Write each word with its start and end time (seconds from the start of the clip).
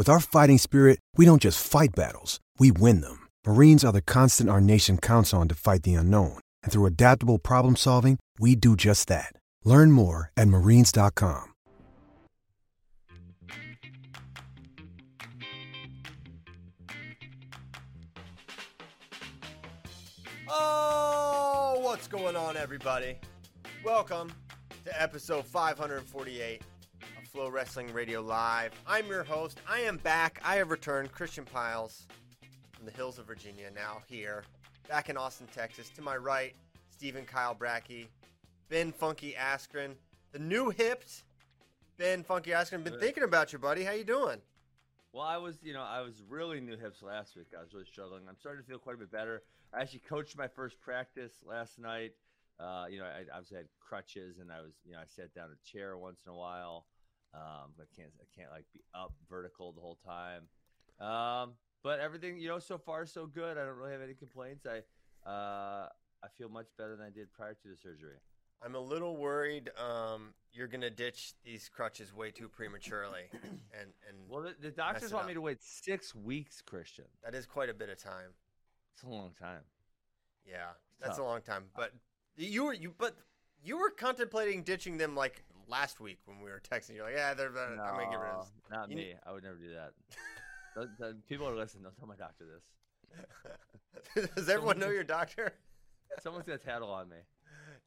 With 0.00 0.08
our 0.08 0.18
fighting 0.18 0.56
spirit, 0.56 0.98
we 1.18 1.26
don't 1.26 1.42
just 1.42 1.62
fight 1.62 1.90
battles, 1.94 2.40
we 2.58 2.72
win 2.72 3.02
them. 3.02 3.28
Marines 3.46 3.84
are 3.84 3.92
the 3.92 4.00
constant 4.00 4.48
our 4.48 4.58
nation 4.58 4.96
counts 4.96 5.34
on 5.34 5.46
to 5.48 5.54
fight 5.54 5.82
the 5.82 5.92
unknown. 5.92 6.38
And 6.62 6.72
through 6.72 6.86
adaptable 6.86 7.38
problem 7.38 7.76
solving, 7.76 8.18
we 8.38 8.56
do 8.56 8.76
just 8.76 9.08
that. 9.08 9.34
Learn 9.62 9.92
more 9.92 10.30
at 10.38 10.48
marines.com. 10.48 11.52
Oh, 20.48 21.78
what's 21.82 22.08
going 22.08 22.36
on, 22.36 22.56
everybody? 22.56 23.18
Welcome 23.84 24.32
to 24.86 25.02
episode 25.02 25.44
548 25.44 26.62
of 26.62 26.69
Flow 27.32 27.48
Wrestling 27.48 27.92
Radio 27.92 28.20
Live. 28.20 28.72
I'm 28.88 29.06
your 29.06 29.22
host. 29.22 29.60
I 29.68 29.80
am 29.80 29.98
back. 29.98 30.40
I 30.44 30.56
have 30.56 30.70
returned, 30.70 31.12
Christian 31.12 31.44
Pyles 31.44 32.08
from 32.72 32.86
the 32.86 32.90
hills 32.90 33.20
of 33.20 33.26
Virginia, 33.26 33.70
now 33.72 33.98
here, 34.08 34.42
back 34.88 35.10
in 35.10 35.16
Austin, 35.16 35.46
Texas. 35.54 35.90
To 35.90 36.02
my 36.02 36.16
right, 36.16 36.54
Stephen 36.90 37.24
Kyle 37.24 37.54
Brackey, 37.54 38.08
Ben 38.68 38.90
Funky 38.90 39.36
Askren, 39.38 39.94
the 40.32 40.40
new 40.40 40.70
hipped 40.70 41.22
Ben 41.98 42.24
Funky 42.24 42.50
Askren. 42.50 42.82
Been 42.82 42.98
thinking 42.98 43.22
about 43.22 43.52
you, 43.52 43.60
buddy. 43.60 43.84
How 43.84 43.92
you 43.92 44.02
doing? 44.02 44.40
Well, 45.12 45.24
I 45.24 45.36
was, 45.36 45.54
you 45.62 45.72
know, 45.72 45.82
I 45.82 46.00
was 46.00 46.22
really 46.28 46.60
new 46.60 46.76
hips 46.76 47.00
last 47.00 47.36
week. 47.36 47.52
I 47.56 47.62
was 47.62 47.72
really 47.72 47.86
struggling. 47.86 48.22
I'm 48.28 48.38
starting 48.40 48.64
to 48.64 48.68
feel 48.68 48.78
quite 48.80 48.96
a 48.96 48.98
bit 48.98 49.12
better. 49.12 49.42
I 49.72 49.82
actually 49.82 50.00
coached 50.00 50.36
my 50.36 50.48
first 50.48 50.80
practice 50.80 51.34
last 51.46 51.78
night. 51.78 52.10
Uh, 52.58 52.86
you 52.90 52.98
know, 52.98 53.04
I 53.04 53.22
obviously 53.32 53.58
had 53.58 53.66
crutches, 53.78 54.38
and 54.40 54.50
I 54.50 54.62
was, 54.62 54.72
you 54.84 54.94
know, 54.94 54.98
I 54.98 55.06
sat 55.06 55.32
down 55.32 55.46
in 55.46 55.52
a 55.52 55.70
chair 55.70 55.96
once 55.96 56.22
in 56.26 56.32
a 56.32 56.36
while. 56.36 56.86
Um, 57.34 57.72
I 57.78 57.84
can't, 57.94 58.10
I 58.20 58.24
can't 58.36 58.50
like 58.50 58.64
be 58.72 58.80
up 58.94 59.12
vertical 59.28 59.72
the 59.72 59.80
whole 59.80 59.98
time. 60.04 60.42
Um, 61.00 61.52
but 61.82 62.00
everything, 62.00 62.38
you 62.38 62.48
know, 62.48 62.58
so 62.58 62.76
far 62.78 63.06
so 63.06 63.26
good. 63.26 63.56
I 63.56 63.64
don't 63.64 63.76
really 63.76 63.92
have 63.92 64.02
any 64.02 64.14
complaints. 64.14 64.66
I, 64.66 64.78
uh, 65.28 65.88
I 66.22 66.28
feel 66.36 66.48
much 66.48 66.66
better 66.76 66.96
than 66.96 67.06
I 67.06 67.10
did 67.10 67.32
prior 67.32 67.54
to 67.54 67.68
the 67.68 67.76
surgery. 67.76 68.16
I'm 68.62 68.74
a 68.74 68.80
little 68.80 69.16
worried 69.16 69.70
um, 69.78 70.34
you're 70.52 70.66
going 70.66 70.82
to 70.82 70.90
ditch 70.90 71.32
these 71.44 71.70
crutches 71.72 72.14
way 72.14 72.30
too 72.30 72.48
prematurely. 72.48 73.22
and, 73.32 73.88
and 74.06 74.18
Well, 74.28 74.42
the, 74.42 74.54
the 74.60 74.70
doctors 74.70 75.12
want 75.12 75.22
up. 75.22 75.28
me 75.28 75.34
to 75.34 75.40
wait 75.40 75.62
six 75.62 76.14
weeks, 76.14 76.60
Christian. 76.60 77.06
that 77.24 77.34
is 77.34 77.46
quite 77.46 77.70
a 77.70 77.74
bit 77.74 77.88
of 77.88 78.02
time. 78.02 78.34
It's 78.94 79.02
a 79.02 79.08
long 79.08 79.30
time. 79.40 79.62
Yeah, 80.44 80.70
that's 81.00 81.18
a 81.18 81.22
long 81.22 81.40
time. 81.40 81.64
But 81.74 81.92
you 82.36 82.64
were 82.64 82.74
you 82.74 82.92
but 82.98 83.14
you 83.62 83.78
were 83.78 83.90
contemplating 83.90 84.62
ditching 84.62 84.98
them 84.98 85.14
like 85.14 85.44
last 85.68 86.00
week 86.00 86.18
when 86.24 86.40
we 86.40 86.50
were 86.50 86.60
texting. 86.70 86.94
You're 86.96 87.04
like, 87.06 87.14
yeah, 87.16 87.34
they're. 87.34 87.56
Uh, 87.56 87.70
I'm 87.82 87.94
gonna 87.96 88.10
get 88.10 88.20
rid 88.20 88.30
of. 88.30 88.50
No, 88.70 88.76
Not 88.78 88.90
You 88.90 88.96
me. 88.96 89.04
need- 89.04 89.18
I 89.26 89.32
would 89.32 89.42
never 89.44 89.56
do 89.56 89.72
that. 89.74 89.92
The- 90.76 90.88
the 91.00 91.16
people 91.28 91.48
are 91.48 91.56
listening. 91.56 91.82
Don't 91.82 91.96
tell 91.98 92.06
my 92.06 92.14
doctor 92.14 92.44
this. 92.46 92.64
this. 94.14 94.30
Does 94.36 94.48
everyone 94.48 94.78
know 94.78 94.90
your 94.90 95.02
doctor? 95.02 95.52
Someone's 96.22 96.46
gonna 96.46 96.58
tattle 96.58 96.90
on 96.90 97.08
me. 97.08 97.16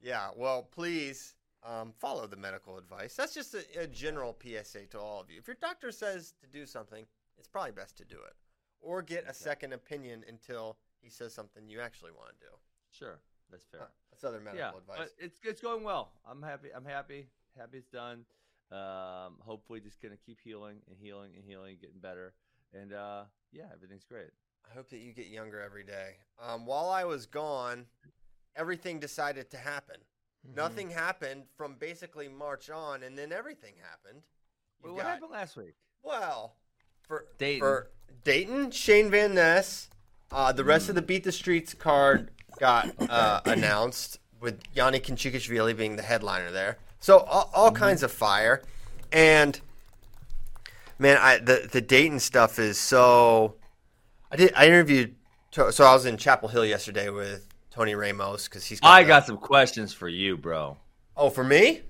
Yeah. 0.01 0.29
Well, 0.35 0.63
please 0.63 1.35
um, 1.63 1.93
follow 1.97 2.27
the 2.27 2.35
medical 2.35 2.77
advice. 2.77 3.15
That's 3.15 3.33
just 3.33 3.53
a, 3.53 3.63
a 3.83 3.87
general 3.87 4.37
PSA 4.43 4.87
to 4.91 4.99
all 4.99 5.21
of 5.21 5.29
you. 5.31 5.37
If 5.39 5.47
your 5.47 5.55
doctor 5.61 5.91
says 5.93 6.33
to 6.41 6.47
do 6.47 6.65
something, 6.65 7.05
it's 7.37 7.47
probably 7.47 7.71
best 7.71 7.97
to 7.99 8.05
do 8.05 8.15
it, 8.17 8.33
or 8.81 9.01
get 9.01 9.29
a 9.29 9.33
second 9.33 9.71
opinion 9.71 10.25
until 10.27 10.77
he 11.01 11.09
says 11.09 11.33
something 11.33 11.69
you 11.69 11.79
actually 11.79 12.11
want 12.11 12.29
to 12.31 12.35
do. 12.45 12.51
Sure, 12.91 13.19
that's 13.49 13.63
fair. 13.65 13.81
Uh, 13.81 13.85
That's 14.11 14.23
other 14.25 14.39
medical 14.41 14.59
yeah, 14.59 14.77
advice. 14.77 14.97
but 14.97 15.11
it's 15.25 15.39
it's 15.41 15.61
going 15.61 15.83
well. 15.85 16.11
I'm 16.29 16.41
happy. 16.41 16.67
I'm 16.75 16.85
happy. 16.85 17.27
Happy 17.57 17.77
it's 17.77 17.89
done. 17.89 18.25
Um, 18.71 19.35
hopefully, 19.39 19.79
just 19.79 20.01
gonna 20.01 20.17
keep 20.17 20.39
healing 20.43 20.77
and 20.87 20.97
healing 20.99 21.31
and 21.35 21.43
healing, 21.45 21.77
getting 21.79 21.99
better. 21.99 22.33
And 22.73 22.93
uh, 22.93 23.23
yeah, 23.51 23.65
everything's 23.73 24.05
great. 24.05 24.31
I 24.69 24.73
hope 24.73 24.89
that 24.89 24.99
you 24.99 25.13
get 25.13 25.27
younger 25.27 25.61
every 25.61 25.83
day. 25.83 26.15
Um, 26.41 26.65
while 26.65 26.89
I 26.89 27.03
was 27.03 27.25
gone, 27.25 27.85
everything 28.55 28.99
decided 28.99 29.51
to 29.51 29.57
happen. 29.57 29.97
Mm-hmm. 30.47 30.55
Nothing 30.55 30.89
happened 30.89 31.43
from 31.55 31.75
basically 31.75 32.27
March 32.27 32.69
on, 32.69 33.03
and 33.03 33.17
then 33.17 33.31
everything 33.31 33.73
happened. 33.81 34.23
You've 34.83 34.93
what 34.93 35.03
got- 35.03 35.11
happened 35.11 35.31
last 35.31 35.55
week? 35.55 35.75
Well, 36.01 36.55
for 37.07 37.25
Dayton. 37.37 37.59
for 37.59 37.91
Dayton, 38.23 38.71
Shane 38.71 39.09
Van 39.11 39.35
Ness. 39.35 39.89
Uh, 40.31 40.51
the 40.51 40.63
rest 40.63 40.89
of 40.89 40.95
the 40.95 41.01
Beat 41.01 41.23
the 41.23 41.31
Streets 41.31 41.73
card 41.73 42.31
got 42.59 42.89
uh, 43.09 43.41
announced 43.45 44.19
with 44.41 44.59
Yanni 44.73 44.99
Kinchikishvili 44.99 45.77
being 45.77 45.95
the 45.95 46.01
headliner 46.01 46.51
there. 46.51 46.77
So 47.03 47.19
all, 47.19 47.49
all 47.53 47.67
mm-hmm. 47.67 47.83
kinds 47.83 48.01
of 48.01 48.13
fire, 48.13 48.61
and 49.11 49.59
man, 50.97 51.17
I 51.19 51.37
the 51.37 51.67
the 51.69 51.81
Dayton 51.81 52.21
stuff 52.21 52.59
is 52.59 52.79
so. 52.79 53.55
I 54.31 54.37
did. 54.37 54.53
I 54.55 54.67
interviewed. 54.67 55.15
So 55.51 55.83
I 55.83 55.93
was 55.93 56.05
in 56.05 56.15
Chapel 56.15 56.47
Hill 56.47 56.65
yesterday 56.65 57.09
with 57.09 57.45
Tony 57.71 57.93
Ramos 57.93 58.47
because 58.47 58.65
he's. 58.65 58.79
I 58.81 59.03
the- 59.03 59.09
got 59.09 59.25
some 59.25 59.35
questions 59.35 59.91
for 59.93 60.07
you, 60.07 60.37
bro. 60.37 60.77
Oh, 61.17 61.29
for 61.29 61.43
me. 61.43 61.81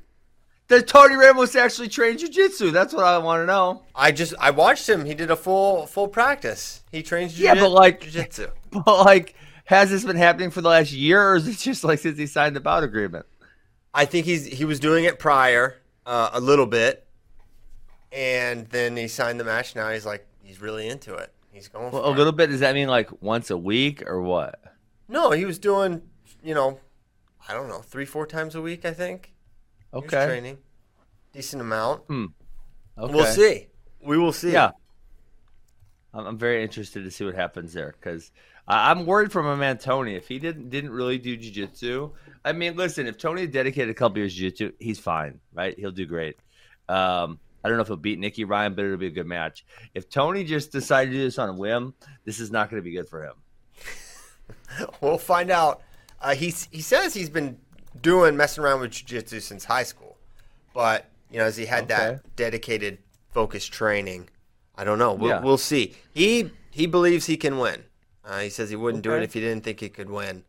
Does 0.67 0.81
Tony 0.85 1.15
Ramos 1.15 1.55
actually 1.55 1.89
train 1.89 2.17
jujitsu? 2.17 2.71
That's 2.71 2.91
what 2.91 3.05
I 3.05 3.19
want 3.19 3.43
to 3.43 3.45
know. 3.45 3.83
I 3.93 4.11
just 4.11 4.33
I 4.39 4.49
watched 4.49 4.89
him. 4.89 5.05
He 5.05 5.13
did 5.13 5.29
a 5.29 5.35
full 5.35 5.85
full 5.85 6.07
practice. 6.07 6.81
He 6.91 7.03
trains 7.03 7.39
Yeah, 7.39 7.53
but 7.53 7.69
like- 7.69 8.01
jiu-jitsu. 8.01 8.47
But 8.71 9.05
like, 9.05 9.35
has 9.65 9.91
this 9.91 10.03
been 10.03 10.15
happening 10.15 10.49
for 10.49 10.61
the 10.61 10.69
last 10.69 10.91
year, 10.91 11.29
or 11.29 11.35
is 11.35 11.47
it 11.47 11.59
just 11.59 11.83
like 11.83 11.99
since 11.99 12.17
he 12.17 12.25
signed 12.25 12.55
the 12.55 12.61
bout 12.61 12.83
agreement? 12.83 13.27
I 13.93 14.05
think 14.05 14.25
he's 14.25 14.45
he 14.45 14.65
was 14.65 14.79
doing 14.79 15.03
it 15.05 15.19
prior 15.19 15.81
uh, 16.05 16.31
a 16.33 16.39
little 16.39 16.65
bit, 16.65 17.05
and 18.11 18.67
then 18.69 18.97
he 18.97 19.07
signed 19.07 19.39
the 19.39 19.43
match. 19.43 19.75
Now 19.75 19.89
he's 19.91 20.05
like 20.05 20.25
he's 20.43 20.61
really 20.61 20.87
into 20.87 21.13
it. 21.15 21.31
He's 21.51 21.67
going 21.67 21.91
Well, 21.91 22.01
for 22.03 22.09
a 22.09 22.11
it. 22.11 22.17
little 22.17 22.33
bit. 22.33 22.47
Does 22.49 22.61
that 22.61 22.73
mean 22.73 22.87
like 22.87 23.09
once 23.21 23.49
a 23.51 23.57
week 23.57 24.03
or 24.07 24.21
what? 24.21 24.59
No, 25.07 25.31
he 25.31 25.45
was 25.45 25.59
doing 25.59 26.01
you 26.43 26.53
know, 26.53 26.79
I 27.47 27.53
don't 27.53 27.69
know, 27.69 27.79
three 27.79 28.05
four 28.05 28.25
times 28.25 28.55
a 28.55 28.61
week. 28.61 28.85
I 28.85 28.93
think. 28.93 29.33
Okay. 29.93 30.25
training 30.25 30.57
decent 31.33 31.61
amount. 31.61 32.03
Okay. 32.09 33.13
We'll 33.13 33.25
see. 33.25 33.67
We 34.01 34.17
will 34.17 34.31
see. 34.33 34.51
Yeah. 34.51 34.71
I'm, 36.13 36.27
I'm 36.27 36.37
very 36.37 36.63
interested 36.63 37.03
to 37.03 37.11
see 37.11 37.25
what 37.25 37.33
happens 37.35 37.73
there 37.73 37.95
because 37.99 38.31
I'm 38.67 39.05
worried 39.05 39.31
for 39.31 39.43
my 39.43 39.55
man 39.55 39.77
Tony. 39.77 40.15
If 40.15 40.27
he 40.27 40.39
didn't 40.39 40.69
didn't 40.69 40.91
really 40.91 41.17
do 41.17 41.37
jujitsu, 41.37 42.11
I 42.45 42.53
mean, 42.53 42.75
listen, 42.75 43.07
if 43.07 43.17
Tony 43.17 43.45
dedicated 43.47 43.89
a 43.89 43.93
couple 43.93 44.19
years 44.19 44.35
to 44.37 44.51
jujitsu, 44.51 44.73
he's 44.79 44.99
fine, 44.99 45.39
right? 45.53 45.77
He'll 45.77 45.91
do 45.91 46.05
great. 46.05 46.37
Um, 46.87 47.39
I 47.63 47.69
don't 47.69 47.77
know 47.77 47.81
if 47.81 47.87
he'll 47.87 47.97
beat 47.97 48.19
Nicky 48.19 48.43
Ryan, 48.45 48.73
but 48.73 48.85
it'll 48.85 48.97
be 48.97 49.07
a 49.07 49.11
good 49.11 49.25
match. 49.27 49.65
If 49.93 50.09
Tony 50.09 50.43
just 50.43 50.71
decided 50.71 51.11
to 51.11 51.17
do 51.17 51.23
this 51.23 51.37
on 51.39 51.49
a 51.49 51.53
whim, 51.53 51.93
this 52.25 52.39
is 52.39 52.51
not 52.51 52.69
going 52.69 52.81
to 52.81 52.83
be 52.83 52.91
good 52.95 53.07
for 53.09 53.23
him. 53.23 53.33
We'll 55.01 55.17
find 55.19 55.51
out. 55.51 55.81
Uh, 56.21 56.33
he 56.35 56.53
he 56.71 56.81
says 56.81 57.13
he's 57.13 57.29
been 57.29 57.57
doing 58.01 58.35
messing 58.35 58.63
around 58.63 58.79
with 58.81 58.91
jiu-jitsu 58.91 59.39
since 59.39 59.65
high 59.65 59.83
school, 59.83 60.17
but 60.73 61.05
You 61.31 61.39
know, 61.39 61.45
as 61.45 61.57
he 61.57 61.65
had 61.65 61.83
Okay. 61.85 61.95
that 61.95 62.35
dedicated, 62.35 62.99
focused 63.31 63.71
training. 63.73 64.29
I 64.75 64.83
don't 64.83 64.99
know. 64.99 65.13
We'll, 65.13 65.29
Yeah. 65.31 65.41
we'll 65.41 65.57
see. 65.57 65.95
He 66.13 66.51
he 66.71 66.85
believes 66.87 67.25
he 67.27 67.37
can 67.37 67.57
win. 67.59 67.83
Uh, 68.25 68.39
he 68.39 68.49
says 68.49 68.69
he 68.69 68.75
wouldn't 68.75 69.03
do 69.03 69.13
it 69.13 69.23
if 69.23 69.33
he 69.33 69.39
didn't 69.41 69.63
think 69.63 69.79
he 69.79 69.89
could 69.89 70.09
win. 70.09 70.43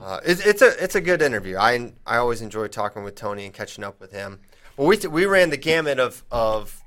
Uh, 0.00 0.20
it's, 0.24 0.44
it's 0.44 0.62
a 0.62 0.82
it's 0.82 0.94
a 0.94 1.00
good 1.00 1.22
interview. 1.22 1.56
I 1.56 1.92
I 2.06 2.16
always 2.18 2.42
enjoy 2.42 2.68
talking 2.68 3.04
with 3.04 3.14
Tony 3.14 3.44
and 3.44 3.54
catching 3.54 3.84
up 3.84 4.00
with 4.00 4.12
him. 4.12 4.40
Well, 4.76 4.86
we 4.86 4.96
we 5.08 5.26
ran 5.26 5.50
the 5.50 5.56
gamut 5.56 5.98
of 5.98 6.24
of 6.30 6.82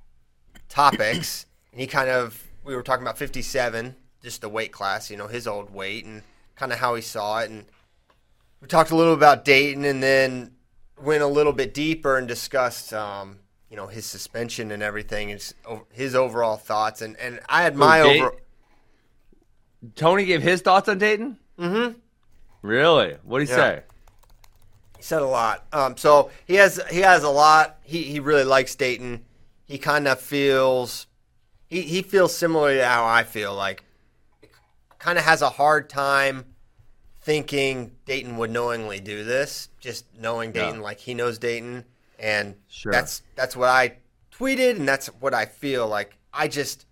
topics, 0.70 1.46
and 1.72 1.82
he 1.82 1.88
kind 1.88 2.10
of 2.10 2.48
we 2.64 2.76
were 2.76 2.84
talking 2.84 3.04
about 3.04 3.18
57, 3.18 3.96
just 4.22 4.42
the 4.42 4.50
weight 4.50 4.72
class, 4.72 5.10
you 5.10 5.18
know, 5.18 5.28
his 5.28 5.48
old 5.48 5.74
weight, 5.74 6.06
and 6.06 6.22
kind 6.56 6.72
of 6.72 6.80
how 6.80 6.96
he 6.96 7.02
saw 7.02 7.40
it, 7.40 7.50
and 7.50 7.66
we 8.62 8.68
talked 8.68 8.92
a 8.92 8.96
little 8.96 9.14
about 9.14 9.44
Dayton, 9.44 9.84
and 9.84 10.02
then 10.02 10.52
went 11.02 11.24
a 11.24 11.28
little 11.28 11.54
bit 11.54 11.74
deeper 11.74 12.18
and 12.18 12.28
discussed, 12.28 12.94
um, 12.94 13.40
you 13.70 13.76
know, 13.76 13.88
his 13.88 14.06
suspension 14.06 14.72
and 14.72 14.84
everything, 14.84 15.30
his, 15.30 15.56
his 15.92 16.14
overall 16.14 16.58
thoughts, 16.58 17.02
and 17.02 17.18
and 17.18 17.40
I 17.50 17.64
had 17.64 17.76
my 17.76 18.04
Day- 18.04 18.22
over. 18.22 18.36
Tony 19.96 20.26
gave 20.26 20.42
his 20.42 20.62
thoughts 20.62 20.88
on 20.90 20.98
Dayton. 20.98 21.38
Mm-hmm. 21.60 21.98
Really? 22.62 23.16
What 23.24 23.40
did 23.40 23.48
he 23.48 23.54
Yeah. 23.54 23.58
say? 23.58 23.84
He 24.98 25.04
said 25.04 25.22
a 25.22 25.28
lot. 25.28 25.66
Um, 25.74 25.98
so 25.98 26.30
he 26.46 26.56
has 26.56 26.80
he 26.92 27.00
has 27.00 27.24
a 27.24 27.30
lot. 27.30 27.80
He 27.84 28.04
he 28.04 28.20
really 28.20 28.44
likes 28.44 28.76
Dayton. 28.76 29.26
He 29.66 29.78
kind 29.80 30.08
of 30.08 30.20
feels 30.20 31.08
he 31.68 31.82
he 31.82 32.02
feels 32.04 32.36
similar 32.36 32.76
to 32.76 32.86
how 32.86 33.06
I 33.06 33.24
feel. 33.24 33.56
Like 33.56 33.84
kind 35.00 35.18
of 35.18 35.24
has 35.26 35.42
a 35.42 35.50
hard 35.50 35.90
time 35.90 36.46
thinking 37.22 37.92
Dayton 38.06 38.38
would 38.38 38.52
knowingly 38.52 39.00
do 39.00 39.24
this. 39.24 39.70
Just 39.80 40.06
knowing 40.18 40.54
Yeah. 40.54 40.66
Dayton, 40.66 40.82
like 40.82 41.00
he 41.00 41.14
knows 41.16 41.40
Dayton, 41.40 41.86
and 42.20 42.56
Sure. 42.68 42.92
that's 42.92 43.24
that's 43.36 43.56
what 43.56 43.70
I 43.70 43.98
tweeted, 44.38 44.76
and 44.76 44.88
that's 44.88 45.08
what 45.08 45.34
I 45.34 45.46
feel. 45.46 45.88
Like 45.88 46.16
I 46.32 46.48
just. 46.48 46.86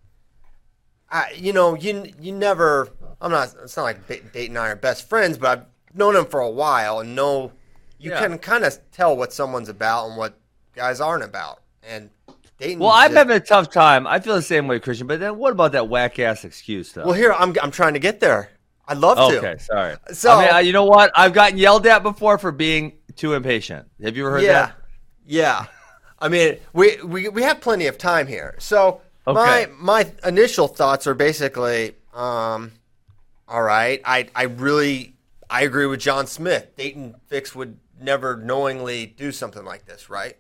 I, 1.12 1.32
you 1.36 1.54
know, 1.54 1.76
you 1.76 2.12
you 2.20 2.32
never. 2.32 2.90
I'm 3.22 3.32
not. 3.32 3.56
It's 3.64 3.76
not 3.76 3.84
like 3.84 4.08
Ba- 4.08 4.22
Dayton 4.34 4.56
and 4.56 4.66
I 4.66 4.70
are 4.70 4.76
best 4.76 5.10
friends, 5.10 5.38
but 5.38 5.60
I've 5.60 5.96
known 5.98 6.16
him 6.16 6.26
for 6.26 6.40
a 6.40 6.50
while 6.50 7.00
and 7.00 7.16
know 7.16 7.52
you 7.98 8.12
Yeah. 8.12 8.20
can 8.20 8.38
kind 8.38 8.64
of 8.64 8.78
tell 8.92 9.18
what 9.18 9.34
someone's 9.34 9.70
about 9.70 10.08
and 10.08 10.18
what 10.18 10.38
guys 10.76 11.02
aren't 11.02 11.24
about. 11.24 11.62
And 11.84 12.10
Dayton. 12.60 12.80
Well, 12.80 12.92
I'm 12.92 13.14
having 13.14 13.36
a 13.36 13.40
tough 13.40 13.72
time. 13.72 14.06
I 14.06 14.20
feel 14.20 14.36
the 14.36 14.42
same 14.42 14.68
way, 14.68 14.80
Christian. 14.80 15.08
But 15.08 15.20
then 15.20 15.38
what 15.38 15.52
about 15.52 15.72
that 15.72 15.90
whack 15.90 16.20
ass 16.20 16.46
excuse 16.46 16.92
though? 16.94 17.06
Well, 17.06 17.14
here 17.14 17.34
I'm. 17.34 17.56
I'm 17.62 17.72
trying 17.72 17.94
to 17.94 18.00
get 18.00 18.20
there. 18.20 18.50
I'd 18.88 18.98
love 18.98 19.18
to. 19.18 19.38
okay, 19.38 19.58
sorry. 19.60 19.96
So- 20.14 20.32
I 20.32 20.58
mean, 20.58 20.66
you 20.68 20.74
know 20.74 20.86
what? 20.86 21.12
I've 21.16 21.34
gotten 21.34 21.58
yelled 21.60 21.86
at 21.86 22.02
before 22.02 22.38
for 22.40 22.52
being 22.52 22.94
too 23.16 23.34
impatient. 23.34 23.88
Have 24.02 24.18
you 24.18 24.24
ever 24.26 24.32
heard 24.38 24.44
yeah, 24.44 24.52
that? 24.54 24.76
yeah. 25.26 25.66
I 26.20 26.28
mean, 26.28 26.58
we, 26.74 27.02
we 27.04 27.30
we 27.30 27.44
have 27.44 27.62
plenty 27.62 27.86
of 27.88 27.98
time 27.98 28.26
here. 28.28 28.56
So 28.60 29.02
Okay. 29.30 29.68
my 29.80 30.04
my 30.04 30.12
initial 30.28 30.68
thoughts 30.68 31.08
are 31.08 31.14
basically, 31.14 31.96
um, 32.14 32.72
all 33.48 33.62
right. 33.62 34.02
I 34.06 34.28
I 34.36 34.44
really 34.44 35.16
I 35.50 35.64
agree 35.64 35.86
with 35.86 36.00
John 36.00 36.28
Smith. 36.28 36.76
Dayton 36.76 37.16
Fix 37.28 37.56
would 37.56 37.78
never 38.00 38.38
knowingly 38.38 39.06
do 39.06 39.32
something 39.32 39.66
like 39.66 39.86
this, 39.86 40.10
right? 40.10 40.38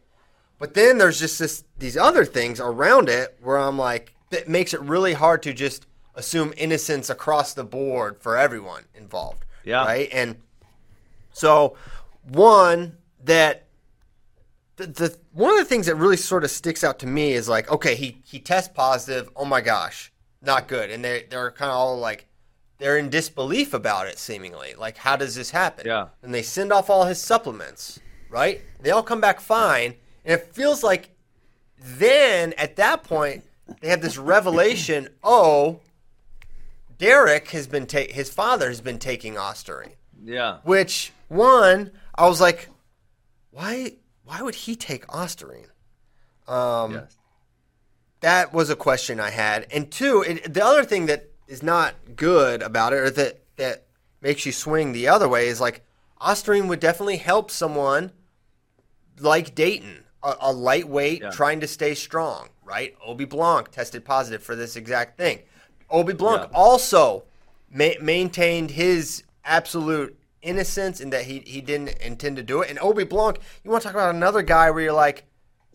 But 0.58 0.74
then 0.74 0.98
there's 0.98 1.20
just 1.20 1.40
this 1.40 1.64
these 1.78 1.98
other 1.98 2.26
things 2.26 2.60
around 2.60 3.10
it 3.10 3.38
where 3.42 3.58
I'm 3.58 3.78
like, 3.78 4.14
that 4.30 4.48
makes 4.48 4.74
it 4.74 4.82
really 4.82 5.14
hard 5.14 5.42
to 5.44 5.54
just 5.54 5.86
assume 6.16 6.54
innocence 6.58 7.10
across 7.10 7.54
the 7.54 7.64
board 7.64 8.18
for 8.20 8.38
everyone 8.38 8.84
involved. 8.94 9.46
Yeah. 9.64 9.86
Right. 9.86 10.10
And 10.12 10.38
so, 11.32 11.76
one 12.24 12.98
that 13.24 13.66
the, 14.80 14.88
the 14.88 15.18
one 15.34 15.52
of 15.52 15.58
the 15.60 15.66
things 15.66 15.86
that 15.88 15.96
really 15.96 16.18
sort 16.18 16.44
of 16.44 16.52
sticks 16.52 16.84
out 16.84 17.00
to 17.00 17.08
me 17.08 17.34
is 17.34 17.50
like, 17.50 17.70
okay, 17.72 17.96
he 17.96 18.22
he 18.24 18.40
tests 18.40 18.72
positive. 18.74 19.30
Oh 19.36 19.46
my 19.46 19.62
gosh, 19.62 20.12
not 20.42 20.68
good. 20.68 20.90
And 20.90 21.04
they 21.04 21.26
they're 21.30 21.52
kind 21.52 21.70
of 21.70 21.78
all 21.78 21.98
like, 21.98 22.28
they're 22.78 22.98
in 22.98 23.10
disbelief 23.10 23.74
about 23.74 24.08
it, 24.08 24.18
seemingly. 24.18 24.74
Like, 24.78 24.98
how 24.98 25.16
does 25.18 25.36
this 25.36 25.52
happen? 25.52 25.86
Yeah. 25.86 26.08
And 26.24 26.34
they 26.34 26.42
send 26.42 26.72
off 26.72 26.90
all 26.90 27.04
his 27.06 27.22
supplements, 27.22 28.00
right? 28.30 28.62
They 28.82 28.92
all 28.92 29.04
come 29.04 29.22
back 29.22 29.40
fine, 29.42 29.96
and 30.24 30.40
it 30.40 30.54
feels 30.54 30.82
like 30.84 31.10
then 31.78 32.54
at 32.54 32.78
that 32.78 33.04
point 33.04 33.44
they 33.82 33.90
have 33.90 34.02
this 34.02 34.18
revelation. 34.18 35.10
Oh, 35.24 35.82
Derek 36.98 37.50
has 37.52 37.68
been 37.68 37.86
ta- 37.86 38.10
his 38.10 38.30
father 38.30 38.68
has 38.68 38.82
been 38.82 39.00
taking 39.00 39.36
Ostarine. 39.36 39.94
Yeah. 40.24 40.58
Which 40.64 41.14
one, 41.30 41.92
I 42.16 42.28
was 42.28 42.42
like, 42.42 42.70
why? 43.52 43.94
Why 44.30 44.44
would 44.44 44.54
he 44.54 44.76
take 44.76 45.08
Ostarine? 45.08 45.70
Um, 46.48 46.92
yes. 46.92 47.18
That 48.20 48.54
was 48.54 48.70
a 48.70 48.76
question 48.76 49.20
I 49.20 49.32
had. 49.32 49.66
And 49.72 49.90
two, 49.90 50.22
it, 50.22 50.54
the 50.54 50.64
other 50.64 50.84
thing 50.84 51.08
that 51.08 51.32
is 51.48 51.64
not 51.64 51.96
good 52.16 52.62
about 52.62 52.94
it, 52.94 52.98
or 52.98 53.10
that 53.10 53.40
that 53.56 53.86
makes 54.22 54.46
you 54.46 54.52
swing 54.52 54.92
the 54.92 55.08
other 55.08 55.28
way, 55.28 55.48
is 55.48 55.60
like 55.60 55.84
Ostarine 56.22 56.68
would 56.68 56.80
definitely 56.80 57.18
help 57.18 57.50
someone 57.50 58.12
like 59.20 59.56
Dayton, 59.56 60.04
a, 60.22 60.36
a 60.42 60.54
lightweight 60.54 61.22
Yeah. 61.24 61.32
trying 61.32 61.60
to 61.62 61.68
stay 61.68 61.96
strong. 61.96 62.50
Right? 62.64 62.96
Obe 63.04 63.28
Blanc 63.28 63.72
tested 63.72 64.06
positive 64.06 64.44
for 64.44 64.56
this 64.56 64.76
exact 64.76 65.18
thing. 65.18 65.40
Obe 65.90 66.16
Blanc 66.16 66.52
Yeah. 66.52 66.56
also 66.58 67.24
ma- 67.72 67.98
maintained 68.00 68.70
his 68.70 69.24
absolute 69.44 70.19
innocence 70.42 71.02
in 71.02 71.10
that 71.12 71.26
he, 71.26 71.40
he 71.40 71.62
didn't 71.62 71.98
intend 72.00 72.38
to 72.38 72.44
do 72.44 72.62
it. 72.62 72.70
And 72.70 72.80
Obe 72.80 73.08
Blanc, 73.08 73.40
you 73.64 73.72
want 73.72 73.84
to 73.84 73.88
talk 73.88 73.96
about 73.96 74.16
another 74.16 74.42
guy 74.42 74.72
where 74.72 74.84
you're 74.84 74.94
like, 74.94 75.26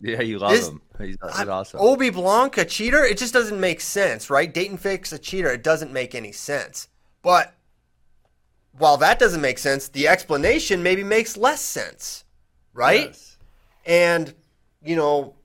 Yeah, 0.01 0.21
you 0.21 0.39
love 0.39 0.51
This- 0.51 0.67
him. 0.69 0.81
He's, 0.97 1.17
he's 1.21 1.47
awesome. 1.47 1.79
Obe 1.81 2.13
Blanc, 2.13 2.57
a 2.57 2.63
cheater? 2.63 3.03
It 3.03 3.17
just 3.17 3.33
doesn't 3.33 3.59
make 3.59 3.81
sense, 3.81 4.29
right? 4.29 4.53
Dayton 4.53 4.77
Fix, 4.77 5.11
a 5.11 5.19
cheater. 5.19 5.49
It 5.51 5.61
doesn't 5.61 5.91
make 5.91 6.15
any 6.15 6.31
sense. 6.31 6.87
But 7.21 7.53
while 8.77 8.95
that 8.97 9.19
doesn't 9.19 9.41
make 9.41 9.57
sense, 9.57 9.89
the 9.89 10.07
explanation 10.07 10.83
maybe 10.83 11.03
makes 11.03 11.35
less 11.35 11.61
sense, 11.61 12.23
right? 12.73 13.07
Yes. 13.07 13.37
And, 13.85 14.33
you 14.83 14.95
know, 14.95 15.35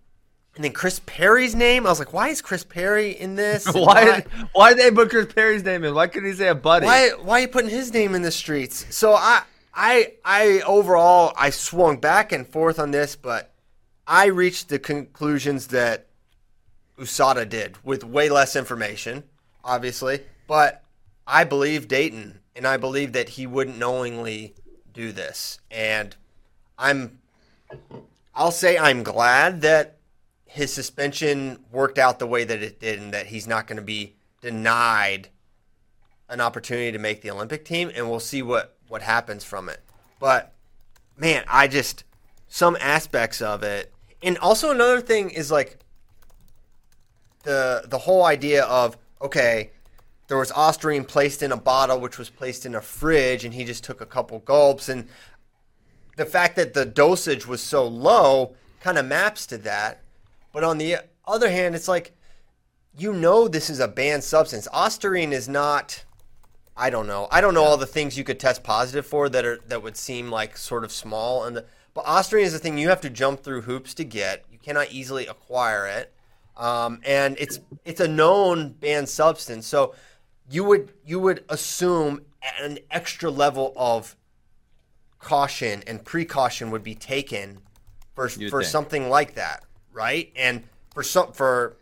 and 0.57 0.65
then 0.65 0.73
Chris 0.73 1.01
Perry's 1.07 1.55
name, 1.55 1.87
I 1.87 1.91
was 1.91 1.99
like, 1.99 2.13
why 2.13 2.29
is 2.29 2.43
Chris 2.43 2.65
Perry 2.65 3.13
in 3.13 3.37
this? 3.37 3.67
Why? 3.73 4.25
Why 4.53 4.75
did 4.75 4.79
they 4.79 4.91
put 4.91 5.09
Chris 5.09 5.33
Perry's 5.33 5.63
name 5.63 5.85
in? 5.85 5.95
Why 5.95 6.09
couldn't 6.09 6.29
he 6.29 6.35
say 6.35 6.49
a 6.49 6.55
buddy? 6.55 6.87
why 6.87 7.11
why 7.23 7.39
are 7.39 7.43
you 7.43 7.49
putting 7.49 7.71
his 7.71 7.93
name 7.93 8.15
in 8.15 8.23
the 8.23 8.33
streets? 8.33 8.85
So 8.95 9.15
I 9.15 9.43
I 9.73 10.15
I 10.25 10.63
overall 10.67 11.33
I 11.37 11.51
swung 11.51 11.99
back 11.99 12.33
and 12.33 12.47
forth 12.47 12.79
on 12.79 12.91
this, 12.91 13.15
but 13.15 13.53
I 14.07 14.27
reached 14.27 14.69
the 14.69 14.79
conclusions 14.79 15.69
that 15.69 16.09
USADA 16.99 17.49
did 17.49 17.77
with 17.85 18.03
way 18.03 18.29
less 18.29 18.57
information, 18.57 19.23
obviously. 19.65 20.21
But 20.49 20.83
I 21.27 21.45
believe 21.45 21.87
Dayton, 21.87 22.41
and 22.57 22.67
I 22.67 22.77
believe 22.77 23.13
that 23.13 23.31
he 23.31 23.47
wouldn't 23.47 23.79
knowingly 23.79 24.55
do 24.93 25.13
this. 25.13 25.61
And 25.71 26.17
I'm 26.77 27.21
I'll 28.35 28.51
say 28.51 28.77
I'm 28.77 29.05
glad 29.05 29.61
that 29.63 30.00
his 30.53 30.73
suspension 30.73 31.65
worked 31.71 31.97
out 31.97 32.19
the 32.19 32.27
way 32.27 32.43
that 32.43 32.61
it 32.61 32.81
did 32.81 32.99
and 32.99 33.15
that 33.15 33.27
he's 33.27 33.47
not 33.47 33.69
going 33.69 33.77
to 33.77 33.83
be 33.83 34.17
denied 34.41 35.29
an 36.29 36.41
opportunity 36.41 36.91
to 36.91 36.99
make 36.99 37.23
the 37.23 37.31
Olympic 37.31 37.65
team, 37.65 37.89
and 37.95 38.11
we'll 38.11 38.19
see 38.19 38.43
what 38.43 38.77
what 38.89 39.01
happens 39.01 39.45
from 39.45 39.69
it. 39.69 39.81
But 40.19 40.53
man, 41.17 41.45
I 41.49 41.69
just 41.69 42.03
some 42.49 42.77
aspects 42.81 43.41
of 43.41 43.63
it, 43.63 43.93
and 44.25 44.37
also 44.39 44.73
another 44.73 45.01
thing 45.01 45.31
is 45.31 45.53
like 45.53 45.79
the 47.45 47.85
the 47.87 47.99
whole 47.99 48.25
idea 48.25 48.65
of 48.65 48.99
okay, 49.23 49.71
there 50.27 50.37
was 50.37 50.51
Ostarine 50.51 51.07
placed 51.07 51.45
in 51.45 51.53
a 51.53 51.57
bottle, 51.57 52.01
which 52.01 52.19
was 52.19 52.29
placed 52.29 52.67
in 52.67 52.75
a 52.75 52.81
fridge, 52.81 53.45
and 53.45 53.55
he 53.55 53.65
just 53.65 53.85
took 53.85 54.01
a 54.01 54.07
couple 54.07 54.41
gulps, 54.41 54.89
and 54.89 55.07
the 56.17 56.27
fact 56.27 56.57
that 56.57 56.75
the 56.75 56.85
dosage 56.85 57.47
was 57.47 57.63
so 57.63 57.87
low 57.87 58.57
kind 58.81 58.99
of 58.99 59.07
maps 59.07 59.47
to 59.47 59.59
that. 59.59 60.01
But 60.53 60.65
on 60.65 60.79
the 60.79 60.97
other 61.27 61.51
hand, 61.51 61.75
it's 61.75 61.89
like 61.89 62.13
you 62.97 63.13
know 63.13 63.49
this 63.49 63.71
is 63.71 63.81
a 63.81 63.89
banned 63.89 64.25
substance. 64.25 64.69
Ostarine 64.73 65.33
is 65.33 65.49
not. 65.49 66.05
I 66.77 66.89
don't 66.91 67.07
know. 67.07 67.29
I 67.31 67.41
don't 67.41 67.55
know 67.55 67.65
all 67.65 67.77
the 67.77 67.87
things 67.87 68.17
you 68.17 68.25
could 68.25 68.41
test 68.41 68.63
positive 68.63 69.07
for 69.07 69.29
that 69.29 69.45
are 69.45 69.59
that 69.69 69.83
would 69.83 69.97
seem 69.97 70.31
like 70.31 70.57
sort 70.57 70.85
of 70.85 70.93
small. 70.93 71.45
And 71.45 71.57
the, 71.57 71.67
but 71.95 72.05
Ostarine 72.05 72.45
is 72.45 72.55
a 72.55 72.59
thing 72.59 72.79
you 72.79 72.89
have 72.89 73.01
to 73.03 73.11
jump 73.11 73.43
through 73.43 73.63
hoops 73.63 73.95
to 73.95 74.05
get. 74.05 74.45
You 74.51 74.59
cannot 74.59 74.91
easily 74.91 75.27
acquire 75.27 75.87
it, 75.87 76.13
um, 76.57 77.01
and 77.05 77.37
it's 77.39 77.61
it's 77.85 78.01
a 78.01 78.09
known 78.09 78.71
banned 78.71 79.09
substance. 79.09 79.67
So 79.67 79.95
you 80.51 80.65
would 80.65 80.93
you 81.05 81.21
would 81.21 81.45
assume 81.49 82.23
an 82.61 82.79
extra 82.91 83.31
level 83.31 83.73
of 83.77 84.17
caution 85.19 85.83
and 85.87 86.05
precaution 86.05 86.71
would 86.71 86.83
be 86.83 86.95
taken 86.95 87.59
for 88.15 88.29
You'd 88.29 88.51
for 88.51 88.63
think. 88.63 88.71
something 88.71 89.09
like 89.09 89.35
that, 89.35 89.65
right? 90.01 90.33
And 90.35 90.65
for 90.95 91.03
some 91.03 91.33
for 91.33 91.77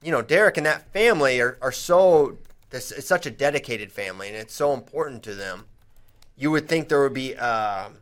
you 0.00 0.12
know 0.12 0.22
Derek 0.22 0.56
and 0.56 0.64
that 0.64 0.92
family 0.92 1.40
are, 1.40 1.58
are 1.60 1.72
so 1.72 2.38
this 2.70 2.92
it's 2.92 3.08
such 3.08 3.26
a 3.26 3.30
dedicated 3.30 3.90
family 3.90 4.28
and 4.28 4.36
it's 4.36 4.54
so 4.54 4.72
important 4.72 5.24
to 5.24 5.34
them. 5.34 5.66
You 6.36 6.52
would 6.52 6.68
think 6.68 6.88
there 6.88 7.02
would 7.02 7.12
be 7.14 7.36
um 7.36 7.96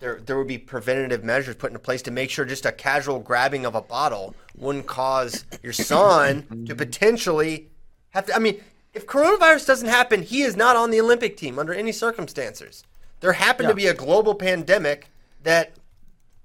there 0.00 0.20
there 0.20 0.36
would 0.36 0.48
be 0.48 0.58
preventative 0.58 1.24
measures 1.24 1.56
put 1.56 1.70
into 1.70 1.78
place 1.78 2.02
to 2.02 2.10
make 2.10 2.28
sure 2.28 2.44
just 2.44 2.66
a 2.66 2.72
casual 2.72 3.20
grabbing 3.20 3.64
of 3.64 3.74
a 3.74 3.80
bottle 3.80 4.34
wouldn't 4.54 4.86
cause 4.86 5.46
your 5.62 5.72
son 5.72 6.64
to 6.66 6.74
potentially 6.74 7.70
have 8.10 8.26
to. 8.26 8.36
I 8.36 8.38
mean, 8.38 8.60
if 8.92 9.06
coronavirus 9.06 9.66
doesn't 9.66 9.88
happen, 9.88 10.22
he 10.22 10.42
is 10.42 10.56
not 10.56 10.76
on 10.76 10.90
the 10.90 11.00
Olympic 11.00 11.38
team 11.38 11.58
under 11.58 11.72
any 11.72 11.92
circumstances. 11.92 12.84
There 13.20 13.32
happened 13.32 13.68
to 13.68 13.74
be 13.74 13.86
a 13.86 13.94
global 13.94 14.34
pandemic 14.34 15.08
that 15.42 15.72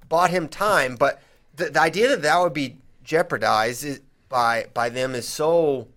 bought 0.08 0.30
him 0.30 0.48
time, 0.48 0.96
but 0.96 1.22
the, 1.56 1.70
the 1.70 1.82
idea 1.82 2.10
that 2.10 2.22
that 2.22 2.40
would 2.40 2.54
be 2.54 2.78
jeopardized 3.04 4.02
by 4.30 4.66
by 4.74 4.90
them 4.90 5.16
is 5.16 5.28
so 5.28 5.88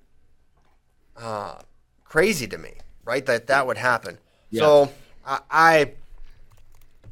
uh, 1.17 1.59
crazy 2.05 2.47
to 2.47 2.59
me, 2.59 2.75
right? 3.05 3.25
That 3.27 3.47
that 3.49 3.67
would 3.67 3.79
happen. 3.79 4.19
So 4.53 4.93
I, 5.27 5.41
I 5.51 5.93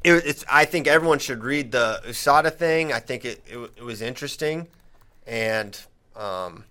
it, 0.03 0.25
it's 0.25 0.45
I 0.49 0.65
think 0.65 0.87
everyone 0.87 1.19
should 1.19 1.43
read 1.43 1.71
the 1.71 2.01
USADA 2.05 2.53
thing. 2.53 2.93
I 2.93 2.99
think 2.99 3.25
it 3.25 3.43
it, 3.47 3.57
it 3.77 3.83
was 3.83 4.01
interesting, 4.01 4.67
and 5.25 5.79
um, 6.15 6.63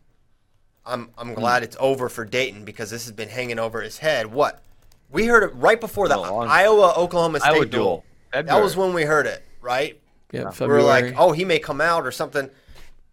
I'm 0.84 1.10
I'm 1.18 1.34
glad 1.34 1.62
it's 1.62 1.76
over 1.78 2.08
for 2.08 2.24
Dayton 2.24 2.64
because 2.64 2.90
this 2.90 3.04
has 3.04 3.12
been 3.12 3.28
hanging 3.28 3.58
over 3.58 3.82
his 3.82 3.98
head. 3.98 4.26
What 4.26 4.62
we 5.10 5.26
heard 5.26 5.44
it 5.44 5.54
right 5.54 5.80
before 5.80 6.08
the 6.08 6.16
Iowa 6.16 6.94
Oklahoma 6.96 7.40
State 7.40 7.50
Iowa 7.50 7.66
duel. 7.66 8.04
duel. 8.32 8.42
That 8.44 8.62
was 8.62 8.76
when 8.76 8.92
we 8.92 9.02
heard 9.02 9.26
it, 9.26 9.42
right? 9.62 9.98
Yeah, 10.36 10.50
we 10.60 10.66
were 10.66 10.82
like, 10.82 11.14
oh, 11.16 11.32
he 11.32 11.44
may 11.44 11.58
come 11.58 11.80
out 11.80 12.06
or 12.06 12.10
something. 12.12 12.50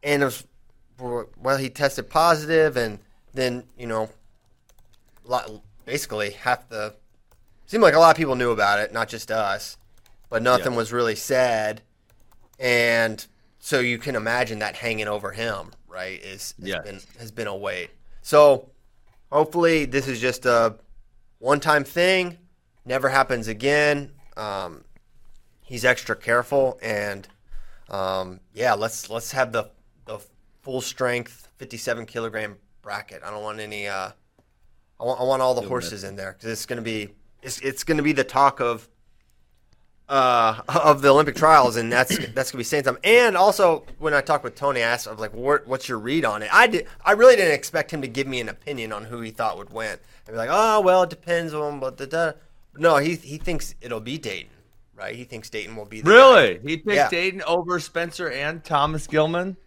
And 0.04 0.22
it 0.22 0.26
was, 0.26 0.46
well, 1.00 1.58
he 1.58 1.70
tested 1.70 2.10
positive, 2.10 2.76
and 2.78 3.00
then, 3.34 3.64
you 3.78 3.88
know, 3.88 4.10
basically 5.86 6.32
half 6.32 6.68
the, 6.70 6.94
seemed 7.66 7.84
like 7.84 7.94
a 7.94 8.00
lot 8.00 8.12
of 8.12 8.18
people 8.18 8.36
knew 8.36 8.52
about 8.52 8.80
it, 8.80 8.94
not 8.94 9.08
just 9.10 9.32
us, 9.32 9.78
but 10.30 10.42
nothing 10.44 10.74
Yeah. 10.74 10.78
was 10.78 10.92
really 10.92 11.16
said. 11.16 11.82
And 12.60 13.26
so 13.60 13.80
you 13.80 13.98
can 13.98 14.16
imagine 14.16 14.60
that 14.60 14.76
hanging 14.76 15.08
over 15.08 15.32
him, 15.32 15.72
right, 15.88 16.22
is, 16.24 16.54
has, 16.60 16.68
Yes. 16.70 16.84
been, 16.86 17.00
has 17.20 17.32
been 17.32 17.48
a 17.48 17.56
weight. 17.56 17.92
So 18.22 18.70
hopefully 19.32 19.86
this 19.86 20.08
is 20.08 20.20
just 20.20 20.46
a 20.46 20.76
one 21.40 21.60
time 21.60 21.84
thing, 21.84 22.38
never 22.86 23.10
happens 23.10 23.48
again. 23.48 24.12
Um, 24.38 24.84
he's 25.64 25.84
extra 25.84 26.16
careful 26.16 26.78
and 26.82 27.28
um, 27.90 28.40
yeah 28.54 28.74
let's 28.74 29.10
let's 29.10 29.32
have 29.32 29.52
the 29.52 29.70
the 30.06 30.20
full 30.62 30.82
strength 30.82 31.50
57 31.58 32.06
kilogram 32.06 32.58
bracket. 32.82 33.22
I 33.24 33.32
don't 33.32 33.44
want 33.44 33.60
any 33.60 33.88
uh 33.88 34.12
i 35.00 35.04
want, 35.04 35.20
I 35.20 35.24
want 35.24 35.42
all 35.42 35.56
the 35.56 35.68
horses 35.68 36.04
in 36.04 36.16
there 36.16 36.34
because 36.34 36.52
it's 36.52 36.66
going 36.66 36.78
to 36.78 36.84
be 36.84 37.10
it's, 37.42 37.60
it's 37.60 37.84
going 37.84 37.98
to 37.98 38.04
be 38.04 38.12
the 38.12 38.24
talk 38.24 38.60
of 38.60 38.88
uh 40.10 40.62
of 40.68 41.02
the 41.02 41.08
olympic 41.08 41.36
trials 41.36 41.78
and 41.78 41.92
that's 41.92 42.18
that's 42.34 42.52
going 42.52 42.52
to 42.52 42.58
be 42.58 42.64
saying 42.64 42.84
something 42.84 43.04
and 43.06 43.38
also 43.38 43.86
when 44.00 44.14
i 44.14 44.20
talked 44.20 44.44
with 44.44 44.54
tony 44.56 44.82
i 44.82 44.84
asked 44.84 45.08
i 45.08 45.12
was 45.12 45.20
like 45.20 45.34
what, 45.34 45.66
what's 45.66 45.88
your 45.88 45.98
read 45.98 46.26
on 46.26 46.44
it? 46.44 46.50
I 46.54 46.68
did 46.68 46.88
i 47.06 47.14
really 47.14 47.38
didn't 47.38 47.54
expect 47.54 47.92
him 47.92 48.02
to 48.02 48.08
give 48.08 48.28
me 48.28 48.42
an 48.42 48.50
opinion 48.50 48.92
on 48.92 49.06
who 49.06 49.22
he 49.22 49.32
thought 49.32 49.58
would 49.58 49.72
win. 49.72 49.98
I'd 50.28 50.32
be 50.32 50.38
like 50.38 50.50
oh 50.52 50.82
well 50.82 51.04
it 51.04 51.10
depends 51.10 51.54
on 51.54 51.80
but 51.80 51.98
no 52.78 52.98
he 52.98 53.16
he 53.16 53.38
thinks 53.38 53.76
it'll 53.82 54.02
be 54.02 54.18
dayton 54.18 54.50
right 54.96 55.16
he 55.16 55.24
thinks 55.24 55.50
dayton 55.50 55.76
will 55.76 55.86
be 55.86 56.02
the 56.02 56.10
guy. 56.10 56.16
Really? 56.16 56.60
He 56.64 56.78
picked 56.78 56.96
Yeah. 56.96 57.10
Dayton 57.10 57.42
over 57.44 57.80
Spencer 57.80 58.30
and 58.30 58.64
Thomas 58.64 59.08
Gilman? 59.08 59.58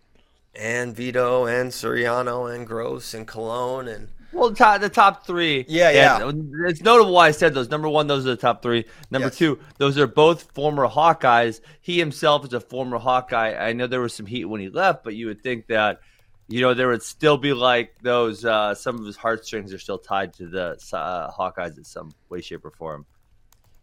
and 0.58 0.96
Vito 0.96 1.44
and 1.44 1.70
Suriano 1.70 2.54
and 2.54 2.66
Gross 2.66 3.12
and 3.12 3.26
Cologne 3.28 3.88
and 3.88 4.08
Well, 4.32 4.48
the 4.50 4.56
top, 4.56 4.80
the 4.80 4.88
top 4.88 5.26
three. 5.26 5.66
Yeah, 5.68 5.90
yeah. 5.90 6.30
It's 6.66 6.80
notable 6.80 7.12
why 7.12 7.26
I 7.28 7.30
said 7.32 7.52
those. 7.52 7.68
Number 7.68 7.88
one, 7.90 8.06
those 8.06 8.24
are 8.26 8.30
the 8.30 8.36
top 8.36 8.62
three. 8.62 8.86
Number 9.10 9.26
Yes. 9.28 9.36
two, 9.36 9.58
those 9.76 9.98
are 9.98 10.06
both 10.06 10.50
former 10.52 10.88
Hawkeyes. 10.88 11.60
He 11.82 11.98
himself 11.98 12.44
is 12.46 12.54
a 12.54 12.60
former 12.60 12.96
Hawkeye. 12.98 13.54
I 13.54 13.74
know 13.74 13.86
there 13.86 14.00
was 14.00 14.14
some 14.14 14.24
heat 14.26 14.46
when 14.46 14.62
he 14.62 14.70
left, 14.70 15.04
but 15.04 15.14
you 15.14 15.26
would 15.26 15.42
think 15.42 15.66
that, 15.66 16.00
you 16.48 16.62
know, 16.62 16.72
there 16.72 16.88
would 16.88 17.02
still 17.02 17.36
be 17.36 17.52
like 17.52 17.94
those. 18.02 18.42
Uh, 18.44 18.74
some 18.74 18.98
of 18.98 19.04
his 19.04 19.16
heartstrings 19.16 19.74
are 19.74 19.78
still 19.78 19.98
tied 19.98 20.32
to 20.34 20.46
the 20.46 20.78
uh, 20.94 21.30
Hawkeyes 21.32 21.76
in 21.76 21.84
some 21.84 22.12
way, 22.30 22.40
shape, 22.40 22.64
or 22.64 22.70
form. 22.70 23.04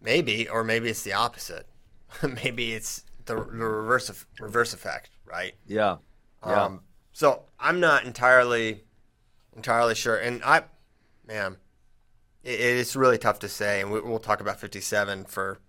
Maybe 0.04 0.48
or 0.48 0.64
maybe 0.64 0.90
it's 0.90 1.02
the 1.02 1.14
opposite. 1.14 1.66
maybe 2.44 2.74
it's 2.74 3.04
the, 3.26 3.36
the 3.36 3.42
reverse 3.42 4.10
of, 4.10 4.28
reverse 4.40 4.74
effect, 4.74 5.10
right? 5.26 5.54
Yeah. 5.66 5.98
Yeah. 6.46 6.64
Um, 6.66 6.82
so 7.14 7.44
I'm 7.60 7.80
not 7.80 8.04
entirely 8.04 8.84
entirely 9.56 9.96
sure, 9.96 10.18
and 10.18 10.44
I, 10.44 10.64
man, 11.26 11.58
it, 12.44 12.60
it's 12.60 12.96
really 12.96 13.18
tough 13.18 13.40
to 13.40 13.50
say, 13.50 13.82
and 13.82 13.92
we, 13.92 14.02
we'll 14.02 14.20
talk 14.20 14.42
about 14.42 14.60
57 14.60 15.26
for 15.26 15.60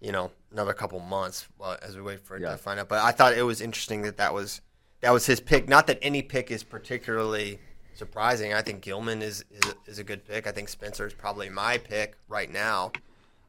you 0.00 0.10
know 0.10 0.30
another 0.50 0.72
couple 0.72 0.98
months 1.00 1.48
well, 1.58 1.76
as 1.82 1.96
we 1.96 2.02
wait 2.02 2.20
for 2.20 2.36
it 2.36 2.42
Yeah. 2.42 2.52
to 2.52 2.56
find 2.56 2.80
out. 2.80 2.88
But 2.88 3.00
I 3.00 3.12
thought 3.12 3.34
it 3.36 3.42
was 3.42 3.60
interesting 3.60 4.02
that 4.02 4.16
that 4.16 4.32
was 4.32 4.60
that 5.00 5.10
was 5.12 5.26
his 5.26 5.40
pick. 5.40 5.68
Not 5.68 5.86
that 5.88 5.98
any 6.00 6.22
pick 6.22 6.50
is 6.50 6.62
particularly 6.64 7.58
surprising. 7.94 8.54
I 8.54 8.62
think 8.62 8.80
Gilman 8.80 9.20
is 9.22 9.44
is, 9.50 9.74
is 9.86 9.98
a 9.98 10.04
good 10.04 10.24
pick. 10.24 10.46
I 10.46 10.52
think 10.52 10.68
Spencer 10.70 11.06
is 11.06 11.12
probably 11.12 11.50
my 11.50 11.76
pick 11.78 12.16
right 12.28 12.50
now. 12.50 12.92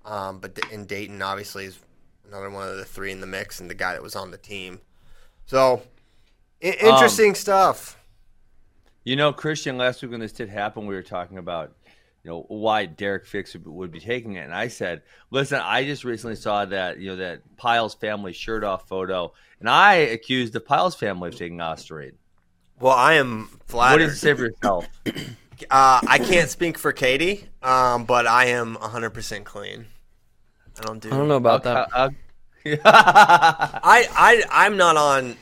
Um, 0.05 0.39
but 0.39 0.55
the, 0.55 0.63
in 0.71 0.85
Dayton, 0.85 1.21
obviously, 1.21 1.65
is 1.65 1.79
another 2.27 2.49
one 2.49 2.67
of 2.67 2.77
the 2.77 2.85
three 2.85 3.11
in 3.11 3.21
the 3.21 3.27
mix, 3.27 3.59
and 3.59 3.69
the 3.69 3.75
guy 3.75 3.93
that 3.93 4.01
was 4.01 4.15
on 4.15 4.31
the 4.31 4.37
team. 4.37 4.81
So 5.45 5.83
I- 6.63 6.77
interesting 6.81 7.35
stuff. 7.35 7.97
You 9.03 9.15
know, 9.17 9.33
Christian, 9.33 9.77
last 9.77 10.01
week 10.01 10.11
when 10.11 10.21
this 10.21 10.31
did 10.31 10.47
happen, 10.47 10.87
we 10.87 10.95
were 10.95 11.03
talking 11.03 11.37
about, 11.37 11.73
you 12.23 12.31
know, 12.31 12.45
why 12.47 12.85
Derek 12.85 13.25
Fix 13.25 13.51
would, 13.53 13.67
would 13.67 13.91
be 13.91 13.99
taking 13.99 14.35
it, 14.35 14.45
and 14.45 14.53
I 14.53 14.69
said, 14.69 15.01
listen, 15.29 15.59
I 15.61 15.83
just 15.83 16.05
recently 16.05 16.37
saw 16.37 16.63
that, 16.65 16.99
you 16.99 17.09
know, 17.09 17.15
that 17.17 17.41
Pyles 17.57 17.95
family 17.95 18.31
shirt 18.31 18.63
off 18.63 18.87
photo, 18.87 19.33
and 19.59 19.69
I 19.69 19.95
accused 19.95 20.53
the 20.53 20.61
Pyles 20.61 20.95
family 20.95 21.29
of 21.29 21.35
taking 21.35 21.57
Osterade. 21.57 22.13
Well, 22.79 22.93
I 22.93 23.13
am 23.13 23.59
flattered. 23.67 23.93
What 23.93 23.97
did 23.99 24.09
you 24.09 24.15
say 24.15 24.33
for 24.33 24.45
yourself? 24.45 24.87
Uh, 25.69 26.01
I 26.07 26.17
can't 26.17 26.49
speak 26.49 26.77
for 26.77 26.91
Katie, 26.91 27.45
um, 27.61 28.05
but 28.05 28.27
I 28.27 28.45
am 28.45 28.75
100% 28.75 29.43
clean. 29.45 29.85
I 30.79 30.81
don't 30.83 30.99
do. 30.99 31.09
I 31.09 31.17
don't 31.17 31.27
know 31.27 31.35
about 31.35 31.63
that. 31.63 31.89
Uh, 31.93 32.09
I, 32.85 34.07
I, 34.15 34.43
I'm 34.49 34.77
not 34.77 34.97
on. 34.97 35.35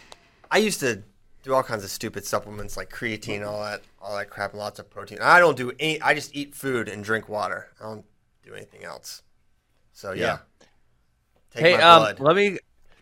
I 0.50 0.58
used 0.58 0.80
to 0.80 1.04
do 1.44 1.54
all 1.54 1.64
kinds 1.64 1.84
of 1.84 1.90
stupid 1.90 2.26
supplements 2.26 2.78
like 2.78 2.90
creatine, 2.90 3.46
all 3.46 3.62
that, 3.62 3.82
all 4.02 4.18
that 4.18 4.30
crap, 4.30 4.52
and 4.52 4.60
lots 4.60 4.80
of 4.80 4.90
protein. 4.90 5.20
I 5.22 5.40
don't 5.40 5.58
do 5.58 5.72
any. 5.80 6.02
I 6.02 6.14
just 6.14 6.36
eat 6.36 6.56
food 6.56 6.90
and 6.90 7.04
drink 7.04 7.30
water. 7.30 7.70
I 7.80 7.84
don't 7.84 8.06
do 8.44 8.54
anything 8.54 8.84
else. 8.84 9.22
So 9.94 10.12
yeah. 10.12 10.22
Yeah. 10.22 10.38
Take 11.52 11.64
hey, 11.64 11.78
my 11.78 11.84
um, 11.84 12.16
let 12.20 12.36
me. 12.36 12.58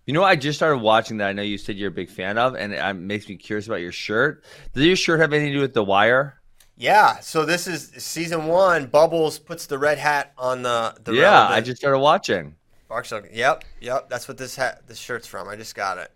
You 0.05 0.13
know, 0.13 0.24
I 0.24 0.36
just 0.36 0.57
started 0.57 0.79
watching 0.79 1.17
that. 1.17 1.27
I 1.27 1.33
know 1.33 1.43
you 1.43 1.59
said 1.59 1.77
you're 1.77 1.89
a 1.89 1.91
big 1.91 2.09
fan 2.09 2.39
of, 2.39 2.55
and 2.55 2.74
it 2.74 2.93
makes 2.93 3.29
me 3.29 3.36
curious 3.36 3.67
about 3.67 3.81
your 3.81 3.91
shirt. 3.91 4.43
Does 4.74 4.83
your 4.83 4.95
shirt 4.95 5.19
have 5.19 5.31
anything 5.33 5.51
to 5.51 5.57
do 5.59 5.62
with 5.62 5.75
The 5.75 5.83
Wire? 5.83 6.38
Yeah. 6.79 7.19
So 7.19 7.45
this 7.45 7.67
is 7.67 7.91
season 8.03 8.48
one. 8.48 8.88
Bubbles 8.88 9.38
puts 9.38 9.67
the 9.67 9.77
red 9.77 10.00
hat 10.00 10.33
on 10.38 10.63
the. 10.63 10.95
the 11.03 11.13
yeah, 11.13 11.48
I 11.48 11.62
just 11.62 11.77
started 11.79 12.00
watching. 12.00 12.55
Bark 12.88 13.05
Shock- 13.05 13.25
Yep, 13.31 13.63
yep. 13.81 14.09
That's 14.09 14.27
what 14.27 14.39
this 14.39 14.55
hat, 14.55 14.88
this 14.88 14.98
shirt's 14.98 15.27
from. 15.27 15.48
I 15.48 15.55
just 15.55 15.75
got 15.75 16.00
it. 16.00 16.12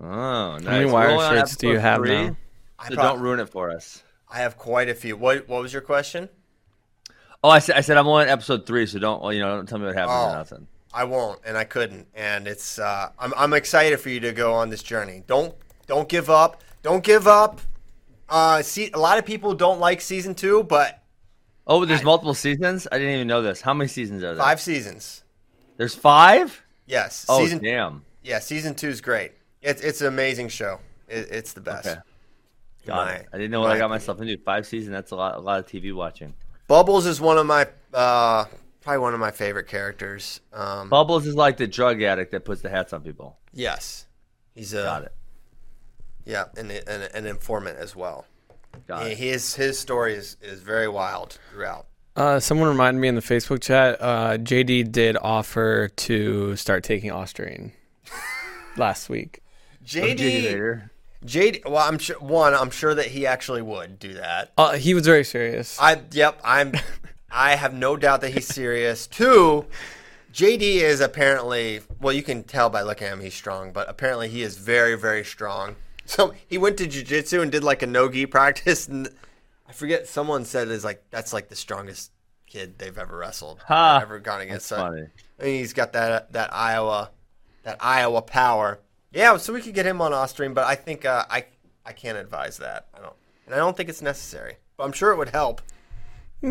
Oh, 0.00 0.06
nice. 0.58 0.62
many 0.64 0.84
We're 0.86 0.92
Wire 0.92 1.08
only 1.10 1.36
shirts 1.38 1.56
do 1.56 1.68
you 1.68 1.78
have 1.78 1.98
three, 2.00 2.10
now? 2.28 2.36
I 2.78 2.88
So 2.88 2.94
prob- 2.96 3.06
don't 3.14 3.20
ruin 3.22 3.40
it 3.40 3.48
for 3.48 3.70
us. 3.70 4.02
I 4.28 4.40
have 4.40 4.58
quite 4.58 4.88
a 4.90 4.94
few. 4.94 5.16
What 5.16 5.48
What 5.48 5.62
was 5.62 5.72
your 5.72 5.82
question? 5.82 6.28
Oh, 7.42 7.48
I 7.50 7.60
said, 7.60 7.76
I 7.76 7.80
said 7.82 7.96
I'm 7.96 8.08
on 8.08 8.28
episode 8.28 8.66
three, 8.66 8.84
so 8.86 8.98
don't, 8.98 9.22
well, 9.22 9.32
you 9.32 9.40
know, 9.40 9.56
don't 9.56 9.68
tell 9.68 9.78
me 9.78 9.86
what 9.86 9.94
happened 9.94 10.16
Oh. 10.18 10.30
or 10.30 10.34
nothing. 10.36 10.66
I 10.92 11.04
won't, 11.04 11.40
and 11.44 11.56
I 11.56 11.64
couldn't. 11.64 12.08
And 12.14 12.46
it's 12.48 12.78
uh, 12.78 13.10
I'm 13.18 13.32
I'm 13.36 13.52
excited 13.52 13.98
for 14.00 14.08
you 14.10 14.20
to 14.20 14.32
go 14.32 14.52
on 14.54 14.70
this 14.70 14.82
journey. 14.82 15.22
Don't 15.26 15.54
don't 15.86 16.08
give 16.08 16.28
up. 16.30 16.62
Don't 16.82 17.02
give 17.04 17.26
up. 17.26 17.60
Uh, 18.28 18.62
see, 18.62 18.90
a 18.92 18.98
lot 18.98 19.18
of 19.18 19.24
people 19.24 19.54
don't 19.54 19.80
like 19.80 20.00
season 20.00 20.34
two, 20.34 20.62
but 20.64 21.02
Oh, 21.66 21.84
there's 21.84 22.02
multiple 22.02 22.32
seasons. 22.34 22.88
I 22.90 22.98
didn't 22.98 23.14
even 23.14 23.26
know 23.28 23.42
this. 23.42 23.60
How 23.60 23.74
many 23.74 23.88
seasons 23.88 24.22
are 24.24 24.34
there? 24.34 24.42
five 24.42 24.60
seasons. 24.60 25.22
There's 25.76 25.94
five. 25.94 26.62
Yes, 26.86 27.26
Oh, 27.28 27.40
season 27.40 27.62
damn. 27.62 28.04
yeah, 28.22 28.38
season 28.38 28.74
two 28.74 28.88
is 28.88 29.00
great. 29.00 29.32
It's 29.60 29.82
it's 29.82 30.00
an 30.00 30.06
amazing 30.06 30.48
show. 30.48 30.80
It, 31.08 31.28
it's 31.30 31.52
the 31.52 31.60
best. 31.60 31.86
Okay. 31.88 32.00
Got 32.86 33.06
my- 33.06 33.12
it. 33.14 33.26
I 33.32 33.36
didn't 33.36 33.50
know 33.50 33.60
what 33.60 33.70
I 33.70 33.78
got 33.78 33.90
myself 33.90 34.20
into. 34.20 34.38
Five 34.38 34.66
seasons. 34.66 34.92
That's 34.92 35.10
a 35.10 35.16
lot. 35.16 35.36
A 35.36 35.40
lot 35.40 35.58
of 35.60 35.66
TV 35.66 35.92
watching. 35.94 36.32
Bubbles 36.68 37.04
is 37.06 37.20
one 37.20 37.36
of 37.38 37.44
my 37.46 37.66
uh, 37.92 38.44
probably 38.80 38.98
one 38.98 39.12
of 39.14 39.20
my 39.20 39.30
favorite 39.30 39.66
characters. 39.68 40.40
Um, 40.52 40.88
Bubbles 40.88 41.26
is 41.26 41.34
like 41.34 41.56
the 41.58 41.66
drug 41.66 42.02
addict 42.02 42.32
that 42.32 42.44
puts 42.44 42.62
the 42.62 42.70
hats 42.70 42.92
on 42.92 43.02
people. 43.02 43.36
yes, 43.52 44.06
he's 44.54 44.72
a 44.74 44.82
Got 44.84 45.02
it. 45.04 45.12
Yeah, 46.28 46.44
and 46.58 46.70
an, 46.70 47.08
an 47.14 47.26
informant 47.26 47.78
as 47.78 47.96
well. 47.96 48.26
Got 48.86 49.06
He- 49.06 49.12
it. 49.12 49.18
His 49.18 49.54
his 49.54 49.78
story 49.78 50.14
is, 50.14 50.36
is 50.42 50.60
very 50.60 50.86
wild 50.86 51.38
throughout. 51.50 51.86
Uh, 52.14 52.38
someone 52.38 52.68
reminded 52.68 53.00
me 53.00 53.08
in 53.08 53.14
the 53.14 53.22
Facebook 53.22 53.62
chat. 53.62 53.96
Uh, 54.00 54.36
JD 54.36 54.92
did 54.92 55.16
offer 55.22 55.88
to 55.88 56.54
start 56.56 56.84
taking 56.84 57.10
Ostarine 57.10 57.72
last 58.76 59.08
week. 59.08 59.40
JD 59.86 60.18
JD. 60.18 60.90
JD. 61.24 61.64
Well, 61.64 61.78
I'm 61.78 61.98
sure 61.98 62.18
one. 62.18 62.52
I'm 62.54 62.70
sure 62.70 62.94
that 62.94 63.06
he 63.06 63.26
actually 63.26 63.62
would 63.62 63.98
do 63.98 64.14
that. 64.14 64.52
Uh, 64.58 64.72
he 64.74 64.92
was 64.92 65.06
very 65.06 65.24
serious. 65.24 65.78
I 65.80 66.02
yep. 66.12 66.38
I'm. 66.44 66.74
I 67.30 67.56
have 67.56 67.72
no 67.74 67.96
doubt 67.96 68.20
that 68.22 68.30
he's 68.30 68.46
serious. 68.46 69.06
Two, 69.06 69.66
JD 70.32 70.60
is 70.60 71.00
apparently 71.00 71.80
well, 72.00 72.12
you 72.12 72.22
can 72.22 72.42
tell 72.42 72.68
by 72.68 72.82
looking 72.82 73.06
at 73.06 73.14
him 73.14 73.20
he's 73.20 73.34
strong, 73.34 73.72
but 73.72 73.88
apparently 73.88 74.28
he 74.28 74.42
is 74.42 74.58
very, 74.58 74.94
very 74.94 75.24
strong. 75.24 75.76
So 76.08 76.32
he 76.46 76.56
went 76.56 76.78
to 76.78 76.86
jujitsu 76.86 77.42
and 77.42 77.52
did 77.52 77.62
like 77.62 77.82
a 77.82 77.86
no 77.86 78.08
gi 78.08 78.24
practice, 78.26 78.88
and 78.88 79.08
I 79.68 79.72
forget 79.72 80.08
someone 80.08 80.46
said 80.46 80.68
is 80.68 80.82
like 80.82 81.04
that's 81.10 81.34
like 81.34 81.48
the 81.50 81.54
strongest 81.56 82.12
kid 82.46 82.78
they've 82.78 82.96
ever 82.96 83.18
wrestled, 83.18 83.60
Ha, 83.68 83.98
ever 84.02 84.18
gone 84.18 84.40
against. 84.40 84.70
That's 84.70 84.80
So, 84.80 84.88
funny. 84.88 85.06
I 85.38 85.42
mean, 85.44 85.58
he's 85.58 85.74
got 85.74 85.92
that 85.92 86.32
that 86.32 86.52
Iowa 86.54 87.10
that 87.64 87.76
Iowa 87.80 88.22
power. 88.22 88.80
Yeah, 89.12 89.36
so 89.36 89.52
we 89.52 89.60
could 89.60 89.74
get 89.74 89.84
him 89.84 90.00
on 90.00 90.12
Ostarine, 90.12 90.54
but 90.54 90.64
I 90.64 90.76
think 90.76 91.04
uh, 91.04 91.26
I 91.28 91.44
I 91.84 91.92
can't 91.92 92.16
advise 92.16 92.56
that. 92.56 92.86
I 92.94 93.00
don't, 93.00 93.14
and 93.44 93.54
I 93.54 93.58
don't 93.58 93.76
think 93.76 93.90
it's 93.90 94.00
necessary. 94.02 94.56
But 94.78 94.84
I'm 94.84 94.92
sure 94.92 95.12
it 95.12 95.16
would 95.16 95.28
help. 95.30 95.60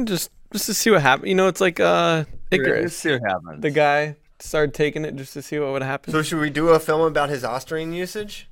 Just 0.03 0.29
just 0.53 0.67
to 0.67 0.75
see 0.75 0.91
what 0.91 1.01
happened. 1.01 1.29
You 1.29 1.35
know, 1.35 1.47
it's 1.47 1.61
like 1.61 1.79
uh 1.79 2.25
Let's 2.51 2.95
see 2.95 3.11
what 3.11 3.21
happens. 3.23 3.61
The 3.61 3.71
guy 3.71 4.17
started 4.39 4.75
taking 4.75 5.03
it 5.03 5.15
just 5.15 5.33
to 5.33 5.41
see 5.41 5.57
what 5.57 5.71
would 5.71 5.81
happen. 5.81 6.13
So 6.13 6.21
should 6.21 6.39
we 6.39 6.51
do 6.51 6.69
a 6.69 6.79
film 6.79 7.01
about 7.01 7.29
his 7.29 7.41
Ostarine 7.43 7.93
usage? 7.95 8.47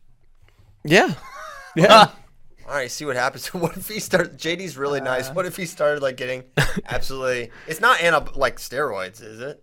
Yeah. 0.86 1.14
Yeah. 1.76 2.08
All 2.68 2.74
right, 2.74 2.90
see 2.90 3.06
what 3.06 3.16
happens. 3.16 3.48
What 3.54 3.78
if 3.78 3.88
he 3.88 4.00
started? 4.00 4.38
JD's 4.38 4.78
really 4.78 5.02
uh. 5.02 5.04
nice. 5.04 5.30
What 5.30 5.46
if 5.46 5.58
he 5.58 5.66
started 5.66 6.02
like 6.02 6.18
getting 6.18 6.44
absolutely? 6.88 7.52
It's 7.68 7.82
not 7.82 8.02
ana 8.02 8.26
like 8.36 8.58
steroids, 8.58 9.22
is 9.22 9.42
it? 9.42 9.62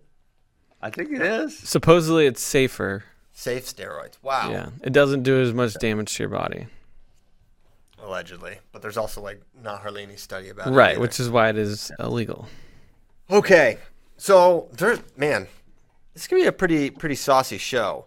I 0.81 0.89
think 0.89 1.11
it 1.11 1.21
is. 1.21 1.57
Supposedly 1.57 2.27
it's 2.27 2.41
safer. 2.41 3.03
Safe 3.31 3.65
steroids. 3.65 4.21
Wow. 4.21 4.51
Yeah. 4.51 4.69
It 4.83 4.93
doesn't 4.93 5.23
do 5.23 5.41
as 5.41 5.53
much 5.53 5.73
damage 5.75 6.13
to 6.15 6.23
your 6.23 6.29
body. 6.29 6.67
Allegedly, 7.99 8.59
but 8.71 8.81
there's 8.81 8.97
also 8.97 9.21
like 9.21 9.41
not 9.61 9.81
hardly 9.81 10.03
any 10.03 10.17
study 10.17 10.49
about 10.49 10.67
it. 10.67 10.71
Right, 10.71 10.91
either. 10.91 10.99
which 10.99 11.19
is 11.19 11.29
why 11.29 11.49
it 11.49 11.57
is 11.57 11.91
illegal. 11.99 12.47
okay. 13.31 13.77
So 14.17 14.69
there's 14.73 14.99
man, 15.17 15.47
this 16.13 16.27
could 16.27 16.35
be 16.35 16.45
a 16.45 16.51
pretty 16.51 16.89
pretty 16.89 17.15
saucy 17.15 17.57
show. 17.57 18.05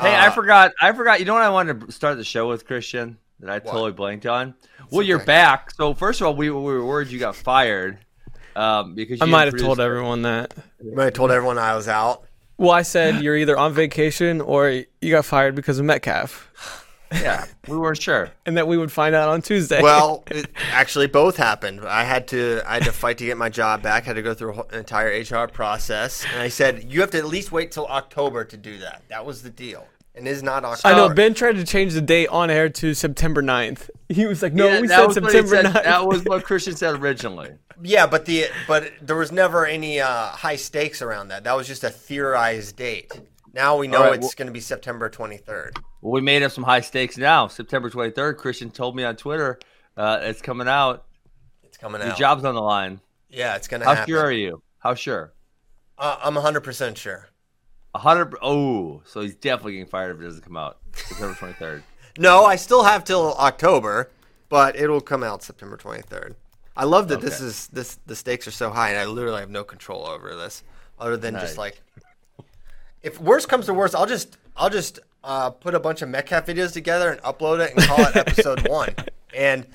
Hey, 0.00 0.14
I 0.14 0.28
Uh, 0.28 0.30
forgot. 0.30 0.72
I 0.80 0.92
forgot. 0.92 1.20
You 1.20 1.26
know 1.26 1.34
what 1.34 1.42
I 1.42 1.48
wanted 1.50 1.80
to 1.86 1.92
start 1.92 2.16
the 2.16 2.24
show 2.24 2.48
with, 2.48 2.66
Christian? 2.66 3.18
That 3.40 3.50
I 3.50 3.58
totally 3.58 3.92
blanked 3.92 4.26
on. 4.26 4.54
well, 4.90 5.02
you're 5.02 5.18
back. 5.24 5.70
So 5.70 5.94
first 5.94 6.20
of 6.20 6.26
all, 6.26 6.34
we, 6.34 6.50
we 6.50 6.60
were 6.60 6.84
worried 6.84 7.08
you 7.08 7.18
got 7.18 7.34
fired 7.36 7.98
um, 8.54 8.94
because 8.94 9.20
I 9.22 9.24
might 9.24 9.46
have 9.46 9.56
told 9.56 9.80
everyone 9.80 10.22
that. 10.22 10.52
I 10.98 11.08
told 11.10 11.30
everyone 11.30 11.56
I 11.58 11.74
was 11.74 11.88
out. 11.88 12.24
Well, 12.58 12.72
I 12.72 12.82
said 12.82 13.22
you're 13.22 13.36
either 13.36 13.56
on 13.56 13.72
vacation 13.72 14.42
or 14.42 14.68
you 15.00 15.10
got 15.10 15.24
fired 15.24 15.54
because 15.54 15.78
of 15.78 15.86
Metcalf, 15.86 16.84
Yeah, 17.12 17.44
we 17.66 17.76
weren't 17.76 18.00
sure. 18.00 18.30
and 18.46 18.56
that 18.56 18.68
we 18.68 18.76
would 18.76 18.92
find 18.92 19.14
out 19.14 19.28
on 19.28 19.42
Tuesday. 19.42 19.82
Well, 19.82 20.24
it, 20.30 20.48
actually, 20.72 21.06
both 21.08 21.36
happened. 21.36 21.80
I 21.86 22.04
had 22.04 22.28
to 22.28 22.62
I 22.66 22.74
had 22.74 22.84
to 22.84 22.92
fight 22.92 23.18
to 23.18 23.24
get 23.26 23.36
my 23.36 23.48
job 23.48 23.82
back. 23.82 24.04
Had 24.04 24.16
to 24.16 24.22
go 24.22 24.34
through 24.34 24.60
an 24.70 24.78
entire 24.78 25.08
HR 25.20 25.48
process, 25.48 26.24
and 26.32 26.40
I 26.40 26.48
said 26.48 26.84
you 26.84 27.00
have 27.00 27.10
to 27.10 27.18
at 27.18 27.26
least 27.26 27.52
wait 27.52 27.72
till 27.72 27.86
October 27.86 28.44
to 28.44 28.56
do 28.56 28.78
that. 28.78 29.02
That 29.08 29.26
was 29.26 29.42
the 29.42 29.50
deal, 29.50 29.86
and 30.14 30.26
it 30.28 30.30
is 30.30 30.42
not 30.42 30.64
October. 30.64 30.94
I 30.94 30.96
know 30.96 31.12
Ben 31.14 31.34
tried 31.34 31.56
to 31.56 31.64
change 31.64 31.94
the 31.94 32.00
date 32.00 32.28
on 32.28 32.50
air 32.50 32.68
to 32.68 32.94
September 32.94 33.42
9th. 33.42 33.90
He 34.10 34.26
was 34.26 34.42
like, 34.42 34.52
"No, 34.52 34.66
Yeah, 34.66 34.80
we 34.80 34.88
said 34.88 35.06
was 35.06 35.20
what 35.20 35.32
he 35.32 35.38
September 35.38 35.56
said- 35.56 35.64
9th." 35.66 35.84
That 35.84 36.06
was 36.06 36.24
what 36.24 36.42
Christian 36.42 36.74
said 36.74 36.96
originally. 36.96 37.50
Yeah, 37.82 38.06
but 38.08 38.24
the 38.26 38.46
but 38.66 38.92
there 39.00 39.14
was 39.16 39.30
never 39.30 39.64
any 39.66 40.00
uh, 40.00 40.26
high 40.30 40.56
stakes 40.56 41.00
around 41.00 41.28
that. 41.28 41.44
That 41.44 41.56
was 41.56 41.68
just 41.68 41.84
a 41.84 41.90
theorized 41.90 42.74
date. 42.74 43.12
Now 43.52 43.76
we 43.76 43.88
know 43.88 44.00
right, 44.02 44.14
it's 44.14 44.22
well- 44.22 44.32
going 44.36 44.46
to 44.46 44.52
be 44.52 44.60
September 44.60 45.08
23rd. 45.10 45.76
Well, 46.02 46.12
we 46.12 46.20
made 46.20 46.42
up 46.42 46.52
some 46.52 46.64
high 46.64 46.80
stakes 46.80 47.18
now. 47.18 47.46
September 47.48 47.90
23rd, 47.90 48.36
Christian 48.36 48.70
told 48.70 48.96
me 48.96 49.04
on 49.04 49.16
Twitter 49.16 49.58
uh, 49.96 50.18
it's 50.22 50.40
coming 50.40 50.68
out. 50.68 51.04
It's 51.64 51.76
coming 51.76 52.00
Your 52.00 52.10
out. 52.12 52.18
job's 52.18 52.44
on 52.44 52.54
the 52.54 52.62
line. 52.62 53.00
Yeah, 53.28 53.56
it's 53.56 53.68
going 53.68 53.80
to 53.80 53.84
happen. 53.86 53.96
How 53.96 54.00
happen. 54.02 54.14
sure 54.14 54.24
are 54.24 54.32
you? 54.32 54.62
How 54.78 54.94
sure? 54.94 55.32
Uh, 55.98 56.16
I'm 56.22 56.34
100% 56.34 56.96
sure. 56.96 57.28
A 57.94 57.98
hundred. 57.98 58.34
Oh, 58.40 59.02
so 59.04 59.20
he's 59.20 59.34
definitely 59.34 59.72
getting 59.72 59.86
fired 59.88 60.14
if 60.14 60.20
it 60.22 60.24
doesn't 60.24 60.42
come 60.44 60.56
out 60.56 60.78
September 60.94 61.34
23rd. 61.34 61.82
No, 62.18 62.44
I 62.44 62.56
still 62.56 62.82
have 62.82 63.04
till 63.04 63.34
October, 63.34 64.10
but 64.48 64.74
it'll 64.76 65.00
come 65.00 65.22
out 65.22 65.44
September 65.44 65.76
23rd. 65.76 66.34
I 66.76 66.84
love 66.84 67.06
that 67.08 67.20
this 67.20 67.40
is 67.40 67.68
this 67.68 68.00
the 68.04 68.16
stakes 68.16 68.48
are 68.48 68.52
so 68.52 68.70
high 68.70 68.90
and 68.90 68.98
I 68.98 69.04
literally 69.06 69.40
have 69.40 69.48
no 69.48 69.62
control 69.62 70.06
over 70.06 70.34
this 70.34 70.64
other 70.98 71.16
than 71.16 71.34
Nice. 71.34 71.42
just 71.42 71.56
like 71.58 71.80
if 73.02 73.20
worst 73.20 73.48
comes 73.48 73.66
to 73.66 73.74
worst, 73.74 73.94
I'll 73.94 74.06
just 74.06 74.36
I'll 74.56 74.70
just 74.70 74.98
uh, 75.24 75.50
put 75.50 75.74
a 75.74 75.80
bunch 75.80 76.02
of 76.02 76.08
Metcalf 76.08 76.46
videos 76.46 76.72
together 76.72 77.10
and 77.10 77.20
upload 77.22 77.64
it 77.64 77.74
and 77.74 77.82
call 77.84 78.00
it 78.06 78.16
episode 78.16 78.66
1. 78.68 78.94
And 79.34 79.66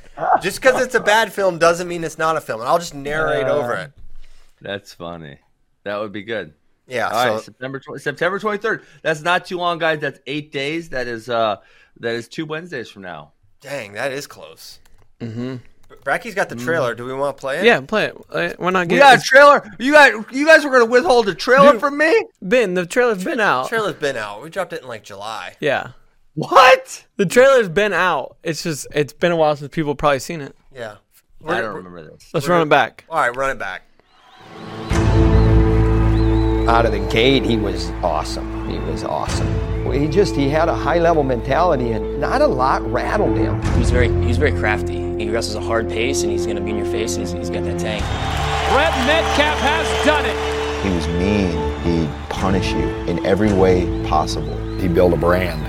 just 0.42 0.62
cuz 0.62 0.82
it's 0.82 0.96
a 0.96 1.00
bad 1.00 1.32
film 1.32 1.58
doesn't 1.60 1.88
mean 1.88 2.04
it's 2.04 2.18
not 2.18 2.36
a 2.38 2.42
film. 2.42 2.62
And 2.62 2.70
I'll 2.70 2.80
just 2.80 2.94
narrate 2.96 3.48
over 3.48 3.74
it. 3.76 3.92
That's 4.62 4.94
funny. 4.94 5.40
That 5.84 6.00
would 6.00 6.12
be 6.12 6.24
good. 6.24 6.54
Yeah, 6.88 7.08
All 7.08 7.14
right, 7.28 7.38
so 7.40 7.44
September 7.46 7.80
20, 7.80 8.00
September 8.00 8.40
23rd. 8.40 8.84
That's 9.02 9.22
not 9.22 9.46
too 9.46 9.58
long, 9.58 9.80
guys. 9.80 10.00
That's 10.00 10.20
eight 10.28 10.52
days. 10.52 10.90
That 10.90 11.08
is 11.08 11.30
uh 11.30 11.58
that 12.00 12.14
is 12.16 12.28
two 12.28 12.46
Wednesdays 12.46 12.90
from 12.90 13.02
now. 13.04 13.32
dang, 13.62 13.94
that 13.94 14.12
is 14.12 14.28
close. 14.28 14.80
Mhm. 15.20 15.60
Bracky's 16.06 16.36
got 16.36 16.48
the 16.50 16.56
trailer. 16.56 16.96
Do 16.96 17.04
we 17.04 17.14
want 17.14 17.36
to 17.36 17.42
play 17.42 17.58
it? 17.60 17.66
yeah, 17.66 17.82
play 17.82 18.06
it. 18.06 18.18
Uh, 18.30 18.54
Why 18.58 18.70
not 18.70 18.82
We 18.88 18.96
get 18.96 19.00
got 19.00 19.18
a 19.20 19.22
trailer. 19.22 19.70
You 19.80 19.92
got 19.92 20.32
you 20.32 20.46
guys 20.46 20.64
were 20.64 20.70
gonna 20.72 20.86
withhold 20.86 21.28
a 21.28 21.34
trailer 21.36 21.72
Dude. 21.74 21.82
from 21.82 21.98
me? 21.98 22.26
Ben? 22.42 22.76
The 22.76 22.86
trailer's 22.86 23.24
been 23.24 23.40
out. 23.42 23.68
Trailer's 23.70 23.96
been 23.96 24.16
out. 24.16 24.42
We 24.44 24.50
dropped 24.50 24.72
it 24.72 24.84
in 24.84 24.88
like 24.88 25.04
July. 25.04 25.56
Yeah, 25.60 25.90
What? 26.36 27.06
the 27.18 27.26
trailer's 27.26 27.70
been 27.70 27.92
out. 27.92 28.38
It's 28.44 28.64
just 28.64 28.88
it's 28.94 29.14
been 29.14 29.32
a 29.32 29.36
while 29.36 29.56
since 29.56 29.74
people 29.74 29.92
have 29.92 29.98
probably 29.98 30.20
seen 30.20 30.42
it. 30.42 30.56
Yeah. 30.74 30.96
I 31.46 31.60
don't 31.62 31.76
remember 31.76 32.04
this. 32.04 32.30
Let's 32.34 32.48
run 32.48 32.62
it 32.62 32.70
back. 32.70 33.06
All 33.10 33.20
right, 33.20 33.36
run 33.36 33.50
it 33.52 33.60
back. 33.60 33.82
out 36.70 36.86
of 36.86 36.92
the 36.92 37.08
gate, 37.12 37.44
he 37.44 37.58
was 37.58 37.90
awesome. 38.04 38.70
He 38.70 38.80
was 38.80 39.04
awesome. 39.04 39.48
He 39.92 40.08
just 40.08 40.36
he 40.36 40.50
had 40.50 40.70
a 40.70 40.76
high 40.76 41.00
level 41.00 41.24
mentality, 41.24 41.92
and 41.92 42.20
not 42.20 42.42
a 42.42 42.48
lot 42.48 42.82
rattled 42.92 43.38
him. 43.38 43.62
He's 43.78 43.92
very 43.92 44.10
he's 44.26 44.38
very 44.38 44.52
crafty. 44.52 45.18
He 45.18 45.30
wrestles 45.30 45.56
a 45.56 45.62
hard 45.62 45.88
pace, 45.90 46.24
and 46.24 46.32
he's 46.32 46.46
going 46.46 46.58
to 46.58 46.62
be 46.62 46.72
in 46.72 46.78
your 46.78 46.86
face, 46.88 47.16
and 47.16 47.26
he's, 47.26 47.32
he's 47.32 47.50
got 47.50 47.64
that 47.64 47.80
tank. 47.80 48.04
Brent 48.72 48.96
Metcalf 49.08 49.60
has 49.60 50.06
done 50.06 50.26
it. 50.26 50.36
He 50.84 50.94
was 50.94 51.08
mean. 51.20 51.76
He'd 51.86 52.10
punish 52.30 52.72
you 52.72 52.88
in 53.08 53.24
every 53.26 53.54
way 53.54 53.86
possible. 54.08 54.58
He 54.80 54.88
built 54.88 55.14
a 55.14 55.18
brand 55.18 55.64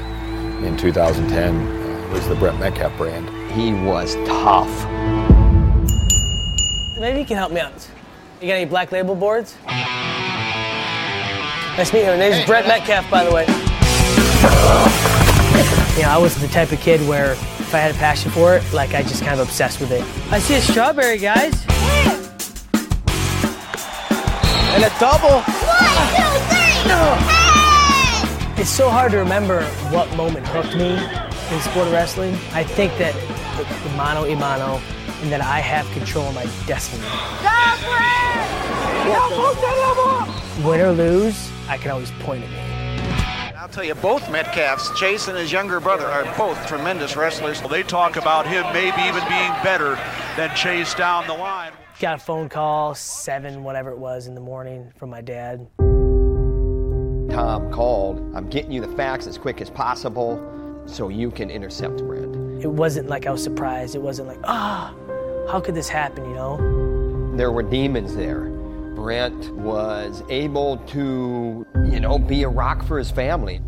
in 0.65 0.77
2010. 0.77 1.55
Uh, 1.55 2.09
it 2.09 2.13
was 2.13 2.27
the 2.27 2.35
Brent 2.37 2.59
Metcalf 2.59 2.97
brand. 2.97 3.29
He 3.53 3.73
was 3.73 4.15
tough. 4.27 4.71
Maybe 6.99 7.21
you 7.21 7.27
can 7.27 7.37
help 7.37 7.53
me 7.53 7.61
out. 7.61 7.89
You 8.41 8.49
got 8.49 8.55
any 8.55 8.65
black 8.65 8.93
label 8.93 9.15
boards? 9.15 9.57
Nice 11.77 11.91
to 11.91 11.97
meet 11.97 12.05
you. 12.05 12.11
My 12.11 12.17
name's 12.17 12.47
Brett 12.47 12.67
Metcalf, 12.67 13.11
by 13.11 13.25
the 13.25 13.33
way. 13.33 13.66
You 15.97 16.03
know, 16.03 16.11
I 16.11 16.19
wasn't 16.19 16.47
the 16.47 16.53
type 16.53 16.73
of 16.73 16.81
kid 16.81 17.01
where 17.09 17.33
if 17.33 17.75
I 17.75 17.79
had 17.79 17.91
a 17.95 17.99
passion 17.99 18.31
for 18.31 18.55
it, 18.55 18.63
like 18.73 18.95
I 18.95 19.03
just 19.03 19.23
kind 19.23 19.41
of 19.41 19.49
obsessed 19.49 19.81
with 19.81 19.91
it. 19.93 20.03
I 20.31 20.39
see 20.39 20.57
a 20.57 20.61
strawberry, 20.61 21.19
guys. 21.19 21.55
And 24.75 24.85
a 24.85 24.93
double. 25.01 25.41
One, 25.41 26.09
two, 26.15 26.37
three! 26.51 26.67
Hey! 26.85 28.61
It's 28.61 28.71
so 28.71 28.91
hard 28.91 29.13
to 29.13 29.19
remember 29.19 29.65
what 29.91 30.15
moment 30.17 30.47
hooked 30.49 30.77
me 30.77 30.99
in 31.55 31.61
sport 31.63 31.87
of 31.87 31.93
wrestling. 31.93 32.35
I 32.53 32.63
think 32.63 32.97
that 32.99 33.15
the, 33.57 33.89
the 33.89 33.97
mano 33.97 34.25
a 34.25 34.37
mano 34.37 34.81
and 35.23 35.33
that 35.33 35.41
I 35.41 35.61
have 35.61 35.91
control 35.93 36.29
of 36.29 36.35
my 36.35 36.45
destiny. 36.67 37.03
Win 40.65 40.81
or 40.81 40.93
lose, 40.93 41.51
I 41.69 41.79
can 41.79 41.91
always 41.91 42.11
point 42.21 42.45
at 42.45 42.51
me. 42.51 42.76
I'll 43.67 43.73
tell 43.73 43.83
you, 43.83 43.97
both 43.97 44.23
Metcalfs, 44.31 44.95
Chase 44.97 45.27
and 45.27 45.37
his 45.37 45.51
younger 45.51 45.81
brother, 45.81 46.07
are 46.07 46.23
both 46.39 46.69
tremendous 46.69 47.17
wrestlers. 47.17 47.59
Well, 47.59 47.69
they 47.69 47.83
talk 47.83 48.15
about 48.15 48.47
him 48.47 48.65
maybe 48.73 49.03
even 49.03 49.27
being 49.27 49.51
better 49.65 49.97
than 50.37 50.55
Chase 50.55 50.95
down 50.95 51.27
the 51.27 51.35
line. 51.35 51.73
Got 51.99 52.15
a 52.15 52.19
phone 52.19 52.49
call, 52.49 52.95
seven, 52.95 53.65
whatever 53.65 53.91
it 53.91 53.99
was, 53.99 54.29
in 54.29 54.37
the 54.37 54.41
morning 54.41 54.93
from 54.97 55.11
my 55.11 55.21
dad. 55.21 55.67
Tom 57.35 57.73
called. 57.73 58.21
I'm 58.37 58.49
getting 58.49 58.71
you 58.71 58.81
the 58.81 58.97
facts 58.97 59.27
as 59.27 59.37
quick 59.37 59.61
as 59.61 59.69
possible, 59.69 60.41
so 60.87 61.09
you 61.09 61.33
can 61.33 61.51
intercept 61.51 61.97
Brent. 62.07 62.63
It 62.63 62.71
wasn't 62.71 63.09
like 63.09 63.27
I 63.27 63.33
was 63.33 63.43
surprised. 63.43 63.97
It 63.97 64.01
wasn't 64.01 64.29
like, 64.29 64.39
ah, 64.45 64.95
how 65.51 65.59
could 65.59 65.75
this 65.75 65.89
happen, 65.89 66.25
you 66.25 66.37
know? 66.37 67.37
There 67.37 67.51
were 67.51 67.65
demons 67.65 68.15
there. 68.15 68.45
Brent 68.97 69.51
was 69.51 70.23
able 70.31 70.79
to, 70.79 71.67
you 71.93 72.01
know, 72.01 72.19
be 72.19 72.45
a 72.45 72.49
rock 72.49 72.83
for 72.83 72.99
his 72.99 73.11
family. 73.11 73.61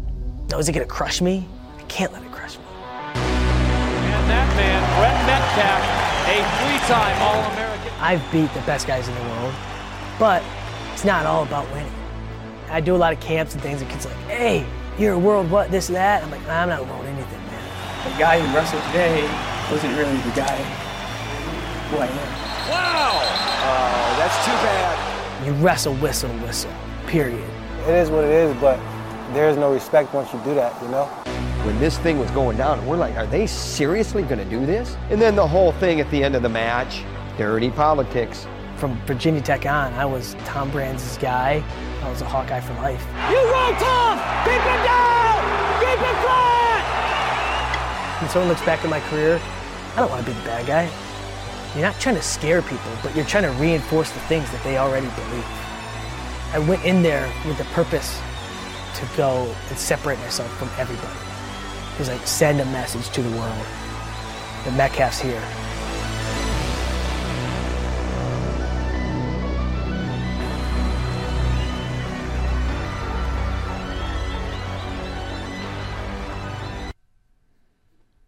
Now, 0.49 0.59
is 0.59 0.71
it 0.71 0.73
gonna 0.73 0.87
crush 0.87 1.21
me? 1.21 1.47
I 1.79 1.83
can't 1.83 2.13
let 2.15 2.23
it 2.23 2.33
crush 2.33 2.57
me. 2.57 2.65
And 2.65 4.31
that 4.33 4.49
man, 4.57 4.81
Brent 4.97 5.21
Metcalf, 5.29 5.85
a 6.27 6.41
three-time 6.59 7.23
All-American. 7.23 7.93
I've 8.01 8.33
beat 8.33 8.53
the 8.55 8.67
best 8.67 8.87
guys 8.87 9.07
in 9.07 9.15
the 9.15 9.21
world, 9.21 9.55
but 10.19 10.43
it's 10.95 11.05
not 11.05 11.27
all 11.27 11.43
about 11.43 11.71
winning. 11.73 11.93
I 12.71 12.81
do 12.81 12.97
a 12.97 12.99
lot 12.99 13.13
of 13.13 13.21
camps 13.21 13.53
and 13.53 13.63
things, 13.63 13.83
and 13.83 13.91
kids 13.91 14.07
are 14.07 14.09
like, 14.09 14.19
hey, 14.29 14.67
you're 14.99 15.13
a 15.13 15.19
world 15.19 15.51
what, 15.51 15.71
this, 15.71 15.89
that. 15.89 16.25
I'm 16.25 16.31
like, 16.31 16.45
nah, 16.47 16.63
I'm 16.63 16.71
not 16.71 16.81
a 16.81 16.85
world 16.85 17.05
anything, 17.05 17.39
man. 17.39 18.13
The 18.13 18.19
guy 18.19 18.41
who 18.41 18.57
wrestled 18.57 18.83
today 18.85 19.29
wasn't 19.71 19.95
really 19.95 20.17
the 20.17 20.35
guy 20.35 20.57
who 21.93 21.99
I 21.99 22.07
am. 22.07 22.71
Wow! 22.73 23.21
Oh, 23.61 24.17
that's 24.19 24.45
too 24.47 24.53
bad. 24.65 25.08
You 25.49 25.55
wrestle, 25.55 25.95
whistle, 25.95 26.29
whistle, 26.41 26.71
period. 27.07 27.49
it 27.87 27.95
is 27.95 28.11
what 28.11 28.23
it 28.23 28.31
is, 28.31 28.55
but 28.61 28.79
there 29.33 29.49
is 29.49 29.57
no 29.57 29.73
respect 29.73 30.13
once 30.13 30.31
you 30.31 30.39
do 30.45 30.55
that, 30.55 30.79
you 30.83 30.89
know? 30.89 31.07
When 31.65 31.81
this 31.81 31.97
thing 31.97 32.19
was 32.19 32.31
going 32.33 32.59
down, 32.59 32.85
we're 32.85 32.99
like, 32.99 33.17
are 33.17 33.25
they 33.25 33.47
seriously 33.47 34.25
going 34.25 34.41
to 34.41 34.45
do 34.45 34.67
this? 34.67 34.95
And 35.09 35.19
then 35.19 35.37
the 35.37 35.49
whole 35.49 35.73
thing 35.73 36.03
at 36.03 36.11
the 36.11 36.23
end 36.23 36.37
of 36.37 36.43
the 36.43 36.51
match, 36.51 37.03
dirty 37.39 37.71
politics. 37.71 38.47
From 38.77 39.01
Virginia 39.07 39.41
Tech 39.41 39.65
on, 39.65 39.95
I 39.95 40.05
was 40.05 40.35
Tom 40.45 40.71
Brands' 40.71 41.17
guy. 41.17 41.65
I 42.03 42.11
was 42.11 42.21
a 42.21 42.27
Hawkeye 42.27 42.61
for 42.61 42.75
life. 42.75 43.07
You 43.31 43.39
roll 43.39 43.73
tough! 43.81 44.21
Keep 44.45 44.61
it 44.61 44.85
down! 44.85 45.41
Keep 45.81 45.99
it 45.99 46.17
flat! 46.27 48.21
When 48.21 48.29
someone 48.29 48.51
looks 48.51 48.67
back 48.67 48.85
at 48.85 48.91
my 48.91 49.01
career, 49.01 49.41
I 49.95 50.01
don't 50.01 50.11
want 50.11 50.27
to 50.27 50.31
be 50.31 50.39
the 50.39 50.45
bad 50.45 50.67
guy. 50.67 51.08
You're 51.79 51.87
not 51.87 52.01
trying 52.01 52.17
to 52.17 52.23
scare 52.23 52.61
people, 52.61 52.91
but 53.05 53.15
you're 53.15 53.25
trying 53.25 53.45
to 53.45 53.53
reinforce 53.53 54.11
the 54.11 54.19
things 54.23 54.51
that 54.51 54.61
they 54.65 54.79
already 54.79 55.07
believe. 55.11 55.47
I 56.53 56.59
went 56.59 56.85
in 56.85 57.05
there 57.05 57.33
with 57.47 57.57
the 57.57 57.63
purpose 57.67 58.21
to 58.97 59.09
go 59.17 59.55
and 59.69 59.79
separate 59.79 60.19
myself 60.19 60.51
from 60.59 60.71
everybody. 60.77 61.07
It 61.95 61.99
was 62.01 62.09
like 62.09 62.27
send 62.27 62.61
a 62.61 62.65
message 62.65 63.09
to 63.11 63.23
the 63.23 63.31
world. 63.39 63.65
The 64.65 64.73
Metcalf's 64.73 65.21
here. 65.21 65.41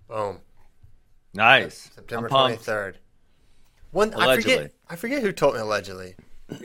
Boom. 0.07 0.39
Nice. 1.35 1.91
September 1.93 2.29
I'm 2.29 2.57
pumped. 2.57 3.01
23rd. 3.93 3.97
One, 3.97 4.15
I 4.15 4.37
forget. 4.37 4.73
I 4.89 4.97
forget 4.97 5.23
who 5.23 5.33
told 5.33 5.55
me 5.55 5.61
allegedly. 5.61 6.15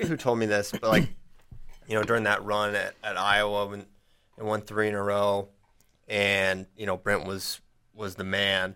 Who 0.01 0.17
told 0.17 0.39
me 0.39 0.45
this, 0.47 0.71
but 0.71 0.83
like, 0.89 1.09
you 1.88 1.95
know, 1.95 2.03
during 2.03 2.23
that 2.23 2.43
run 2.43 2.73
at, 2.75 2.95
at 3.03 3.17
Iowa 3.17 3.67
when 3.67 3.85
they 4.38 4.43
won 4.43 4.61
three 4.61 4.88
in 4.88 4.95
a 4.95 5.01
row, 5.03 5.49
and 6.07 6.65
you 6.77 6.85
know 6.85 6.97
Brent 6.97 7.25
was 7.25 7.61
was 7.93 8.15
the 8.15 8.23
man. 8.23 8.75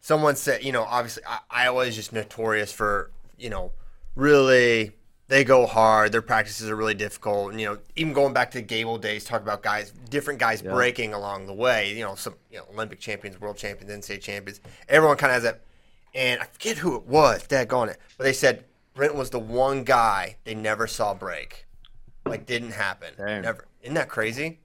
Someone 0.00 0.36
said, 0.36 0.62
you 0.64 0.70
know, 0.72 0.82
obviously 0.84 1.22
I- 1.26 1.40
Iowa 1.50 1.84
is 1.86 1.94
just 1.96 2.12
notorious 2.12 2.70
for 2.72 3.10
you 3.38 3.50
know 3.50 3.72
really 4.14 4.92
they 5.26 5.42
go 5.42 5.66
hard. 5.66 6.12
Their 6.12 6.22
practices 6.22 6.68
are 6.70 6.76
really 6.76 6.94
difficult, 6.94 7.50
and 7.50 7.60
you 7.60 7.66
know 7.66 7.78
even 7.96 8.12
going 8.12 8.32
back 8.32 8.50
to 8.52 8.62
Gable 8.62 8.98
days, 8.98 9.24
talk 9.24 9.42
about 9.42 9.62
guys, 9.62 9.90
different 10.10 10.38
guys 10.38 10.62
Yeah. 10.62 10.72
breaking 10.72 11.14
along 11.14 11.46
the 11.46 11.54
way. 11.54 11.92
You 11.94 12.04
know, 12.04 12.14
some 12.14 12.34
you 12.50 12.58
know 12.58 12.64
Olympic 12.72 13.00
champions, 13.00 13.40
world 13.40 13.56
champions, 13.56 13.90
NCAA 13.90 14.20
champions. 14.20 14.60
Everyone 14.88 15.16
kind 15.16 15.30
of 15.30 15.34
has 15.34 15.42
that 15.44 15.62
and 16.14 16.40
I 16.40 16.44
forget 16.44 16.78
who 16.78 16.96
it 16.96 17.06
was, 17.06 17.46
daggone 17.46 17.88
it. 17.88 17.98
But 18.16 18.24
they 18.24 18.32
said 18.32 18.64
Brent 18.94 19.14
was 19.14 19.30
the 19.30 19.38
one 19.38 19.84
guy 19.84 20.36
they 20.44 20.54
never 20.54 20.86
saw 20.86 21.14
break. 21.14 21.66
Like 22.24 22.46
didn't 22.46 22.72
happen. 22.72 23.14
Never. 23.18 23.66
Isn't 23.82 23.94
that 23.94 24.08
crazy? 24.08 24.60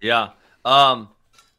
Yeah. 0.00 0.30
Um 0.64 1.08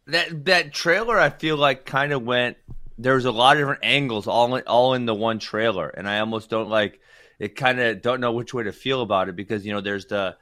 that 0.08 0.46
that 0.46 0.74
trailer 0.74 1.20
I 1.20 1.30
feel 1.30 1.58
like 1.58 1.86
kind 1.86 2.14
of 2.14 2.24
went 2.24 2.58
there 2.98 3.16
was 3.16 3.26
a 3.26 3.32
lot 3.32 3.58
of 3.58 3.62
different 3.62 3.82
angles 3.84 4.28
all 4.28 4.56
in, 4.56 4.64
all 4.66 4.94
in 4.94 5.06
the 5.06 5.14
one 5.14 5.40
trailer 5.40 5.90
and 5.90 6.08
I 6.08 6.20
almost 6.20 6.50
don't 6.50 6.70
like 6.70 7.00
it 7.40 7.56
kind 7.56 7.80
of 7.80 8.02
don't 8.02 8.22
know 8.22 8.32
which 8.32 8.54
way 8.54 8.64
to 8.64 8.72
feel 8.72 9.02
about 9.02 9.30
it 9.30 9.36
because 9.36 9.66
you 9.66 9.74
know 9.74 9.82
there's 9.82 10.06
the 10.06 10.38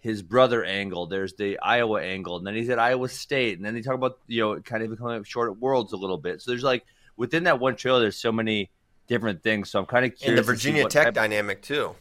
his 0.00 0.22
brother 0.22 0.64
angle, 0.64 1.06
there's 1.06 1.34
the 1.34 1.58
Iowa 1.58 2.00
angle, 2.00 2.38
and 2.38 2.46
then 2.46 2.54
he's 2.54 2.70
at 2.70 2.78
Iowa 2.78 3.08
State, 3.08 3.58
and 3.58 3.66
then 3.66 3.74
they 3.74 3.82
talk 3.82 3.94
about 3.94 4.18
you 4.26 4.40
know 4.40 4.60
kind 4.60 4.82
of 4.82 4.90
becoming 4.90 5.22
short 5.24 5.50
at 5.50 5.58
Worlds 5.58 5.92
a 5.92 5.96
little 5.96 6.16
bit. 6.16 6.40
So 6.40 6.50
there's 6.50 6.62
like 6.62 6.84
within 7.16 7.44
that 7.44 7.58
one 7.60 7.76
trailer, 7.76 8.00
there's 8.00 8.16
so 8.16 8.32
many 8.32 8.70
different 9.06 9.42
things. 9.42 9.70
So 9.70 9.78
I'm 9.80 9.86
kind 9.86 10.04
of 10.04 10.10
And 10.12 10.18
curious. 10.20 10.40
the 10.46 10.52
Virginia 10.52 10.84
Tech 10.88 11.06
type- 11.06 11.14
dynamic 11.14 11.62
too. 11.62 11.94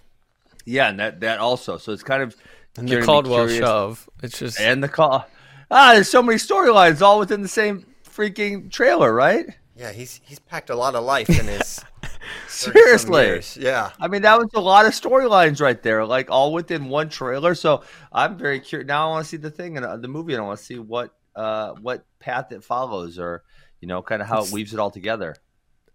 yeah, 0.66 0.90
and 0.90 1.00
that 1.00 1.20
that 1.22 1.40
also. 1.40 1.78
So 1.78 1.92
it's 1.92 2.04
kind 2.04 2.22
of 2.24 2.36
And 2.78 2.88
the 2.88 3.02
Caldwell 3.02 3.48
shove. 3.48 4.10
It's 4.24 4.40
just 4.40 4.60
and 4.60 4.84
the 4.84 4.90
call. 4.90 5.26
Ah, 5.72 5.94
there's 5.94 6.10
so 6.10 6.22
many 6.24 6.38
storylines 6.38 7.02
all 7.02 7.20
within 7.20 7.42
the 7.42 7.48
same 7.48 7.86
freaking 8.04 8.72
trailer, 8.72 9.14
right? 9.14 9.46
Yeah, 9.76 9.92
he's 9.92 10.20
he's 10.24 10.40
packed 10.40 10.70
a 10.70 10.76
lot 10.76 10.96
of 10.96 11.04
life 11.04 11.30
in 11.30 11.46
his 11.48 11.80
30-some 12.04 12.20
Seriously, 12.74 13.24
years. 13.26 13.58
Yeah. 13.58 13.92
I 14.00 14.08
mean, 14.10 14.24
that 14.24 14.38
was 14.38 14.50
a 14.54 14.60
lot 14.60 14.86
of 14.86 14.92
storylines 14.94 15.62
right 15.62 15.82
there, 15.82 16.04
like 16.06 16.30
all 16.30 16.52
within 16.52 16.90
one 16.90 17.08
trailer. 17.10 17.56
So 17.56 17.84
I'm 18.12 18.38
very 18.38 18.60
curious. 18.60 18.88
Now 18.88 19.08
I 19.08 19.10
want 19.12 19.24
to 19.26 19.30
see 19.30 19.38
the 19.38 19.50
thing 19.52 19.78
and 19.78 20.04
the 20.04 20.08
movie, 20.08 20.34
and 20.34 20.42
I 20.44 20.46
want 20.46 20.60
to 20.60 20.66
see 20.66 20.80
what 20.80 21.16
uh 21.36 21.74
what 21.82 22.04
path 22.20 22.52
it 22.52 22.64
follows, 22.64 23.18
or 23.20 23.44
you 23.82 23.88
know, 23.88 24.02
kind 24.02 24.22
of 24.22 24.28
how 24.28 24.44
it 24.44 24.52
weaves 24.52 24.74
it 24.74 24.80
all 24.80 24.92
together. 24.92 25.36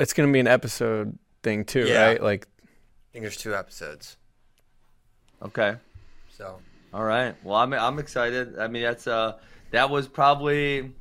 it's 0.00 0.12
gonna 0.12 0.32
be 0.32 0.40
an 0.40 0.46
episode 0.48 1.18
thing 1.42 1.64
too, 1.64 1.86
Yeah. 1.86 2.04
right? 2.06 2.22
Like 2.22 2.46
I 2.62 3.12
think 3.12 3.22
there's 3.24 3.36
two 3.36 3.54
episodes. 3.54 4.16
Okay. 5.42 5.76
So 6.36 6.58
All 6.92 7.04
right. 7.04 7.34
Well, 7.44 7.56
I'm 7.56 7.72
I'm 7.72 7.98
excited. 7.98 8.58
I 8.58 8.66
mean, 8.68 8.82
that's 8.82 9.06
uh 9.06 9.38
that 9.70 9.90
was 9.90 10.08
probably 10.08 10.92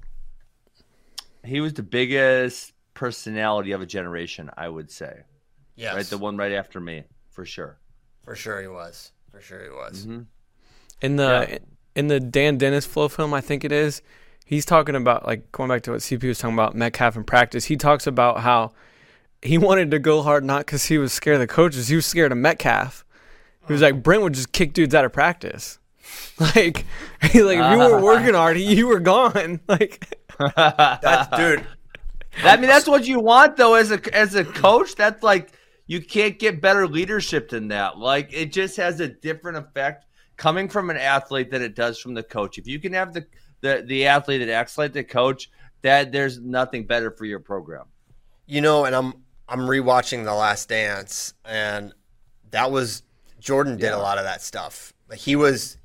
he 1.43 1.59
was 1.61 1.73
the 1.73 1.83
biggest 1.83 2.73
personality 2.93 3.71
of 3.71 3.81
a 3.81 3.85
generation, 3.85 4.49
I 4.55 4.69
would 4.69 4.89
say. 4.91 5.23
Yes. 5.75 5.95
Right, 5.95 6.05
the 6.05 6.17
one 6.17 6.37
right 6.37 6.51
after 6.51 6.79
me, 6.79 7.03
for 7.31 7.45
sure. 7.45 7.77
For 8.23 8.35
sure 8.35 8.61
he 8.61 8.67
was. 8.67 9.11
For 9.31 9.41
sure 9.41 9.63
he 9.63 9.69
was. 9.69 10.05
Mm-hmm. 10.05 10.21
in 11.01 11.15
the 11.15 11.59
in 11.95 12.07
the 12.07 12.19
Dan 12.19 12.57
Dennis 12.57 12.85
flow 12.85 13.07
film, 13.07 13.33
I 13.33 13.41
think 13.41 13.63
it 13.63 13.71
is. 13.71 14.01
He's 14.45 14.65
talking 14.65 14.95
about 14.95 15.25
like 15.25 15.51
going 15.51 15.69
back 15.69 15.83
to 15.83 15.91
what 15.91 16.01
CP 16.01 16.27
was 16.27 16.39
talking 16.39 16.55
about 16.55 16.75
Metcalf 16.75 17.15
in 17.15 17.23
practice. 17.23 17.65
He 17.65 17.77
talks 17.77 18.05
about 18.05 18.41
how 18.41 18.73
he 19.41 19.57
wanted 19.59 19.91
to 19.91 19.99
go 19.99 20.21
hard 20.21 20.43
not 20.43 20.65
because 20.65 20.85
he 20.85 20.97
was 20.97 21.13
scared 21.13 21.35
of 21.35 21.41
the 21.41 21.47
coaches. 21.47 21.87
He 21.87 21.95
was 21.95 22.05
scared 22.05 22.31
of 22.31 22.37
Metcalf. 22.37 23.05
He 23.67 23.73
was 23.73 23.81
like 23.81 24.03
Brent 24.03 24.23
would 24.23 24.33
just 24.33 24.51
kick 24.51 24.73
dudes 24.73 24.93
out 24.93 25.05
of 25.05 25.13
practice. 25.13 25.79
Like, 26.39 26.85
he 27.31 27.41
like 27.43 27.59
if 27.59 27.71
you 27.71 27.77
weren't 27.77 28.03
working 28.03 28.33
hard, 28.33 28.57
you 28.59 28.87
were 28.87 28.99
gone. 28.99 29.61
Like, 29.67 30.05
That's 30.55 31.37
dude. 31.37 31.65
I 32.43 32.57
mean, 32.57 32.67
that's 32.67 32.87
what 32.87 33.07
you 33.07 33.19
want 33.19 33.55
though 33.55 33.75
as 33.75 33.91
a 33.91 34.15
as 34.15 34.35
a 34.35 34.43
coach. 34.43 34.95
That's 34.95 35.23
like 35.23 35.51
you 35.87 36.01
can't 36.01 36.37
get 36.39 36.61
better 36.61 36.87
leadership 36.87 37.49
than 37.49 37.67
that. 37.69 37.97
Like 37.97 38.33
it 38.33 38.51
just 38.51 38.77
has 38.77 38.99
a 38.99 39.07
different 39.07 39.57
effect 39.57 40.05
coming 40.37 40.67
from 40.67 40.89
an 40.89 40.97
athlete 40.97 41.51
than 41.51 41.61
it 41.61 41.75
does 41.75 41.99
from 41.99 42.13
the 42.13 42.23
coach. 42.23 42.57
If 42.57 42.67
you 42.67 42.79
can 42.79 42.93
have 42.93 43.13
the 43.13 43.25
the, 43.63 43.81
the 43.85 44.07
athlete 44.07 44.45
that 44.45 44.49
acts 44.49 44.77
like 44.77 44.91
the 44.91 45.05
coach, 45.05 45.49
that 45.81 46.11
there's 46.11 46.37
nothing 46.39 46.85
better 46.85 47.09
for 47.09 47.25
your 47.25 47.39
program. 47.39 47.85
You 48.45 48.59
know, 48.59 48.83
and 48.83 48.93
I'm 48.93 49.13
I'm 49.47 49.61
rewatching 49.61 50.25
The 50.25 50.33
Last 50.33 50.67
Dance, 50.67 51.33
and 51.45 51.93
that 52.51 52.71
was 52.71 53.03
Jordan 53.39 53.77
did 53.77 53.93
a 53.93 53.97
lot 53.97 54.17
of 54.17 54.25
that 54.25 54.41
stuff. 54.41 54.93
Like 55.09 55.19
he 55.19 55.37
was 55.37 55.77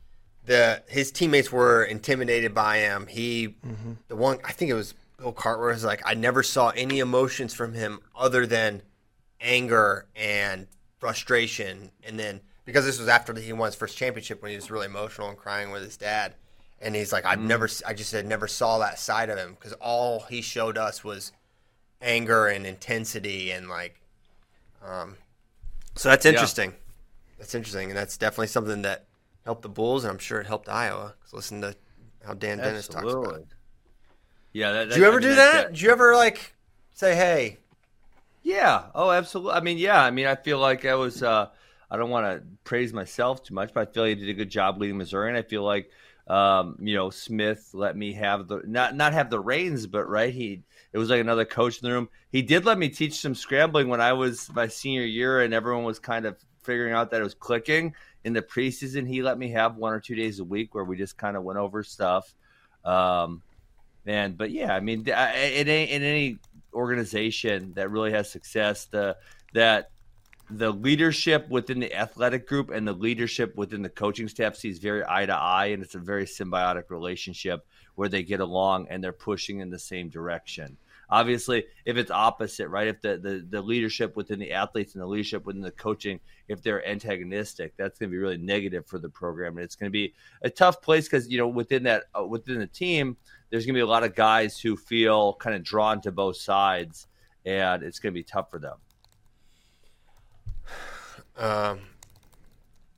the 0.45 0.83
his 0.89 1.13
teammates 1.13 1.53
were 1.53 1.85
intimidated 1.85 2.53
by 2.53 2.79
him. 2.79 3.07
He 3.07 3.57
mm-hmm. 3.65 3.93
the 4.09 4.17
one 4.17 4.39
I 4.45 4.51
think 4.53 4.73
it 4.73 4.75
was 4.75 4.95
Bill 5.19 5.33
Cartwright 5.33 5.75
was 5.75 5.85
like 5.85 6.03
I 6.05 6.15
never 6.15 6.43
saw 6.43 6.71
any 6.71 6.99
emotions 6.99 7.55
from 7.55 7.75
him 7.75 8.01
other 8.17 8.45
than 8.45 8.83
anger 9.41 10.07
and 10.17 10.67
frustration, 10.99 11.93
and 12.03 12.19
then 12.19 12.41
because 12.65 12.85
this 12.85 12.99
was 12.99 13.07
after 13.07 13.39
he 13.39 13.53
won 13.53 13.67
his 13.67 13.77
first 13.77 13.97
championship 13.97 14.43
when 14.43 14.51
he 14.51 14.57
was 14.57 14.69
really 14.69 14.87
emotional 14.87 15.29
and 15.29 15.39
crying 15.39 15.71
with 15.71 15.85
his 15.85 15.97
dad. 15.97 16.35
And 16.81 16.95
he's 16.95 17.13
like, 17.13 17.25
I've 17.25 17.41
never, 17.41 17.69
I 17.87 17.93
just 17.93 18.11
said, 18.11 18.25
never 18.27 18.47
saw 18.47 18.79
that 18.79 18.99
side 19.01 19.31
of 19.31 19.39
him 19.39 19.55
because 19.59 19.73
all 19.75 20.21
he 20.31 20.41
showed 20.43 20.79
us 20.79 21.03
was 21.03 21.33
anger 22.01 22.47
and 22.47 22.65
intensity 22.65 23.51
and 23.51 23.69
like 23.69 24.01
um 24.87 25.17
so 25.97 26.09
that's 26.09 26.25
Yeah. 26.25 26.31
interesting 26.31 26.73
that's 27.39 27.57
interesting 27.57 27.91
and 27.91 27.99
that's 27.99 28.17
definitely 28.17 28.47
something 28.47 28.83
that 28.83 29.07
helped 29.45 29.63
the 29.63 29.69
bulls 29.69 30.05
and 30.05 30.13
i'm 30.13 30.19
sure 30.19 30.41
it 30.41 30.47
helped 30.47 30.69
iowa 30.69 31.15
'Cause 31.25 31.33
listen 31.33 31.61
to 31.63 31.75
how 32.25 32.35
dan 32.35 32.59
dennis 32.59 32.87
talks 32.87 33.13
about 33.13 33.35
it 33.35 33.47
Yeah. 34.53 34.71
That, 34.71 34.91
did 34.91 34.99
you 34.99 35.05
I 35.05 35.09
ever 35.09 35.17
mean, 35.19 35.29
do 35.31 35.35
that- 35.35 35.53
that 35.55 35.69
did 35.73 35.81
you 35.83 35.91
ever 35.91 36.15
like 36.15 36.55
say 36.93 37.17
hey 37.17 37.59
Yeah. 38.45 38.85
Oh, 38.95 39.11
absolutely. 39.11 39.55
I 39.55 39.61
mean, 39.61 39.77
yeah. 39.79 40.01
I 40.03 40.11
mean, 40.13 40.27
I 40.27 40.37
feel 40.37 40.59
like 40.59 40.85
I 40.87 40.95
was. 40.95 41.23
Uh, 41.23 41.49
I 41.91 41.97
don't 41.97 42.09
want 42.11 42.27
to 42.27 42.43
praise 42.65 42.93
myself 42.95 43.43
too 43.43 43.53
much, 43.55 43.75
but 43.75 43.89
I 43.89 43.93
feel 43.93 44.05
like 44.05 44.17
I 44.17 44.21
did 44.21 44.29
a 44.29 44.33
good 44.35 44.49
job 44.49 44.81
leading 44.81 44.97
Missouri, 44.97 45.29
and 45.29 45.37
I 45.37 45.43
feel 45.43 45.65
like, 45.65 45.91
um, 46.29 46.77
you 46.79 46.95
know, 46.95 47.09
Smith 47.09 47.71
let 47.73 47.97
me 47.97 48.13
have 48.13 48.49
the 48.49 48.63
not 48.67 48.95
not 48.95 49.15
have 49.15 49.31
the 49.31 49.41
reins, 49.41 49.87
but 49.87 50.09
right, 50.09 50.33
he 50.33 50.63
it 50.93 50.99
was 50.99 51.09
like 51.09 51.21
another 51.21 51.47
coach 51.47 51.81
in 51.81 51.89
the 51.89 51.95
room. 51.95 52.09
He 52.31 52.43
did 52.43 52.67
let 52.67 52.79
me 52.79 52.91
teach 52.91 53.15
some 53.15 53.35
scrambling 53.35 53.89
when 53.89 54.01
I 54.01 54.13
was 54.13 54.51
my 54.53 54.69
senior 54.69 55.05
year, 55.05 55.41
and 55.41 55.55
everyone 55.55 55.85
was 55.85 55.99
kind 55.99 56.27
of 56.27 56.37
figuring 56.63 56.93
out 56.93 57.11
that 57.11 57.21
it 57.21 57.25
was 57.25 57.35
clicking. 57.35 57.95
In 58.25 58.35
the 58.35 58.43
preseason, 58.43 59.09
he 59.09 59.23
let 59.23 59.39
me 59.39 59.51
have 59.53 59.77
one 59.77 59.95
or 59.95 60.01
two 60.01 60.15
days 60.15 60.39
a 60.39 60.45
week 60.45 60.75
where 60.75 60.85
we 60.85 60.99
just 60.99 61.17
kind 61.17 61.37
of 61.37 61.45
went 61.45 61.59
over 61.59 61.83
stuff. 61.83 62.35
Um, 62.85 63.43
and 64.05 64.37
but 64.37 64.51
yeah, 64.51 64.75
I 64.75 64.81
mean, 64.81 65.09
in 65.09 65.69
in 65.69 66.03
any 66.03 66.39
organization 66.75 67.73
that 67.75 67.91
really 67.91 68.13
has 68.13 68.31
success, 68.31 68.85
the 68.87 69.17
that 69.55 69.91
the 70.51 70.71
leadership 70.71 71.49
within 71.51 71.79
the 71.79 71.95
athletic 71.95 72.47
group 72.47 72.71
and 72.71 72.87
the 72.87 72.93
leadership 72.93 73.57
within 73.57 73.83
the 73.83 73.89
coaching 73.89 74.29
staff 74.29 74.57
sees 74.57 74.79
very 74.79 75.03
eye 75.07 75.27
to 75.27 75.35
eye, 75.35 75.67
and 75.67 75.83
it's 75.83 75.95
a 75.95 75.99
very 75.99 76.25
symbiotic 76.25 76.91
relationship 76.91 77.67
where 77.97 78.09
they 78.09 78.23
get 78.23 78.41
along 78.41 78.87
and 78.89 79.03
they're 79.03 79.13
pushing 79.13 79.61
in 79.61 79.71
the 79.71 79.79
same 79.79 80.09
direction. 80.09 80.77
Obviously, 81.11 81.65
if 81.87 81.97
it's 81.97 82.11
opposite, 82.11 82.69
right? 82.69 82.89
If 82.89 83.01
the, 83.01 83.17
the, 83.17 83.47
the 83.49 83.63
leadership 83.63 84.15
within 84.15 84.39
the 84.39 84.53
athletes 84.53 84.95
and 84.95 85.03
the 85.03 85.07
leadership 85.07 85.47
within 85.47 85.63
the 85.63 85.71
coaching, 85.71 86.21
if 86.49 86.63
they're 86.63 86.87
antagonistic, 86.87 87.75
that's 87.77 87.99
going 87.99 88.11
to 88.11 88.15
be 88.15 88.19
really 88.19 88.37
negative 88.37 88.87
for 88.87 88.99
the 88.99 89.09
program, 89.09 89.57
and 89.57 89.65
it's 89.65 89.75
going 89.75 89.91
to 89.91 89.93
be 89.93 90.15
a 90.43 90.51
tough 90.51 90.83
place 90.83 91.05
because 91.09 91.29
you 91.29 91.39
know 91.39 91.49
within 91.49 91.83
that 91.85 92.05
uh, 92.19 92.25
within 92.25 92.59
the 92.59 92.67
team, 92.67 93.17
there's 93.51 93.65
going 93.65 93.75
to 93.75 93.79
be 93.79 93.83
a 93.83 93.87
lot 93.87 94.05
of 94.05 94.15
guys 94.15 94.59
who 94.59 94.77
feel 94.77 95.35
kind 95.35 95.57
of 95.57 95.63
drawn 95.63 96.01
to 96.03 96.13
both 96.13 96.37
sides, 96.37 97.07
and 97.45 97.83
it's 97.83 97.99
going 97.99 98.13
to 98.13 98.19
be 98.19 98.25
tough 98.25 98.51
for 98.51 98.59
them. 98.59 98.77
Um, 101.39 101.81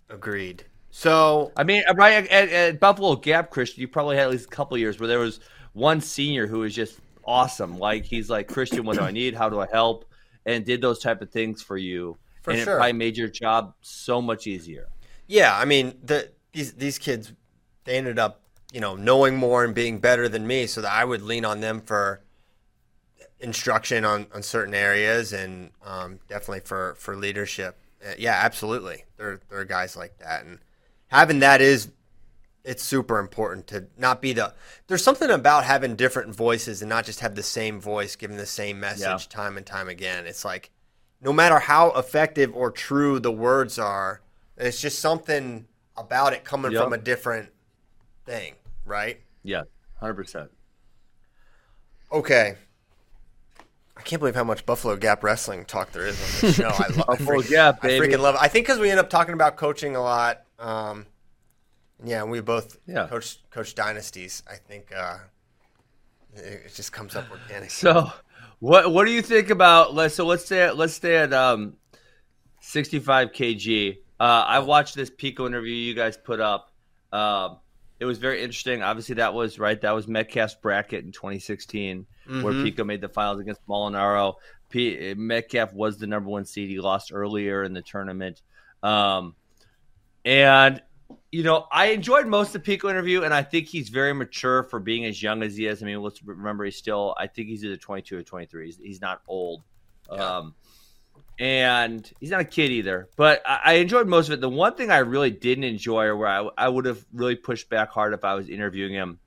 agreed. 0.09 0.65
So 0.91 1.53
I 1.57 1.63
mean, 1.63 1.83
right 1.95 2.29
at, 2.31 2.49
at, 2.49 2.81
Buffalo 2.81 3.17
Gap, 3.17 3.51
Christian, 3.51 3.81
you 3.81 3.89
probably 3.89 4.17
had 4.17 4.25
at 4.25 4.31
least 4.31 4.47
a 4.47 4.49
couple 4.49 4.77
years 4.77 4.99
where 4.99 5.09
there 5.09 5.19
was 5.19 5.41
one 5.73 6.01
senior 6.01 6.47
who 6.47 6.61
was 6.61 6.75
just 6.75 6.99
awesome. 7.25 7.79
Like 7.79 8.05
he's 8.05 8.29
like 8.29 8.49
Christian, 8.49 8.85
what 8.85 8.97
do 8.97 9.03
I 9.03 9.13
need? 9.13 9.35
How 9.35 9.49
do 9.49 9.61
I 9.61 9.67
help? 9.71 10.05
And 10.47 10.65
did 10.65 10.81
those 10.81 10.99
type 10.99 11.23
of 11.23 11.31
things 11.31 11.63
for 11.63 11.77
you, 11.77 12.17
for 12.43 12.51
and 12.53 12.61
sure. 12.61 12.75
it 12.75 12.77
probably 12.79 12.93
made 12.95 13.17
your 13.17 13.29
job 13.29 13.75
so 13.83 14.21
much 14.21 14.47
easier. 14.47 14.89
Yeah, 15.27 15.57
I 15.57 15.65
mean, 15.65 15.99
the 16.03 16.33
these 16.53 16.73
these 16.73 16.99
kids, 16.99 17.33
they 17.85 17.97
ended 17.97 18.19
up, 18.19 18.43
you 18.73 18.81
know, 18.81 18.97
knowing 18.97 19.37
more 19.37 19.65
and 19.65 19.75
being 19.75 20.01
better 20.01 20.29
than 20.29 20.47
me, 20.47 20.67
so 20.67 20.81
that 20.81 20.93
I 20.93 21.05
would 21.05 21.23
lean 21.23 21.45
on 21.45 21.61
them 21.61 21.83
for 21.83 22.23
instruction 23.39 24.05
on, 24.05 24.27
on 24.35 24.43
certain 24.43 24.75
areas 24.75 25.33
and 25.33 25.71
um, 25.85 26.19
definitely 26.29 26.61
for 26.61 26.95
for 26.99 27.17
leadership. 27.17 27.79
Uh, 28.05 28.15
yeah, 28.19 28.33
absolutely. 28.43 29.05
There 29.17 29.41
there 29.49 29.61
are 29.61 29.65
guys 29.65 29.97
like 29.97 30.19
that, 30.19 30.45
and 30.45 30.59
having 31.09 31.41
that 31.41 31.61
is 31.61 31.91
it's 32.63 32.83
super 32.83 33.19
important 33.19 33.67
to 33.69 33.87
not 33.97 34.21
be 34.21 34.33
the 34.35 34.53
there's 34.87 35.03
something 35.03 35.31
about 35.31 35.65
having 35.65 35.97
different 35.97 36.35
voices 36.35 36.83
and 36.83 36.89
not 36.91 37.05
just 37.07 37.21
have 37.21 37.35
the 37.35 37.43
same 37.43 37.81
voice 37.81 38.17
giving 38.17 38.37
the 38.37 38.45
same 38.47 38.79
message 38.79 39.01
Yeah. 39.03 39.17
time 39.31 39.57
and 39.57 39.65
time 39.65 39.89
again 39.89 40.27
it's 40.27 40.45
like 40.45 40.71
no 41.23 41.33
matter 41.33 41.59
how 41.59 41.91
effective 41.93 42.55
or 42.55 42.71
true 42.71 43.19
the 43.19 43.33
words 43.33 43.79
are 43.79 44.21
it's 44.59 44.79
just 44.79 44.99
something 44.99 45.67
about 45.97 46.35
it 46.35 46.45
coming 46.45 46.73
Yep. 46.73 46.83
from 46.85 46.93
a 46.93 46.99
different 46.99 47.49
thing 48.27 48.53
right 48.85 49.21
Yeah, 49.43 49.63
hundred 49.99 50.15
percent. 50.17 50.51
okay 52.13 52.57
I 54.01 54.03
can't 54.03 54.19
believe 54.19 54.35
how 54.35 54.45
much 54.45 54.65
Buffalo 54.65 54.97
Gap 54.97 55.23
wrestling 55.23 55.67
talk 55.67 55.93
there 55.93 56.07
is 56.07 56.19
on 56.19 56.49
this 56.49 56.57
show. 56.57 56.69
I, 56.69 56.89
lo- 56.89 57.05
I, 57.07 57.17
Buffalo 57.17 57.43
freaking, 57.43 57.51
Gap, 57.51 57.85
I 57.85 57.89
freaking 57.89 58.19
love 58.21 58.35
it. 58.35 58.41
I 58.41 58.49
think 58.49 58.65
because 58.67 58.79
we 58.81 58.91
end 58.91 58.99
up 58.99 59.11
talking 59.11 59.35
about 59.35 59.59
coaching 59.59 59.95
a 59.95 60.01
lot. 60.01 60.43
Um, 60.59 61.05
yeah, 62.03 62.25
we 62.25 62.41
both 62.41 62.79
Yeah. 62.87 63.09
coach 63.09 63.43
coach 63.51 63.75
dynasties. 63.75 64.43
I 64.51 64.55
think 64.55 64.91
uh, 64.97 65.19
it, 66.35 66.73
just 66.75 66.95
comes 66.95 67.15
up 67.15 67.31
organically. 67.31 67.69
So, 67.69 68.11
what 68.61 68.91
what 68.91 69.05
do 69.05 69.13
you 69.13 69.21
think 69.21 69.51
about? 69.51 69.93
Let's 69.93 70.15
so 70.15 70.25
let's 70.25 70.47
stay 70.47 70.63
at, 70.63 70.79
let's 70.79 70.95
stay 70.95 71.17
at 71.19 71.35
um, 71.35 71.75
sixty 72.63 73.01
five 73.01 73.33
kg. 73.33 73.99
Uh, 74.19 74.23
I 74.23 74.61
watched 74.61 74.95
this 74.95 75.11
Pico 75.11 75.47
interview 75.47 75.75
you 75.75 75.93
guys 75.93 76.17
put 76.17 76.41
up. 76.41 76.73
Um, 77.13 77.59
it 77.99 78.07
was 78.07 78.17
very 78.17 78.43
interesting. 78.43 78.83
Obviously, 78.83 79.17
that 79.17 79.35
was 79.35 79.59
right. 79.59 79.79
That 79.79 79.91
was 79.93 80.09
Metcalf's 80.09 80.55
bracket 80.55 81.05
in 81.05 81.13
2016, 81.13 82.07
where 82.43 82.53
Mhm. 82.55 82.65
Pico 82.65 82.85
made 82.85 83.01
the 83.01 83.09
finals 83.09 83.41
against 83.41 83.67
Molinaro. 83.67 84.35
P- 84.69 85.15
Metcalf 85.15 85.73
was 85.73 85.99
the 85.99 86.07
number 86.07 86.31
one 86.31 86.45
seed. 86.45 86.69
He 86.71 86.81
lost 86.81 87.11
earlier 87.13 87.65
in 87.65 87.73
the 87.73 87.83
tournament. 87.83 88.41
Um, 88.83 89.35
and 90.25 90.81
you 91.33 91.43
know, 91.43 91.67
I 91.73 91.87
enjoyed 91.87 92.27
most 92.27 92.49
of 92.49 92.53
the 92.55 92.61
Pico 92.61 92.89
interview, 92.89 93.23
and 93.23 93.33
I 93.35 93.43
think 93.43 93.67
he's 93.67 93.89
very 93.89 94.13
mature 94.13 94.63
for 94.65 94.79
being 94.81 95.05
as 95.05 95.21
young 95.23 95.43
as 95.43 95.57
he 95.57 95.67
is. 95.67 95.83
I 95.83 95.87
mean, 95.87 96.01
let's 96.03 96.23
remember 96.25 96.65
he's 96.65 96.77
still, 96.77 97.15
I 97.19 97.27
think 97.29 97.49
he's 97.49 97.65
either 97.65 97.77
22 97.77 98.19
or 98.19 98.23
23. 98.23 98.67
He's, 98.67 98.79
he's 98.79 99.01
not 99.01 99.23
old. 99.29 99.63
Um, 100.09 100.55
and 101.39 102.11
he's 102.21 102.31
not 102.31 102.41
a 102.41 102.45
kid 102.45 102.71
either. 102.71 103.09
But 103.17 103.43
I, 103.47 103.61
I 103.65 103.73
enjoyed 103.75 104.07
most 104.09 104.29
of 104.29 104.35
it. 104.35 104.41
The 104.41 104.49
one 104.49 104.75
thing 104.75 104.91
I 104.91 104.99
really 104.99 105.31
didn't 105.31 105.65
enjoy, 105.65 106.05
or 106.07 106.17
where 106.17 106.29
I, 106.29 106.49
I 106.59 106.69
would 106.69 106.85
have 106.85 107.05
really 107.13 107.37
pushed 107.37 107.69
back 107.71 107.91
hard 107.91 108.13
if 108.13 108.25
I 108.25 108.35
was 108.35 108.49
interviewing 108.49 108.93
him, 108.93 109.19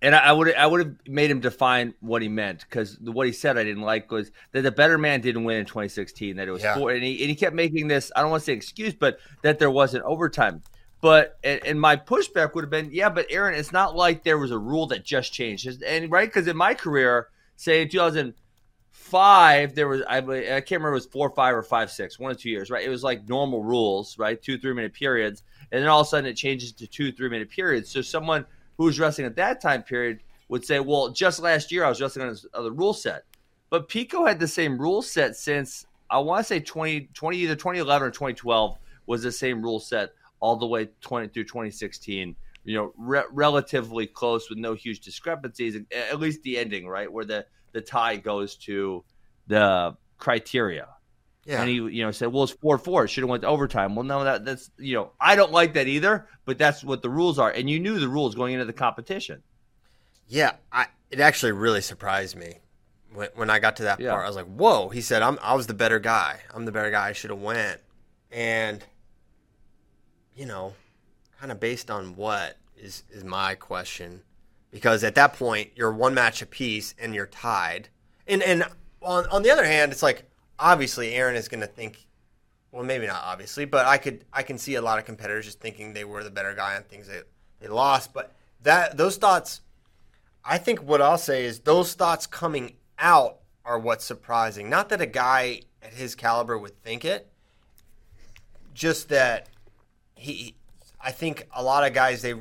and 0.00 0.14
I 0.14 0.32
would 0.32 0.54
I 0.54 0.66
would 0.66 0.80
have 0.80 0.94
made 1.06 1.30
him 1.30 1.40
define 1.40 1.92
what 2.00 2.22
he 2.22 2.28
meant 2.28 2.60
because 2.60 2.98
what 3.00 3.26
he 3.26 3.32
said 3.32 3.58
I 3.58 3.64
didn't 3.64 3.82
like 3.82 4.10
was 4.12 4.30
that 4.52 4.62
the 4.62 4.70
better 4.70 4.96
man 4.98 5.20
didn't 5.20 5.44
win 5.44 5.56
in 5.58 5.66
2016. 5.66 6.36
That 6.36 6.46
it 6.48 6.52
was 6.52 6.62
Yeah. 6.62 6.76
four, 6.76 6.90
and 6.92 7.02
he 7.02 7.20
and 7.20 7.30
he 7.30 7.34
kept 7.34 7.54
making 7.54 7.88
this 7.88 8.12
I 8.14 8.20
don't 8.20 8.30
want 8.30 8.42
to 8.42 8.44
say 8.46 8.52
excuse, 8.52 8.94
but 8.94 9.18
that 9.42 9.58
there 9.58 9.70
wasn't 9.70 10.04
overtime. 10.04 10.62
But 11.00 11.38
and, 11.44 11.64
and 11.64 11.80
my 11.80 11.96
pushback 11.96 12.54
would 12.54 12.64
have 12.64 12.70
been, 12.70 12.90
yeah, 12.92 13.08
but 13.08 13.26
Aaron, 13.30 13.54
it's 13.54 13.72
not 13.72 13.94
like 13.94 14.24
there 14.24 14.38
was 14.38 14.50
a 14.50 14.58
rule 14.58 14.86
that 14.88 15.04
just 15.04 15.32
changed, 15.32 15.82
and 15.82 16.10
right 16.10 16.28
because 16.28 16.46
in 16.48 16.56
my 16.56 16.74
career, 16.74 17.28
say 17.56 17.82
in 17.82 17.88
2005, 18.92 19.74
there 19.74 19.88
was 19.88 20.02
I, 20.08 20.18
I 20.18 20.20
can't 20.60 20.70
remember 20.72 20.90
it 20.90 20.94
was 20.94 21.06
four, 21.06 21.30
five, 21.30 21.54
or 21.54 21.62
five, 21.62 21.90
six, 21.90 22.18
one 22.18 22.32
or 22.32 22.34
two 22.34 22.50
years, 22.50 22.70
right? 22.70 22.84
It 22.84 22.88
was 22.88 23.02
like 23.02 23.28
normal 23.28 23.62
rules, 23.62 24.18
right? 24.18 24.40
Two, 24.40 24.58
three 24.58 24.74
minute 24.74 24.92
periods, 24.92 25.42
and 25.72 25.82
then 25.82 25.88
all 25.88 26.00
of 26.00 26.06
a 26.06 26.10
sudden 26.10 26.28
it 26.30 26.34
changes 26.34 26.72
to 26.72 26.86
two, 26.86 27.12
three 27.12 27.28
minute 27.28 27.50
periods. 27.50 27.90
So 27.90 28.02
someone 28.02 28.44
who 28.78 28.84
was 28.84 28.98
wrestling 28.98 29.26
at 29.26 29.36
that 29.36 29.60
time 29.60 29.82
period 29.82 30.20
would 30.48 30.64
say, 30.64 30.80
well, 30.80 31.10
just 31.10 31.40
last 31.40 31.70
year 31.70 31.84
I 31.84 31.88
was 31.88 32.00
wrestling 32.00 32.24
on 32.24 32.32
this 32.32 32.46
other 32.54 32.70
rule 32.70 32.94
set. 32.94 33.24
But 33.70 33.88
Pico 33.88 34.24
had 34.24 34.40
the 34.40 34.48
same 34.48 34.80
rule 34.80 35.02
set 35.02 35.36
since 35.36 35.86
I 36.08 36.18
want 36.18 36.40
to 36.40 36.44
say 36.44 36.60
20, 36.60 37.10
20 37.12 37.36
either 37.36 37.54
2011 37.54 38.08
or 38.08 38.10
2012 38.10 38.78
was 39.06 39.22
the 39.22 39.32
same 39.32 39.60
rule 39.62 39.80
set 39.80 40.10
all 40.40 40.56
the 40.56 40.66
way 40.66 40.88
20 41.02 41.28
through 41.28 41.44
2016. 41.44 42.34
You 42.64 42.74
know, 42.76 42.92
re- 42.96 43.24
relatively 43.30 44.06
close 44.06 44.48
with 44.48 44.58
no 44.58 44.74
huge 44.74 45.00
discrepancies. 45.00 45.76
At 45.92 46.20
least 46.20 46.42
the 46.42 46.58
ending, 46.58 46.86
right, 46.86 47.12
where 47.12 47.24
the 47.24 47.46
the 47.72 47.80
tie 47.80 48.16
goes 48.16 48.56
to 48.56 49.04
the 49.46 49.96
criteria. 50.18 50.88
Yeah. 51.48 51.62
And 51.62 51.68
he, 51.70 51.76
you 51.76 52.04
know, 52.04 52.10
said, 52.10 52.26
"Well, 52.30 52.42
it's 52.44 52.52
four 52.52 52.76
four. 52.76 53.04
It 53.04 53.08
should 53.08 53.22
have 53.22 53.30
went 53.30 53.40
to 53.40 53.48
overtime." 53.48 53.94
Well, 53.94 54.04
no, 54.04 54.22
that 54.22 54.44
that's 54.44 54.70
you 54.76 54.94
know, 54.94 55.12
I 55.18 55.34
don't 55.34 55.50
like 55.50 55.72
that 55.74 55.88
either. 55.88 56.28
But 56.44 56.58
that's 56.58 56.84
what 56.84 57.00
the 57.00 57.08
rules 57.08 57.38
are, 57.38 57.50
and 57.50 57.70
you 57.70 57.80
knew 57.80 57.98
the 57.98 58.06
rules 58.08 58.34
going 58.34 58.52
into 58.52 58.66
the 58.66 58.72
competition. 58.74 59.42
Yeah, 60.26 60.56
I, 60.70 60.88
it 61.10 61.20
actually 61.20 61.52
really 61.52 61.80
surprised 61.80 62.36
me 62.36 62.58
when, 63.14 63.30
when 63.34 63.48
I 63.48 63.60
got 63.60 63.76
to 63.76 63.84
that 63.84 63.98
Yeah. 63.98 64.10
part. 64.10 64.24
I 64.24 64.26
was 64.26 64.36
like, 64.36 64.44
"Whoa!" 64.44 64.90
He 64.90 65.00
said, 65.00 65.22
"I'm 65.22 65.38
I 65.42 65.54
was 65.54 65.66
the 65.66 65.72
better 65.74 65.98
guy. 65.98 66.40
I'm 66.52 66.66
the 66.66 66.72
better 66.72 66.90
guy. 66.90 67.08
I 67.08 67.12
should 67.14 67.30
have 67.30 67.40
went." 67.40 67.80
And 68.30 68.84
you 70.36 70.44
know, 70.44 70.74
kind 71.40 71.50
of 71.50 71.58
based 71.58 71.90
on 71.90 72.14
what 72.14 72.58
is 72.76 73.04
is 73.10 73.24
my 73.24 73.54
question, 73.54 74.20
because 74.70 75.02
at 75.02 75.14
that 75.14 75.32
point 75.32 75.70
you're 75.76 75.92
one 75.92 76.12
match 76.12 76.42
apiece 76.42 76.94
and 76.98 77.14
you're 77.14 77.26
tied. 77.26 77.88
And 78.26 78.42
and 78.42 78.64
on 79.00 79.26
on 79.28 79.42
the 79.42 79.50
other 79.50 79.64
hand, 79.64 79.92
it's 79.92 80.02
like 80.02 80.27
obviously 80.58 81.14
Aaron 81.14 81.36
is 81.36 81.48
going 81.48 81.60
to 81.60 81.66
think. 81.66 82.06
Well, 82.70 82.84
maybe 82.84 83.06
not 83.06 83.22
obviously, 83.24 83.64
but 83.64 83.86
I 83.86 83.96
could 83.96 84.24
I 84.32 84.42
can 84.42 84.58
see 84.58 84.74
a 84.74 84.82
lot 84.82 84.98
of 84.98 85.06
competitors 85.06 85.46
just 85.46 85.60
thinking 85.60 85.94
they 85.94 86.04
were 86.04 86.22
the 86.22 86.30
better 86.30 86.54
guy 86.54 86.76
on 86.76 86.82
things 86.82 87.08
that 87.08 87.24
they 87.60 87.68
lost. 87.68 88.12
But 88.12 88.34
that 88.62 88.96
those 88.96 89.16
thoughts 89.16 89.62
I 90.48 90.56
think 90.56 90.82
what 90.82 91.02
I'll 91.02 91.18
say 91.18 91.44
is 91.44 91.60
those 91.60 91.92
thoughts 91.92 92.26
coming 92.26 92.76
out 92.98 93.40
are 93.66 93.78
what's 93.78 94.04
surprising. 94.04 94.70
Not 94.70 94.88
that 94.88 95.02
a 95.02 95.06
guy 95.06 95.60
at 95.82 95.92
his 95.92 96.14
caliber 96.14 96.56
would 96.56 96.82
think 96.82 97.04
it, 97.04 97.30
just 98.72 99.10
that 99.10 99.48
he. 100.14 100.54
I 101.00 101.12
think 101.12 101.46
a 101.54 101.62
lot 101.62 101.86
of 101.86 101.92
guys, 101.92 102.22
they, 102.22 102.34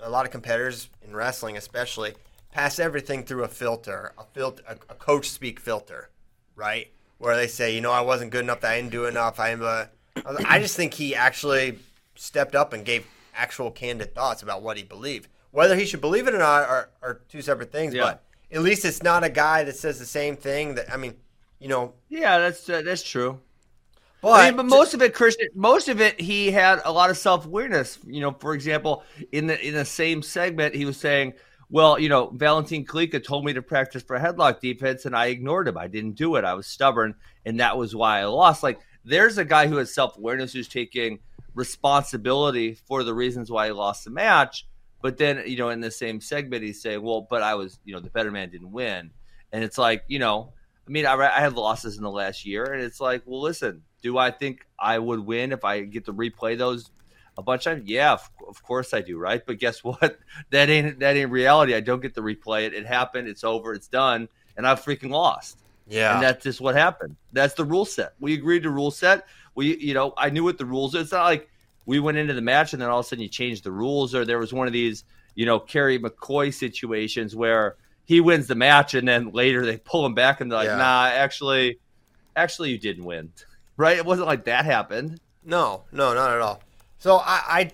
a 0.00 0.10
lot 0.10 0.26
of 0.26 0.30
competitors 0.30 0.90
in 1.02 1.16
wrestling, 1.16 1.56
especially, 1.56 2.14
pass 2.52 2.78
everything 2.78 3.24
through 3.24 3.44
a 3.44 3.48
filter, 3.48 4.12
a 4.18 4.24
filter, 4.24 4.62
a, 4.68 4.74
a 4.90 4.94
coach 4.94 5.30
speak 5.30 5.58
filter, 5.58 6.10
right? 6.54 6.92
Where 7.24 7.36
they 7.38 7.46
say, 7.46 7.74
you 7.74 7.80
know, 7.80 7.90
I 7.90 8.02
wasn't 8.02 8.32
good 8.32 8.42
enough, 8.44 8.62
I 8.62 8.76
didn't 8.76 8.90
do 8.92 9.06
enough. 9.06 9.40
I 9.40 9.48
am 9.48 9.62
a. 9.62 9.88
I 10.46 10.58
just 10.58 10.76
think 10.76 10.92
he 10.92 11.14
actually 11.14 11.78
stepped 12.16 12.54
up 12.54 12.74
and 12.74 12.84
gave 12.84 13.06
actual 13.34 13.70
candid 13.70 14.14
thoughts 14.14 14.42
about 14.42 14.60
what 14.60 14.76
he 14.76 14.82
believed. 14.82 15.28
Whether 15.50 15.74
he 15.74 15.86
should 15.86 16.02
believe 16.02 16.28
it 16.28 16.34
or 16.34 16.38
not 16.38 16.68
are, 16.68 16.90
are 17.00 17.22
two 17.30 17.40
separate 17.40 17.72
things, 17.72 17.94
Yeah. 17.94 18.02
but 18.02 18.24
at 18.52 18.60
least 18.60 18.84
it's 18.84 19.02
not 19.02 19.24
a 19.24 19.30
guy 19.30 19.64
that 19.64 19.74
says 19.74 19.98
the 19.98 20.04
same 20.04 20.36
thing. 20.36 20.74
That 20.74 20.92
I 20.92 20.98
mean, 20.98 21.14
you 21.60 21.68
know, 21.68 21.94
Yeah, 22.10 22.36
that's 22.40 22.68
uh, 22.68 22.82
that's 22.82 23.02
true. 23.02 23.40
but, 24.20 24.28
I 24.32 24.48
mean, 24.50 24.56
but 24.58 24.66
most 24.66 24.92
of 24.92 25.00
it, 25.00 25.14
Christian, 25.14 25.48
most 25.54 25.88
of 25.88 26.02
it, 26.02 26.20
he 26.20 26.50
had 26.50 26.82
a 26.84 26.92
lot 26.92 27.08
of 27.08 27.16
self 27.16 27.46
awareness. 27.46 27.98
You 28.06 28.20
know, 28.20 28.32
for 28.32 28.52
example, 28.52 29.02
in 29.32 29.46
the 29.46 29.58
in 29.66 29.72
the 29.72 29.86
same 29.86 30.20
segment, 30.20 30.74
he 30.74 30.84
was 30.84 30.98
saying, 30.98 31.32
"Well, 31.70 31.98
you 31.98 32.08
know, 32.08 32.30
Valentin 32.34 32.84
Kalika 32.84 33.22
told 33.22 33.44
me 33.44 33.52
to 33.52 33.62
practice 33.62 34.02
for 34.02 34.18
headlock 34.18 34.60
defense, 34.60 35.04
and 35.04 35.16
I 35.16 35.26
ignored 35.26 35.68
him. 35.68 35.78
I 35.78 35.88
didn't 35.88 36.16
do 36.16 36.36
it. 36.36 36.44
I 36.44 36.54
was 36.54 36.66
stubborn, 36.66 37.14
and 37.44 37.60
that 37.60 37.76
was 37.76 37.94
why 37.94 38.20
I 38.20 38.24
lost." 38.24 38.62
Like, 38.62 38.80
there's 39.04 39.38
a 39.38 39.44
guy 39.44 39.66
who 39.66 39.76
has 39.76 39.92
self 39.94 40.16
awareness 40.16 40.52
who's 40.52 40.68
taking 40.68 41.18
responsibility 41.54 42.74
for 42.86 43.04
the 43.04 43.14
reasons 43.14 43.50
why 43.50 43.66
he 43.66 43.72
lost 43.72 44.04
the 44.04 44.10
match. 44.10 44.66
But 45.02 45.18
then, 45.18 45.42
you 45.46 45.56
know, 45.56 45.68
in 45.68 45.80
the 45.80 45.90
same 45.90 46.20
segment, 46.20 46.62
he's 46.62 46.80
saying, 46.80 47.02
"Well, 47.02 47.26
but 47.28 47.42
I 47.42 47.54
was, 47.54 47.78
you 47.84 47.94
know, 47.94 48.00
the 48.00 48.10
better 48.10 48.30
man 48.30 48.50
didn't 48.50 48.72
win," 48.72 49.10
and 49.52 49.62
it's 49.62 49.78
like, 49.78 50.04
you 50.08 50.18
know, 50.18 50.52
I 50.86 50.90
mean, 50.90 51.06
I, 51.06 51.14
I 51.14 51.40
had 51.40 51.54
losses 51.54 51.96
in 51.96 52.02
the 52.02 52.10
last 52.10 52.44
year, 52.44 52.64
and 52.64 52.82
it's 52.82 53.00
like, 53.00 53.22
well, 53.24 53.40
listen, 53.40 53.82
do 54.02 54.18
I 54.18 54.30
think 54.30 54.66
I 54.78 54.98
would 54.98 55.20
win 55.20 55.52
if 55.52 55.64
I 55.64 55.80
get 55.80 56.04
to 56.06 56.12
replay 56.12 56.58
those 56.58 56.90
a 57.36 57.42
bunch 57.42 57.66
of 57.66 57.74
times? 57.78 57.88
Yeah, 57.88 58.12
of, 58.12 58.28
of 58.48 58.62
course 58.62 58.94
I 58.94 59.00
do, 59.00 59.18
right? 59.18 59.44
But 59.44 59.58
guess 59.58 59.82
what? 59.84 60.18
That 60.50 60.68
ain't 60.70 61.00
that 61.00 61.16
ain't 61.16 61.30
reality. 61.30 61.74
I 61.74 61.80
don't 61.80 62.00
get 62.00 62.14
to 62.14 62.22
replay 62.22 62.66
it. 62.66 62.74
It 62.74 62.86
happened. 62.86 63.28
It's 63.28 63.44
over. 63.44 63.72
It's 63.74 63.88
done. 63.88 64.28
and 64.56 64.66
I 64.66 64.74
freaking 64.74 65.10
lost. 65.10 65.58
Yeah, 65.88 66.14
and 66.14 66.22
that's 66.22 66.42
just 66.44 66.60
what 66.60 66.74
happened. 66.74 67.16
That's 67.32 67.54
the 67.54 67.64
rule 67.64 67.84
set. 67.84 68.14
We 68.20 68.34
agreed 68.34 68.62
to 68.62 68.70
rule 68.70 68.90
set. 68.90 69.26
We, 69.54 69.76
you 69.78 69.94
know, 69.94 70.14
I 70.16 70.30
knew 70.30 70.42
what 70.44 70.58
the 70.58 70.64
rules. 70.64 70.94
It's 70.94 71.12
not 71.12 71.24
like 71.24 71.48
we 71.86 72.00
went 72.00 72.16
into 72.18 72.32
the 72.34 72.40
match 72.40 72.72
and 72.72 72.80
then 72.80 72.88
all 72.88 73.00
of 73.00 73.06
a 73.06 73.08
sudden 73.08 73.22
you 73.22 73.28
changed 73.28 73.64
the 73.64 73.70
rules, 73.72 74.14
or 74.14 74.24
there 74.24 74.38
was 74.38 74.52
one 74.52 74.66
of 74.66 74.72
these, 74.72 75.04
you 75.34 75.44
know, 75.44 75.60
Kerry 75.60 75.98
McCoy 75.98 76.52
situations 76.54 77.36
where 77.36 77.76
he 78.06 78.20
wins 78.20 78.46
the 78.46 78.54
match 78.54 78.94
and 78.94 79.06
then 79.06 79.30
later 79.32 79.64
they 79.66 79.76
pull 79.76 80.04
him 80.06 80.14
back 80.14 80.40
and 80.40 80.50
they're 80.50 80.58
like, 80.58 80.66
Yeah. 80.68 80.76
nah, 80.76 81.06
actually, 81.12 81.78
actually 82.34 82.70
you 82.70 82.78
didn't 82.78 83.04
win, 83.04 83.32
right? 83.76 83.96
It 83.98 84.04
wasn't 84.06 84.26
like 84.26 84.44
that 84.46 84.64
happened. 84.64 85.20
No, 85.44 85.84
no, 85.92 86.14
not 86.14 86.30
at 86.32 86.40
all. 86.40 86.62
So 87.04 87.18
I, 87.18 87.42
I, 87.46 87.70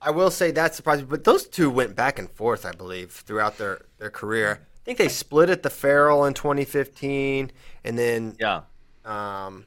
I 0.00 0.10
will 0.12 0.30
say 0.30 0.50
that 0.52 0.74
surprised 0.74 1.02
me, 1.02 1.08
but 1.10 1.24
those 1.24 1.46
two 1.46 1.68
went 1.68 1.94
back 1.94 2.18
and 2.18 2.30
forth, 2.30 2.64
I 2.64 2.72
believe, 2.72 3.10
throughout 3.10 3.58
their 3.58 3.82
their 3.98 4.08
career. 4.08 4.60
I 4.62 4.82
think 4.82 4.96
they 4.96 5.08
split 5.08 5.50
at 5.50 5.62
the 5.62 5.68
Farrell 5.68 6.24
in 6.24 6.32
2015, 6.32 7.52
and 7.84 7.98
then 7.98 8.34
yeah, 8.40 8.62
um, 9.04 9.66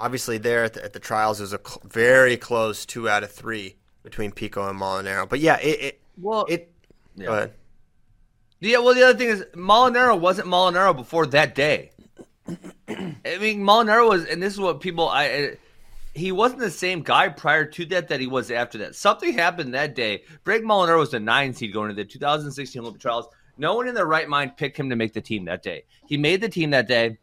obviously 0.00 0.36
there 0.36 0.64
at 0.64 0.72
the, 0.72 0.82
at 0.84 0.94
the 0.94 0.98
trials 0.98 1.38
was 1.38 1.52
a 1.52 1.60
cl- 1.64 1.80
very 1.84 2.36
close 2.36 2.84
two 2.84 3.08
out 3.08 3.22
of 3.22 3.30
three 3.30 3.76
between 4.02 4.32
Pico 4.32 4.68
and 4.68 4.76
Molinaro. 4.76 5.28
But 5.28 5.38
yeah, 5.38 5.60
it, 5.60 5.80
it 5.80 6.00
well 6.20 6.44
it. 6.46 6.72
Go 7.16 7.32
ahead. 7.32 7.52
Yeah, 8.58 8.78
well, 8.78 8.94
the 8.94 9.04
other 9.04 9.16
thing 9.16 9.28
is 9.28 9.44
Molinaro 9.54 10.18
wasn't 10.18 10.48
Molinaro 10.48 10.96
before 10.96 11.26
that 11.26 11.54
day. 11.54 11.92
I 12.48 13.38
mean, 13.38 13.60
Molinaro 13.60 14.08
was, 14.08 14.24
and 14.24 14.42
this 14.42 14.54
is 14.54 14.58
what 14.58 14.80
people 14.80 15.08
I. 15.08 15.56
He 16.18 16.32
wasn't 16.32 16.60
the 16.60 16.70
same 16.70 17.02
guy 17.02 17.28
prior 17.28 17.64
to 17.64 17.84
that 17.86 18.08
that 18.08 18.20
he 18.20 18.26
was 18.26 18.50
after 18.50 18.78
that. 18.78 18.94
Something 18.94 19.32
happened 19.34 19.74
that 19.74 19.94
day. 19.94 20.24
Greg 20.44 20.62
Molinaro 20.62 20.98
was 20.98 21.10
the 21.12 21.20
nine 21.20 21.54
seed 21.54 21.72
going 21.72 21.90
into 21.90 22.02
the 22.02 22.08
2016 22.08 22.80
Olympic 22.80 23.00
trials. 23.00 23.28
No 23.56 23.74
one 23.74 23.88
in 23.88 23.94
their 23.94 24.06
right 24.06 24.28
mind 24.28 24.56
picked 24.56 24.76
him 24.78 24.90
to 24.90 24.96
make 24.96 25.12
the 25.12 25.20
team 25.20 25.44
that 25.46 25.62
day. 25.62 25.84
He 26.06 26.16
made 26.16 26.40
the 26.40 26.48
team 26.48 26.70
that 26.70 26.88
day. 26.88 27.18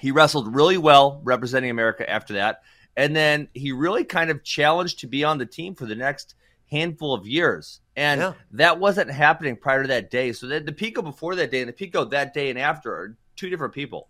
He 0.00 0.10
wrestled 0.10 0.54
really 0.54 0.78
well 0.78 1.20
representing 1.24 1.70
America 1.70 2.08
after 2.08 2.34
that. 2.34 2.62
And 2.96 3.14
then 3.14 3.48
he 3.54 3.72
really 3.72 4.04
kind 4.04 4.30
of 4.30 4.42
challenged 4.44 5.00
to 5.00 5.06
be 5.06 5.24
on 5.24 5.38
the 5.38 5.46
team 5.46 5.74
for 5.74 5.86
the 5.86 5.94
next 5.94 6.34
handful 6.70 7.14
of 7.14 7.26
years. 7.26 7.80
And 7.96 8.20
Yeah. 8.20 8.32
that 8.52 8.78
wasn't 8.78 9.10
happening 9.10 9.56
prior 9.56 9.82
to 9.82 9.88
that 9.88 10.10
day. 10.10 10.32
So 10.32 10.46
the, 10.46 10.60
the 10.60 10.72
Pico 10.72 11.02
before 11.02 11.34
that 11.36 11.50
day 11.50 11.60
and 11.60 11.68
the 11.68 11.72
Pico 11.72 12.04
that 12.06 12.34
day 12.34 12.50
and 12.50 12.58
after 12.58 12.92
are 12.92 13.16
two 13.36 13.50
different 13.50 13.74
people. 13.74 14.08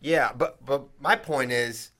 Yeah, 0.00 0.32
but 0.36 0.64
but 0.64 0.88
my 1.00 1.16
point 1.16 1.50
is, 1.50 1.90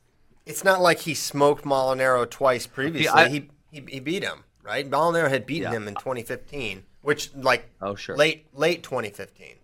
it's 0.48 0.64
not 0.64 0.80
like 0.80 1.00
he 1.00 1.14
smoked 1.14 1.64
Molinaro 1.64 2.28
twice 2.28 2.66
previously. 2.66 3.08
I- 3.08 3.28
he, 3.28 3.48
he 3.70 3.84
he 3.88 4.00
beat 4.00 4.22
him, 4.24 4.44
right? 4.62 4.88
Molinaro 4.90 5.28
had 5.28 5.46
beaten 5.46 5.70
Yeah. 5.70 5.76
him 5.76 5.86
in 5.88 5.94
2015, 5.94 6.84
which 7.02 7.30
like 7.34 7.68
Oh, 7.80 7.94
sure. 7.94 8.16
late 8.16 8.46
late 8.54 8.82
2015. 8.82 9.54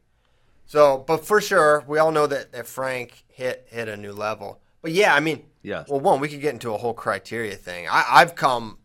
So, 0.67 0.99
but 1.07 1.25
for 1.27 1.41
sure, 1.41 1.85
we 1.87 1.99
all 1.99 2.11
know 2.13 2.27
that, 2.27 2.53
that 2.53 2.67
Frank 2.67 3.25
hit 3.29 3.67
hit 3.71 3.89
a 3.89 3.97
new 3.97 4.13
level. 4.13 4.61
But 4.83 4.93
yeah, 4.93 5.15
I 5.15 5.21
mean, 5.21 5.45
Yes. 5.63 5.89
Well, 5.89 5.99
one, 6.01 6.21
we 6.21 6.29
could 6.29 6.43
get 6.43 6.53
into 6.53 6.75
a 6.75 6.77
whole 6.77 6.93
criteria 6.93 7.55
thing. 7.57 7.89
I, 7.91 8.05
I've 8.21 8.35
come 8.35 8.77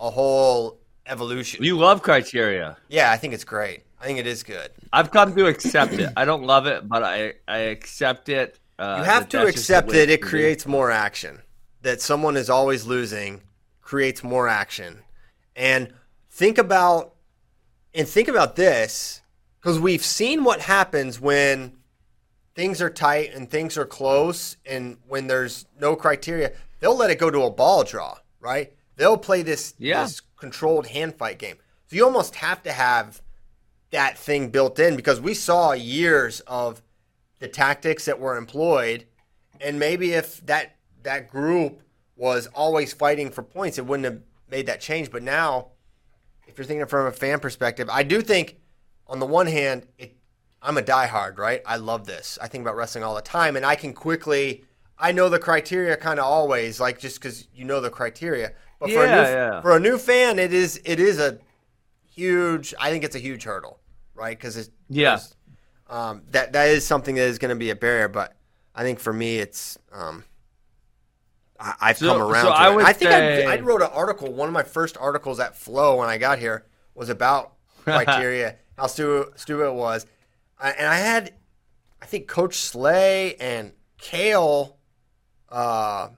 a 0.00 0.10
whole 0.10 0.80
evolution. 1.06 1.62
You 1.62 1.78
love 1.78 2.02
criteria. 2.02 2.76
Yeah, 2.88 3.12
I 3.12 3.16
think 3.18 3.34
it's 3.34 3.44
great. 3.44 3.84
I 4.00 4.04
think 4.06 4.18
it 4.18 4.26
is 4.26 4.42
good. 4.42 4.68
I've 4.92 5.12
come 5.12 5.32
to 5.36 5.46
accept 5.46 5.92
it. 5.92 6.10
I 6.16 6.24
don't 6.24 6.42
love 6.42 6.66
it, 6.66 6.88
but 6.88 7.04
I, 7.04 7.34
I 7.46 7.58
accept 7.58 8.28
it. 8.28 8.58
Uh, 8.80 8.96
You 8.98 9.04
have 9.04 9.28
to 9.28 9.36
that's 9.36 9.52
just 9.52 9.68
the 9.68 9.74
accept 9.76 9.88
that 9.92 10.10
it 10.10 10.22
creates 10.22 10.66
more 10.66 10.90
action. 10.90 11.40
That 11.84 12.00
someone 12.00 12.36
is 12.36 12.48
always 12.48 12.86
losing 12.86 13.42
creates 13.82 14.24
more 14.24 14.48
action. 14.48 15.02
And 15.54 15.92
think 16.30 16.56
about 16.58 17.14
and 17.94 18.08
think 18.08 18.26
about 18.28 18.56
this 18.56 19.20
because 19.60 19.78
we've 19.78 20.04
seen 20.04 20.44
what 20.44 20.60
happens 20.62 21.20
when 21.20 21.74
things 22.54 22.80
are 22.80 22.88
tight 22.88 23.34
and 23.34 23.50
things 23.50 23.76
are 23.76 23.84
close 23.84 24.56
and 24.64 24.96
when 25.06 25.26
there's 25.26 25.66
no 25.78 25.94
criteria, 25.94 26.52
they'll 26.80 26.96
let 26.96 27.10
it 27.10 27.18
go 27.18 27.30
to 27.30 27.42
a 27.42 27.50
ball 27.50 27.84
draw, 27.84 28.16
right? 28.40 28.72
They'll 28.96 29.18
play 29.18 29.42
this, 29.42 29.74
Yeah. 29.78 30.04
this 30.04 30.22
controlled 30.36 30.86
hand 30.86 31.16
fight 31.16 31.38
game. 31.38 31.56
So 31.86 31.96
you 31.96 32.04
almost 32.04 32.36
have 32.36 32.62
to 32.62 32.72
have 32.72 33.20
that 33.90 34.16
thing 34.16 34.48
built 34.48 34.78
in 34.78 34.96
because 34.96 35.20
we 35.20 35.34
saw 35.34 35.72
years 35.72 36.40
of 36.40 36.80
the 37.40 37.48
tactics 37.48 38.06
that 38.06 38.18
were 38.18 38.36
employed 38.36 39.04
and 39.60 39.78
maybe 39.78 40.12
if 40.12 40.44
that 40.46 40.76
that 41.04 41.28
group 41.30 41.80
was 42.16 42.46
always 42.54 42.92
fighting 42.92 43.30
for 43.30 43.42
points 43.42 43.78
it 43.78 43.86
wouldn't 43.86 44.04
have 44.04 44.20
made 44.50 44.66
that 44.66 44.80
change 44.80 45.10
but 45.10 45.22
now 45.22 45.68
if 46.46 46.58
you're 46.58 46.64
thinking 46.66 46.86
from 46.86 47.06
a 47.06 47.12
fan 47.12 47.38
perspective 47.40 47.88
i 47.90 48.02
do 48.02 48.20
think 48.20 48.56
on 49.06 49.18
the 49.20 49.26
one 49.26 49.46
hand 49.46 49.86
it, 49.98 50.16
i'm 50.62 50.76
a 50.78 50.82
diehard 50.82 51.38
right 51.38 51.62
i 51.66 51.76
love 51.76 52.06
this 52.06 52.38
i 52.42 52.46
think 52.48 52.62
about 52.62 52.76
wrestling 52.76 53.02
all 53.04 53.14
the 53.14 53.22
time 53.22 53.56
and 53.56 53.64
i 53.64 53.74
can 53.74 53.92
quickly 53.92 54.64
i 54.98 55.10
know 55.12 55.28
the 55.28 55.38
criteria 55.38 55.96
kind 55.96 56.18
of 56.20 56.24
always 56.26 56.78
like 56.80 56.98
just 56.98 57.20
because 57.20 57.48
you 57.54 57.64
know 57.64 57.80
the 57.80 57.90
criteria 57.90 58.52
but 58.78 58.90
for, 58.90 59.04
a 59.04 59.08
Yeah, 59.08 59.14
new, 59.14 59.20
yeah. 59.30 59.60
for 59.60 59.76
a 59.76 59.80
new 59.80 59.98
fan 59.98 60.38
it 60.38 60.52
is 60.52 60.80
it 60.84 61.00
is 61.00 61.18
a 61.18 61.38
huge 62.04 62.74
i 62.78 62.90
think 62.90 63.04
it's 63.04 63.16
a 63.16 63.20
huge 63.20 63.44
hurdle 63.44 63.80
right 64.14 64.36
because 64.38 64.56
it's 64.56 64.70
Yeah. 64.88 65.18
um, 65.88 66.22
that 66.30 66.52
that 66.52 66.68
is 66.68 66.86
something 66.86 67.14
that 67.16 67.22
is 67.22 67.38
going 67.38 67.48
to 67.50 67.56
be 67.56 67.70
a 67.70 67.74
barrier. 67.76 68.08
But 68.08 68.36
I 68.74 68.82
think 68.82 69.00
for 69.00 69.12
me, 69.12 69.38
it's 69.38 69.76
um, 69.92 70.24
I, 71.58 71.74
I've 71.80 71.98
So- 71.98 72.08
come 72.12 72.22
around. 72.22 72.44
so 72.44 72.50
I. 72.50 72.84
I 72.88 72.92
think 72.92 73.10
say- 73.10 73.46
I, 73.46 73.54
I 73.54 73.60
wrote 73.60 73.82
an 73.82 73.90
article. 73.92 74.32
One 74.32 74.48
of 74.48 74.52
my 74.52 74.62
first 74.62 74.96
articles 74.98 75.40
at 75.40 75.56
Flo 75.56 75.96
when 75.98 76.08
I 76.08 76.18
got 76.18 76.38
here 76.38 76.66
was 76.94 77.08
about 77.08 77.52
criteria, 77.84 78.56
how 78.76 78.86
stupid, 78.86 79.38
stupid 79.38 79.66
it 79.66 79.74
was, 79.74 80.06
I, 80.58 80.70
and 80.70 80.86
I 80.86 80.96
had, 80.96 81.34
I 82.00 82.06
think 82.06 82.28
Coach 82.28 82.56
Slay 82.56 83.34
and 83.36 83.72
Cael, 84.00 84.74
uh, 85.50 86.08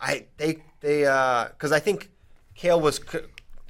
I 0.00 0.26
they 0.36 0.62
they 0.80 1.00
because 1.00 1.72
I 1.72 1.78
think 1.80 2.10
Cael 2.58 2.80
was 2.80 3.00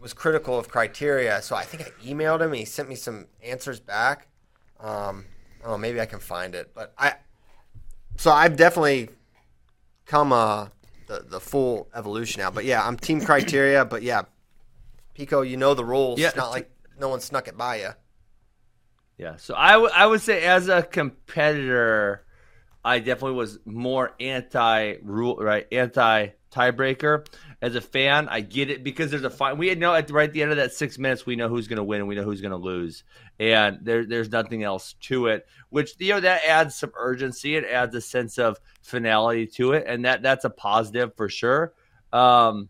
was 0.00 0.12
critical 0.12 0.58
of 0.58 0.68
criteria, 0.68 1.40
so 1.42 1.54
I 1.54 1.64
think 1.64 1.82
I 1.84 1.90
emailed 2.04 2.40
him 2.40 2.48
and 2.48 2.56
he 2.56 2.64
sent 2.64 2.88
me 2.88 2.94
some 2.94 3.26
answers 3.42 3.80
back. 3.80 4.26
Um, 4.80 5.26
oh, 5.64 5.78
maybe 5.78 6.00
I 6.00 6.06
can 6.06 6.18
find 6.18 6.54
it, 6.54 6.72
but 6.74 6.92
I. 6.98 7.14
So 8.16 8.30
I've 8.30 8.56
definitely 8.56 9.08
come 10.12 10.31
uh 10.31 10.68
the 11.07 11.25
the 11.27 11.40
full 11.40 11.88
evolution 11.94 12.42
now, 12.42 12.51
but 12.51 12.66
yeah, 12.66 12.87
I'm 12.87 12.98
team 12.98 13.22
criteria, 13.22 13.85
but 13.87 14.03
yeah, 14.03 14.22
Pico, 15.14 15.40
you 15.40 15.57
know 15.57 15.72
the 15.72 15.85
rules. 15.85 16.20
Yeah, 16.20 16.29
it's 16.29 16.37
not 16.37 16.51
like 16.51 16.70
no 17.01 17.09
one 17.09 17.20
snuck 17.20 17.48
it 17.48 17.57
by 17.57 17.77
you. 17.77 17.90
Yeah. 19.16 19.37
So 19.37 19.55
I 19.55 19.77
would 19.79 19.90
I 19.92 20.07
would 20.07 20.20
say 20.20 20.42
as 20.42 20.68
a 20.68 20.83
competitor, 20.83 22.27
I 22.85 22.98
definitely 22.98 23.38
was 23.38 23.59
more 23.64 24.12
anti 24.20 24.96
rule 25.03 25.37
right 25.37 25.66
anti 25.72 26.29
tiebreaker. 26.51 27.27
As 27.62 27.77
a 27.77 27.81
fan, 27.81 28.29
I 28.29 28.40
get 28.40 28.70
it 28.70 28.83
because 28.83 29.12
there's 29.12 29.22
a 29.22 29.31
fine. 29.31 29.57
We 29.57 29.72
know 29.77 29.94
at 29.94 30.09
the, 30.09 30.12
right 30.14 30.29
at 30.29 30.33
the 30.33 30.42
end 30.42 30.51
of 30.51 30.57
that 30.57 30.72
six 30.72 30.98
minutes, 30.98 31.25
we 31.25 31.37
know 31.37 31.48
who's 31.48 31.68
going 31.68 31.77
to 31.77 31.85
win 31.85 32.01
and 32.01 32.09
we 32.09 32.16
know 32.16 32.25
who's 32.25 32.40
going 32.40 32.51
to 32.51 32.57
lose, 32.57 33.05
and 33.38 33.79
there 33.83 34.05
there's 34.05 34.33
nothing 34.33 34.64
else 34.64 34.94
to 35.03 35.29
it. 35.29 35.46
Which 35.70 35.92
you 36.01 36.09
know 36.09 36.20
that 36.20 36.42
adds 36.44 36.75
some 36.75 36.90
urgency. 36.96 37.55
It 37.55 37.64
adds 37.64 37.94
a 37.94 38.01
sense 38.01 38.37
of 38.37 38.59
finality 38.83 39.46
to 39.46 39.75
it, 39.75 39.85
and 39.87 40.05
that 40.07 40.22
that's 40.22 40.44
a 40.44 40.51
positive 40.51 41.14
for 41.14 41.29
sure. 41.29 41.72
Um, 42.12 42.68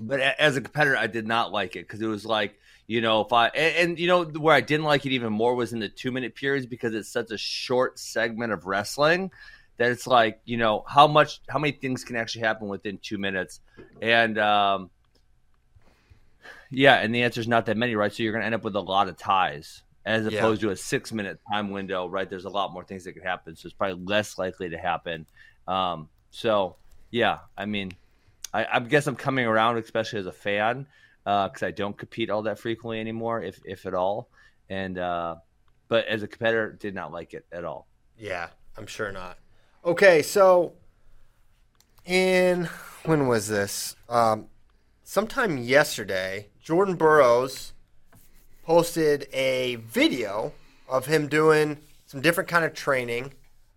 but 0.00 0.20
a- 0.20 0.40
as 0.40 0.56
a 0.56 0.60
competitor, 0.60 0.96
I 0.96 1.08
did 1.08 1.26
not 1.26 1.50
like 1.50 1.74
it 1.74 1.80
because 1.80 2.00
it 2.00 2.06
was 2.06 2.24
like, 2.24 2.56
you 2.86 3.00
know, 3.00 3.22
if 3.22 3.32
I 3.32 3.48
and, 3.48 3.90
and 3.90 3.98
you 3.98 4.06
know 4.06 4.24
where 4.24 4.54
I 4.54 4.60
didn't 4.60 4.86
like 4.86 5.06
it 5.06 5.12
even 5.12 5.32
more 5.32 5.56
was 5.56 5.72
in 5.72 5.80
the 5.80 5.88
two 5.88 6.12
minute 6.12 6.36
periods 6.36 6.66
because 6.66 6.94
it's 6.94 7.10
such 7.10 7.32
a 7.32 7.38
short 7.38 7.98
segment 7.98 8.52
of 8.52 8.64
wrestling 8.64 9.32
that 9.78 9.90
it's 9.90 10.06
like, 10.06 10.40
you 10.44 10.56
know, 10.56 10.84
how 10.86 11.06
much, 11.06 11.40
how 11.48 11.58
many 11.58 11.72
things 11.72 12.04
can 12.04 12.16
actually 12.16 12.42
happen 12.42 12.68
within 12.68 12.98
two 13.02 13.18
minutes, 13.18 13.60
and 14.02 14.38
um, 14.38 14.90
yeah, 16.70 16.96
and 16.96 17.14
the 17.14 17.22
answer 17.22 17.40
is 17.40 17.48
not 17.48 17.66
that 17.66 17.76
many, 17.76 17.94
right? 17.94 18.12
So 18.12 18.22
you're 18.22 18.32
going 18.32 18.42
to 18.42 18.46
end 18.46 18.54
up 18.54 18.64
with 18.64 18.76
a 18.76 18.80
lot 18.80 19.08
of 19.08 19.16
ties 19.16 19.82
as 20.04 20.26
Yeah. 20.26 20.38
opposed 20.38 20.60
to 20.62 20.70
a 20.70 20.76
six 20.76 21.12
minute 21.12 21.38
time 21.50 21.70
window, 21.70 22.06
right? 22.06 22.28
There's 22.28 22.44
a 22.44 22.50
lot 22.50 22.72
more 22.72 22.84
things 22.84 23.04
that 23.04 23.12
could 23.12 23.22
happen, 23.24 23.56
so 23.56 23.66
it's 23.66 23.74
probably 23.74 24.04
less 24.04 24.38
likely 24.38 24.68
to 24.70 24.78
happen. 24.78 25.26
Um, 25.66 26.08
so 26.30 26.76
yeah, 27.10 27.38
I 27.56 27.64
mean, 27.66 27.92
I, 28.52 28.66
I 28.70 28.80
guess 28.80 29.06
I'm 29.06 29.16
coming 29.16 29.46
around, 29.46 29.78
especially 29.78 30.18
as 30.20 30.26
a 30.26 30.32
fan, 30.32 30.86
because 31.24 31.62
I 31.62 31.70
don't 31.70 31.96
compete 31.96 32.30
all 32.30 32.42
that 32.42 32.58
frequently 32.58 33.00
anymore, 33.00 33.42
if 33.42 33.60
if 33.64 33.86
at 33.86 33.94
all. 33.94 34.28
And 34.68 34.98
uh, 34.98 35.36
but 35.88 36.06
as 36.06 36.22
a 36.22 36.28
competitor, 36.28 36.72
did 36.72 36.94
not 36.94 37.12
like 37.12 37.34
it 37.34 37.46
at 37.52 37.64
all. 37.64 37.86
Yeah, 38.18 38.48
I'm 38.76 38.86
sure 38.86 39.12
not. 39.12 39.38
Okay, 39.88 40.20
so 40.20 40.74
in 42.04 42.68
when 43.06 43.26
was 43.26 43.48
this? 43.48 43.96
Um, 44.10 44.48
sometime 45.02 45.56
yesterday, 45.56 46.48
Jordan 46.62 46.94
Burroughs 46.94 47.72
posted 48.66 49.26
a 49.32 49.76
video 49.76 50.52
of 50.90 51.06
him 51.06 51.26
doing 51.26 51.78
some 52.04 52.20
different 52.20 52.50
kind 52.50 52.66
of 52.66 52.74
training 52.74 53.32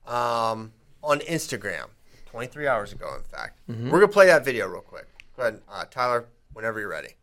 um, 0.05 0.73
on 1.01 1.21
Instagram. 1.21 1.85
23 2.25 2.67
hours 2.67 2.91
ago, 2.91 3.15
in 3.15 3.23
fact. 3.23 3.57
Mhm. 3.69 3.89
We're 3.89 4.01
gonna 4.01 4.11
play 4.11 4.25
that 4.25 4.43
video 4.43 4.67
real 4.67 4.81
quick. 4.81 5.07
Go 5.37 5.43
ahead, 5.43 5.61
uh, 5.69 5.85
Tyler, 5.89 6.25
whenever 6.51 6.81
you're 6.81 6.89
ready. 6.89 7.15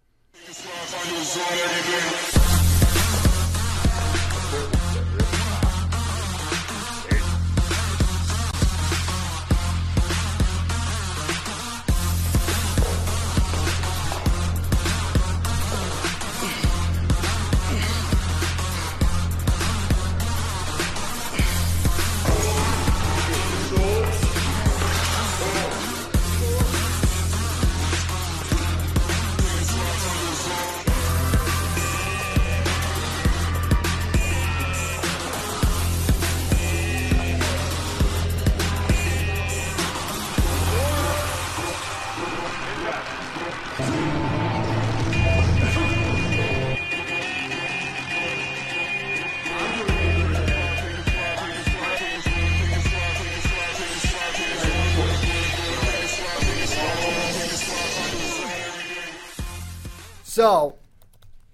So, 60.49 60.77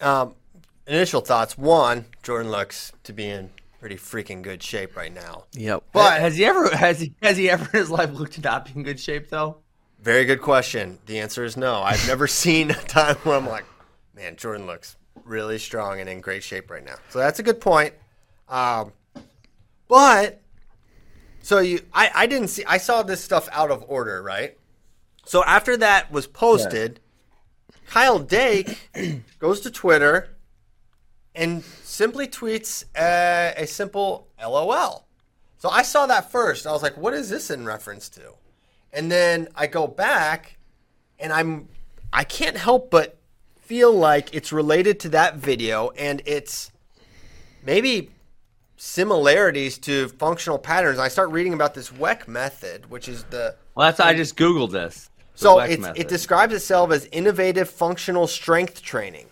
um, 0.00 0.36
initial 0.86 1.20
thoughts. 1.20 1.58
One, 1.58 2.04
Jordan 2.22 2.52
looks 2.52 2.92
to 3.02 3.12
be 3.12 3.26
in 3.26 3.50
pretty 3.80 3.96
freaking 3.96 4.40
good 4.40 4.62
shape 4.62 4.96
right 4.96 5.12
now. 5.12 5.46
Yep. 5.54 5.82
But 5.92 6.20
has 6.20 6.36
he 6.36 6.44
ever 6.44 6.68
has 6.76 7.00
he 7.00 7.12
has 7.20 7.36
he 7.36 7.50
ever 7.50 7.64
in 7.72 7.80
his 7.80 7.90
life 7.90 8.12
looked 8.12 8.34
to 8.34 8.40
not 8.40 8.66
be 8.66 8.72
in 8.76 8.84
good 8.84 9.00
shape 9.00 9.30
though? 9.30 9.56
Very 10.00 10.24
good 10.24 10.40
question. 10.40 11.00
The 11.06 11.18
answer 11.18 11.44
is 11.44 11.56
no. 11.56 11.82
I've 11.82 12.06
never 12.06 12.26
seen 12.28 12.70
a 12.70 12.74
time 12.74 13.16
where 13.24 13.36
I'm 13.36 13.48
like, 13.48 13.64
man, 14.14 14.36
Jordan 14.36 14.66
looks 14.66 14.96
really 15.24 15.58
strong 15.58 15.98
and 15.98 16.08
in 16.08 16.20
great 16.20 16.44
shape 16.44 16.70
right 16.70 16.84
now. 16.84 16.96
So 17.10 17.18
that's 17.18 17.40
a 17.40 17.42
good 17.42 17.60
point. 17.60 17.94
Um, 18.48 18.92
but 19.88 20.40
so 21.42 21.58
you, 21.58 21.80
I, 21.92 22.12
I 22.14 22.26
didn't 22.28 22.48
see. 22.48 22.64
I 22.64 22.78
saw 22.78 23.02
this 23.02 23.24
stuff 23.24 23.48
out 23.50 23.72
of 23.72 23.84
order, 23.88 24.22
right? 24.22 24.56
So 25.24 25.42
after 25.42 25.76
that 25.78 26.12
was 26.12 26.28
posted, 26.28 27.00
Kyle 27.94 28.18
Dake 28.18 28.90
goes 29.38 29.60
to 29.60 29.70
Twitter 29.70 30.30
and 31.32 31.62
simply 31.62 32.26
tweets 32.26 32.84
a, 32.98 33.54
a 33.56 33.68
simple 33.68 34.26
LOL. 34.36 35.06
So 35.58 35.68
I 35.68 35.82
saw 35.82 36.04
that 36.06 36.28
first. 36.28 36.66
I 36.66 36.72
was 36.72 36.82
like, 36.82 36.96
what 36.96 37.14
is 37.14 37.30
this 37.30 37.52
in 37.52 37.64
reference 37.64 38.08
to? 38.08 38.32
And 38.92 39.12
then 39.12 39.46
I 39.54 39.68
go 39.68 39.86
back 39.86 40.56
and 41.20 41.32
I'm 41.32 41.68
I 42.12 42.24
can't 42.24 42.56
help 42.56 42.90
but 42.90 43.16
feel 43.60 43.92
like 43.92 44.34
it's 44.34 44.52
related 44.52 44.98
to 45.00 45.10
that 45.10 45.36
video 45.36 45.90
and 45.90 46.20
it's 46.26 46.72
maybe 47.64 48.10
similarities 48.76 49.78
to 49.78 50.08
functional 50.08 50.58
patterns. 50.58 50.98
I 50.98 51.06
start 51.06 51.30
reading 51.30 51.54
about 51.54 51.74
this 51.74 51.92
WECK 51.92 52.26
method, 52.26 52.90
which 52.90 53.08
is 53.08 53.22
the 53.30 53.54
Well, 53.76 53.86
that's 53.86 54.00
I 54.00 54.14
just 54.14 54.36
googled 54.36 54.72
this. 54.72 55.10
So 55.34 55.58
it's, 55.60 55.86
it 55.96 56.08
describes 56.08 56.54
itself 56.54 56.92
as 56.92 57.06
innovative 57.06 57.68
functional 57.68 58.26
strength 58.26 58.82
training, 58.82 59.26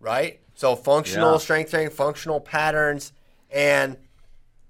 right? 0.00 0.40
So 0.54 0.76
functional 0.76 1.32
Yeah. 1.32 1.38
strength 1.38 1.70
training, 1.70 1.90
functional 1.90 2.40
patterns, 2.40 3.12
and 3.50 3.96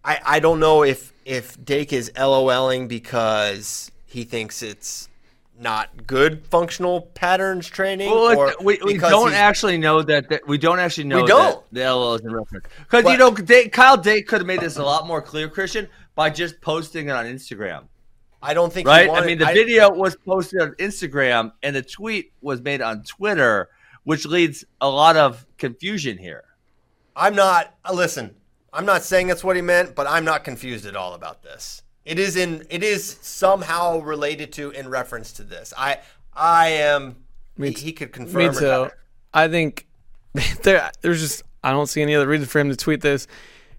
I 0.05 0.21
I 0.25 0.41
don't 0.41 0.61
know 0.61 0.83
if 0.85 1.13
if 1.25 1.63
Dake 1.65 1.93
is 1.93 2.11
LOLing 2.17 2.89
because 2.89 3.91
he 4.07 4.25
thinks 4.25 4.63
it's 4.63 5.09
not 5.61 6.07
good 6.07 6.47
functional 6.47 7.03
patterns 7.15 7.67
training, 7.67 8.11
Well, 8.11 8.39
or 8.39 8.55
we, 8.63 8.79
we 8.85 8.97
don't 8.97 9.33
actually 9.35 9.77
know 9.77 10.03
that, 10.03 10.29
that 10.29 10.47
we 10.47 10.57
don't 10.57 10.79
actually 10.79 11.05
know 11.05 11.23
We 11.23 11.27
don't. 11.27 11.65
the 11.73 11.93
LL 11.93 12.15
is 12.15 12.21
in 12.21 12.33
reference 12.33 12.67
because 12.79 13.05
you 13.11 13.19
know 13.19 13.33
Dake, 13.35 13.73
Kyle 13.73 13.97
Dake 13.97 14.29
could 14.29 14.39
have 14.39 14.47
made 14.47 14.61
this 14.61 14.77
a 14.77 14.85
lot 14.85 15.07
more 15.07 15.21
clear, 15.21 15.49
Christian, 15.49 15.89
by 16.15 16.31
just 16.31 16.61
posting 16.61 17.09
it 17.09 17.13
on 17.13 17.27
Instagram. 17.27 17.85
I 18.43 18.55
don't 18.55 18.73
think 18.73 18.87
he 18.87 18.93
right. 18.93 19.09
wanted- 19.09 19.25
I 19.25 19.27
mean, 19.27 19.39
the 19.39 19.47
I- 19.49 19.55
video 19.55 19.91
was 19.91 20.17
posted 20.17 20.61
on 20.61 20.73
Instagram 20.75 21.53
and 21.63 21.75
the 21.75 21.83
tweet 21.83 22.33
was 22.41 22.61
made 22.61 22.81
on 22.81 23.03
Twitter, 23.03 23.69
which 24.05 24.25
leads 24.27 24.65
a 24.81 24.89
lot 24.89 25.17
of 25.17 25.45
confusion 25.59 26.19
here. 26.19 26.45
I'm 27.17 27.35
not. 27.35 27.75
uh, 27.85 27.93
Listen, 27.93 28.35
I'm 28.73 28.87
not 28.87 29.03
saying 29.03 29.27
that's 29.27 29.43
what 29.43 29.57
he 29.57 29.63
meant, 29.63 29.95
but 29.97 30.07
I'm 30.07 30.25
not 30.25 30.45
confused 30.45 30.87
at 30.87 30.95
all 30.95 31.15
about 31.15 31.43
this. 31.43 31.83
It 32.05 32.19
is 32.19 32.37
in. 32.37 32.65
It 32.71 32.83
is 32.85 33.19
somehow 33.21 33.99
related 34.01 34.53
to 34.53 34.71
in 34.71 34.89
reference 34.89 35.33
to 35.35 35.43
this. 35.43 35.75
I. 35.77 35.99
I 36.33 36.69
am. 36.69 37.17
Me 37.57 37.69
he, 37.71 37.75
t- 37.75 37.85
he 37.87 37.93
could 37.93 38.13
confirm. 38.13 38.53
Me 38.53 38.59
too. 38.59 38.67
not. 38.67 38.93
I 39.35 39.49
think 39.49 39.87
there, 40.63 40.91
there's 41.01 41.21
just 41.21 41.43
I 41.65 41.73
don't 41.73 41.89
see 41.89 42.01
any 42.03 42.15
other 42.15 42.29
reason 42.29 42.47
for 42.47 42.61
him 42.61 42.71
to 42.71 42.77
tweet 42.77 43.01
this. 43.01 43.27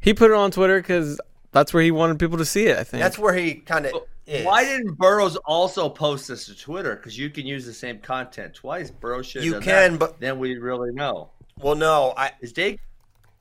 He 0.02 0.14
put 0.14 0.32
it 0.32 0.36
on 0.36 0.52
Twitter 0.52 0.80
because 0.82 1.20
that's 1.54 1.74
where 1.74 1.82
he 1.82 1.92
wanted 1.92 2.20
people 2.20 2.38
to 2.40 2.46
see 2.46 2.66
it. 2.68 2.78
I 2.78 2.84
think 2.84 3.02
That's 3.02 3.18
where 3.18 3.34
he 3.34 3.56
kind 3.56 3.86
of 3.86 3.94
is. 4.30 4.46
Why 4.46 4.64
didn't 4.64 4.98
Burroughs 4.98 5.36
also 5.38 5.90
post 5.90 6.28
this 6.28 6.46
to 6.46 6.56
Twitter? 6.56 6.96
Because 6.96 7.18
you 7.18 7.30
can 7.30 7.46
use 7.46 7.66
the 7.66 7.74
same 7.74 8.00
content 8.00 8.54
twice. 8.54 8.92
Burroughs 8.92 9.28
should. 9.28 9.44
You 9.44 9.60
can, 9.60 9.94
that. 9.94 10.00
but- 10.00 10.20
then 10.20 10.40
we 10.40 10.58
really 10.58 10.92
know. 10.94 11.32
Well, 11.60 11.76
no. 11.76 12.14
I 12.16 12.32
Is 12.42 12.54
Dake 12.54 12.80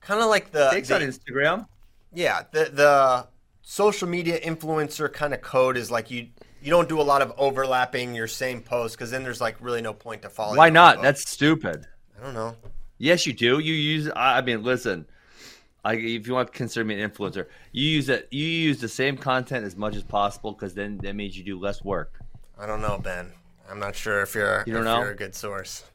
kind 0.01 0.21
of 0.21 0.27
like 0.27 0.51
the. 0.51 0.69
Dake's 0.71 0.89
the 0.89 0.95
on 0.95 1.01
Instagram? 1.01 1.67
Yeah, 2.13 2.43
the 2.51 2.65
the 2.65 3.27
social 3.61 4.07
media 4.07 4.39
influencer 4.39 5.11
kind 5.11 5.33
of 5.33 5.41
code 5.41 5.77
is 5.77 5.91
like 5.91 6.09
you 6.09 6.27
you 6.61 6.69
don't 6.69 6.89
do 6.89 6.99
a 6.99 7.03
lot 7.03 7.21
of 7.21 7.31
overlapping 7.37 8.15
your 8.15 8.27
same 8.27 8.61
post 8.61 8.97
because 8.97 9.11
then 9.11 9.23
there's 9.23 9.39
like 9.39 9.57
really 9.61 9.81
no 9.81 9.93
point 9.93 10.23
to 10.23 10.29
follow. 10.29 10.55
Why 10.55 10.69
not? 10.69 11.01
That's 11.01 11.29
stupid. 11.29 11.85
I 12.19 12.25
don't 12.25 12.33
know. 12.33 12.55
Yes, 12.97 13.25
you 13.25 13.33
do. 13.33 13.59
You 13.59 13.73
use. 13.73 14.09
I 14.15 14.41
mean, 14.41 14.63
listen. 14.63 15.05
I, 15.83 15.95
if 15.95 16.27
you 16.27 16.33
want 16.33 16.51
to 16.51 16.57
consider 16.57 16.83
me 16.83 17.01
an 17.01 17.09
influencer, 17.09 17.47
you 17.71 17.87
use 17.89 18.09
it. 18.09 18.27
You 18.31 18.45
use 18.45 18.81
the 18.81 18.89
same 18.89 19.17
content 19.17 19.65
as 19.65 19.75
much 19.75 19.95
as 19.95 20.03
possible 20.03 20.51
because 20.51 20.73
then 20.73 20.97
that 20.99 21.15
means 21.15 21.37
you 21.37 21.43
do 21.43 21.59
less 21.59 21.83
work. 21.83 22.19
I 22.57 22.65
don't 22.65 22.81
know, 22.81 22.99
Ben. 23.01 23.31
I'm 23.69 23.79
not 23.79 23.95
sure 23.95 24.21
if 24.21 24.35
you're 24.35 24.63
You 24.65 24.73
don't 24.73 24.83
know? 24.83 24.99
you're 24.99 25.11
a 25.11 25.15
good 25.15 25.35
source. 25.35 25.83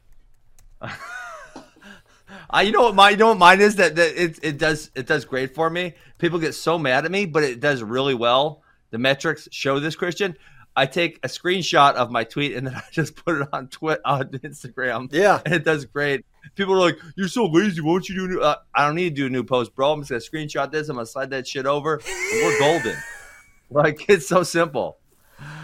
I, 2.49 2.63
you 2.63 2.71
know 2.71 2.81
what 2.83 2.95
my, 2.95 3.11
you 3.11 3.17
know 3.17 3.29
what 3.29 3.37
mine 3.37 3.61
is 3.61 3.75
that, 3.75 3.95
that 3.95 4.21
it, 4.21 4.39
it 4.41 4.57
does, 4.57 4.89
it 4.95 5.05
does 5.05 5.25
great 5.25 5.53
for 5.53 5.69
me. 5.69 5.93
People 6.17 6.39
get 6.39 6.53
so 6.53 6.79
mad 6.79 7.05
at 7.05 7.11
me, 7.11 7.25
but 7.25 7.43
it 7.43 7.59
does 7.59 7.83
really 7.83 8.13
well. 8.13 8.63
The 8.91 8.97
metrics 8.97 9.47
show 9.51 9.79
this, 9.79 9.95
Christian. 9.95 10.37
I 10.75 10.85
take 10.85 11.19
a 11.23 11.27
screenshot 11.27 11.93
of 11.93 12.11
my 12.11 12.23
tweet 12.23 12.55
and 12.55 12.67
then 12.67 12.75
I 12.75 12.83
just 12.91 13.15
put 13.15 13.41
it 13.41 13.47
on 13.53 13.67
Twitter, 13.69 14.01
on 14.05 14.25
Instagram. 14.29 15.11
Yeah, 15.11 15.41
and 15.45 15.53
it 15.53 15.63
does 15.63 15.85
great. 15.85 16.25
People 16.55 16.75
are 16.75 16.79
like, 16.79 16.97
"You're 17.15 17.27
so 17.27 17.45
lazy. 17.45 17.81
Why 17.81 17.93
don't 17.93 18.09
you 18.09 18.15
do?" 18.15 18.25
A 18.25 18.27
new? 18.27 18.41
Uh, 18.41 18.55
I 18.73 18.85
don't 18.85 18.95
need 18.95 19.15
to 19.15 19.21
do 19.21 19.25
a 19.25 19.29
new 19.29 19.43
post, 19.43 19.75
bro. 19.75 19.93
I'm 19.93 20.03
just 20.03 20.09
gonna 20.09 20.45
screenshot 20.45 20.71
this. 20.71 20.89
I'm 20.89 20.95
gonna 20.95 21.05
slide 21.05 21.31
that 21.31 21.47
shit 21.47 21.65
over, 21.65 21.95
and 21.95 22.43
we're 22.43 22.59
golden. 22.59 22.95
like 23.69 24.05
it's 24.09 24.27
so 24.27 24.43
simple. 24.43 24.97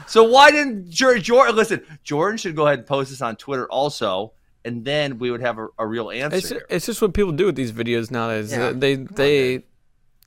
So 0.07 0.23
why 0.23 0.51
didn't 0.51 0.89
Jordan? 0.89 1.55
Listen, 1.55 1.85
Jordan 2.03 2.37
should 2.37 2.55
go 2.55 2.65
ahead 2.67 2.79
and 2.79 2.87
post 2.87 3.11
this 3.11 3.21
on 3.21 3.35
Twitter 3.35 3.67
also, 3.67 4.33
and 4.65 4.83
then 4.83 5.19
we 5.19 5.31
would 5.31 5.41
have 5.41 5.57
a, 5.57 5.67
a 5.77 5.87
real 5.87 6.09
answer. 6.09 6.37
it's 6.37 6.49
here. 6.49 6.65
it's 6.69 6.85
just 6.85 7.01
what 7.01 7.13
people 7.13 7.31
do 7.31 7.45
with 7.45 7.55
these 7.55 7.71
videos 7.71 8.11
nowadays. 8.11 8.51
Yeah. 8.51 8.71
They 8.71 8.95
they 8.95 9.63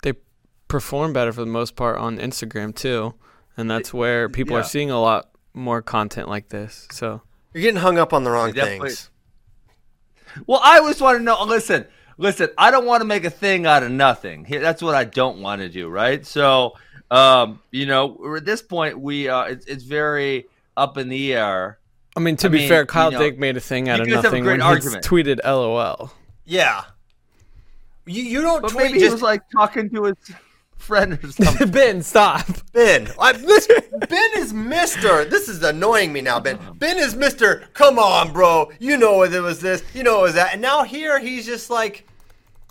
they 0.03 0.15
perform 0.69 1.13
better 1.13 1.33
for 1.33 1.41
the 1.41 1.47
most 1.51 1.77
part 1.77 1.99
on 1.99 2.19
Instagram 2.19 2.75
too, 2.75 3.15
and 3.57 3.71
that's 3.71 3.93
where 3.93 4.29
people 4.29 4.55
yeah. 4.55 4.61
are 4.61 4.65
seeing 4.65 4.91
a 4.91 5.01
lot 5.01 5.31
more 5.53 5.83
content 5.83 6.29
like 6.29 6.49
this. 6.49 6.89
So 6.91 7.23
You're 7.53 7.63
getting 7.63 7.81
hung 7.81 7.99
up 7.99 8.13
on 8.13 8.25
the 8.25 8.31
wrong 8.31 8.53
Definitely. 8.53 8.89
things. 8.89 9.11
Well, 10.47 10.61
I 10.63 10.79
always 10.79 11.01
want 11.01 11.19
to 11.19 11.23
know. 11.23 11.43
Listen, 11.45 11.87
listen. 12.19 12.49
I 12.59 12.71
don't 12.71 12.87
want 12.87 13.03
to 13.03 13.05
make 13.07 13.25
a 13.25 13.31
thing 13.31 13.67
out 13.67 13.83
of 13.83 13.93
nothing. 13.93 14.47
That's 14.49 14.83
what 14.83 14.95
I 14.95 15.05
don't 15.05 15.41
want 15.41 15.61
to 15.63 15.69
do. 15.69 15.89
Right. 15.89 16.27
So, 16.27 16.75
um, 17.11 17.61
you 17.71 17.87
know, 17.87 18.37
at 18.37 18.45
this 18.45 18.61
point, 18.61 18.99
we 18.99 19.29
uh, 19.29 19.43
it's 19.45 19.67
it's 19.67 19.85
very 19.85 20.47
up 20.77 20.99
in 20.99 21.09
the 21.09 21.35
air. 21.35 21.79
I 22.17 22.21
mean, 22.21 22.37
to 22.39 22.49
I 22.49 22.51
be 22.51 22.59
mean, 22.59 22.69
fair, 22.69 22.87
Kyle 22.87 23.13
you 23.13 23.19
know, 23.19 23.25
Dake 23.25 23.39
made 23.39 23.57
a 23.57 23.61
thing 23.61 23.89
out 23.89 24.01
of 24.01 24.07
guys 24.07 24.17
have 24.17 24.25
a 24.25 24.29
nothing 24.29 24.45
when 24.45 24.61
argument. 24.61 25.05
he 25.05 25.11
tweeted 25.11 25.39
"LOL." 25.45 26.13
Yeah. 26.45 26.85
You 28.07 28.23
you 28.23 28.43
don't 28.43 28.61
But 28.61 28.73
tweet 28.73 28.87
maybe 28.87 28.99
just 28.99 29.05
he 29.05 29.13
was 29.13 29.23
like 29.23 29.49
talking 29.51 29.89
to 29.91 30.05
his 30.05 30.17
friend 30.79 31.19
or 31.23 31.31
something. 31.33 31.71
ben, 31.71 32.03
stop. 32.03 32.47
Ben. 32.73 33.09
I, 33.19 33.33
listen, 33.33 33.77
ben 34.09 34.31
is 34.37 34.53
Mister. 34.53 35.25
This 35.25 35.49
is 35.49 35.63
annoying 35.63 36.13
me 36.13 36.21
now, 36.21 36.41
Ben. 36.41 36.59
Ben 36.77 36.99
is 36.99 37.15
Mister. 37.15 37.65
Come 37.75 37.99
on, 37.99 38.33
bro. 38.33 38.71
You 38.79 38.97
know 38.97 39.23
it 39.23 39.39
was 39.41 39.61
this. 39.61 39.83
You 39.95 40.03
know 40.03 40.21
it 40.21 40.23
was 40.23 40.35
that. 40.35 40.53
And 40.53 40.63
now 40.63 40.83
here 40.85 41.19
he's 41.19 41.47
just 41.47 41.71
like 41.71 42.07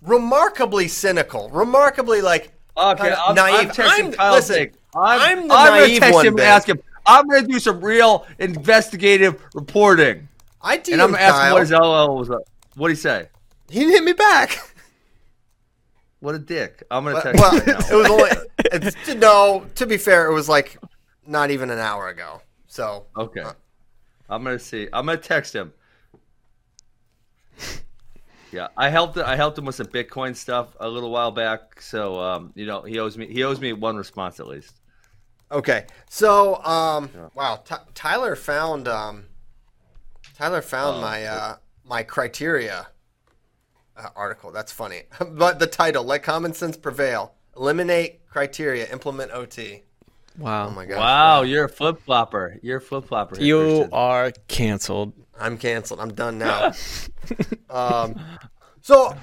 remarkably 0.04 0.88
cynical, 0.88 1.49
remarkably 1.49 2.22
like 2.22 2.51
Okay, 2.78 3.04
kinda 3.04 3.20
I'm, 3.24 3.36
naive. 3.36 3.70
I'm 3.70 3.76
texting 3.76 3.89
I'm- 4.04 4.12
Kyle 4.14 4.34
listen, 4.34 4.72
I'm, 4.95 5.22
I'm 5.41 5.47
the 5.47 5.54
I'm 5.54 5.80
gonna 5.82 5.99
text 5.99 6.14
one, 6.14 6.26
him 6.26 6.34
and 6.34 6.41
ask 6.41 6.68
him. 6.68 6.80
I'm 7.06 7.28
gonna 7.28 7.47
do 7.47 7.60
some 7.60 7.82
real 7.82 8.26
investigative 8.39 9.41
reporting. 9.54 10.28
I 10.62 10.78
did, 10.78 10.93
and 10.93 11.01
I'm 11.01 11.10
DM'd 11.10 11.18
gonna 11.20 11.24
ask 11.26 11.45
him 11.45 11.54
what 11.54 11.62
his 11.62 11.72
LL 11.72 12.16
was. 12.18 12.30
What 12.30 12.43
would 12.78 12.91
he 12.91 12.95
say? 12.95 13.28
He 13.70 13.80
didn't 13.80 13.93
hit 13.93 14.04
me 14.04 14.14
back. 14.14 14.58
What 16.24 16.36
a 16.36 16.40
dick! 16.40 16.84
I'm 16.90 17.04
gonna 17.04 17.22
text 17.22 17.42
well, 17.42 17.52
him 17.52 17.66
now. 17.68 17.80
it 17.80 17.96
was 17.96 18.10
only 19.10 19.16
no. 19.20 19.66
To 19.76 19.86
be 19.86 19.98
fair, 19.98 20.32
it 20.32 20.34
was 20.34 20.48
like 20.48 20.78
not 21.28 21.52
even 21.52 21.70
an 21.70 21.80
hour 21.80 22.08
ago. 22.08 22.42
So 22.68 23.08
Okay. 23.18 23.44
I'm 24.30 24.42
gonna 24.42 24.58
see. 24.58 24.88
I'm 24.94 25.06
gonna 25.06 25.18
text 25.18 25.54
him. 25.54 25.74
Yeah, 28.54 28.70
I 28.78 28.88
helped. 28.88 29.18
I 29.18 29.36
helped 29.36 29.58
him 29.58 29.66
with 29.66 29.76
some 29.76 29.88
Bitcoin 29.88 30.34
stuff 30.34 30.78
a 30.80 30.88
little 30.88 31.12
while 31.12 31.32
back. 31.32 31.82
So, 31.82 32.18
um, 32.22 32.54
you 32.56 32.66
know, 32.68 32.84
he 32.84 33.00
owes 33.00 33.18
me. 33.18 33.28
He 33.28 33.44
owes 33.44 33.60
me 33.60 33.74
one 33.74 33.98
response 33.98 34.40
at 34.40 34.48
least. 34.48 34.80
Okay, 35.52 35.88
so 36.10 36.64
um, 36.64 37.10
wow, 37.36 37.60
Ty 37.66 37.80
Tyler 37.96 38.38
found 38.38 38.88
um, 38.88 39.26
Tyler 40.38 40.62
found 40.62 41.00
Oh, 41.00 41.02
my 41.02 41.26
uh, 41.26 41.56
my 41.84 42.02
criteria 42.02 42.88
uh, 43.98 44.10
article. 44.16 44.52
That's 44.52 44.72
funny, 44.72 45.04
but 45.32 45.60
the 45.60 45.68
title: 45.68 46.04
"Let 46.04 46.24
Common 46.24 46.54
Sense 46.54 46.78
Prevail: 46.78 47.34
Eliminate 47.56 48.28
Criteria, 48.28 48.91
Implement 48.91 49.32
OT." 49.32 49.84
Wow. 50.38 50.68
Oh 50.68 50.72
my 50.72 50.86
gosh! 50.86 50.98
Wow, 50.98 51.41
you're 51.44 51.66
a 51.66 51.70
flip 51.70 52.02
flopper. 52.02 52.60
You're 52.62 52.78
a 52.78 52.82
flip 52.82 53.06
flopper. 53.06 53.39
You 53.39 53.60
Christian. 53.60 53.89
are 53.94 54.32
canceled. 54.48 55.14
I'm 55.39 55.58
canceled. 55.58 56.00
I'm 56.00 56.14
done 56.14 56.39
now. 56.39 56.74
um, 57.70 58.20
so 58.82 59.16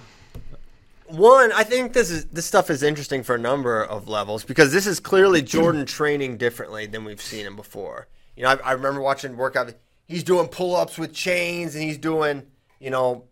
one, 1.09 1.51
I 1.53 1.65
think 1.65 1.93
this 1.93 2.11
is 2.11 2.27
this 2.27 2.47
stuff 2.47 2.71
is 2.71 2.83
interesting 2.83 3.23
for 3.23 3.35
a 3.35 3.39
number 3.39 3.83
of 3.83 4.09
levels 4.09 4.45
because 4.45 4.73
this 4.73 4.87
is 4.87 5.01
clearly 5.01 5.43
Jordan 5.43 5.85
training 5.87 6.37
differently 6.37 6.87
than 6.87 7.05
we've 7.05 7.21
seen 7.21 7.47
him 7.47 7.57
before. 7.57 8.09
You 8.37 8.45
know, 8.45 8.51
I, 8.51 8.71
I 8.71 8.73
remember 8.73 9.01
watching 9.01 9.37
workout. 9.37 9.75
He's 10.07 10.25
doing 10.25 10.49
pull-ups 10.49 10.99
with 10.99 11.13
chains, 11.13 11.77
and 11.77 11.85
he's 11.85 11.99
doing 11.99 12.47
you 12.81 12.91
know, 12.91 13.25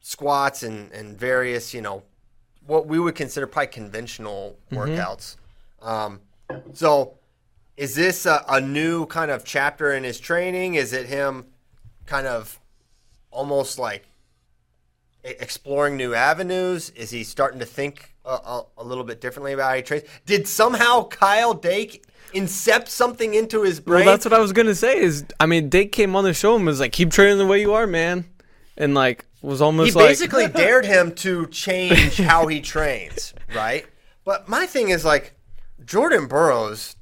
squats 0.00 0.62
and, 0.62 0.90
and 0.92 1.18
various, 1.18 1.74
you 1.74 1.82
know, 1.82 2.02
what 2.66 2.86
we 2.86 2.98
would 2.98 3.14
consider 3.14 3.46
probably 3.46 3.68
conventional 3.68 4.56
Mhm. 4.70 4.78
workouts. 4.78 5.36
Um, 5.82 6.20
so 6.72 7.14
is 7.76 7.94
this 7.94 8.26
a, 8.26 8.44
a 8.48 8.60
new 8.60 9.06
kind 9.06 9.30
of 9.30 9.44
chapter 9.44 9.92
in 9.92 10.04
his 10.04 10.20
training? 10.20 10.74
Is 10.74 10.92
it 10.92 11.06
him 11.06 11.46
kind 12.06 12.26
of 12.26 12.58
almost 13.30 13.78
like 13.78 14.06
exploring 15.24 15.96
new 15.96 16.14
avenues? 16.14 16.90
Is 16.90 17.10
he 17.10 17.24
starting 17.24 17.60
to 17.60 17.66
think 17.66 18.14
a, 18.24 18.30
a, 18.30 18.64
a 18.78 18.84
little 18.84 19.04
bit 19.04 19.20
differently 19.20 19.52
about 19.52 19.70
how 19.70 19.76
he 19.76 19.82
trains? 19.82 20.04
Did 20.26 20.46
somehow 20.48 21.04
Kyle 21.08 21.54
Dake 21.54 22.04
incept 22.34 22.88
something 22.88 23.34
into 23.34 23.62
his 23.62 23.80
brain? 23.80 24.04
Well, 24.06 24.14
that's 24.14 24.24
what 24.24 24.34
I 24.34 24.38
was 24.38 24.52
gonna 24.52 24.74
say. 24.74 24.98
Is 24.98 25.24
I 25.38 25.46
mean, 25.46 25.68
Dake 25.68 25.92
came 25.92 26.14
on 26.16 26.24
the 26.24 26.34
show 26.34 26.56
and 26.56 26.64
was 26.64 26.80
like, 26.80 26.92
"Keep 26.92 27.10
training 27.10 27.38
the 27.38 27.46
way 27.46 27.60
you 27.60 27.72
are, 27.74 27.86
man," 27.86 28.24
and 28.76 28.94
like 28.94 29.24
was 29.42 29.60
almost 29.62 29.94
like. 29.94 30.02
he 30.02 30.06
like 30.06 30.10
basically 30.10 30.46
dared 30.62 30.84
him 30.84 31.14
to 31.16 31.46
change 31.48 32.16
how 32.18 32.46
he 32.46 32.60
trains, 32.60 33.34
right? 33.54 33.86
But 34.24 34.48
my 34.48 34.66
thing 34.66 34.90
is 34.90 35.04
like 35.04 35.34
Jordan 35.84 36.26
Burroughs. 36.26 36.96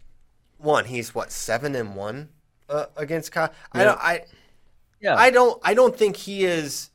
One, 0.58 0.84
he's 0.86 1.14
what 1.14 1.30
seven 1.30 1.74
and 1.76 1.94
one 1.94 2.28
uh, 2.68 2.86
against 2.96 3.32
Kyle. 3.32 3.52
I 3.72 3.78
Yeah. 3.78 3.84
don't. 3.84 3.98
I 4.00 4.24
Yeah. 5.00 5.14
I 5.16 5.30
don't. 5.30 5.60
I 5.64 5.74
don't 5.74 5.96
think 5.96 6.16
he 6.16 6.44
is 6.44 6.90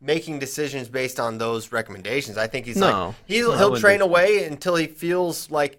making 0.00 0.38
decisions 0.40 0.88
based 0.88 1.20
on 1.20 1.38
those 1.38 1.70
recommendations. 1.72 2.36
I 2.36 2.46
think 2.48 2.66
he's 2.66 2.76
No. 2.76 3.08
like 3.08 3.14
he's, 3.26 3.46
No, 3.46 3.56
he'll 3.56 3.76
train 3.76 3.98
do- 3.98 4.04
away 4.06 4.44
until 4.44 4.74
he 4.76 4.86
feels 4.88 5.50
like 5.50 5.78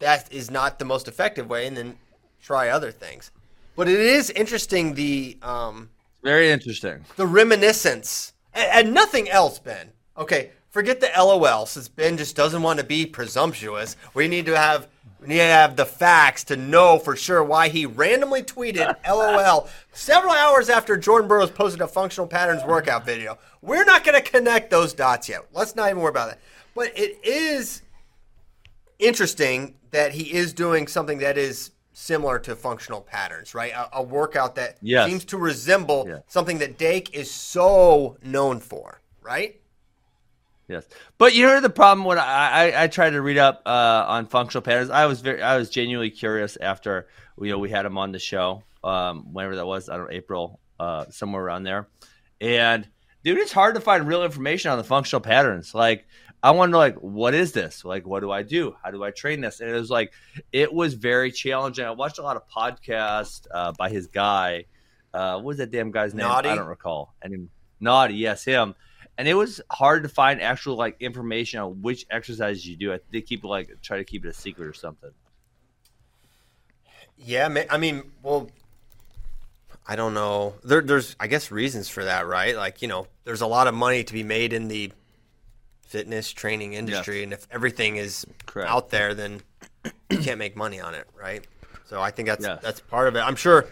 that 0.00 0.32
is 0.32 0.50
not 0.50 0.78
the 0.78 0.84
most 0.84 1.06
effective 1.08 1.48
way, 1.48 1.66
and 1.66 1.76
then 1.76 1.96
try 2.42 2.68
other 2.70 2.90
things. 2.90 3.30
But 3.76 3.88
it 3.88 4.00
is 4.00 4.30
interesting 4.30 4.94
the 4.94 5.38
um, 5.42 5.90
Very 6.24 6.50
interesting. 6.50 7.04
the 7.16 7.26
reminiscence 7.26 8.31
and, 8.54 8.86
and 8.86 8.94
nothing 8.94 9.28
else, 9.28 9.58
Ben. 9.58 9.90
Okay, 10.16 10.50
forget 10.70 11.00
the 11.00 11.10
LOL 11.16 11.66
since 11.66 11.88
Ben 11.88 12.16
just 12.16 12.36
doesn't 12.36 12.62
want 12.62 12.78
to 12.78 12.84
be 12.84 13.06
presumptuous. 13.06 13.96
We 14.14 14.28
need 14.28 14.46
to 14.46 14.56
have 14.56 14.88
we 15.20 15.28
need 15.28 15.36
to 15.36 15.44
have 15.44 15.76
the 15.76 15.86
facts 15.86 16.42
to 16.44 16.56
know 16.56 16.98
for 16.98 17.14
sure 17.14 17.44
why 17.44 17.68
he 17.68 17.86
randomly 17.86 18.42
tweeted 18.42 18.96
LOL 19.08 19.68
several 19.92 20.32
hours 20.32 20.68
after 20.68 20.96
Jordan 20.96 21.28
Burroughs 21.28 21.50
posted 21.50 21.80
a 21.80 21.86
functional 21.86 22.26
patterns 22.26 22.64
workout 22.64 23.06
video. 23.06 23.38
We're 23.60 23.84
not 23.84 24.02
going 24.02 24.20
to 24.20 24.30
connect 24.30 24.70
those 24.70 24.92
dots 24.92 25.28
yet. 25.28 25.46
Let's 25.52 25.76
not 25.76 25.90
even 25.90 26.02
worry 26.02 26.10
about 26.10 26.30
that. 26.30 26.40
But 26.74 26.98
it 26.98 27.20
is 27.24 27.82
interesting 28.98 29.74
that 29.92 30.10
he 30.12 30.32
is 30.32 30.52
doing 30.52 30.88
something 30.88 31.18
that 31.18 31.38
is 31.38 31.70
similar 32.02 32.38
to 32.40 32.56
functional 32.56 33.00
patterns, 33.00 33.54
right? 33.54 33.72
A, 33.72 33.98
a 33.98 34.02
workout 34.02 34.56
that 34.56 34.76
Yes. 34.82 35.08
seems 35.08 35.24
to 35.26 35.38
resemble 35.38 36.20
something 36.26 36.58
that 36.58 36.76
Dake 36.76 37.14
is 37.14 37.30
so 37.30 38.16
known 38.22 38.60
for, 38.60 39.00
right? 39.22 39.60
Yes, 40.68 40.86
but 41.18 41.34
you 41.34 41.46
know 41.46 41.60
the 41.60 41.68
problem 41.70 42.04
when 42.04 42.18
I, 42.18 42.70
I, 42.72 42.84
I 42.84 42.86
tried 42.86 43.10
to 43.10 43.20
read 43.20 43.36
up 43.36 43.62
uh, 43.66 44.04
on 44.08 44.26
functional 44.26 44.62
patterns. 44.62 44.90
I 44.90 45.06
was 45.06 45.20
very 45.20 45.42
I 45.42 45.56
was 45.56 45.68
genuinely 45.68 46.10
curious 46.10 46.56
after 46.60 47.08
you 47.38 47.50
know 47.50 47.58
we 47.58 47.68
had 47.68 47.84
him 47.84 47.98
on 47.98 48.12
the 48.12 48.18
show, 48.18 48.62
um, 48.82 49.32
whenever 49.32 49.56
that 49.56 49.66
was. 49.66 49.88
I 49.88 49.96
don't 49.96 50.06
know 50.06 50.12
April, 50.16 50.60
uh, 50.80 51.06
somewhere 51.10 51.42
around 51.42 51.64
there. 51.64 51.88
And 52.40 52.88
dude, 53.22 53.38
it's 53.38 53.52
hard 53.52 53.74
to 53.74 53.80
find 53.80 54.06
real 54.06 54.24
information 54.24 54.70
on 54.70 54.78
the 54.78 54.84
functional 54.84 55.20
patterns. 55.20 55.74
Like 55.74 56.06
I 56.42 56.50
want 56.50 56.72
to 56.72 56.78
like 56.78 56.96
what 56.96 57.34
is 57.34 57.52
this? 57.52 57.84
Like 57.84 58.06
what 58.06 58.20
do 58.20 58.30
I 58.30 58.42
do? 58.42 58.74
How 58.82 58.90
do 58.90 59.04
I 59.04 59.10
train 59.10 59.40
this? 59.40 59.60
And 59.60 59.70
it 59.70 59.74
was 59.74 59.90
like 59.90 60.12
it 60.52 60.72
was 60.72 60.94
very 60.94 61.30
challenging. 61.30 61.84
I 61.84 61.90
watched 61.92 62.18
a 62.18 62.22
lot 62.22 62.36
of 62.36 62.48
podcasts 62.48 63.46
uh, 63.52 63.72
by 63.72 63.88
his 63.88 64.06
guy. 64.06 64.64
Uh, 65.14 65.34
what 65.36 65.44
was 65.44 65.56
that 65.58 65.70
damn 65.70 65.90
guy's 65.90 66.14
name? 66.14 66.26
Naudi? 66.26 66.46
I 66.46 66.54
don't 66.54 66.66
recall. 66.66 67.14
And 67.22 67.48
Naudi, 67.80 68.18
yes, 68.18 68.44
him 68.44 68.74
and 69.18 69.28
it 69.28 69.34
was 69.34 69.60
hard 69.70 70.02
to 70.02 70.08
find 70.08 70.40
actual 70.40 70.76
like 70.76 70.96
information 71.00 71.60
on 71.60 71.82
which 71.82 72.06
exercises 72.10 72.66
you 72.66 72.76
do. 72.76 72.92
I 72.92 72.96
think 72.96 73.10
they 73.10 73.20
keep 73.20 73.44
like 73.44 73.70
try 73.82 73.98
to 73.98 74.04
keep 74.04 74.24
it 74.24 74.28
a 74.28 74.32
secret 74.32 74.66
or 74.66 74.74
something. 74.74 75.10
Yeah, 77.18 77.48
I 77.70 77.78
mean, 77.78 78.02
well, 78.22 78.50
I 79.86 79.94
don't 79.94 80.14
know. 80.14 80.54
There, 80.64 80.80
there's, 80.80 81.14
I 81.20 81.28
guess, 81.28 81.52
reasons 81.52 81.88
for 81.88 82.04
that, 82.04 82.26
right? 82.26 82.56
Like, 82.56 82.82
you 82.82 82.88
know, 82.88 83.06
there's 83.22 83.42
a 83.42 83.46
lot 83.46 83.68
of 83.68 83.74
money 83.74 84.02
to 84.02 84.12
be 84.12 84.24
made 84.24 84.52
in 84.52 84.66
the 84.66 84.90
fitness 85.92 86.32
training 86.32 86.72
industry, 86.72 87.22
and 87.22 87.32
if 87.34 87.46
everything 87.50 87.96
is 87.96 88.26
Correct. 88.46 88.70
out 88.70 88.88
there, 88.88 89.12
then 89.14 89.42
you 90.10 90.18
can't 90.18 90.38
make 90.38 90.56
money 90.56 90.80
on 90.80 90.94
it, 90.94 91.06
right? 91.14 91.46
So 91.84 92.00
I 92.00 92.10
think 92.10 92.28
that's 92.28 92.46
that's 92.62 92.80
part 92.80 93.08
of 93.08 93.14
it. 93.16 93.20
I'm 93.20 93.36
sure 93.36 93.66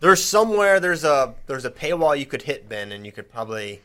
there's 0.00 0.22
somewhere 0.22 0.78
there's 0.78 1.04
a 1.04 1.34
there's 1.46 1.64
a 1.64 1.70
paywall 1.70 2.18
you 2.18 2.26
could 2.26 2.42
hit, 2.42 2.68
Ben, 2.68 2.92
and 2.92 3.06
you 3.06 3.12
could 3.12 3.32
probably 3.32 3.80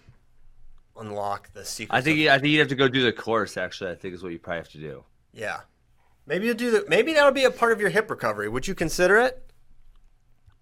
unlock 0.99 1.51
the 1.53 1.63
secret. 1.63 1.95
I 1.95 2.01
think 2.01 2.17
you, 2.19 2.29
I 2.29 2.37
think 2.39 2.49
you 2.51 2.59
have 2.59 2.67
to 2.67 2.75
go 2.75 2.89
do 2.89 3.03
the 3.03 3.13
course. 3.13 3.55
Actually, 3.55 3.91
I 3.91 3.95
think 3.95 4.13
is 4.13 4.21
what 4.21 4.33
you 4.33 4.39
probably 4.39 4.59
have 4.59 4.69
to 4.69 4.77
do. 4.79 5.03
yeah. 5.33 5.61
Maybe 6.27 6.45
you'll 6.45 6.55
do 6.55 6.69
the. 6.71 6.85
Maybe 6.87 7.13
that'll 7.13 7.31
be 7.31 7.45
a 7.45 7.51
part 7.51 7.71
of 7.71 7.81
your 7.81 7.89
hip 7.89 8.09
recovery. 8.09 8.47
Would 8.47 8.67
you 8.67 8.75
consider 8.75 9.17
it? 9.17 9.43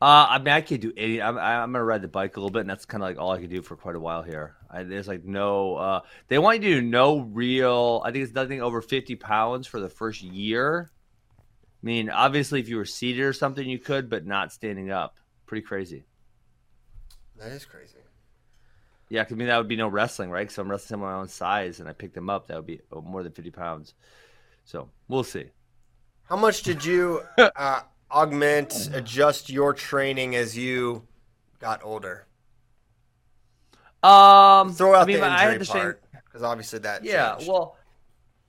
Uh, 0.01 0.25
I 0.29 0.37
mean, 0.37 0.47
I 0.47 0.61
could 0.61 0.79
do 0.79 0.93
any. 0.95 1.21
I'm, 1.21 1.37
I'm 1.37 1.73
gonna 1.73 1.83
ride 1.83 2.01
the 2.01 2.07
bike 2.07 2.37
a 2.37 2.39
little 2.39 2.49
bit, 2.49 2.61
and 2.61 2.69
that's 2.69 2.85
kind 2.85 3.03
of 3.03 3.09
like 3.09 3.19
all 3.19 3.31
I 3.31 3.39
could 3.41 3.49
do 3.49 3.61
for 3.61 3.75
quite 3.75 3.95
a 3.95 3.99
while 3.99 4.23
here. 4.23 4.55
I, 4.69 4.83
there's 4.83 5.07
like 5.07 5.25
no. 5.25 5.75
Uh, 5.75 6.01
they 6.27 6.37
want 6.37 6.61
you 6.61 6.75
to 6.75 6.81
do 6.81 6.87
no 6.87 7.19
real. 7.19 8.01
I 8.05 8.11
think 8.11 8.23
it's 8.23 8.33
nothing 8.33 8.61
over 8.61 8.81
50 8.81 9.15
pounds 9.15 9.67
for 9.67 9.79
the 9.79 9.89
first 9.89 10.21
year. 10.21 10.91
I 11.37 11.85
mean, 11.85 12.09
obviously, 12.09 12.59
if 12.59 12.69
you 12.69 12.77
were 12.77 12.85
seated 12.85 13.21
or 13.21 13.33
something, 13.33 13.67
you 13.67 13.79
could, 13.79 14.09
but 14.09 14.25
not 14.25 14.51
standing 14.51 14.91
up. 14.91 15.15
Pretty 15.45 15.65
crazy. 15.65 16.03
That 17.37 17.51
is 17.51 17.65
crazy. 17.65 17.95
Yeah, 19.07 19.23
cause, 19.23 19.33
I 19.33 19.35
mean 19.35 19.47
that 19.47 19.57
would 19.57 19.67
be 19.67 19.75
no 19.75 19.87
wrestling, 19.87 20.29
right? 20.29 20.41
Because 20.41 20.57
I'm 20.59 20.69
wrestling 20.69 20.89
someone 20.89 21.11
my 21.11 21.19
own 21.19 21.29
size, 21.29 21.79
and 21.79 21.89
I 21.89 21.93
picked 21.93 22.13
them 22.13 22.29
up. 22.29 22.47
That 22.47 22.57
would 22.57 22.67
be 22.67 22.81
oh, 22.91 23.01
more 23.01 23.23
than 23.23 23.31
50 23.31 23.49
pounds. 23.51 23.95
So 24.65 24.89
we'll 25.07 25.23
see. 25.23 25.45
How 26.25 26.35
much 26.35 26.61
did 26.61 26.85
you 26.85 27.23
uh, 27.37 27.81
augment, 28.11 28.89
adjust 28.93 29.49
your 29.49 29.73
training 29.73 30.35
as 30.35 30.55
you 30.55 31.07
got 31.59 31.83
older? 31.83 32.27
Um, 34.01 34.73
Throw 34.73 34.95
out 34.95 35.03
I 35.03 35.05
mean, 35.05 35.19
the 35.19 35.25
I 35.25 35.37
had 35.39 35.47
injury 35.53 35.57
the 35.59 35.65
same- 35.65 35.81
part 35.81 36.03
because 36.25 36.43
obviously 36.43 36.79
that. 36.79 37.03
Yeah, 37.03 37.31
changed. 37.35 37.47
well, 37.49 37.77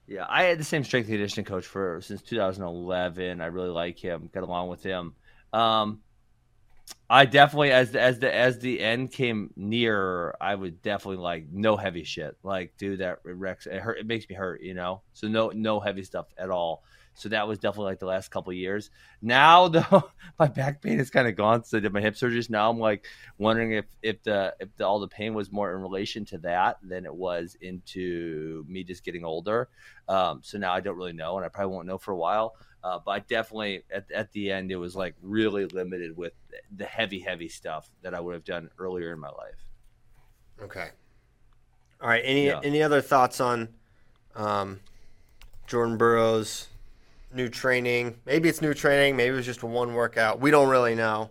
yeah, 0.07 0.25
I 0.27 0.43
had 0.43 0.59
the 0.59 0.63
same 0.63 0.83
strength 0.83 1.07
and 1.07 1.13
conditioning 1.15 1.45
coach 1.45 1.65
for 1.65 1.99
since 2.01 2.21
2011. 2.21 3.41
I 3.41 3.45
really 3.47 3.69
like 3.69 3.97
him, 3.99 4.29
get 4.33 4.43
along 4.43 4.69
with 4.69 4.83
him. 4.83 5.13
Um, 5.53 6.01
I 7.09 7.25
definitely, 7.25 7.71
as 7.71 7.91
the, 7.91 8.01
as 8.01 8.19
the 8.19 8.33
as 8.33 8.59
the 8.59 8.79
end 8.79 9.11
came 9.11 9.51
near, 9.55 10.35
I 10.39 10.55
would 10.55 10.81
definitely 10.81 11.21
like 11.21 11.47
no 11.51 11.75
heavy 11.77 12.03
shit. 12.03 12.37
Like, 12.43 12.73
dude, 12.77 12.99
that 12.99 13.19
it 13.25 13.35
wrecks. 13.35 13.67
It 13.67 13.79
hurt. 13.81 13.99
It 13.99 14.05
makes 14.07 14.27
me 14.29 14.35
hurt. 14.35 14.61
You 14.61 14.73
know. 14.73 15.01
So 15.13 15.27
no 15.27 15.49
no 15.53 15.79
heavy 15.79 16.03
stuff 16.03 16.27
at 16.37 16.49
all. 16.49 16.83
So 17.13 17.29
that 17.29 17.47
was 17.47 17.59
definitely 17.59 17.91
like 17.91 17.99
the 17.99 18.05
last 18.05 18.29
couple 18.31 18.51
of 18.51 18.57
years. 18.57 18.89
Now 19.21 19.67
though, 19.67 20.11
my 20.39 20.47
back 20.47 20.81
pain 20.81 20.99
is 20.99 21.09
kind 21.09 21.27
of 21.27 21.35
gone. 21.35 21.63
So 21.63 21.77
I 21.77 21.81
did 21.81 21.93
my 21.93 22.01
hip 22.01 22.15
surgeries. 22.15 22.49
Now 22.49 22.69
I'm 22.69 22.79
like 22.79 23.05
wondering 23.37 23.73
if 23.73 23.85
if 24.01 24.23
the 24.23 24.55
if 24.59 24.75
the, 24.77 24.85
all 24.85 24.99
the 24.99 25.07
pain 25.07 25.33
was 25.33 25.51
more 25.51 25.73
in 25.75 25.81
relation 25.81 26.25
to 26.25 26.37
that 26.39 26.77
than 26.83 27.05
it 27.05 27.13
was 27.13 27.55
into 27.61 28.65
me 28.67 28.83
just 28.83 29.03
getting 29.03 29.25
older. 29.25 29.69
Um, 30.07 30.41
so 30.43 30.57
now 30.57 30.73
I 30.73 30.79
don't 30.79 30.97
really 30.97 31.13
know, 31.13 31.37
and 31.37 31.45
I 31.45 31.49
probably 31.49 31.73
won't 31.75 31.87
know 31.87 31.97
for 31.97 32.11
a 32.11 32.17
while. 32.17 32.55
Uh, 32.83 32.97
but 33.05 33.11
I 33.11 33.19
definitely 33.19 33.83
at 33.93 34.09
at 34.11 34.31
the 34.31 34.51
end 34.51 34.71
it 34.71 34.77
was 34.77 34.95
like 34.95 35.15
really 35.21 35.65
limited 35.65 36.17
with 36.17 36.33
the 36.75 36.85
heavy 36.85 37.19
heavy 37.19 37.47
stuff 37.47 37.89
that 38.01 38.15
I 38.15 38.19
would 38.19 38.33
have 38.33 38.43
done 38.43 38.69
earlier 38.79 39.13
in 39.13 39.19
my 39.19 39.29
life. 39.29 39.69
Okay. 40.61 40.89
All 42.01 42.09
right. 42.09 42.23
Any 42.25 42.47
Yeah. 42.47 42.59
any 42.63 42.81
other 42.81 43.01
thoughts 43.01 43.39
on 43.39 43.69
um, 44.35 44.79
Jordan 45.67 45.97
Burroughs' 45.97 46.67
new 47.33 47.49
training? 47.49 48.19
Maybe 48.25 48.49
it's 48.49 48.61
new 48.61 48.73
training. 48.73 49.15
Maybe 49.15 49.33
it 49.33 49.37
was 49.37 49.45
just 49.45 49.61
a 49.61 49.67
one 49.67 49.93
workout. 49.93 50.39
We 50.39 50.51
don't 50.51 50.69
really 50.69 50.95
know, 50.95 51.29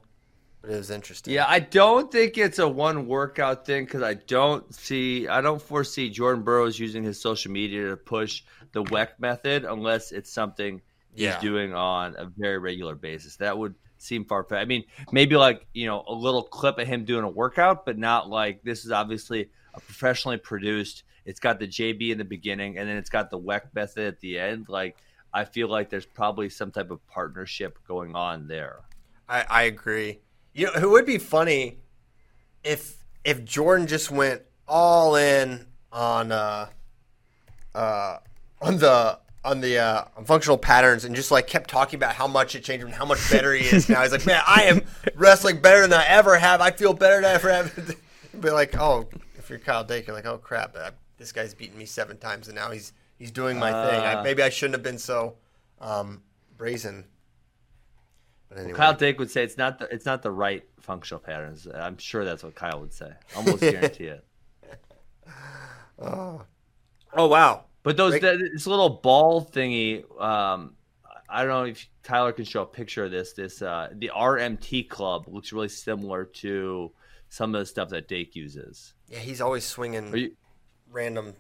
but 0.63 0.71
it 0.71 0.77
was 0.77 0.91
interesting. 0.91 1.35
Yeah, 1.35 1.47
I 1.49 1.61
don't 1.61 2.11
think 2.11 2.39
it's 2.39 2.59
a 2.59 2.69
one 2.69 3.07
workout 3.07 3.67
thing 3.67 3.85
because 3.85 4.03
I 4.03 4.15
don't 4.15 4.73
see, 4.75 5.29
I 5.29 5.41
don't 5.41 5.61
foresee 5.61 6.11
Jordan 6.11 6.43
Burroughs 6.43 6.79
using 6.79 7.03
his 7.03 7.21
social 7.21 7.51
media 7.53 7.89
to 7.89 7.97
push 7.97 8.43
the 8.73 8.83
WECK 8.85 9.19
method 9.19 9.65
unless 9.65 10.13
it's 10.13 10.31
something 10.31 10.81
he's 11.15 11.35
doing 11.37 11.75
on 11.75 12.15
a 12.17 12.27
very 12.37 12.59
regular 12.59 12.95
basis. 12.95 13.37
That 13.37 13.57
would 13.59 13.75
seem 13.99 14.25
far 14.25 14.45
fetched. 14.45 14.63
I 14.63 14.65
mean, 14.65 14.85
maybe 15.13 15.37
like 15.37 15.67
you 15.75 15.87
know 15.87 16.05
a 16.07 16.15
little 16.15 16.43
clip 16.43 16.79
of 16.79 16.87
him 16.87 17.05
doing 17.05 17.25
a 17.25 17.29
workout, 17.29 17.85
but 17.85 17.99
not 17.99 18.29
like 18.29 18.63
this 18.63 18.85
is 18.85 18.91
obviously 18.91 19.51
a 19.75 19.81
professionally 19.81 20.39
produced. 20.39 21.05
It's 21.25 21.41
got 21.41 21.59
the 21.59 21.69
JB 21.69 22.11
in 22.11 22.19
the 22.19 22.25
beginning, 22.25 22.79
and 22.79 22.89
then 22.89 22.97
it's 22.97 23.11
got 23.11 23.31
the 23.31 23.39
WECK 23.39 23.75
method 23.75 24.07
at 24.07 24.21
the 24.21 24.39
end. 24.39 24.69
Like 24.69 24.97
I 25.33 25.45
feel 25.45 25.69
like 25.69 25.91
there's 25.91 26.07
probably 26.07 26.49
some 26.49 26.71
type 26.71 26.91
of 26.91 27.07
partnership 27.07 27.79
going 27.87 28.17
on 28.17 28.49
there. 28.49 28.81
I, 29.29 29.45
I 29.49 29.63
agree. 29.63 30.19
You 30.55 30.67
know, 30.67 30.73
it 30.75 30.91
would 30.91 31.07
be 31.07 31.19
funny 31.19 31.79
if 32.65 32.97
if 33.25 33.45
Jordan 33.45 33.87
just 33.87 34.11
went 34.11 34.43
all 34.67 35.17
in 35.17 35.67
on 35.93 36.33
uh 36.33 36.69
uh 37.75 38.19
on 38.61 38.79
the 38.79 39.19
on 39.45 39.61
the 39.61 39.79
uh 39.79 40.05
on 40.17 40.25
functional 40.25 40.59
patterns 40.59 41.05
and 41.05 41.15
just 41.15 41.31
like 41.31 41.47
kept 41.47 41.71
talking 41.71 41.97
about 41.97 42.15
how 42.15 42.27
much 42.27 42.55
it 42.55 42.65
changed 42.65 42.85
and 42.85 42.95
how 42.95 43.05
much 43.05 43.31
better 43.31 43.55
he 43.55 43.65
is 43.65 43.89
now. 43.89 44.03
He's 44.03 44.13
like, 44.13 44.27
man, 44.27 44.43
I 44.47 44.65
am 44.65 44.83
wrestling 45.15 45.61
better 45.61 45.83
than 45.83 46.01
I 46.01 46.07
ever 46.07 46.37
have. 46.37 46.61
I 46.61 46.73
feel 46.73 46.93
better 46.93 47.17
than 47.17 47.27
I 47.27 47.35
ever 47.35 47.53
have. 47.53 47.97
be 48.41 48.51
like, 48.51 48.77
oh, 48.79 49.09
if 49.39 49.49
you're 49.49 49.59
Kyle 49.59 49.85
Dake, 49.85 50.07
you're 50.07 50.17
like, 50.17 50.27
oh 50.27 50.39
crap, 50.39 50.77
uh, 50.77 50.91
this 51.19 51.33
guy's 51.33 51.55
beaten 51.55 51.79
me 51.79 51.85
seven 51.85 52.19
times, 52.19 52.49
and 52.49 52.57
now 52.57 52.71
he's 52.71 52.93
he's 53.21 53.31
doing 53.31 53.57
my 53.61 53.71
thing. 53.71 54.01
I, 54.01 54.15
Uh. 54.15 54.23
maybe 54.25 54.43
I 54.43 54.49
shouldn't 54.49 54.75
have 54.75 54.83
been 54.83 54.99
so 54.99 55.37
um, 55.81 56.23
brazen. 56.57 57.05
But 58.49 58.59
anyway, 58.59 58.77
Kyle 58.77 58.95
Dake 58.95 59.21
would 59.21 59.31
say 59.31 59.45
it's 59.45 59.57
not 59.57 59.79
the 59.79 59.85
it's 59.95 60.05
not 60.07 60.23
the 60.23 60.33
right 60.33 60.65
functional 60.81 61.21
patterns. 61.21 61.69
I'm 61.73 61.99
sure 61.99 62.25
that's 62.25 62.43
what 62.43 62.57
Kyle 62.57 62.81
would 62.81 62.93
say. 62.93 63.13
Almost 63.37 63.61
guarantee 63.61 64.07
it. 64.07 64.25
oh. 66.01 66.43
oh 67.13 67.27
wow! 67.29 67.65
But 67.85 67.97
those 67.97 68.19
this 68.21 68.67
little 68.67 68.89
ball 68.91 69.45
thingy, 69.45 70.03
um, 70.21 70.75
I 71.29 71.41
don't 71.45 71.49
know 71.49 71.65
if 71.71 71.89
Tyler 72.03 72.33
can 72.33 72.45
show 72.45 72.63
a 72.63 72.67
picture 72.67 73.05
of 73.05 73.11
this. 73.13 73.33
This 73.35 73.63
uh, 73.63 73.91
the 73.95 74.11
RMT 74.15 74.89
club 74.89 75.27
looks 75.29 75.53
really 75.53 75.69
similar 75.69 76.25
to 76.25 76.91
some 77.29 77.55
of 77.55 77.61
the 77.61 77.67
stuff 77.67 77.91
that 77.91 78.09
Dake 78.09 78.35
uses. 78.35 78.95
Yeah, 79.09 79.19
he's 79.21 79.41
always 79.41 79.65
swinging 79.65 80.13
you- 80.17 80.37
random. 80.91 81.35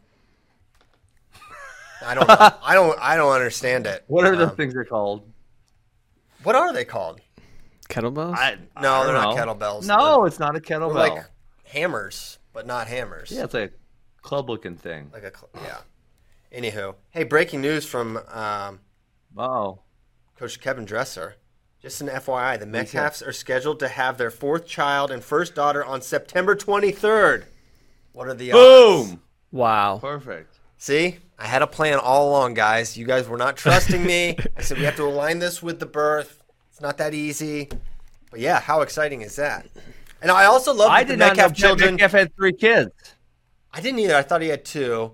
I 2.04 2.14
don't. 2.14 2.28
know. 2.28 2.36
I 2.62 2.74
don't. 2.74 2.98
I 3.00 3.16
don't 3.16 3.32
understand 3.32 3.86
it. 3.86 4.04
What 4.06 4.24
are 4.26 4.36
the 4.36 4.48
Um, 4.48 4.56
things 4.56 4.74
they're 4.74 4.84
called? 4.84 5.30
What 6.42 6.54
are 6.56 6.72
they 6.72 6.84
called? 6.84 7.20
Kettlebells? 7.88 8.34
I, 8.36 8.56
No, 8.80 8.94
I 8.94 9.04
they're 9.04 9.12
don't 9.14 9.22
not 9.22 9.36
know. 9.36 9.54
kettlebells. 9.54 9.86
No, 9.86 10.24
it's 10.24 10.38
not 10.38 10.56
a 10.56 10.60
kettlebell. 10.60 10.94
like 10.94 11.24
hammers, 11.64 12.38
but 12.52 12.66
not 12.66 12.86
hammers. 12.86 13.30
yeah, 13.30 13.44
it's 13.44 13.54
like 13.54 13.72
a 13.72 14.22
club 14.22 14.48
looking 14.48 14.76
thing. 14.76 15.10
Like 15.12 15.24
a 15.24 15.32
cl- 15.36 15.50
yeah. 15.64 15.78
Anywho, 16.56 16.94
hey, 17.10 17.24
breaking 17.24 17.60
news 17.60 17.84
from 17.86 18.18
um, 18.32 18.80
oh, 19.36 19.80
Coach 20.38 20.60
Kevin 20.60 20.84
Dresser. 20.84 21.36
Just 21.82 22.00
an 22.02 22.08
FYI, 22.08 22.58
the 22.58 22.66
What'd 22.66 22.74
he 22.82 22.86
say? 22.88 22.98
Metcalfs 22.98 23.22
are 23.26 23.32
scheduled 23.32 23.78
to 23.80 23.88
have 23.88 24.18
their 24.18 24.30
fourth 24.30 24.66
child 24.66 25.10
and 25.10 25.24
first 25.24 25.54
daughter 25.54 25.82
on 25.84 26.02
September 26.02 26.54
23rd. 26.54 27.44
What 28.12 28.28
are 28.28 28.34
the 28.34 28.52
odds? 28.52 29.08
Boom. 29.10 29.22
Wow. 29.50 29.98
Perfect. 29.98 30.58
See, 30.76 31.18
I 31.40 31.46
had 31.46 31.62
a 31.62 31.66
plan 31.66 31.98
all 31.98 32.28
along, 32.28 32.52
guys. 32.52 32.98
You 32.98 33.06
guys 33.06 33.26
were 33.26 33.38
not 33.38 33.56
trusting 33.56 34.04
me. 34.04 34.36
I 34.58 34.60
said 34.60 34.76
we 34.76 34.84
have 34.84 34.96
to 34.96 35.04
align 35.04 35.38
this 35.38 35.62
with 35.62 35.80
the 35.80 35.86
birth. 35.86 36.42
It's 36.70 36.82
not 36.82 36.98
that 36.98 37.14
easy. 37.14 37.70
But 38.30 38.40
yeah, 38.40 38.60
how 38.60 38.82
exciting 38.82 39.22
is 39.22 39.36
that? 39.36 39.66
And 40.20 40.30
I 40.30 40.44
also 40.44 40.74
love 40.74 40.90
I 40.90 41.02
did 41.02 41.18
not 41.18 41.38
know 41.38 41.48
children. 41.48 41.94
Metcalf 41.94 42.12
had 42.12 42.36
three 42.36 42.52
kids. 42.52 42.92
I 43.72 43.80
didn't 43.80 44.00
either. 44.00 44.16
I 44.16 44.22
thought 44.22 44.42
he 44.42 44.48
had 44.48 44.66
two. 44.66 45.12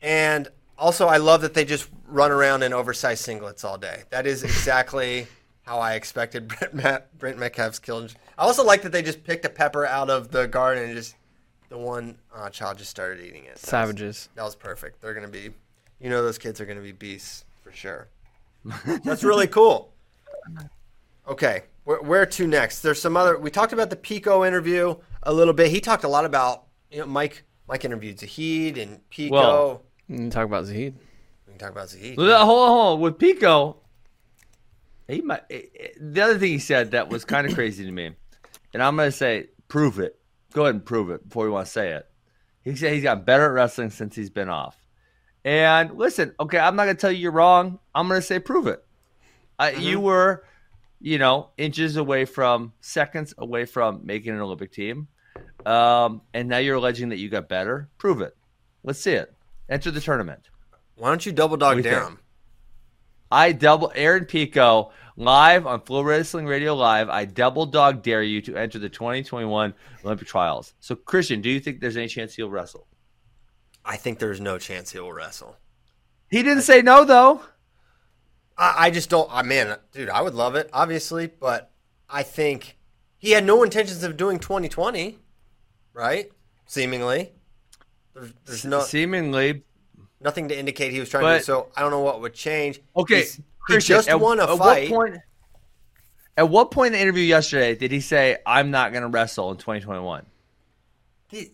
And 0.00 0.48
also, 0.76 1.06
I 1.06 1.18
love 1.18 1.42
that 1.42 1.54
they 1.54 1.64
just 1.64 1.88
run 2.08 2.32
around 2.32 2.64
in 2.64 2.72
oversized 2.72 3.24
singlets 3.24 3.64
all 3.64 3.78
day. 3.78 4.02
That 4.10 4.26
is 4.26 4.42
exactly 4.42 5.28
how 5.62 5.78
I 5.78 5.94
expected 5.94 6.48
Brent, 6.48 6.74
Met, 6.74 7.18
Brent 7.18 7.38
Metcalf's 7.38 7.78
children. 7.78 8.10
I 8.36 8.42
also 8.42 8.64
like 8.64 8.82
that 8.82 8.90
they 8.90 9.02
just 9.02 9.22
picked 9.22 9.44
a 9.44 9.48
pepper 9.48 9.86
out 9.86 10.10
of 10.10 10.32
the 10.32 10.48
garden 10.48 10.84
and 10.84 10.96
just 10.96 11.14
the 11.72 11.78
one 11.78 12.18
uh, 12.34 12.50
child 12.50 12.76
just 12.76 12.90
started 12.90 13.24
eating 13.24 13.44
it. 13.44 13.54
That 13.54 13.54
was- 13.54 13.60
Savages. 13.62 14.28
that 14.34 14.42
was 14.44 14.54
perfect. 14.54 15.00
They're 15.00 15.14
gonna 15.14 15.28
be, 15.28 15.48
you 16.00 16.10
know, 16.10 16.22
those 16.22 16.36
kids 16.36 16.60
are 16.60 16.66
gonna 16.66 16.82
be 16.82 16.92
beasts 16.92 17.46
for 17.62 17.72
sure. 17.72 18.08
That's 19.04 19.24
really 19.24 19.46
cool. 19.46 19.92
Okay, 21.26 21.62
where, 21.84 22.00
where 22.02 22.26
to 22.26 22.46
next? 22.46 22.80
There's 22.80 23.00
some 23.00 23.16
other. 23.16 23.38
We 23.38 23.50
talked 23.50 23.72
about 23.72 23.90
the 23.90 23.96
Pico 23.96 24.44
interview 24.44 24.94
a 25.22 25.32
little 25.32 25.54
bit. 25.54 25.70
He 25.70 25.80
talked 25.80 26.04
a 26.04 26.08
lot 26.08 26.24
about 26.24 26.64
you 26.90 26.98
know 26.98 27.06
Mike. 27.06 27.44
Mike 27.68 27.84
interviewed 27.84 28.18
Zahid 28.20 28.76
and 28.76 29.08
Pico. 29.08 29.34
Well- 29.34 29.82
You 30.08 30.16
can 30.16 30.30
talk 30.30 30.44
about 30.44 30.66
Zahid. 30.66 30.94
we 31.46 31.52
can 31.52 31.58
talk 31.58 31.70
about 31.70 31.88
Zahid. 31.88 32.18
Well, 32.18 32.44
hold 32.44 32.62
on, 32.62 32.68
hold 32.68 32.94
on. 32.96 33.00
With 33.00 33.18
Pico, 33.18 33.76
he 35.08 35.22
might. 35.22 35.42
eh, 35.48 35.62
eh, 35.80 35.88
The 35.98 36.20
other 36.20 36.38
thing 36.38 36.50
he 36.50 36.58
said 36.58 36.90
that 36.90 37.08
was 37.08 37.24
kind 37.24 37.46
of 37.46 37.54
crazy 37.54 37.84
to 37.86 37.90
me, 37.92 38.14
and 38.74 38.82
I'm 38.82 38.96
going 38.96 39.08
to 39.10 39.16
say, 39.16 39.46
prove 39.68 39.98
it. 40.00 40.18
Go 40.52 40.62
ahead 40.62 40.74
and 40.74 40.84
prove 40.84 41.10
it 41.10 41.28
before 41.28 41.46
you 41.46 41.52
want 41.52 41.66
to 41.66 41.72
say 41.72 41.92
it. 41.92 42.06
He 42.62 42.76
said 42.76 42.92
he's 42.92 43.02
gotten 43.02 43.24
better 43.24 43.44
at 43.46 43.52
wrestling 43.52 43.90
since 43.90 44.14
he's 44.14 44.30
been 44.30 44.48
off. 44.48 44.76
And 45.44 45.96
listen, 45.96 46.34
okay, 46.38 46.58
I'm 46.58 46.76
not 46.76 46.84
going 46.84 46.96
to 46.96 47.00
tell 47.00 47.10
you 47.10 47.18
you're 47.18 47.32
wrong. 47.32 47.78
I'm 47.94 48.06
going 48.06 48.20
to 48.20 48.26
say 48.26 48.38
prove 48.38 48.66
it. 48.66 48.84
Uh, 49.58 49.72
You 49.76 49.98
were, 49.98 50.44
you 51.00 51.18
know, 51.18 51.50
inches 51.58 51.96
away 51.96 52.24
from, 52.24 52.72
seconds 52.80 53.34
away 53.38 53.64
from 53.64 54.02
making 54.04 54.34
an 54.34 54.40
Olympic 54.40 54.72
team. 54.72 55.08
Um, 55.66 56.22
and 56.34 56.48
now 56.48 56.58
you're 56.58 56.76
alleging 56.76 57.08
that 57.08 57.18
you 57.18 57.28
got 57.28 57.48
better. 57.48 57.88
Prove 57.98 58.20
it. 58.20 58.36
Let's 58.84 59.00
see 59.00 59.12
it. 59.12 59.34
Enter 59.68 59.90
the 59.90 60.00
tournament. 60.00 60.48
Why 60.96 61.08
don't 61.08 61.24
you 61.24 61.32
double 61.32 61.56
dog 61.56 61.72
do 61.72 61.76
you 61.78 61.82
dare 61.82 62.00
think? 62.00 62.10
him? 62.12 62.18
I 63.30 63.52
double 63.52 63.90
Aaron 63.94 64.26
Pico 64.26 64.92
live 65.16 65.66
on 65.66 65.80
FloWrestling 65.80 66.48
Radio 66.48 66.74
Live. 66.74 67.08
I 67.08 67.24
double 67.24 67.66
dog 67.66 68.02
dare 68.02 68.22
you 68.22 68.40
to 68.42 68.56
enter 68.56 68.78
the 68.78 68.88
2021 68.88 69.74
Olympic 70.04 70.26
trials. 70.28 70.74
So, 70.80 70.94
Christian, 70.94 71.40
do 71.40 71.50
you 71.50 71.60
think 71.60 71.80
there's 71.80 71.96
any 71.96 72.08
chance 72.08 72.34
he'll 72.34 72.50
wrestle? 72.50 72.86
I 73.84 73.96
think 73.96 74.18
there's 74.18 74.40
no 74.40 74.58
chance 74.58 74.92
he 74.92 75.00
will 75.00 75.12
wrestle. 75.12 75.56
He 76.30 76.42
didn't 76.42 76.62
say 76.62 76.82
no, 76.82 77.04
though. 77.04 77.42
I, 78.56 78.86
I 78.86 78.90
just 78.90 79.10
don't. 79.10 79.28
I 79.30 79.42
mean, 79.42 79.74
dude, 79.92 80.08
I 80.08 80.22
would 80.22 80.34
love 80.34 80.54
it, 80.54 80.70
obviously, 80.72 81.26
but 81.26 81.70
I 82.08 82.22
think 82.22 82.78
he 83.18 83.32
had 83.32 83.44
no 83.44 83.62
intentions 83.62 84.02
of 84.04 84.16
doing 84.16 84.38
2020, 84.38 85.18
right? 85.92 86.30
Seemingly, 86.66 87.32
there's, 88.14 88.32
there's 88.46 88.64
no 88.64 88.80
Seemingly, 88.80 89.62
nothing 90.20 90.48
to 90.48 90.58
indicate 90.58 90.92
he 90.92 91.00
was 91.00 91.08
trying 91.08 91.24
to. 91.24 91.38
Do 91.38 91.44
So 91.44 91.68
I 91.76 91.82
don't 91.82 91.90
know 91.90 92.00
what 92.00 92.20
would 92.20 92.34
change. 92.34 92.80
okay. 92.96 93.16
He's- 93.16 93.40
he 93.68 93.78
just 93.78 94.08
at, 94.08 94.20
won 94.20 94.40
a 94.40 94.44
at 94.44 94.58
fight. 94.58 94.90
What 94.90 94.96
point, 94.96 95.22
at 96.36 96.48
what 96.48 96.70
point 96.70 96.88
in 96.88 96.92
the 96.94 97.00
interview 97.00 97.24
yesterday 97.24 97.74
did 97.74 97.90
he 97.90 98.00
say, 98.00 98.38
"I'm 98.46 98.70
not 98.70 98.92
going 98.92 99.02
to 99.02 99.08
wrestle 99.08 99.50
in 99.50 99.58
2021"? 99.58 100.26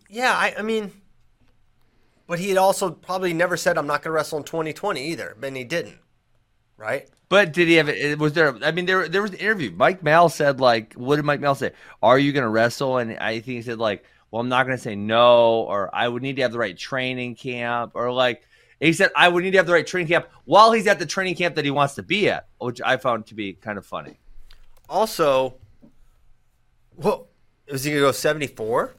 Yeah, 0.09 0.33
I, 0.33 0.55
I 0.59 0.63
mean, 0.63 0.91
but 2.29 2.39
he 2.39 2.51
had 2.51 2.59
also 2.59 2.91
probably 2.91 3.33
never 3.33 3.57
said 3.57 3.79
I'm 3.79 3.87
not 3.87 4.03
going 4.03 4.11
to 4.11 4.13
wrestle 4.13 4.39
in 4.39 4.45
2020 4.45 5.03
either. 5.03 5.37
And 5.43 5.57
he 5.57 5.65
didn't, 5.65 5.99
right? 6.77 7.09
But 7.29 7.53
did 7.53 7.69
he 7.69 7.75
have 7.75 7.89
it? 7.89 8.19
Was 8.19 8.33
there? 8.33 8.57
I 8.63 8.71
mean, 8.71 8.87
there 8.87 9.09
there 9.09 9.23
was 9.23 9.33
an 9.33 9.39
interview. 9.39 9.71
Mike 9.71 10.03
Mal 10.03 10.29
said 10.29 10.61
like, 10.61 10.95
what 10.95 11.17
did 11.17 11.25
Mike 11.25 11.41
Mal 11.41 11.55
say? 11.55 11.73
Are 12.03 12.19
you 12.19 12.33
going 12.33 12.45
to 12.45 12.49
wrestle? 12.49 12.99
And 12.99 13.19
I 13.19 13.35
think 13.35 13.45
he 13.45 13.63
said 13.63 13.79
like, 13.79 14.05
well, 14.31 14.41
I'm 14.41 14.49
not 14.49 14.67
going 14.67 14.77
to 14.77 14.83
say 14.83 14.95
no, 14.95 15.63
or 15.63 15.95
I 15.95 16.09
would 16.09 16.23
need 16.23 16.37
to 16.37 16.43
have 16.43 16.53
the 16.53 16.59
right 16.59 16.77
training 16.77 17.35
camp, 17.35 17.93
or 17.95 18.13
like 18.13 18.43
he 18.81 18.93
said 18.93 19.11
I 19.17 19.29
would 19.29 19.43
need 19.45 19.51
to 19.53 19.57
have 19.59 19.67
the 19.67 19.73
right 19.73 19.87
training 19.87 20.09
camp 20.09 20.29
while 20.45 20.73
he's 20.73 20.87
at 20.87 20.99
the 20.99 21.07
training 21.07 21.35
camp 21.35 21.55
that 21.57 21.65
he 21.65 21.71
wants 21.71 21.95
to 21.97 22.03
be 22.03 22.29
at, 22.31 22.47
which 22.61 22.81
I 22.81 22.97
found 22.97 23.27
to 23.27 23.35
be 23.35 23.53
kind 23.55 23.79
of 23.79 23.85
funny. 23.87 24.19
Also, 24.89 25.55
well, 26.97 27.27
was 27.71 27.85
he 27.85 27.91
going 27.91 28.01
to 28.03 28.07
go 28.09 28.13
74? 28.13 28.95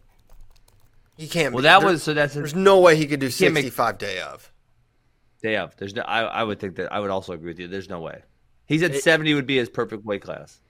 He 1.18 1.28
can't. 1.28 1.54
Well, 1.54 1.64
that 1.64 1.80
there- 1.80 1.90
was 1.90 2.04
so. 2.04 2.14
That's 2.14 2.34
There's 2.34 2.56
no 2.56 2.80
way 2.80 2.96
he 2.96 3.06
could 3.08 3.20
do 3.20 3.28
can't 3.30 3.54
make- 3.54 3.64
65 3.64 3.98
day 3.98 4.22
of. 4.22 4.52
day 5.42 5.58
of. 5.58 5.76
There's 5.78 5.94
no. 5.96 6.02
I, 6.04 6.22
I 6.22 6.44
would 6.44 6.60
think 6.60 6.76
that 6.78 6.94
I 6.94 7.00
would 7.00 7.10
also 7.10 7.34
agree 7.34 7.50
with 7.50 7.60
you. 7.60 7.68
There's 7.68 7.90
no 7.90 8.00
way. 8.00 8.22
He 8.68 8.80
said 8.80 8.96
It- 8.96 9.04
70 9.04 9.34
would 9.34 9.46
be 9.48 9.58
his 9.58 9.70
perfect 9.70 10.06
weight 10.06 10.22
class. 10.22 10.62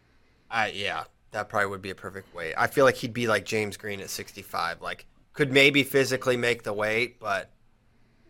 I 0.49 0.69
yeah, 0.69 1.03
that 1.31 1.49
probably 1.49 1.67
would 1.67 1.83
be 1.83 1.91
a 1.91 1.95
perfect 1.95 2.33
weight. 2.33 2.55
I 2.57 2.65
feel 2.65 2.83
like 2.85 2.95
he'd 2.95 3.13
be 3.13 3.27
like 3.27 3.45
James 3.45 3.77
Green 3.77 3.99
at 3.99 4.09
65. 4.09 4.81
Like, 4.81 5.05
could 5.33 5.51
maybe 5.51 5.83
physically 5.83 6.35
make 6.37 6.63
the 6.63 6.73
weight, 6.73 7.19
but 7.19 7.51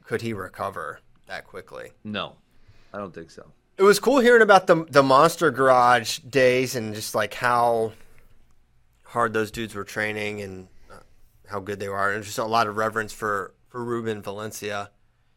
could 0.10 0.22
he 0.24 0.34
recover 0.34 1.02
that 1.28 1.46
quickly? 1.46 1.92
No, 2.04 2.36
I 2.92 2.98
don't 2.98 3.14
think 3.14 3.30
so. 3.30 3.46
It 3.78 3.84
was 3.84 4.00
cool 4.00 4.18
hearing 4.20 4.42
about 4.42 4.66
the 4.66 4.84
the 4.90 5.04
Monster 5.04 5.52
Garage 5.52 6.18
days 6.20 6.76
and 6.76 6.96
just 6.96 7.14
like 7.14 7.36
how 7.36 7.94
hard 9.04 9.34
those 9.34 9.52
dudes 9.52 9.76
were 9.76 9.84
training 9.84 10.42
and 10.42 10.68
uh, 10.92 10.96
how 11.48 11.60
good 11.60 11.80
they 11.80 11.90
were, 11.90 12.12
and 12.12 12.24
just 12.24 12.40
a 12.40 12.44
lot 12.46 12.66
of 12.66 12.76
reverence 12.76 13.14
for 13.14 13.54
for 13.68 13.84
Ruben 13.84 14.24
Valencia, 14.24 14.90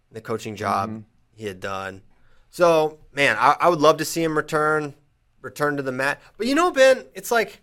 and 0.09 0.16
the 0.16 0.23
coaching 0.23 0.57
job 0.57 0.89
Mhm. 0.89 1.05
he 1.35 1.45
had 1.45 1.61
done. 1.61 2.01
So 2.49 2.99
man, 3.12 3.37
I, 3.39 3.57
I 3.61 3.68
would 3.68 3.81
love 3.83 3.99
to 3.99 4.07
see 4.07 4.23
him 4.25 4.39
return 4.39 4.95
return 5.43 5.77
to 5.77 5.83
the 5.83 5.93
mat. 5.93 6.18
But 6.39 6.47
you 6.47 6.55
know, 6.55 6.70
Ben, 6.70 7.05
it's 7.14 7.31
like 7.31 7.61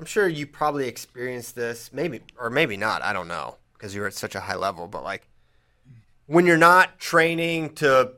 I'm 0.00 0.04
sure 0.06 0.26
you 0.26 0.48
probably 0.48 0.88
experienced 0.88 1.54
this, 1.54 1.92
maybe 1.92 2.22
or 2.36 2.50
maybe 2.50 2.76
not. 2.76 3.02
I 3.02 3.12
don't 3.12 3.28
know 3.28 3.56
because 3.74 3.94
you're 3.94 4.08
at 4.08 4.14
such 4.14 4.34
a 4.34 4.40
high 4.40 4.56
level. 4.56 4.88
But 4.88 5.04
like 5.04 5.28
when 6.26 6.46
you're 6.46 6.56
not 6.56 6.98
training 6.98 7.74
to 7.74 8.12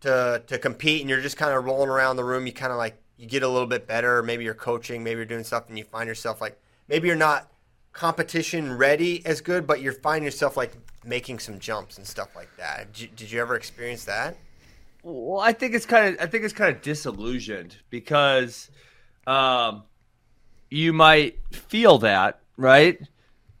to 0.00 0.42
to 0.46 0.58
compete 0.58 1.00
and 1.00 1.10
you're 1.10 1.20
just 1.20 1.36
kind 1.36 1.52
of 1.52 1.64
rolling 1.64 1.88
around 1.88 2.16
the 2.16 2.24
room, 2.24 2.46
you 2.46 2.52
kind 2.52 2.72
of 2.72 2.78
like 2.78 3.00
you 3.16 3.26
get 3.26 3.42
a 3.42 3.48
little 3.48 3.66
bit 3.66 3.86
better. 3.86 4.22
Maybe 4.22 4.44
you're 4.44 4.54
coaching, 4.54 5.04
maybe 5.04 5.18
you're 5.18 5.26
doing 5.26 5.44
stuff, 5.44 5.68
and 5.68 5.78
you 5.78 5.84
find 5.84 6.08
yourself 6.08 6.40
like 6.40 6.58
maybe 6.88 7.08
you're 7.08 7.16
not 7.16 7.50
competition 7.92 8.76
ready 8.76 9.24
as 9.26 9.40
good, 9.40 9.66
but 9.66 9.80
you 9.80 9.92
find 9.92 10.24
yourself 10.24 10.56
like 10.56 10.72
making 11.04 11.38
some 11.38 11.58
jumps 11.58 11.98
and 11.98 12.06
stuff 12.06 12.34
like 12.36 12.48
that. 12.56 12.92
Did 12.92 13.00
you, 13.00 13.08
did 13.16 13.30
you 13.30 13.40
ever 13.40 13.56
experience 13.56 14.04
that? 14.04 14.36
Well, 15.02 15.40
I 15.40 15.52
think 15.52 15.74
it's 15.74 15.86
kind 15.86 16.14
of 16.14 16.20
I 16.20 16.26
think 16.26 16.44
it's 16.44 16.52
kind 16.54 16.74
of 16.74 16.82
disillusioned 16.82 17.76
because 17.88 18.70
um, 19.26 19.84
you 20.70 20.92
might 20.92 21.38
feel 21.52 21.98
that, 21.98 22.40
right? 22.56 23.00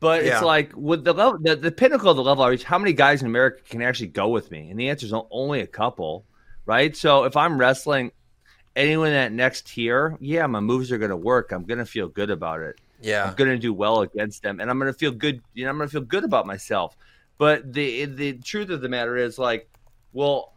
But 0.00 0.24
Yeah. 0.24 0.32
it's 0.32 0.42
like 0.42 0.72
with 0.74 1.04
the 1.04 1.12
level, 1.12 1.38
the, 1.38 1.56
the 1.56 1.70
pinnacle 1.70 2.10
of 2.10 2.16
the 2.16 2.22
level 2.22 2.42
I 2.42 2.48
reach. 2.48 2.64
How 2.64 2.78
many 2.78 2.92
guys 2.94 3.20
in 3.20 3.26
America 3.26 3.60
can 3.68 3.82
actually 3.82 4.08
go 4.08 4.28
with 4.28 4.50
me? 4.50 4.70
And 4.70 4.80
the 4.80 4.88
answer 4.88 5.06
is 5.06 5.12
only 5.30 5.60
a 5.60 5.66
couple, 5.66 6.24
right? 6.64 6.96
So 6.96 7.24
if 7.24 7.36
I'm 7.36 7.58
wrestling 7.60 8.10
anyone 8.74 9.10
that 9.10 9.30
next 9.32 9.66
tier, 9.66 10.16
yeah, 10.20 10.46
my 10.46 10.60
moves 10.60 10.90
are 10.90 10.98
going 10.98 11.10
to 11.10 11.16
work. 11.16 11.52
I'm 11.52 11.64
going 11.64 11.78
to 11.78 11.86
feel 11.86 12.08
good 12.08 12.30
about 12.30 12.60
it. 12.60 12.80
Yeah, 13.02 13.24
I'm 13.28 13.34
going 13.34 13.50
to 13.50 13.58
do 13.58 13.72
well 13.72 14.02
against 14.02 14.42
them, 14.42 14.60
and 14.60 14.70
I'm 14.70 14.78
going 14.78 14.92
to 14.92 14.98
feel 14.98 15.10
good. 15.10 15.40
You 15.54 15.64
know, 15.64 15.70
I'm 15.70 15.78
going 15.78 15.88
to 15.88 15.92
feel 15.92 16.02
good 16.02 16.24
about 16.24 16.46
myself. 16.46 16.96
But 17.38 17.72
the 17.72 18.04
the 18.04 18.34
truth 18.34 18.68
of 18.68 18.82
the 18.82 18.90
matter 18.90 19.16
is, 19.16 19.38
like, 19.38 19.70
well, 20.12 20.52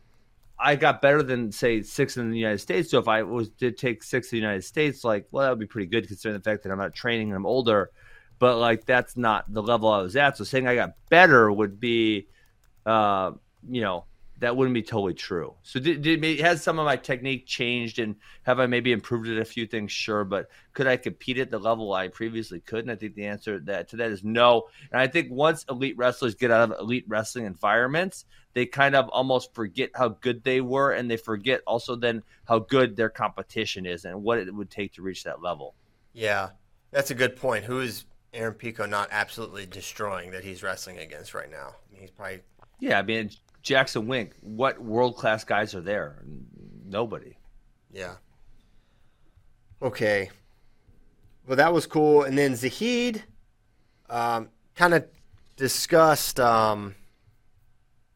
I 0.60 0.76
got 0.76 1.02
better 1.02 1.24
than 1.24 1.54
say 1.54 1.82
six 1.82 2.18
in 2.18 2.32
the 2.32 2.38
United 2.38 2.60
States. 2.60 2.92
So 2.92 3.00
if 3.00 3.08
I 3.08 3.24
was 3.24 3.48
did 3.50 3.78
take 3.78 4.04
six 4.04 4.32
in 4.32 4.38
the 4.38 4.42
United 4.42 4.64
States, 4.64 5.06
like, 5.06 5.26
well, 5.32 5.44
that 5.44 5.52
would 5.52 5.60
be 5.60 5.66
pretty 5.66 5.88
good 5.88 6.06
considering 6.08 6.38
the 6.38 6.44
fact 6.44 6.64
that 6.64 6.72
I'm 6.72 6.78
not 6.78 6.94
training 6.94 7.30
and 7.30 7.38
I'm 7.38 7.46
older. 7.46 7.92
But 8.44 8.58
like, 8.58 8.86
that's 8.86 9.16
not 9.16 9.46
the 9.54 9.64
level 9.64 9.88
I 9.90 10.02
was 10.02 10.18
at. 10.18 10.36
So 10.36 10.44
saying 10.44 10.68
I 10.68 10.76
got 10.76 10.96
better 11.08 11.50
would 11.50 11.80
be, 11.80 12.28
uh, 12.86 13.32
you 13.70 13.80
know, 13.80 14.04
that 14.40 14.58
wouldn't 14.58 14.74
be 14.74 14.82
totally 14.82 15.14
true. 15.14 15.54
So 15.64 15.80
did, 15.80 16.02
did 16.02 16.42
has 16.42 16.62
some 16.62 16.78
of 16.78 16.84
my 16.84 16.98
technique 16.98 17.46
changed 17.46 18.00
and 18.00 18.18
have 18.42 18.60
I 18.60 18.66
maybe 18.66 18.92
improved 18.92 19.30
it 19.30 19.40
a 19.40 19.46
few 19.46 19.66
things? 19.66 19.94
Sure, 19.94 20.26
but 20.26 20.50
could 20.74 20.88
I 20.88 20.98
compete 20.98 21.38
at 21.38 21.52
the 21.52 21.58
level 21.58 21.94
I 21.94 22.10
previously 22.10 22.60
could? 22.60 22.82
And 22.82 22.92
I 22.92 22.98
think 22.98 23.16
the 23.16 23.28
answer 23.28 23.60
that 23.60 23.88
to 23.92 23.96
that 23.96 24.12
is 24.12 24.26
no. 24.26 24.64
And 24.92 25.00
I 25.00 25.08
think 25.08 25.32
once 25.32 25.64
elite 25.70 25.98
wrestlers 25.98 26.36
get 26.36 26.52
out 26.52 26.70
of 26.70 26.78
elite 26.82 27.06
wrestling 27.08 27.46
environments, 27.46 28.26
they 28.52 28.66
kind 28.66 28.94
of 28.94 29.08
almost 29.08 29.56
forget 29.56 29.92
how 29.96 30.10
good 30.10 30.44
they 30.44 30.60
were, 30.60 30.92
and 30.92 31.10
they 31.10 31.16
forget 31.16 31.62
also 31.66 31.96
then 31.96 32.24
how 32.46 32.60
good 32.60 32.98
their 32.98 33.10
competition 33.10 33.86
is 33.86 34.04
and 34.04 34.22
what 34.22 34.38
it 34.38 34.54
would 34.54 34.70
take 34.70 34.96
to 34.96 35.02
reach 35.02 35.24
that 35.24 35.42
level. 35.42 35.76
Yeah, 36.12 36.50
that's 36.92 37.10
a 37.10 37.16
good 37.16 37.38
point. 37.38 37.64
Who 37.64 37.80
is 37.80 38.04
Aaron 38.34 38.54
Pico 38.54 38.86
not 38.86 39.10
absolutely 39.12 39.66
destroying 39.66 40.32
that 40.32 40.44
he's 40.44 40.64
wrestling 40.64 40.98
against 40.98 41.34
right 41.34 41.50
now? 41.50 41.70
I 41.70 41.94
mean, 41.94 42.02
he's 42.02 42.12
probably 42.12 42.42
yeah. 42.80 43.00
I 43.00 43.02
mean, 43.02 43.30
Jackson 43.62 44.08
Wink, 44.08 44.34
what 44.42 44.82
world 44.82 45.16
class 45.16 45.44
guys 45.44 45.74
are 45.76 45.82
there? 45.82 46.24
Nobody. 46.86 47.38
Yeah. 47.92 48.16
Okay. 49.82 50.30
Well, 51.48 51.58
that 51.58 51.74
was 51.74 51.86
cool. 51.86 52.24
And 52.24 52.38
then 52.38 52.56
Zahid 52.56 53.24
um, 54.10 54.50
kind 54.76 54.94
of 54.94 55.06
discussed, 55.56 56.40
um, 56.40 56.96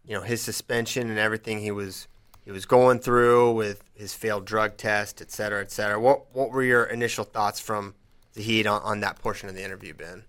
you 0.05 0.15
know, 0.15 0.21
his 0.21 0.41
suspension 0.41 1.09
and 1.09 1.19
everything 1.19 1.59
he 1.59 1.71
was 1.71 2.07
he 2.45 2.51
was 2.51 2.65
going 2.65 2.99
through 2.99 3.51
with 3.51 3.83
his 3.93 4.13
failed 4.13 4.45
drug 4.45 4.77
test, 4.77 5.21
et 5.21 5.31
cetera, 5.31 5.61
et 5.61 5.71
cetera. 5.71 5.99
What 5.99 6.33
what 6.33 6.51
were 6.51 6.63
your 6.63 6.85
initial 6.85 7.25
thoughts 7.25 7.59
from 7.59 7.93
Zahid 8.37 8.67
on, 8.67 8.81
on 8.83 8.99
that 9.01 9.19
portion 9.19 9.49
of 9.49 9.55
the 9.55 9.63
interview, 9.63 9.93
Ben? 9.93 10.23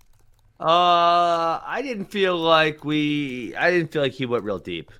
Uh, 0.59 1.61
I 1.63 1.81
didn't 1.81 2.05
feel 2.05 2.37
like 2.37 2.83
we. 2.83 3.55
I 3.55 3.71
didn't 3.71 3.91
feel 3.91 4.01
like 4.01 4.11
he 4.11 4.25
went 4.25 4.43
real 4.43 4.59
deep. 4.59 4.91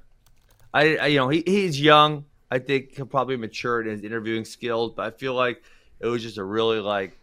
I, 0.74 0.98
I, 0.98 1.06
you 1.08 1.18
know, 1.18 1.30
he, 1.30 1.44
he's 1.46 1.80
young. 1.80 2.26
I 2.52 2.60
think 2.60 2.96
he'll 2.96 3.06
probably 3.06 3.36
mature 3.38 3.82
in 3.82 3.88
his 3.88 4.04
interviewing 4.04 4.46
skills, 4.46 4.94
but 4.96 5.06
I 5.06 5.18
feel 5.18 5.34
like 5.34 5.62
it 6.00 6.08
was 6.08 6.24
just 6.24 6.38
a 6.38 6.44
really 6.44 6.80
like 6.80 7.18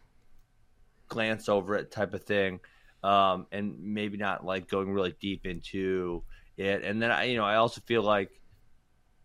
glance 1.09 1.49
over 1.49 1.77
it 1.77 1.91
type 1.91 2.13
of 2.15 2.25
thing, 2.25 2.61
um, 3.03 3.47
and 3.53 3.79
maybe 3.81 4.19
not 4.19 4.45
like 4.45 4.69
going 4.69 4.93
really 4.93 5.15
deep 5.21 5.47
into 5.47 6.23
it. 6.57 6.85
And 6.85 7.01
then 7.01 7.11
I, 7.11 7.25
you 7.25 7.37
know, 7.37 7.45
I 7.45 7.57
also 7.57 7.81
feel 7.87 8.03
like 8.03 8.31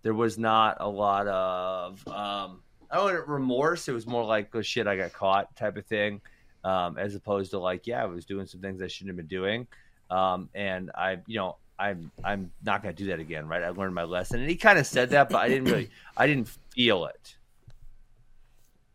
there 0.03 0.13
was 0.13 0.37
not 0.37 0.77
a 0.79 0.87
lot 0.87 1.27
of 1.27 2.07
um, 2.07 2.61
I 2.89 2.95
don't 2.95 3.13
know 3.13 3.23
remorse. 3.25 3.87
It 3.87 3.93
was 3.93 4.07
more 4.07 4.23
like, 4.23 4.55
oh 4.55 4.61
shit, 4.61 4.87
I 4.87 4.95
got 4.95 5.13
caught 5.13 5.55
type 5.55 5.77
of 5.77 5.85
thing, 5.85 6.21
um, 6.63 6.97
as 6.97 7.15
opposed 7.15 7.51
to 7.51 7.59
like, 7.59 7.87
yeah, 7.87 8.03
I 8.03 8.05
was 8.05 8.25
doing 8.25 8.45
some 8.45 8.61
things 8.61 8.81
I 8.81 8.87
shouldn't 8.87 9.09
have 9.09 9.17
been 9.17 9.27
doing. 9.27 9.67
Um, 10.09 10.49
and 10.53 10.91
I, 10.93 11.19
you 11.25 11.37
know, 11.37 11.57
I'm 11.79 12.11
I'm 12.23 12.51
not 12.63 12.83
going 12.83 12.93
to 12.95 13.03
do 13.03 13.09
that 13.09 13.19
again, 13.19 13.47
right? 13.47 13.63
I 13.63 13.69
learned 13.69 13.95
my 13.95 14.03
lesson, 14.03 14.39
and 14.39 14.49
he 14.49 14.55
kind 14.55 14.77
of 14.77 14.85
said 14.85 15.09
that, 15.11 15.29
but 15.29 15.41
I 15.41 15.47
didn't 15.47 15.65
really, 15.65 15.89
I 16.15 16.27
didn't 16.27 16.49
feel 16.75 17.05
it. 17.05 17.35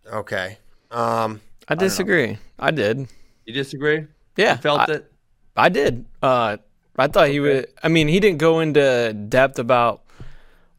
Okay, 0.06 0.58
um, 0.92 1.40
I 1.66 1.74
disagree. 1.74 2.38
I, 2.58 2.68
I 2.68 2.70
did. 2.70 3.08
You 3.44 3.54
disagree? 3.54 4.06
Yeah, 4.36 4.52
you 4.52 4.60
felt 4.60 4.88
I, 4.88 4.92
it. 4.92 5.12
I 5.56 5.68
did. 5.68 6.04
Uh, 6.22 6.58
I 6.96 7.08
thought 7.08 7.28
he 7.28 7.40
would. 7.40 7.66
I 7.82 7.88
mean, 7.88 8.06
he 8.06 8.20
didn't 8.20 8.38
go 8.38 8.60
into 8.60 9.12
depth 9.12 9.58
about 9.58 10.02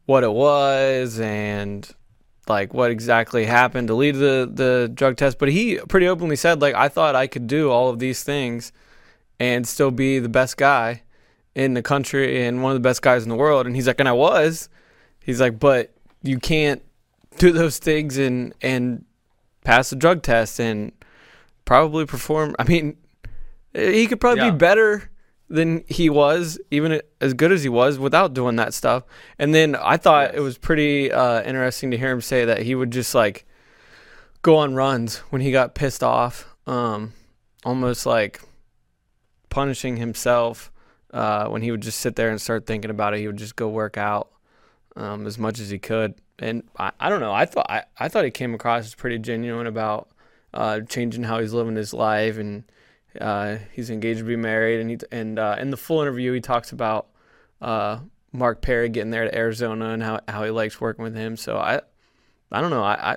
what 0.06 0.24
it 0.24 0.32
was 0.32 1.20
and 1.20 1.88
like 2.48 2.72
what 2.74 2.90
exactly 2.90 3.44
happened 3.44 3.88
to 3.88 3.94
lead 3.94 4.14
the 4.14 4.50
the 4.52 4.90
drug 4.92 5.16
test, 5.16 5.38
but 5.38 5.48
he 5.48 5.78
pretty 5.88 6.08
openly 6.08 6.36
said 6.36 6.60
like 6.60 6.74
I 6.74 6.88
thought 6.88 7.14
I 7.14 7.26
could 7.26 7.46
do 7.46 7.70
all 7.70 7.88
of 7.88 7.98
these 7.98 8.22
things 8.22 8.72
and 9.40 9.66
still 9.66 9.90
be 9.90 10.18
the 10.18 10.28
best 10.28 10.56
guy 10.56 11.02
in 11.54 11.74
the 11.74 11.82
country 11.82 12.44
and 12.44 12.62
one 12.62 12.72
of 12.72 12.76
the 12.76 12.88
best 12.88 13.02
guys 13.02 13.22
in 13.22 13.28
the 13.28 13.36
world. 13.36 13.66
And 13.66 13.74
he's 13.74 13.86
like, 13.86 14.00
and 14.00 14.08
I 14.08 14.12
was. 14.12 14.68
He's 15.20 15.40
like, 15.40 15.58
but 15.58 15.92
you 16.22 16.38
can't 16.38 16.82
do 17.38 17.52
those 17.52 17.78
things 17.78 18.18
and 18.18 18.54
and 18.62 19.04
pass 19.64 19.90
the 19.90 19.96
drug 19.96 20.22
test 20.22 20.58
and 20.58 20.92
probably 21.64 22.06
perform. 22.06 22.54
I 22.58 22.64
mean, 22.64 22.96
he 23.74 24.06
could 24.06 24.20
probably 24.20 24.44
yeah. 24.44 24.50
be 24.50 24.58
better 24.58 25.10
than 25.48 25.84
he 25.88 26.10
was, 26.10 26.58
even 26.70 27.00
as 27.20 27.34
good 27.34 27.52
as 27.52 27.62
he 27.62 27.68
was, 27.68 27.98
without 27.98 28.34
doing 28.34 28.56
that 28.56 28.74
stuff. 28.74 29.04
And 29.38 29.54
then 29.54 29.76
I 29.76 29.96
thought 29.96 30.34
it 30.34 30.40
was 30.40 30.58
pretty 30.58 31.10
uh, 31.10 31.42
interesting 31.42 31.90
to 31.90 31.98
hear 31.98 32.10
him 32.10 32.20
say 32.20 32.44
that 32.44 32.62
he 32.62 32.74
would 32.74 32.90
just 32.90 33.14
like 33.14 33.46
go 34.42 34.56
on 34.56 34.74
runs 34.74 35.18
when 35.30 35.40
he 35.40 35.50
got 35.50 35.74
pissed 35.74 36.02
off, 36.02 36.54
um, 36.66 37.12
almost 37.64 38.06
like 38.06 38.42
punishing 39.48 39.96
himself 39.96 40.70
uh, 41.12 41.48
when 41.48 41.62
he 41.62 41.70
would 41.70 41.80
just 41.80 42.00
sit 42.00 42.16
there 42.16 42.30
and 42.30 42.40
start 42.40 42.66
thinking 42.66 42.90
about 42.90 43.14
it, 43.14 43.20
he 43.20 43.26
would 43.26 43.36
just 43.36 43.56
go 43.56 43.68
work 43.68 43.96
out 43.96 44.30
um, 44.96 45.26
as 45.26 45.38
much 45.38 45.58
as 45.58 45.70
he 45.70 45.78
could. 45.78 46.14
And 46.38 46.62
I, 46.78 46.92
I 47.00 47.08
don't 47.08 47.20
know. 47.20 47.32
I 47.32 47.46
thought 47.46 47.66
I, 47.68 47.84
I 47.98 48.08
thought 48.08 48.24
he 48.24 48.30
came 48.30 48.54
across 48.54 48.84
as 48.84 48.94
pretty 48.94 49.18
genuine 49.18 49.66
about 49.66 50.08
uh, 50.54 50.80
changing 50.80 51.24
how 51.24 51.40
he's 51.40 51.52
living 51.52 51.76
his 51.76 51.92
life, 51.92 52.38
and 52.38 52.64
uh, 53.20 53.56
he's 53.72 53.90
engaged 53.90 54.20
to 54.20 54.24
be 54.24 54.36
married. 54.36 54.80
And 54.80 54.90
he 54.90 54.98
and 55.10 55.38
uh, 55.38 55.56
in 55.58 55.70
the 55.70 55.76
full 55.76 56.00
interview, 56.00 56.32
he 56.32 56.40
talks 56.40 56.72
about 56.72 57.08
uh, 57.60 58.00
Mark 58.32 58.60
Perry 58.60 58.88
getting 58.88 59.10
there 59.10 59.24
to 59.24 59.34
Arizona 59.34 59.90
and 59.90 60.02
how, 60.02 60.20
how 60.28 60.44
he 60.44 60.50
likes 60.50 60.80
working 60.80 61.02
with 61.02 61.16
him. 61.16 61.36
So 61.36 61.56
I 61.56 61.80
I 62.50 62.60
don't 62.60 62.70
know. 62.70 62.84
I 62.84 63.12
I, 63.12 63.16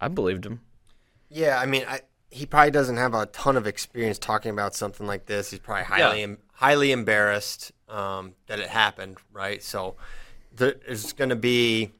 I 0.00 0.08
believed 0.08 0.44
him. 0.44 0.60
Yeah, 1.28 1.58
I 1.58 1.66
mean, 1.66 1.84
I, 1.88 2.02
he 2.30 2.46
probably 2.46 2.70
doesn't 2.70 2.96
have 2.96 3.14
a 3.14 3.26
ton 3.26 3.56
of 3.56 3.66
experience 3.66 4.18
talking 4.18 4.50
about 4.50 4.74
something 4.74 5.06
like 5.06 5.26
this. 5.26 5.50
He's 5.50 5.60
probably 5.60 5.84
highly 5.84 6.20
yeah 6.20 6.34
highly 6.56 6.90
embarrassed 6.90 7.70
um, 7.88 8.34
that 8.46 8.58
it 8.58 8.68
happened, 8.68 9.18
right? 9.30 9.62
So 9.62 9.96
there's 10.54 11.12
going 11.12 11.28
to 11.28 11.36
be, 11.36 11.92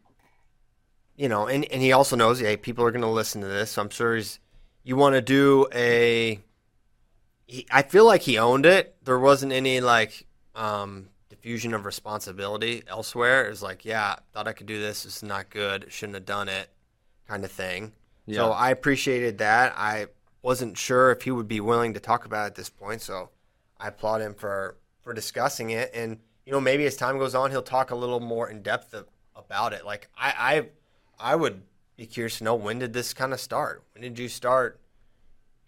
you 1.15 1.29
know, 1.29 1.47
and, 1.47 1.67
and 1.67 1.83
he 1.83 1.93
also 1.93 2.17
knows, 2.17 2.41
hey, 2.41 2.57
people 2.57 2.83
are 2.85 2.91
going 2.91 3.03
to 3.03 3.09
listen 3.09 3.43
to 3.43 3.47
this. 3.47 3.73
So 3.73 3.83
I'm 3.83 3.91
sure 3.91 4.17
he's, 4.17 4.41
you 4.83 4.97
want 4.97 5.15
to 5.15 5.21
do 5.21 5.67
a, 5.75 6.41
he, 7.47 7.67
I 7.71 7.83
feel 7.83 8.05
like 8.05 8.23
he 8.23 8.39
owned 8.39 8.67
it. 8.67 8.97
There 9.05 9.19
wasn't 9.19 9.53
any 9.53 9.81
like 9.81 10.27
um, 10.55 11.09
diffusion 11.29 11.75
of 11.75 11.85
responsibility 11.85 12.83
elsewhere. 12.89 13.47
It 13.47 13.51
was 13.51 13.63
like, 13.63 13.85
yeah, 13.85 14.17
thought 14.33 14.49
I 14.49 14.53
could 14.53 14.67
do 14.67 14.81
this. 14.81 15.05
It's 15.05 15.23
not 15.23 15.51
good. 15.51 15.87
Shouldn't 15.89 16.15
have 16.15 16.27
done 16.27 16.49
it, 16.49 16.69
kind 17.29 17.45
of 17.45 17.51
thing. 17.51 17.93
Yeah. 18.27 18.41
So 18.41 18.53
I 18.53 18.71
appreciated 18.71 19.39
that. 19.39 19.75
I 19.77 20.07
wasn't 20.43 20.77
sure 20.77 21.11
if 21.11 21.23
he 21.23 21.31
would 21.31 21.49
be 21.49 21.61
willing 21.61 21.95
to 21.95 22.01
talk 22.01 22.25
about 22.25 22.45
it 22.45 22.47
at 22.47 22.55
this 22.57 22.69
point. 22.69 23.01
So 23.03 23.31
I 23.79 23.89
applaud 23.89 24.21
him 24.21 24.35
for 24.35 24.77
for 25.03 25.15
discussing 25.15 25.71
it. 25.71 25.91
And 25.95 26.19
you 26.45 26.53
know, 26.53 26.61
maybe 26.61 26.85
as 26.87 26.97
time 26.97 27.19
goes 27.19 27.35
on, 27.35 27.51
he'll 27.51 27.63
talk 27.63 27.91
a 27.91 27.97
little 27.97 28.21
more 28.21 28.49
in 28.49 28.63
depth 28.63 28.95
of, 28.95 29.07
about 29.35 29.73
it. 29.73 29.85
Like 29.85 30.09
I, 30.17 30.67
I, 31.19 31.33
I 31.33 31.37
would 31.37 31.63
be 31.97 32.07
curious 32.07 32.39
to 32.39 32.45
know 32.45 32.55
when 32.55 32.79
did 32.79 32.93
this 32.93 33.15
kind 33.15 33.33
of 33.33 33.41
start? 33.41 33.85
When 33.95 34.03
did 34.03 34.19
you 34.19 34.29
start 34.29 34.81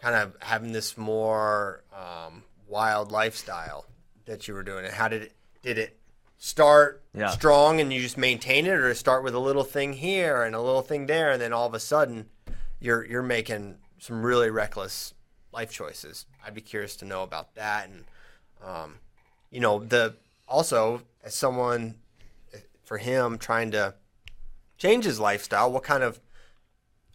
kind 0.00 0.14
of 0.14 0.36
having 0.40 0.72
this 0.72 0.96
more 0.96 1.82
um, 1.92 2.44
wild 2.66 3.12
lifestyle 3.12 3.86
that 4.26 4.48
you 4.48 4.54
were 4.54 4.62
doing? 4.62 4.84
And 4.84 4.94
how 4.94 5.08
did 5.08 5.22
it 5.22 5.32
did 5.62 5.78
it 5.78 5.98
start 6.38 7.02
yeah. 7.14 7.30
strong 7.30 7.80
and 7.80 7.92
you 7.92 8.00
just 8.00 8.16
maintain 8.16 8.66
it, 8.66 8.72
or 8.72 8.94
start 8.94 9.24
with 9.24 9.34
a 9.34 9.40
little 9.40 9.64
thing 9.64 9.94
here 9.94 10.42
and 10.42 10.54
a 10.54 10.60
little 10.60 10.82
thing 10.82 11.06
there, 11.06 11.32
and 11.32 11.42
then 11.42 11.52
all 11.52 11.66
of 11.66 11.74
a 11.74 11.80
sudden 11.80 12.26
you're 12.80 13.04
you're 13.04 13.22
making 13.22 13.76
some 13.98 14.24
really 14.24 14.50
reckless 14.50 15.14
life 15.52 15.72
choices. 15.72 16.26
I'd 16.44 16.54
be 16.54 16.60
curious 16.60 16.96
to 16.96 17.04
know 17.04 17.22
about 17.22 17.54
that, 17.54 17.88
and 17.88 18.04
um, 18.64 18.96
you 19.50 19.60
know, 19.60 19.78
the 19.78 20.16
also 20.46 21.02
as 21.22 21.34
someone 21.34 21.96
for 22.84 22.98
him 22.98 23.38
trying 23.38 23.70
to 23.72 23.94
change 24.78 25.04
his 25.04 25.20
lifestyle, 25.20 25.70
what 25.70 25.82
kind 25.82 26.02
of 26.02 26.20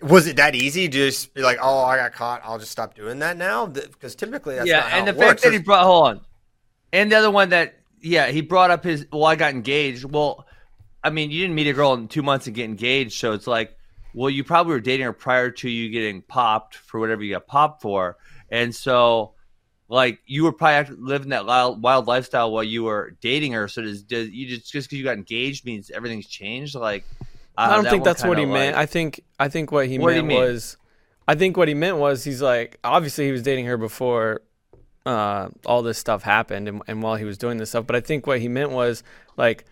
was 0.03 0.27
it 0.27 0.35
that 0.37 0.55
easy? 0.55 0.87
to 0.87 0.91
Just 0.91 1.33
be 1.33 1.41
like, 1.41 1.57
oh, 1.61 1.83
I 1.83 1.97
got 1.97 2.13
caught. 2.13 2.41
I'll 2.43 2.59
just 2.59 2.71
stop 2.71 2.95
doing 2.95 3.19
that 3.19 3.37
now. 3.37 3.65
Because 3.65 4.15
typically, 4.15 4.55
that's 4.55 4.67
yeah. 4.67 4.97
and 4.97 5.07
the 5.07 5.13
fact 5.13 5.41
that 5.43 5.53
he 5.53 5.59
brought 5.59 5.83
hold 5.83 6.07
on, 6.07 6.21
and 6.91 7.11
the 7.11 7.15
other 7.15 7.31
one 7.31 7.49
that 7.49 7.75
yeah, 8.01 8.27
he 8.27 8.41
brought 8.41 8.69
up 8.69 8.83
his. 8.83 9.07
Well, 9.11 9.25
I 9.25 9.35
got 9.35 9.51
engaged. 9.51 10.03
Well, 10.03 10.45
I 11.03 11.09
mean, 11.09 11.31
you 11.31 11.41
didn't 11.41 11.55
meet 11.55 11.67
a 11.67 11.73
girl 11.73 11.93
in 11.93 12.07
two 12.07 12.21
months 12.21 12.47
and 12.47 12.55
get 12.55 12.65
engaged, 12.65 13.19
so 13.19 13.31
it's 13.31 13.47
like, 13.47 13.77
well, 14.13 14.29
you 14.29 14.43
probably 14.43 14.73
were 14.73 14.81
dating 14.81 15.05
her 15.05 15.13
prior 15.13 15.49
to 15.51 15.69
you 15.69 15.89
getting 15.89 16.21
popped 16.21 16.75
for 16.75 16.99
whatever 16.99 17.23
you 17.23 17.33
got 17.33 17.47
popped 17.47 17.81
for. 17.81 18.17
And 18.51 18.75
so, 18.75 19.33
like, 19.87 20.19
you 20.25 20.43
were 20.43 20.51
probably 20.51 20.95
living 20.97 21.29
that 21.29 21.45
wild, 21.45 21.81
wild 21.81 22.07
lifestyle 22.07 22.51
while 22.51 22.63
you 22.63 22.83
were 22.83 23.15
dating 23.21 23.53
her. 23.53 23.67
So 23.67 23.81
does, 23.81 24.03
does 24.03 24.29
you 24.29 24.47
just 24.47 24.71
just 24.71 24.89
because 24.89 24.99
you 24.99 25.03
got 25.03 25.17
engaged 25.17 25.65
means 25.65 25.89
everything's 25.89 26.27
changed? 26.27 26.75
Like, 26.75 27.05
uh, 27.57 27.67
I 27.69 27.75
don't 27.75 27.89
think 27.89 28.03
that's 28.03 28.23
what 28.23 28.37
he 28.37 28.45
like, 28.45 28.53
meant. 28.53 28.77
I 28.77 28.85
think 28.85 29.23
I 29.39 29.47
think 29.49 29.71
what 29.71 29.87
he 29.87 29.99
what 29.99 30.13
meant 30.13 30.27
was 30.27 30.77
I 31.27 31.35
think 31.35 31.57
what 31.57 31.67
he 31.67 31.73
meant 31.73 31.97
was 31.97 32.23
he's 32.23 32.41
like 32.41 32.79
obviously 32.83 33.25
he 33.25 33.31
was 33.31 33.41
dating 33.41 33.65
her 33.65 33.77
before 33.77 34.41
uh, 35.05 35.49
all 35.65 35.81
this 35.81 35.97
stuff 35.97 36.23
happened 36.23 36.67
and, 36.67 36.81
and 36.87 37.03
while 37.03 37.15
he 37.15 37.25
was 37.25 37.37
doing 37.37 37.57
this 37.57 37.69
stuff. 37.69 37.85
But 37.85 37.95
I 37.95 37.99
think 38.01 38.25
what 38.25 38.39
he 38.39 38.47
meant 38.47 38.71
was 38.71 39.03
like 39.37 39.65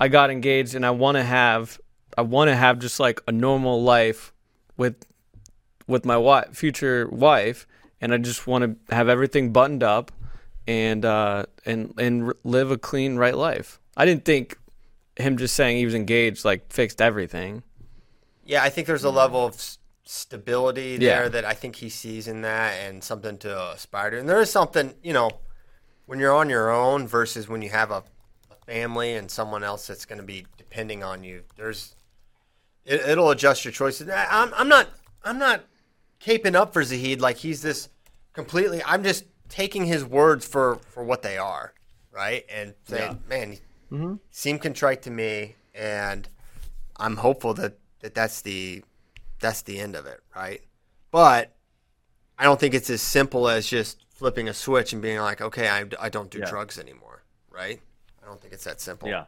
I 0.00 0.08
got 0.08 0.30
engaged 0.30 0.74
and 0.74 0.84
I 0.84 0.90
want 0.90 1.16
to 1.16 1.22
have 1.22 1.80
I 2.16 2.22
want 2.22 2.48
to 2.48 2.56
have 2.56 2.78
just 2.78 2.98
like 2.98 3.20
a 3.28 3.32
normal 3.32 3.82
life 3.82 4.32
with 4.76 5.04
with 5.86 6.04
my 6.04 6.16
wife, 6.16 6.54
future 6.54 7.08
wife, 7.08 7.66
and 8.00 8.12
I 8.12 8.18
just 8.18 8.46
want 8.46 8.64
to 8.64 8.94
have 8.94 9.08
everything 9.08 9.52
buttoned 9.52 9.82
up 9.82 10.12
and 10.66 11.04
uh, 11.04 11.46
and 11.64 11.94
and 11.98 12.32
live 12.44 12.70
a 12.70 12.78
clean, 12.78 13.16
right 13.16 13.36
life. 13.36 13.80
I 13.96 14.04
didn't 14.04 14.24
think 14.24 14.58
him 15.18 15.36
just 15.36 15.54
saying 15.54 15.76
he 15.78 15.84
was 15.84 15.94
engaged 15.94 16.44
like 16.44 16.72
fixed 16.72 17.00
everything. 17.00 17.62
Yeah, 18.44 18.62
I 18.62 18.70
think 18.70 18.86
there's 18.86 19.04
a 19.04 19.10
level 19.10 19.44
of 19.46 19.54
s- 19.54 19.78
stability 20.04 20.96
Yeah. 21.00 21.18
there 21.18 21.28
that 21.30 21.44
I 21.44 21.54
think 21.54 21.76
he 21.76 21.88
sees 21.90 22.28
in 22.28 22.42
that 22.42 22.72
and 22.82 23.02
something 23.04 23.36
to 23.38 23.70
aspire 23.72 24.10
to. 24.10 24.18
And 24.20 24.28
there 24.28 24.40
is 24.40 24.50
something, 24.50 24.94
you 25.02 25.12
know, 25.12 25.30
when 26.06 26.18
you're 26.18 26.34
on 26.34 26.48
your 26.48 26.70
own 26.70 27.06
versus 27.06 27.48
when 27.48 27.60
you 27.62 27.68
have 27.70 27.90
a, 27.90 28.02
a 28.50 28.54
family 28.66 29.14
and 29.14 29.30
someone 29.30 29.62
else 29.62 29.86
that's 29.86 30.06
going 30.06 30.18
to 30.20 30.24
be 30.24 30.46
depending 30.56 31.02
on 31.04 31.22
you. 31.24 31.42
There's 31.56 31.94
it, 32.86 33.00
it'll 33.06 33.30
adjust 33.30 33.64
your 33.64 33.72
choices. 33.72 34.08
I- 34.08 34.26
I'm, 34.30 34.52
I'm 34.54 34.68
not 34.68 34.88
I'm 35.24 35.38
not 35.38 35.64
caping 36.24 36.54
up 36.54 36.72
for 36.72 36.82
Zahid 36.82 37.20
like 37.20 37.36
he's 37.36 37.60
this 37.60 37.88
completely. 38.32 38.82
I'm 38.86 39.02
just 39.04 39.24
taking 39.50 39.84
his 39.84 40.04
words 40.04 40.46
for 40.46 40.76
for 40.90 41.02
what 41.04 41.20
they 41.22 41.36
are, 41.36 41.74
right? 42.12 42.44
And 42.50 42.72
saying, 42.86 43.22
man, 43.28 43.52
he 43.52 43.58
Mm-hmm. 43.90 44.14
seemed 44.30 44.60
contrite 44.60 45.02
to 45.02 45.10
me, 45.10 45.56
and 45.74 46.28
I'm 46.98 47.16
hopeful 47.16 47.54
that, 47.54 47.78
that 48.00 48.14
that's 48.14 48.42
the 48.42 48.84
that's 49.40 49.62
the 49.62 49.78
end 49.78 49.96
of 49.96 50.06
it, 50.06 50.20
right? 50.34 50.60
But 51.10 51.54
I 52.38 52.44
don't 52.44 52.60
think 52.60 52.74
it's 52.74 52.90
as 52.90 53.02
simple 53.02 53.48
as 53.48 53.66
just 53.68 54.04
flipping 54.10 54.48
a 54.48 54.54
switch 54.54 54.92
and 54.92 55.00
being 55.00 55.18
like, 55.20 55.40
okay, 55.40 55.68
I, 55.68 55.84
I 56.00 56.08
don't 56.08 56.30
do 56.30 56.38
Yeah. 56.38 56.50
drugs 56.50 56.78
anymore, 56.78 57.22
right? 57.50 57.80
I 58.22 58.26
don't 58.26 58.40
think 58.40 58.52
it's 58.52 58.64
that 58.64 58.80
simple. 58.80 59.08
Yeah, 59.08 59.24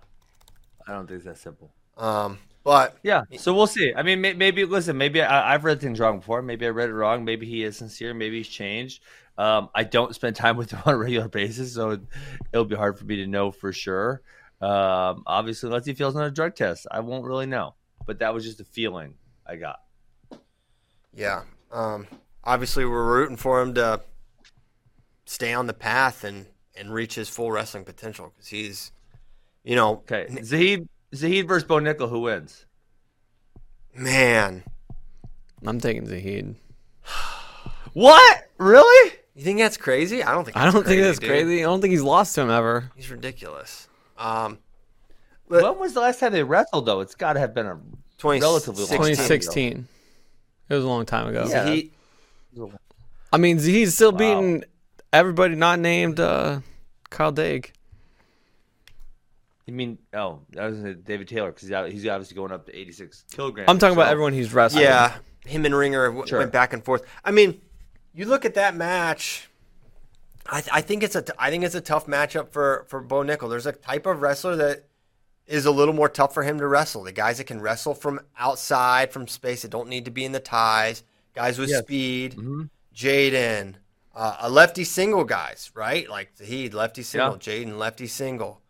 I 0.87 0.93
don't 0.93 1.07
think 1.07 1.17
it's 1.19 1.27
that 1.27 1.39
simple. 1.39 1.71
Um, 1.97 2.39
but 2.65 2.99
Yeah, 3.03 3.23
so 3.37 3.55
we'll 3.55 3.67
see. 3.67 3.93
I 3.95 4.03
mean, 4.03 4.21
may, 4.21 4.35
maybe 4.35 4.65
listen. 4.65 4.99
Maybe 4.99 5.23
I, 5.23 5.55
I've 5.55 5.65
read 5.65 5.81
things 5.81 5.99
wrong 6.01 6.19
before. 6.19 6.43
Maybe 6.43 6.67
I 6.67 6.71
read 6.71 6.91
it 6.91 6.95
wrong. 6.95 7.25
Maybe 7.25 7.47
he 7.47 7.63
is 7.65 7.77
sincere. 7.79 8.13
Maybe 8.15 8.39
he's 8.39 8.49
changed. 8.49 9.03
Um, 9.39 9.71
I 9.75 9.85
don't 9.85 10.15
spend 10.15 10.37
time 10.37 10.57
with 10.57 10.71
him 10.73 10.81
on 10.87 10.95
a 10.95 10.99
regular 10.99 11.29
basis, 11.29 11.73
so 11.75 11.91
it, 11.91 12.01
it'll 12.53 12.67
be 12.67 12.77
hard 12.77 12.99
for 12.99 13.05
me 13.05 13.17
to 13.17 13.27
know 13.27 13.51
for 13.51 13.73
sure. 13.73 14.23
Um, 14.61 15.23
obviously, 15.27 15.69
unless 15.69 15.87
he 15.87 15.95
fails 15.95 16.17
on 16.17 16.23
a 16.23 16.31
drug 16.31 16.55
test, 16.55 16.87
I 16.91 17.01
won't 17.01 17.25
really 17.25 17.47
know. 17.47 17.75
But 18.07 18.19
that 18.19 18.35
was 18.35 18.45
just 18.45 18.61
a 18.61 18.65
feeling 18.65 19.15
I 19.47 19.57
got. 19.57 19.81
Yeah. 21.15 21.43
Um, 21.73 22.07
obviously, 22.45 22.85
we're 22.85 23.05
rooting 23.05 23.37
for 23.37 23.61
him 23.63 23.75
to 23.75 24.01
stay 25.25 25.53
on 25.55 25.67
the 25.67 25.73
path 25.75 26.25
and, 26.25 26.47
and 26.77 26.93
reach 26.93 27.15
his 27.15 27.29
full 27.29 27.51
wrestling 27.53 27.85
potential 27.85 28.33
because 28.35 28.49
he's, 28.49 28.93
you 29.65 29.77
know, 29.77 29.97
Okay, 30.11 30.27
Zahid 30.43 30.89
Zahid 31.15 31.47
versus 31.49 31.65
Bo 31.67 31.77
Nickal, 31.77 32.09
who 32.09 32.21
wins? 32.21 32.67
man. 33.95 34.63
I'm 35.65 35.81
taking 35.81 36.07
Zahid. 36.07 36.55
What? 37.93 38.49
Really? 38.59 39.13
You 39.35 39.43
think 39.43 39.59
that's 39.59 39.77
crazy? 39.77 40.23
I 40.23 40.33
don't 40.33 40.45
think. 40.45 40.57
I 40.57 40.65
don't 40.65 40.75
that's 40.75 40.87
think 40.89 41.03
that's 41.03 41.19
dude. 41.19 41.29
crazy. 41.29 41.61
I 41.61 41.67
don't 41.67 41.81
think 41.81 41.91
he's 41.91 42.03
lost 42.03 42.37
to 42.37 42.43
him 42.43 42.51
ever. 42.51 42.89
He's 42.95 43.11
ridiculous. 43.11 43.89
Um, 44.21 44.59
when 45.49 45.79
was 45.79 45.95
the 45.95 46.01
last 46.01 46.21
time 46.21 46.33
they 46.33 46.43
wrestled? 46.43 46.87
Though 46.87 47.01
it's 47.01 47.15
got 47.15 47.33
to 47.33 47.41
have 47.41 47.55
been 47.55 47.67
a 47.67 47.79
20 48.19 48.41
relatively 48.41 48.83
long 48.83 48.89
time 48.89 48.97
ago. 48.99 49.05
2016. 49.15 49.89
It 50.69 50.75
was 50.75 50.85
a 50.85 50.89
long 50.89 51.07
time 51.07 51.27
ago. 51.27 51.47
Yeah. 51.49 51.65
Zahid, 51.65 51.91
I 53.33 53.37
mean, 53.39 53.59
he's 53.59 53.95
still 53.95 54.13
Wow. 54.13 54.19
beating 54.19 54.65
everybody 55.13 55.55
not 55.57 55.79
named 55.81 56.21
uh, 56.21 56.61
Kyle 57.11 57.33
Daigle. 57.33 57.71
You 59.67 59.73
mean 59.75 59.99
oh, 60.15 60.41
that 60.51 60.69
was 60.71 60.79
David 61.05 61.29
Taylor 61.29 61.53
because 61.53 61.69
he's 61.93 62.07
obviously 62.07 62.35
going 62.35 62.51
up 62.51 62.67
to 62.67 62.77
86 62.77 63.25
kilograms. 63.31 63.69
I'm 63.69 63.79
talking 63.79 63.97
about 63.97 64.09
everyone 64.09 64.33
he's 64.33 64.53
wrestling. 64.53 64.83
yeah, 64.85 65.17
him 65.47 65.65
and 65.65 65.75
Ringer 65.75 66.07
w- 66.09 66.27
Sure. 66.27 66.41
went 66.41 66.51
back 66.51 66.73
and 66.73 66.85
forth. 66.85 67.05
I 67.25 67.31
mean, 67.31 67.61
you 68.13 68.25
look 68.27 68.45
at 68.45 68.55
that 68.55 68.75
match. 68.75 69.49
I, 70.53 70.61
th- 70.61 70.71
I 70.73 70.81
think 70.81 71.03
it's 71.03 71.15
a 71.15 71.23
t- 71.23 71.33
I 71.39 71.51
think 71.51 71.65
it's 71.65 71.75
a 71.75 71.81
tough 71.81 72.07
matchup 72.07 72.51
for 72.53 72.85
for 72.89 73.01
Bo 73.01 73.23
Nickal. 73.23 73.49
There's 73.49 73.67
a 73.67 73.73
type 73.73 74.07
of 74.07 74.21
wrestler 74.21 74.57
that 74.57 74.85
is 75.47 75.65
a 75.67 75.71
little 75.71 75.95
more 75.95 76.09
tough 76.09 76.35
for 76.35 76.43
him 76.43 76.59
to 76.59 76.67
wrestle. 76.67 77.03
The 77.05 77.13
guys 77.13 77.39
that 77.39 77.45
can 77.45 77.61
wrestle 77.61 77.95
from 77.95 78.21
outside, 78.39 79.13
from 79.13 79.27
space, 79.29 79.63
that 79.63 79.71
don't 79.71 79.89
need 79.89 80.05
to 80.07 80.11
be 80.11 80.25
in 80.25 80.33
the 80.33 80.41
ties. 80.41 81.03
Guys 81.35 81.59
with 81.59 81.71
Yes. 81.71 81.81
speed. 81.85 82.37
Mhm. 82.37 82.69
Jaden, 82.95 83.77
uh, 84.15 84.37
a 84.41 84.51
lefty 84.51 84.85
single 84.85 85.25
guys, 85.25 85.71
right? 85.75 86.09
Like 86.11 86.31
Zahid, 86.37 86.75
lefty 86.75 87.03
single. 87.03 87.37
Jaden, 87.37 87.79
lefty 87.79 88.07
single. 88.09 88.61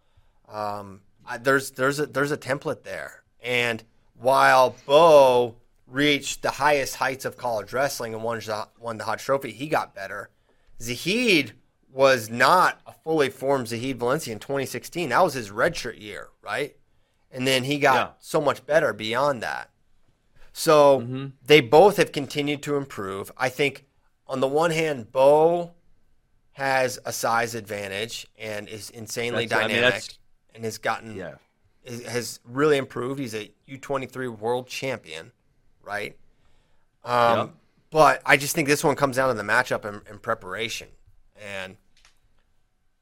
Um, 0.49 1.01
I, 1.27 1.39
there's 1.39 1.71
there's 1.73 1.99
a 1.99 2.07
there's 2.07 2.31
a 2.33 2.37
template 2.37 2.83
there, 2.83 3.23
and 3.43 3.83
while 4.15 4.77
Bo 4.87 5.57
reached 5.87 6.43
the 6.43 6.51
highest 6.53 6.97
heights 6.97 7.25
of 7.25 7.37
college 7.37 7.73
wrestling 7.73 8.15
and 8.15 8.23
won 8.23 8.39
the, 8.41 8.69
won 8.79 8.99
the 8.99 9.05
Hodge 9.05 9.23
Trophy, 9.25 9.51
he 9.53 9.67
got 9.69 9.95
better. 9.95 10.29
Zahid 10.81 11.53
was 11.93 12.29
not 12.31 12.81
a 12.87 12.93
fully 12.93 13.29
formed 13.31 13.69
Zahid 13.69 13.99
Valencia 13.99 14.33
in 14.33 14.39
2016. 14.39 15.09
That 15.09 15.23
was 15.23 15.35
his 15.35 15.51
redshirt 15.51 16.01
year, 16.01 16.29
right? 16.43 16.77
And 17.31 17.47
then 17.47 17.65
he 17.65 17.79
got 17.79 17.95
Yeah. 17.95 18.11
so 18.21 18.41
much 18.41 18.65
better 18.67 18.93
beyond 18.93 19.43
that. 19.43 19.71
So 20.53 21.01
Mm-hmm. 21.01 21.27
they 21.45 21.61
both 21.61 21.97
have 21.97 22.13
continued 22.13 22.63
to 22.65 22.77
improve. 22.77 23.31
I 23.37 23.49
think 23.49 23.87
on 24.27 24.41
the 24.41 24.49
one 24.49 24.71
hand, 24.71 25.11
Bo 25.13 25.73
has 26.53 26.99
a 27.05 27.13
size 27.13 27.55
advantage 27.55 28.27
and 28.39 28.69
is 28.69 28.91
insanely 28.91 29.47
That's- 29.47 29.65
I 29.65 29.69
mean, 29.69 29.77
dynamic 29.83 30.05
and 30.55 30.65
has 30.65 30.79
gotten 30.79 31.17
Yeah. 31.17 31.35
is- 31.85 32.05
has 32.07 32.41
really 32.45 32.77
improved. 32.77 33.19
He's 33.21 33.35
a 33.35 33.53
U23 33.67 34.29
world 34.29 34.67
champion, 34.69 35.33
right? 35.83 36.17
Um, 37.05 37.39
Yep. 37.39 37.51
But 37.93 38.23
I 38.25 38.37
just 38.37 38.55
think 38.55 38.69
this 38.69 38.85
one 38.85 38.95
comes 38.95 39.17
down 39.17 39.29
to 39.29 39.35
the 39.35 39.43
matchup 39.43 39.85
and, 39.85 40.03
and 40.07 40.23
preparation. 40.23 40.89
And 41.41 41.77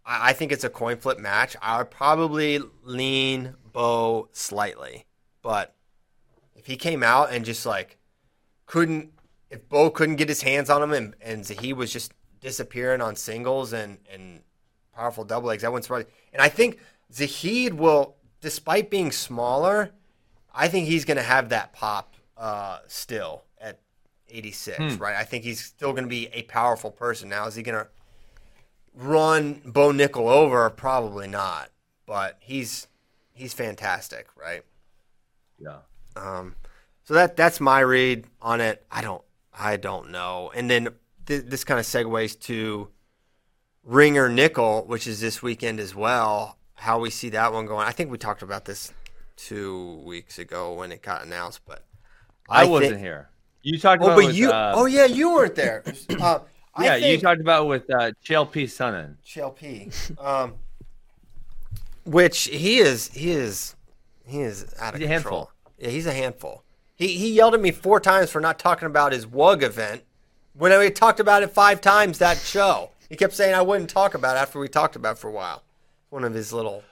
I, 0.04 0.30
I 0.30 0.32
think 0.32 0.52
it's 0.52 0.64
a 0.64 0.70
coin 0.70 0.96
flip 0.96 1.18
match. 1.18 1.56
I 1.60 1.78
would 1.78 1.90
probably 1.90 2.60
lean 2.82 3.54
Bo 3.72 4.28
slightly. 4.32 5.06
But 5.42 5.74
if 6.54 6.66
he 6.66 6.76
came 6.76 7.02
out 7.02 7.32
and 7.32 7.44
just 7.44 7.64
like 7.66 7.98
couldn't, 8.66 9.12
if 9.50 9.68
Bo 9.68 9.90
couldn't 9.90 10.16
get 10.16 10.28
his 10.28 10.42
hands 10.42 10.68
on 10.70 10.82
him 10.82 10.92
and, 10.92 11.14
and 11.20 11.46
he 11.48 11.72
was 11.72 11.92
just 11.92 12.12
disappearing 12.40 13.00
on 13.00 13.16
singles 13.16 13.72
and, 13.72 13.98
and 14.12 14.42
powerful 14.94 15.24
double 15.24 15.48
legs, 15.48 15.62
that 15.62 15.72
wouldn't 15.72 15.84
surprise. 15.84 16.06
And 16.32 16.42
I 16.42 16.48
think 16.48 16.78
Zahid 17.12 17.74
will, 17.74 18.16
despite 18.40 18.90
being 18.90 19.10
smaller, 19.12 19.90
I 20.54 20.68
think 20.68 20.86
he's 20.86 21.04
going 21.04 21.16
to 21.16 21.22
have 21.22 21.48
that 21.50 21.72
pop 21.72 22.14
uh, 22.36 22.80
still 22.88 23.44
at 23.60 23.80
86, 24.28 24.76
Hmm. 24.78 25.02
right? 25.02 25.16
I 25.16 25.24
think 25.24 25.44
he's 25.44 25.64
still 25.64 25.92
going 25.92 26.04
to 26.04 26.08
be 26.08 26.28
a 26.32 26.42
powerful 26.42 26.90
person. 26.90 27.28
Now, 27.28 27.46
is 27.46 27.54
he 27.54 27.62
going 27.62 27.78
to 27.78 27.88
run 28.98 29.62
Bo 29.64 29.92
Nickal 29.92 30.28
over? 30.28 30.68
Probably 30.70 31.28
not. 31.28 31.70
But 32.06 32.36
he's 32.40 32.86
he's 33.32 33.54
fantastic, 33.54 34.26
right? 34.36 34.62
Yeah. 35.58 35.78
Um, 36.16 36.54
so 37.04 37.14
that 37.14 37.36
that's 37.36 37.60
my 37.60 37.80
read 37.80 38.26
on 38.42 38.60
it. 38.60 38.84
I 38.90 39.02
don't 39.02 39.22
I 39.56 39.76
don't 39.76 40.10
know. 40.10 40.50
And 40.54 40.70
then 40.70 40.88
th- 41.26 41.44
this 41.46 41.64
kind 41.64 41.78
of 41.80 41.86
segues 41.86 42.38
to 42.40 42.88
Ringer 43.84 44.28
Nickal, 44.28 44.86
which 44.86 45.06
is 45.06 45.20
this 45.20 45.42
weekend 45.42 45.80
as 45.80 45.94
well. 45.94 46.56
How 46.74 46.98
we 46.98 47.10
see 47.10 47.30
that 47.30 47.52
one 47.52 47.66
going? 47.66 47.86
I 47.86 47.92
think 47.92 48.10
we 48.10 48.18
talked 48.18 48.42
about 48.42 48.64
this 48.64 48.92
two 49.36 50.00
weeks 50.04 50.38
ago 50.38 50.74
when 50.74 50.92
it 50.92 51.02
got 51.02 51.24
announced, 51.24 51.60
but 51.66 51.84
I, 52.48 52.64
thi- 52.64 52.70
wasn't 52.70 53.00
here. 53.00 53.28
You 53.62 53.78
talked 53.78 54.02
Oh, 54.02 54.06
about 54.06 54.16
but 54.16 54.26
with, 54.26 54.36
you. 54.36 54.50
uh, 54.50 54.72
oh 54.76 54.86
yeah, 54.86 55.04
you 55.04 55.32
weren't 55.34 55.54
there. 55.56 55.82
Uh, 56.20 56.40
I 56.74 56.84
yeah, 56.84 56.96
you 56.96 57.18
talked 57.18 57.40
about 57.40 57.66
with 57.66 57.88
uh, 57.90 58.12
Chael 58.24 58.50
P. 58.50 58.64
Sonnen. 58.64 59.16
CLP. 59.26 59.92
Um, 60.24 60.54
which 62.04 62.44
he 62.44 62.78
is, 62.78 63.08
he 63.08 63.30
is, 63.32 63.74
he 64.24 64.40
is 64.40 64.74
out 64.78 64.94
of 64.94 65.00
He's 65.00 65.08
a 65.10 65.12
control. 65.12 65.38
handful. 65.40 65.50
Yeah, 65.78 65.88
he's 65.90 66.06
a 66.06 66.12
handful. 66.14 66.64
He 66.96 67.08
he 67.08 67.32
yelled 67.32 67.54
at 67.54 67.60
me 67.60 67.70
four 67.70 68.00
times 68.00 68.30
for 68.30 68.40
not 68.40 68.58
talking 68.58 68.86
about 68.86 69.12
his 69.12 69.26
WUG 69.26 69.62
event 69.62 70.02
when 70.54 70.76
we 70.78 70.90
talked 70.90 71.20
about 71.20 71.42
it 71.42 71.50
five 71.50 71.80
times 71.80 72.18
that 72.18 72.38
show. 72.38 72.90
He 73.08 73.16
kept 73.16 73.34
saying 73.34 73.54
I 73.54 73.62
wouldn't 73.62 73.90
talk 73.90 74.14
about 74.14 74.36
it 74.36 74.40
after 74.40 74.58
we 74.58 74.68
talked 74.68 74.96
about 74.96 75.12
it 75.16 75.18
for 75.18 75.28
a 75.28 75.32
while. 75.32 75.62
One 76.10 76.24
of 76.24 76.32
his 76.34 76.52
little 76.52 76.82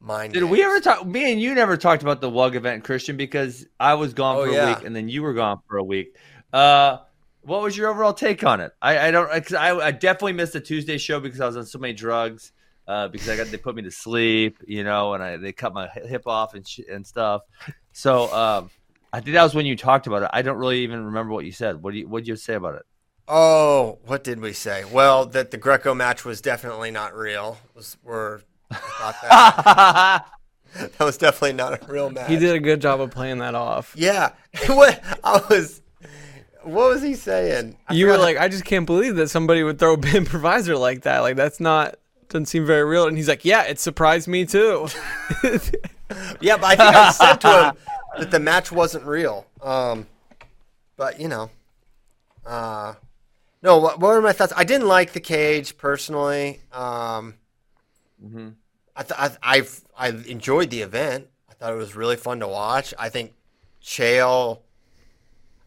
mind. 0.00 0.34
Did 0.34 0.44
we 0.44 0.62
ever 0.62 0.78
talk? 0.80 1.06
Me 1.06 1.32
and 1.32 1.40
you 1.40 1.54
never 1.54 1.76
talked 1.76 2.02
about 2.02 2.20
the 2.20 2.30
WUG 2.30 2.54
event, 2.54 2.84
Christian, 2.84 3.16
because 3.16 3.66
I 3.80 3.94
was 3.94 4.12
gone 4.14 4.36
Oh, 4.36 4.44
for 4.44 4.50
a 4.50 4.54
yeah. 4.54 4.74
week 4.76 4.84
and 4.86 4.94
then 4.94 5.08
you 5.08 5.22
were 5.22 5.32
gone 5.34 5.58
for 5.68 5.78
a 5.78 5.84
week. 5.84 6.16
Uh, 6.52 6.98
what 7.46 7.62
was 7.62 7.76
your 7.76 7.90
overall 7.90 8.12
take 8.12 8.44
on 8.44 8.60
it? 8.60 8.72
I, 8.82 9.08
I 9.08 9.10
don't, 9.10 9.28
cause 9.28 9.54
I, 9.54 9.76
I 9.76 9.90
definitely 9.92 10.34
missed 10.34 10.52
the 10.52 10.60
Tuesday 10.60 10.98
show 10.98 11.20
because 11.20 11.40
I 11.40 11.46
was 11.46 11.56
on 11.56 11.64
so 11.64 11.78
many 11.78 11.94
drugs. 11.94 12.52
Uh, 12.88 13.08
because 13.08 13.28
I 13.28 13.36
got 13.36 13.48
they 13.48 13.56
put 13.56 13.74
me 13.74 13.82
to 13.82 13.90
sleep, 13.90 14.58
you 14.64 14.84
know, 14.84 15.14
and 15.14 15.20
I 15.20 15.38
they 15.38 15.50
cut 15.50 15.74
my 15.74 15.88
hip 15.88 16.28
off 16.28 16.54
and 16.54 16.64
sh- 16.64 16.86
and 16.88 17.04
stuff. 17.04 17.42
So 17.90 18.32
um, 18.32 18.70
I 19.12 19.18
think 19.18 19.34
that 19.34 19.42
was 19.42 19.56
when 19.56 19.66
you 19.66 19.74
talked 19.74 20.06
about 20.06 20.22
it. 20.22 20.30
I 20.32 20.42
don't 20.42 20.56
really 20.56 20.84
even 20.84 21.06
remember 21.06 21.32
what 21.32 21.44
you 21.44 21.50
said. 21.50 21.82
What 21.82 21.94
do 21.94 21.98
you 21.98 22.06
what 22.06 22.20
did 22.20 22.28
you 22.28 22.36
say 22.36 22.54
about 22.54 22.76
it? 22.76 22.82
Oh, 23.26 23.98
what 24.06 24.22
did 24.22 24.38
we 24.40 24.52
say? 24.52 24.84
Well, 24.84 25.26
that 25.26 25.50
the 25.50 25.56
Greco 25.56 25.94
match 25.94 26.24
was 26.24 26.40
definitely 26.40 26.92
not 26.92 27.12
real. 27.12 27.58
Was 27.74 27.96
were 28.04 28.42
that. 28.70 30.26
that 30.74 31.00
was 31.00 31.18
definitely 31.18 31.54
not 31.54 31.82
a 31.82 31.92
real 31.92 32.10
match. 32.10 32.30
He 32.30 32.36
did 32.36 32.54
a 32.54 32.60
good 32.60 32.80
job 32.80 33.00
of 33.00 33.10
playing 33.10 33.38
that 33.38 33.56
off. 33.56 33.94
Yeah. 33.96 34.32
what 34.66 35.02
I 35.24 35.42
was 35.50 35.82
what 36.66 36.90
was 36.90 37.02
he 37.02 37.14
saying? 37.14 37.76
I 37.88 37.94
you 37.94 38.06
were 38.06 38.18
like, 38.18 38.36
I 38.36 38.48
just 38.48 38.64
can't 38.64 38.86
believe 38.86 39.16
that 39.16 39.28
somebody 39.28 39.62
would 39.62 39.78
throw 39.78 39.94
a 39.94 39.98
improviser 40.16 40.76
like 40.76 41.02
that. 41.02 41.20
Like 41.20 41.36
that's 41.36 41.60
not 41.60 41.96
doesn't 42.28 42.46
seem 42.46 42.66
very 42.66 42.84
real. 42.84 43.06
And 43.06 43.16
he's 43.16 43.28
like, 43.28 43.44
Yeah, 43.44 43.62
it 43.62 43.78
surprised 43.78 44.28
me 44.28 44.44
too. 44.44 44.88
yeah, 46.40 46.56
but 46.56 46.64
I 46.64 46.76
think 46.76 46.96
I 46.96 47.10
said 47.12 47.36
to 47.42 47.48
him 47.48 47.76
that 48.18 48.30
the 48.30 48.40
match 48.40 48.72
wasn't 48.72 49.04
real. 49.04 49.46
Um, 49.62 50.06
but 50.96 51.20
you 51.20 51.28
know, 51.28 51.50
uh, 52.44 52.94
no. 53.62 53.78
What, 53.78 54.00
what 54.00 54.08
were 54.08 54.22
my 54.22 54.32
thoughts? 54.32 54.52
I 54.56 54.64
didn't 54.64 54.88
like 54.88 55.12
the 55.12 55.20
cage 55.20 55.76
personally. 55.76 56.60
Um, 56.72 57.34
mm-hmm. 58.22 58.48
I, 58.94 59.02
th- 59.02 59.18
I 59.18 59.30
I've 59.42 59.84
I 59.96 60.08
enjoyed 60.08 60.70
the 60.70 60.82
event. 60.82 61.28
I 61.48 61.54
thought 61.54 61.72
it 61.72 61.76
was 61.76 61.94
really 61.94 62.16
fun 62.16 62.40
to 62.40 62.48
watch. 62.48 62.92
I 62.98 63.08
think 63.08 63.34
Chael. 63.82 64.60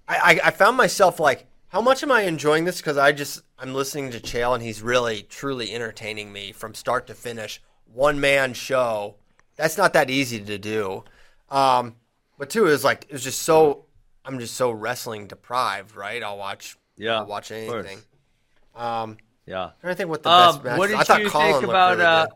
I, 0.10 0.16
I, 0.18 0.48
I 0.48 0.52
found 0.52 0.76
myself 0.76 1.20
like, 1.20 1.46
how 1.68 1.82
much 1.82 2.02
am 2.02 2.12
I 2.12 2.24
enjoying 2.24 2.66
this? 2.66 2.78
Because 2.78 2.98
I 2.98 3.12
just 3.12 3.44
I'm 3.60 3.74
listening 3.74 4.12
to 4.12 4.20
Chael 4.20 4.56
and 4.56 4.64
he's 4.64 4.82
really 4.82 5.22
truly 5.22 5.72
entertaining 5.72 6.34
me 6.34 6.52
from 6.52 6.74
start 6.74 7.08
to 7.08 7.14
finish. 7.14 7.62
One 7.94 8.20
man 8.20 8.54
show. 8.54 9.16
That's 9.56 9.78
not 9.78 9.94
that 9.94 10.10
easy 10.10 10.40
to 10.40 10.58
do. 10.58 11.04
Um, 11.50 11.96
but 12.38 12.50
two 12.50 12.66
is 12.68 12.84
like 12.84 13.06
it 13.08 13.14
was 13.14 13.24
just 13.24 13.44
so 13.44 13.86
I'm 14.26 14.40
just 14.40 14.56
so 14.56 14.72
wrestling 14.72 15.28
deprived, 15.28 15.96
right? 15.96 16.24
I'll 16.24 16.38
watch 16.38 16.78
yeah, 16.98 17.20
I'll 17.20 17.28
watch 17.28 17.52
anything. 17.52 18.00
Um, 18.76 19.18
yeah. 19.46 19.72
To 19.84 19.96
think 19.96 20.10
what 20.10 20.24
the 20.24 20.30
best 20.30 20.58
um, 20.58 20.64
match. 20.64 20.78
What 20.78 20.88
did 20.88 20.98
I 20.98 21.04
thought 21.04 21.22
you 21.22 21.30
Colin 21.30 21.54
think 21.54 21.64
about? 21.66 21.98
really 21.98 22.06
uh, 22.06 22.28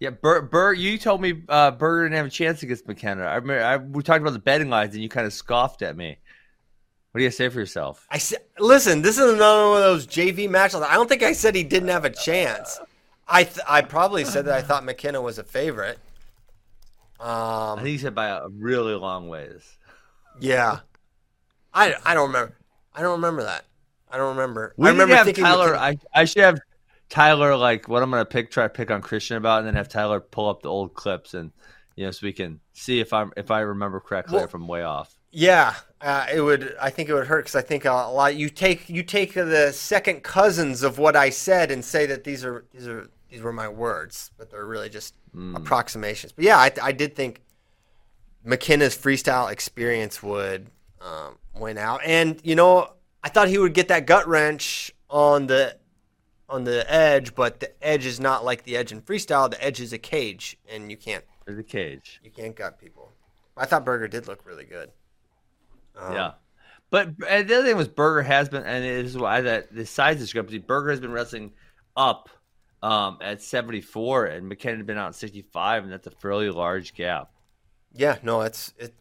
yeah, 0.00 0.08
Bert, 0.08 0.50
Bert, 0.50 0.78
you 0.78 0.96
told 0.96 1.20
me 1.20 1.42
uh, 1.46 1.70
Berger 1.72 2.04
didn't 2.04 2.16
have 2.16 2.26
a 2.26 2.30
chance 2.30 2.62
against 2.62 2.88
McKenna. 2.88 3.24
I 3.24 3.34
remember 3.34 3.62
I, 3.62 3.76
we 3.76 4.02
talked 4.02 4.22
about 4.22 4.32
the 4.32 4.38
betting 4.38 4.70
lines, 4.70 4.94
and 4.94 5.02
you 5.02 5.10
kind 5.10 5.26
of 5.26 5.32
scoffed 5.34 5.82
at 5.82 5.94
me. 5.94 6.16
What 7.12 7.18
do 7.18 7.24
you 7.24 7.30
say 7.30 7.48
for 7.48 7.58
yourself? 7.58 8.06
I 8.10 8.18
said, 8.18 8.38
listen, 8.58 9.02
this 9.02 9.18
is 9.18 9.32
another 9.32 9.68
one 9.68 9.78
of 9.78 9.82
those 9.82 10.06
JV 10.06 10.48
matches. 10.48 10.80
I 10.80 10.94
don't 10.94 11.08
think 11.08 11.22
I 11.24 11.32
said 11.32 11.54
he 11.56 11.64
didn't 11.64 11.88
have 11.88 12.04
a 12.04 12.10
chance. 12.10 12.78
I 13.26 13.44
th- 13.44 13.58
I 13.68 13.82
probably 13.82 14.24
said 14.24 14.46
that 14.46 14.54
I 14.54 14.62
thought 14.62 14.84
McKenna 14.84 15.20
was 15.20 15.38
a 15.38 15.44
favorite. 15.44 15.98
Um, 17.18 17.28
I 17.28 17.76
think 17.76 17.88
he 17.88 17.98
said 17.98 18.14
by 18.14 18.28
a 18.28 18.48
really 18.48 18.94
long 18.94 19.28
ways. 19.28 19.62
Yeah, 20.40 20.80
I, 21.74 21.94
I 22.04 22.14
don't 22.14 22.28
remember. 22.28 22.56
I 22.94 23.02
don't 23.02 23.12
remember 23.12 23.42
that. 23.42 23.64
I 24.10 24.16
don't 24.16 24.36
remember. 24.36 24.74
We 24.76 24.88
I 24.88 24.92
remember 24.92 25.14
have 25.14 25.32
Tyler. 25.34 25.72
McKenna- 25.72 25.98
I 26.14 26.20
I 26.20 26.24
should 26.24 26.42
have 26.42 26.58
Tyler 27.08 27.56
like 27.56 27.88
what 27.88 28.02
I'm 28.02 28.10
gonna 28.10 28.24
pick, 28.24 28.50
try 28.50 28.64
to 28.64 28.68
pick 28.68 28.90
on 28.90 29.02
Christian 29.02 29.36
about, 29.36 29.58
and 29.58 29.66
then 29.68 29.74
have 29.74 29.88
Tyler 29.88 30.20
pull 30.20 30.48
up 30.48 30.62
the 30.62 30.70
old 30.70 30.94
clips 30.94 31.34
and 31.34 31.52
you 31.94 32.04
know 32.06 32.10
so 32.10 32.26
we 32.26 32.32
can 32.32 32.60
see 32.72 33.00
if 33.00 33.12
I'm 33.12 33.32
if 33.36 33.50
I 33.50 33.60
remember 33.60 34.00
correctly 34.00 34.36
Well- 34.36 34.48
or 34.52 34.64
way 34.64 34.82
off. 34.82 35.14
Yeah, 35.32 35.74
uh, 36.00 36.26
it 36.32 36.40
would. 36.40 36.74
I 36.80 36.90
think 36.90 37.08
it 37.08 37.14
would 37.14 37.26
hurt 37.26 37.44
because 37.44 37.56
I 37.56 37.62
think 37.62 37.84
a 37.84 37.90
lot. 37.92 38.34
You 38.36 38.48
take 38.48 38.88
you 38.88 39.02
take 39.02 39.34
the 39.34 39.72
second 39.72 40.22
cousins 40.22 40.82
of 40.82 40.98
what 40.98 41.16
I 41.16 41.30
said 41.30 41.70
and 41.70 41.84
say 41.84 42.06
that 42.06 42.24
these 42.24 42.44
are 42.44 42.64
these 42.72 42.88
are 42.88 43.08
these 43.28 43.42
were 43.42 43.52
my 43.52 43.68
words, 43.68 44.30
but 44.38 44.50
they're 44.50 44.66
really 44.66 44.88
just 44.88 45.14
Hmm. 45.32 45.54
approximations. 45.54 46.32
But 46.32 46.44
yeah, 46.44 46.58
I, 46.58 46.72
I 46.82 46.90
did 46.92 47.14
think 47.14 47.40
McKenna's 48.44 48.96
freestyle 48.96 49.50
experience 49.52 50.22
would 50.22 50.66
um, 51.00 51.38
win 51.54 51.78
out, 51.78 52.00
and 52.04 52.40
you 52.42 52.54
know 52.56 52.94
I 53.22 53.28
thought 53.28 53.48
he 53.48 53.58
would 53.58 53.74
get 53.74 53.88
that 53.88 54.06
gut 54.06 54.26
wrench 54.26 54.90
on 55.08 55.46
the 55.46 55.76
on 56.48 56.64
the 56.64 56.84
edge, 56.92 57.34
but 57.36 57.60
the 57.60 57.70
edge 57.86 58.06
is 58.06 58.18
not 58.18 58.44
like 58.44 58.64
the 58.64 58.76
edge 58.76 58.90
in 58.90 59.00
freestyle. 59.02 59.48
The 59.50 59.62
edge 59.62 59.80
is 59.80 59.92
a 59.92 59.98
cage, 59.98 60.56
and 60.68 60.90
you 60.90 60.96
can't 60.96 61.24
There's 61.46 61.58
a 61.58 61.62
cage. 61.62 62.20
you 62.24 62.30
can't 62.30 62.56
gut 62.56 62.80
people. 62.80 63.12
I 63.56 63.66
thought 63.66 63.84
Berger 63.84 64.08
did 64.08 64.26
look 64.26 64.44
really 64.46 64.64
good. 64.64 64.90
Um, 66.00 66.12
yeah. 66.12 66.32
But 66.90 67.18
the 67.18 67.28
other 67.36 67.62
thing 67.62 67.76
was 67.76 67.88
Berger 67.88 68.22
has 68.22 68.48
been, 68.48 68.64
and 68.64 68.84
it 68.84 69.04
is 69.04 69.16
why 69.16 69.42
that 69.42 69.72
the 69.74 69.86
size 69.86 70.18
discrepancy. 70.18 70.58
Berger 70.58 70.90
has 70.90 71.00
been 71.00 71.12
wrestling 71.12 71.52
up 71.96 72.28
um, 72.82 73.18
at 73.20 73.42
74, 73.42 74.26
and 74.26 74.48
McKenna 74.48 74.78
had 74.78 74.86
been 74.86 74.98
out 74.98 75.08
at 75.08 75.14
65, 75.14 75.84
and 75.84 75.92
that's 75.92 76.08
a 76.08 76.10
fairly 76.10 76.50
large 76.50 76.94
gap. 76.94 77.30
Yeah, 77.92 78.18
no, 78.22 78.40
it's 78.40 78.72
it. 78.76 78.94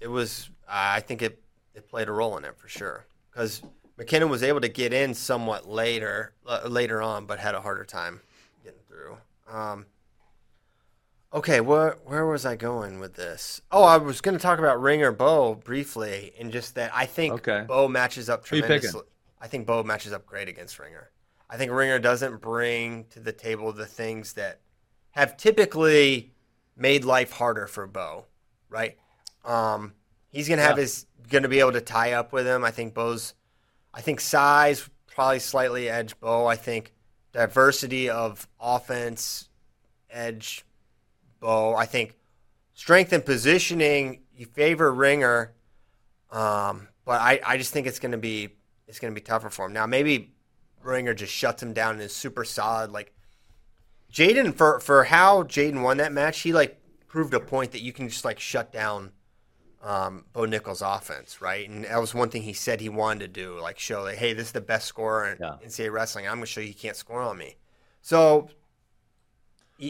It 0.00 0.08
was. 0.08 0.48
I 0.68 1.00
think 1.00 1.22
it 1.22 1.42
it 1.74 1.88
played 1.88 2.08
a 2.08 2.12
role 2.12 2.36
in 2.38 2.44
it 2.44 2.56
for 2.56 2.68
sure 2.68 3.06
because 3.30 3.62
McKenna 3.96 4.26
was 4.26 4.42
able 4.42 4.60
to 4.60 4.68
get 4.68 4.92
in 4.92 5.14
somewhat 5.14 5.68
later 5.68 6.32
uh, 6.46 6.62
later 6.66 7.02
on, 7.02 7.26
but 7.26 7.38
had 7.38 7.54
a 7.54 7.60
harder 7.60 7.84
time 7.84 8.20
getting 8.62 8.80
through. 8.88 9.16
Um, 9.50 9.86
okay, 11.32 11.60
where 11.60 11.98
where 12.04 12.26
was 12.26 12.44
I 12.46 12.56
going 12.56 13.00
with 13.00 13.14
this? 13.14 13.60
Oh, 13.70 13.84
I 13.84 13.96
was 13.98 14.20
going 14.20 14.36
to 14.36 14.42
talk 14.42 14.58
about 14.58 14.80
Ringer 14.80 15.12
Bo 15.12 15.54
briefly, 15.54 16.32
and 16.38 16.52
just 16.52 16.74
that 16.76 16.90
I 16.94 17.06
think 17.06 17.34
Okay. 17.34 17.64
Bo 17.66 17.88
matches 17.88 18.28
up 18.28 18.46
Who 18.48 18.56
you 18.56 18.62
picking? 18.62 18.92
tremendously. 18.92 19.02
I 19.40 19.46
think 19.48 19.66
Bo 19.66 19.82
matches 19.82 20.12
up 20.12 20.26
great 20.26 20.48
against 20.48 20.78
Ringer. 20.78 21.10
I 21.50 21.56
think 21.56 21.72
Ringer 21.72 21.98
doesn't 21.98 22.40
bring 22.40 23.04
to 23.10 23.20
the 23.20 23.32
table 23.32 23.72
the 23.72 23.86
things 23.86 24.34
that 24.34 24.60
have 25.12 25.36
typically 25.36 26.32
made 26.76 27.04
life 27.04 27.32
harder 27.32 27.66
for 27.66 27.86
Bo, 27.86 28.26
right? 28.68 28.96
Um, 29.44 29.94
he's 30.30 30.48
gonna 30.48 30.62
have 30.62 30.76
Yeah. 30.76 30.82
his 30.82 31.06
gonna 31.30 31.48
be 31.48 31.60
able 31.60 31.72
to 31.72 31.80
tie 31.80 32.12
up 32.12 32.32
with 32.32 32.46
him. 32.46 32.64
I 32.64 32.70
think 32.70 32.94
Bo's, 32.94 33.34
I 33.94 34.00
think 34.00 34.20
size 34.20 34.88
probably 35.06 35.38
slightly 35.40 35.88
edge 35.88 36.18
Bo. 36.20 36.46
I 36.46 36.56
think 36.56 36.92
diversity 37.32 38.08
of 38.10 38.48
offense 38.60 39.48
edge 40.10 40.64
Bo. 41.40 41.74
I 41.74 41.86
think 41.86 42.14
strength 42.74 43.12
and 43.12 43.24
positioning 43.24 44.22
you 44.36 44.46
favor 44.46 44.92
Ringer, 44.92 45.54
um, 46.30 46.88
but 47.04 47.20
I, 47.20 47.40
I 47.44 47.58
just 47.58 47.72
think 47.72 47.86
it's 47.86 47.98
gonna 47.98 48.18
be 48.18 48.50
it's 48.86 48.98
gonna 48.98 49.14
be 49.14 49.20
tougher 49.20 49.50
for 49.50 49.66
him. 49.66 49.72
Now 49.72 49.86
maybe 49.86 50.32
Ringer 50.82 51.14
just 51.14 51.32
shuts 51.32 51.62
him 51.62 51.72
down 51.72 51.94
and 51.94 52.02
is 52.02 52.14
super 52.14 52.44
solid. 52.44 52.90
Like 52.92 53.12
Jaden 54.12 54.54
for 54.54 54.80
for 54.80 55.04
how 55.04 55.42
Jaden 55.42 55.82
won 55.82 55.96
that 55.98 56.12
match, 56.12 56.40
he 56.40 56.52
like 56.52 56.80
proved 57.06 57.34
a 57.34 57.40
point 57.40 57.72
that 57.72 57.80
you 57.80 57.92
can 57.92 58.08
just 58.08 58.24
like 58.24 58.38
shut 58.38 58.72
down 58.72 59.12
um, 59.82 60.24
Bo 60.32 60.44
Nickal's 60.44 60.82
offense, 60.82 61.40
right? 61.40 61.68
And 61.68 61.84
that 61.84 62.00
was 62.00 62.14
one 62.14 62.30
thing 62.30 62.42
he 62.42 62.52
said 62.52 62.80
he 62.80 62.88
wanted 62.88 63.20
to 63.20 63.28
do, 63.28 63.60
like 63.60 63.78
show 63.78 64.02
like, 64.02 64.16
hey, 64.16 64.32
this 64.32 64.46
is 64.46 64.52
the 64.52 64.60
best 64.60 64.86
scorer 64.86 65.32
in 65.32 65.38
NCAA 65.38 65.92
wrestling. 65.92 66.26
I'm 66.26 66.34
gonna 66.34 66.46
show 66.46 66.60
you 66.60 66.68
he 66.68 66.74
can't 66.74 66.96
score 66.96 67.20
on 67.20 67.38
me. 67.38 67.56
So 68.02 68.48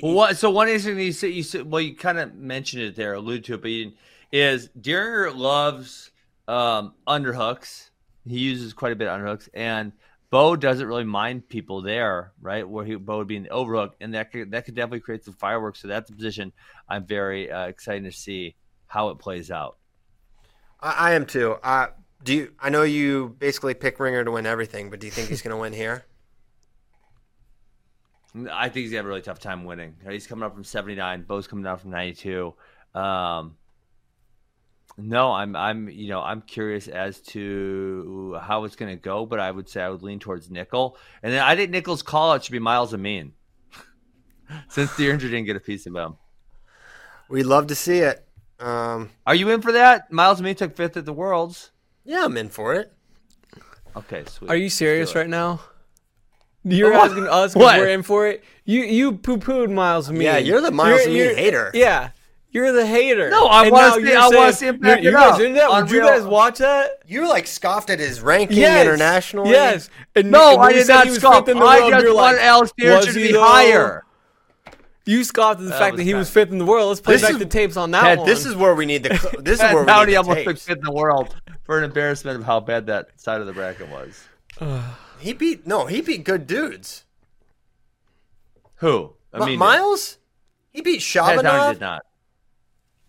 Well, 0.03 0.15
what, 0.15 0.37
so 0.37 0.51
one 0.51 0.69
interesting 0.69 0.97
thing 0.97 1.07
you 1.07 1.13
said, 1.13 1.31
you 1.31 1.43
said, 1.43 1.71
well, 1.71 1.81
you 1.81 1.97
kind 1.97 2.19
of 2.19 2.35
mentioned 2.35 2.83
it 2.83 2.97
there, 2.97 3.15
alluded 3.15 3.45
to 3.45 3.55
it, 3.55 3.63
but 3.63 3.71
you 3.71 3.85
didn't, 3.85 3.97
is 4.31 4.69
Dieringer 4.79 5.35
loves 5.35 6.11
um, 6.47 6.95
underhooks. 7.07 7.91
He 8.27 8.39
uses 8.39 8.75
quite 8.75 8.93
a 8.93 8.97
bit 8.97 9.09
of 9.09 9.19
underhooks, 9.19 9.49
and 9.55 9.93
Bo 10.31 10.57
doesn't 10.57 10.87
really 10.87 11.05
mind 11.05 11.49
people 11.49 11.81
there, 11.81 12.33
right? 12.41 12.69
Where 12.69 12.85
he 12.85 12.97
Bo 12.97 13.19
would 13.19 13.27
be 13.27 13.37
in 13.37 13.45
the 13.45 13.49
overhook, 13.49 13.97
and 14.01 14.15
that 14.15 14.31
could 14.31 14.51
that 14.51 14.67
could 14.67 14.75
definitely 14.75 15.01
create 15.01 15.25
some 15.25 15.35
fireworks. 15.35 15.81
So 15.81 15.89
that's 15.89 16.11
the 16.11 16.17
position 16.17 16.53
I'm 16.89 17.07
very 17.07 17.51
uh, 17.51 17.67
excited 17.67 18.05
to 18.05 18.13
see 18.13 18.55
how 18.87 19.09
it 19.09 19.19
plays 19.19 19.51
out. 19.51 19.79
I, 20.81 20.93
I 20.99 21.13
am 21.13 21.25
too. 21.25 21.57
Uh, 21.63 21.89
do 22.23 22.35
you? 22.35 22.53
I 22.61 22.69
know 22.69 22.83
you 22.83 23.37
basically 23.39 23.73
pick 23.73 23.99
Ringer 23.99 24.25
to 24.25 24.31
win 24.31 24.45
everything, 24.45 24.91
but 24.91 25.01
do 25.01 25.07
you 25.07 25.11
think 25.11 25.31
he's 25.31 25.41
gonna 25.41 25.57
win 25.57 25.73
here? 25.73 26.05
I 28.35 28.69
think 28.69 28.85
he's 28.85 28.91
gonna 28.91 28.99
have 28.99 29.07
a 29.07 29.09
really 29.09 29.23
tough 29.23 29.41
time 29.41 29.65
winning. 29.65 29.95
He's 30.09 30.27
coming 30.27 30.45
up 30.45 30.55
from 30.55 30.65
79. 30.65 31.23
Bo's 31.23 31.47
coming 31.47 31.65
down 31.65 31.79
from 31.79 31.91
92. 31.91 32.55
Um, 32.95 33.57
no, 34.97 35.33
I'm 35.33 35.55
I'm 35.55 35.89
you 35.89 36.09
know 36.09 36.21
I'm 36.21 36.43
curious 36.43 36.89
as 36.89 37.21
to 37.21 38.37
how 38.43 38.65
it's 38.65 38.75
gonna 38.75 38.97
go, 38.97 39.27
but 39.27 39.39
I 39.39 39.51
would 39.51 39.69
say 39.69 39.81
I 39.81 39.89
would 39.89 40.03
lean 40.03 40.19
towards 40.19 40.49
Nickal, 40.49 40.97
and 41.23 41.33
then 41.33 41.41
I 41.41 41.55
think 41.55 41.73
Nickal's 41.73 42.03
call 42.03 42.33
out 42.33 42.43
should 42.43 42.53
be 42.53 42.59
Myles 42.59 42.93
Amine, 42.93 43.33
since 44.69 44.91
Dieringer 44.91 45.21
didn't 45.21 45.45
get 45.45 45.57
a 45.57 45.61
piece 45.61 45.87
of 45.87 45.95
him. 45.95 46.17
We'd 47.29 47.45
love 47.45 47.69
to 47.69 47.75
see 47.77 47.99
it. 47.99 48.27
Um, 48.59 49.11
Are 49.25 49.37
you 49.37 49.49
in 49.51 49.63
for 49.63 49.71
that? 49.73 50.11
Myles 50.11 50.41
Amine 50.41 50.57
took 50.57 50.75
fifth 50.75 50.97
at 50.97 51.05
the 51.05 51.13
Worlds. 51.13 51.71
Yeah, 52.05 52.25
I'm 52.25 52.37
in 52.37 52.49
for 52.49 52.75
it. 52.75 52.93
Okay, 53.95 54.25
sweet. 54.27 54.51
Are 54.51 54.57
you 54.57 54.69
serious 54.69 55.15
right 55.15 55.29
now? 55.29 55.61
You're 56.71 56.93
What? 56.93 57.11
asking 57.11 57.27
us 57.29 57.55
What? 57.55 57.77
if 57.77 57.81
we're 57.83 57.89
in 57.89 58.03
for 58.03 58.27
it. 58.29 58.45
You 58.65 58.83
you 58.83 59.13
poo 59.13 59.39
pooed 59.39 59.71
Myles 59.73 60.09
Amine. 60.09 60.23
Yeah, 60.23 60.39
you're 60.39 60.61
the 60.61 60.71
Myles 60.71 61.07
Amine 61.07 61.35
hater. 61.37 61.71
Yeah, 61.75 62.11
you're 62.51 62.73
the 62.73 62.87
hater. 62.87 63.31
No, 63.31 63.47
I 63.47 63.69
wanna 63.71 63.95
see- 64.07 64.15
I 64.15 64.29
wanna 64.29 64.53
see 64.53 64.67
him 64.69 64.79
back 64.79 65.03
you 65.03 65.09
it 65.11 65.13
guys 65.13 65.33
up 65.33 65.39
did 65.39 65.57
that? 65.57 65.69
on 65.71 65.87
Did 65.87 65.93
you 65.95 66.01
guys 66.03 66.23
watch 66.25 66.59
that? 66.59 66.91
You 67.07 67.29
like 67.29 67.47
scoffed 67.47 67.91
at 67.91 67.99
his 67.99 68.21
ranking 68.21 68.59
Yes. 68.59 68.83
internationally. 68.87 69.51
Yes. 69.51 69.89
And 70.15 70.31
No, 70.31 70.55
and 70.55 70.63
I 70.63 70.73
did 70.73 70.89
not 70.89 71.09
scoff. 71.09 71.37
fifth 71.47 71.49
in 71.49 71.59
the 71.59 71.65
I 71.65 71.79
world, 71.81 71.93
just 71.93 72.05
you're 72.05 72.15
want 72.15 72.37
like, 72.37 72.45
Alex 72.47 72.73
to 72.77 73.13
be 73.15 73.33
though? 73.33 73.43
higher. 73.43 74.03
You 75.07 75.25
scoffed 75.25 75.61
at 75.61 75.65
the 75.65 75.71
That 75.71 75.79
fact 75.79 75.97
that 75.97 76.03
he 76.03 76.13
bad. 76.13 76.19
was 76.19 76.29
fifth 76.29 76.51
in 76.53 76.59
the 76.59 76.67
world. 76.67 76.89
Let's 76.89 77.01
play 77.01 77.15
This 77.15 77.23
back 77.23 77.31
is- 77.33 77.39
the 77.39 77.47
tapes 77.47 77.79
on 77.79 77.93
that 77.93 78.03
Ted, 78.03 78.19
one. 78.19 78.27
this 78.27 78.45
is 78.45 78.55
where 78.55 78.75
we 78.75 78.85
need 78.85 79.05
the. 79.05 79.17
cl- 79.17 79.33
This 79.43 79.55
is 79.55 79.73
where 79.73 79.85
we 79.85 79.93
need 80.05 80.13
the 80.13 80.17
almost 80.17 80.45
took 80.45 80.59
fifth 80.59 80.77
in 80.77 80.85
the 80.85 80.93
world 80.93 81.35
for 81.65 81.79
an 81.79 81.85
embarrassment 81.85 82.39
of 82.39 82.45
how 82.45 82.61
bad 82.61 82.87
that 82.89 83.09
side 83.17 83.41
of 83.41 83.47
the 83.47 83.55
bracket 83.55 83.89
was. 83.89 84.21
He 85.21 85.33
beat 85.33 85.67
no, 85.67 85.87
he 85.87 86.01
beat 86.01 86.25
good 86.25 86.47
dudes. 86.47 87.05
Who? 88.77 89.15
I 89.33 89.45
mean, 89.45 89.59
Myles, 89.59 90.19
he 90.71 90.81
beat 90.81 91.01
Shabanov. 91.01 91.35
Pat 91.37 91.43
Downey 91.43 91.59
Shabanov. 91.59 91.73
did 91.73 91.81
not. 91.81 92.03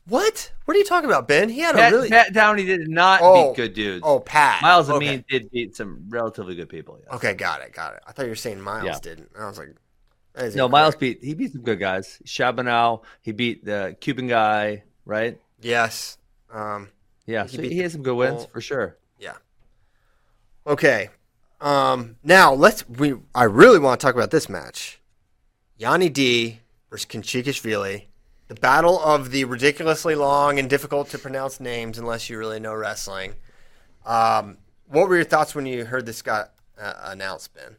What? 0.07 0.51
What 0.65 0.75
are 0.75 0.79
you 0.79 0.85
talking 0.85 1.09
about, 1.09 1.27
Ben? 1.27 1.49
He 1.49 1.59
had 1.59 1.75
Pat, 1.75 1.91
a 1.93 1.95
really. 1.95 2.09
Pat 2.09 2.33
Downey 2.33 2.65
did 2.65 2.87
not 2.89 3.19
Oh. 3.23 3.49
beat 3.49 3.57
good 3.57 3.73
dudes. 3.75 4.01
Oh, 4.03 4.19
Pat. 4.19 4.61
Myles 4.63 4.89
Okay. 4.89 5.05
Amine 5.07 5.25
did 5.29 5.51
beat 5.51 5.75
some 5.75 6.05
relatively 6.09 6.55
good 6.55 6.67
people. 6.69 6.99
Yes. 7.03 7.13
Okay, 7.15 7.33
got 7.35 7.61
it, 7.61 7.73
got 7.73 7.93
it. 7.93 8.01
I 8.07 8.11
thought 8.11 8.23
you 8.23 8.29
were 8.29 8.35
saying 8.35 8.59
Myles 8.59 8.85
Yeah. 8.85 8.99
didn't. 9.01 9.29
I 9.37 9.47
was 9.47 9.59
like, 9.59 9.67
No, 10.35 10.43
incorrect. 10.45 10.71
Myles 10.71 10.95
beat 10.95 11.23
he 11.23 11.33
beat 11.35 11.51
some 11.51 11.61
good 11.61 11.79
guys. 11.79 12.19
Shabanow, 12.25 13.03
he 13.21 13.31
beat 13.31 13.63
the 13.65 13.95
Cuban 14.01 14.27
guy, 14.27 14.83
right? 15.05 15.39
Yes. 15.61 16.17
Um, 16.51 16.89
Yeah, 17.27 17.45
He 17.45 17.57
so 17.57 17.61
he 17.61 17.77
has 17.79 17.91
some 17.91 18.01
good 18.01 18.15
wins 18.15 18.45
for 18.45 18.61
sure. 18.61 18.97
yeah. 19.19 19.35
Okay. 20.65 21.09
Um, 21.61 22.15
now 22.23 22.53
let's. 22.53 22.87
We. 22.87 23.15
I 23.35 23.43
really 23.43 23.79
want 23.79 23.99
to 23.99 24.05
talk 24.05 24.15
about 24.15 24.31
this 24.31 24.47
match. 24.49 24.99
Yianni 25.79 26.11
D 26.11 26.59
versus 26.89 27.05
Khinchegashvili. 27.05 28.05
The 28.47 28.55
battle 28.55 28.99
of 28.99 29.31
the 29.31 29.45
ridiculously 29.45 30.15
long 30.15 30.57
and 30.57 30.69
difficult 30.69 31.09
to 31.09 31.19
pronounce 31.19 31.59
names, 31.59 31.97
unless 31.97 32.29
you 32.29 32.37
really 32.37 32.59
know 32.59 32.73
wrestling. 32.73 33.33
Um, 34.05 34.57
what 34.87 35.07
were 35.07 35.15
your 35.15 35.25
thoughts 35.25 35.53
when 35.53 35.65
you 35.65 35.85
heard 35.85 36.05
this 36.05 36.21
got 36.21 36.51
uh, 36.79 36.93
announced, 37.03 37.53
Ben? 37.53 37.75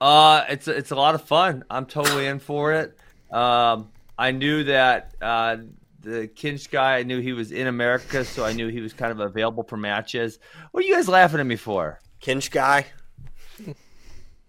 Uh, 0.00 0.44
it's 0.48 0.66
it's 0.66 0.90
a 0.90 0.96
lot 0.96 1.14
of 1.14 1.22
fun. 1.22 1.64
I'm 1.70 1.86
totally 1.86 2.26
in 2.26 2.38
for 2.38 2.72
it. 2.72 2.98
Um, 3.30 3.90
I 4.18 4.32
knew 4.32 4.64
that 4.64 5.14
uh, 5.20 5.58
the 6.00 6.26
Kinch 6.28 6.70
guy. 6.70 6.98
I 6.98 7.02
knew 7.02 7.20
he 7.20 7.32
was 7.32 7.52
in 7.52 7.66
America, 7.66 8.24
so 8.24 8.44
I 8.44 8.52
knew 8.52 8.68
he 8.68 8.80
was 8.80 8.92
kind 8.94 9.12
of 9.12 9.20
available 9.20 9.62
for 9.62 9.76
matches. 9.76 10.38
What 10.72 10.82
are 10.82 10.86
you 10.86 10.94
guys 10.94 11.08
laughing 11.08 11.38
at 11.38 11.46
me 11.46 11.56
for? 11.56 12.00
Kinch 12.20 12.50
guy. 12.50 12.86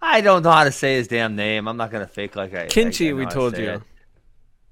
I 0.01 0.21
don't 0.21 0.43
know 0.43 0.51
how 0.51 0.63
to 0.63 0.71
say 0.71 0.95
his 0.95 1.07
damn 1.07 1.35
name. 1.35 1.67
I'm 1.67 1.77
not 1.77 1.91
gonna 1.91 2.07
fake 2.07 2.35
like 2.35 2.53
I. 2.53 2.67
Kinchy, 2.67 3.07
I- 3.07 3.09
I 3.11 3.13
we 3.13 3.23
how 3.23 3.29
to 3.29 3.35
told 3.35 3.57
you. 3.57 3.69
it. 3.69 3.81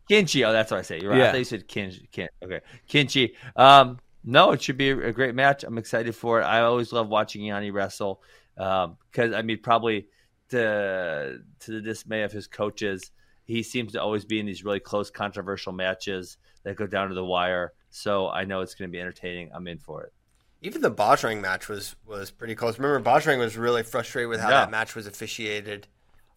Kinchy. 0.09 0.47
Oh, 0.47 0.51
that's 0.51 0.71
what 0.71 0.79
I 0.79 0.81
say. 0.83 0.99
You're 0.99 1.11
right. 1.11 1.21
I 1.21 1.23
Yeah. 1.25 1.31
thought 1.31 1.37
you 1.37 1.43
said 1.45 1.67
Kinch. 1.67 2.11
Kin, 2.11 2.29
okay, 2.43 2.61
Kinchy. 2.89 3.35
Um, 3.55 3.99
no, 4.23 4.51
it 4.51 4.61
should 4.61 4.77
be 4.77 4.89
a 4.89 5.11
great 5.11 5.35
match. 5.35 5.63
I'm 5.63 5.77
excited 5.77 6.15
for 6.15 6.41
it. 6.41 6.43
I 6.43 6.61
always 6.61 6.91
love 6.91 7.07
watching 7.09 7.41
Yianni 7.43 7.71
wrestle 7.71 8.21
because 8.55 9.33
I 9.33 9.41
mean, 9.43 9.59
probably 9.61 10.07
to 10.49 11.39
to 11.59 11.71
the 11.71 11.81
dismay 11.81 12.23
of 12.23 12.31
his 12.31 12.47
coaches, 12.47 13.11
he 13.45 13.61
seems 13.63 13.93
to 13.93 14.01
always 14.01 14.25
be 14.25 14.39
in 14.39 14.45
these 14.47 14.65
really 14.65 14.79
close, 14.79 15.11
controversial 15.11 15.73
matches 15.73 16.37
that 16.63 16.75
go 16.75 16.87
down 16.87 17.09
to 17.09 17.15
the 17.15 17.23
wire. 17.23 17.73
So 17.91 18.29
I 18.29 18.45
know 18.45 18.61
it's 18.61 18.75
going 18.75 18.89
to 18.89 18.91
be 18.91 18.99
entertaining. 18.99 19.51
I'm 19.53 19.67
in 19.67 19.77
for 19.77 20.03
it. 20.03 20.13
Even 20.61 20.81
the 20.81 20.91
Bajrang 20.91 21.39
match 21.41 21.69
was 21.69 21.95
was 22.05 22.31
pretty 22.31 22.55
close. 22.55 22.77
Remember, 22.77 22.99
Bajrang 23.09 23.39
was 23.39 23.57
really 23.57 23.83
frustrated 23.83 24.29
with 24.29 24.39
how 24.41 24.49
Yeah. 24.49 24.59
that 24.61 24.71
match 24.71 24.95
was 24.95 25.07
officiated. 25.07 25.87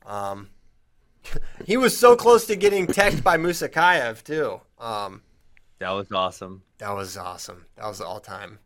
Um, 0.07 0.51
he 1.67 1.77
was 1.77 1.97
so 1.97 2.17
close 2.17 2.47
to 2.47 2.57
getting 2.57 2.87
teched 2.87 3.23
by 3.23 3.37
Musakayev 3.37 4.23
too. 4.25 4.61
Um, 4.79 5.23
That 5.79 5.91
was 5.91 6.07
awesome. 6.13 6.63
that 6.79 6.91
was 6.95 7.17
awesome. 7.17 7.67
That 7.77 7.87
was 7.87 8.01
all 8.01 8.21
time. 8.21 8.59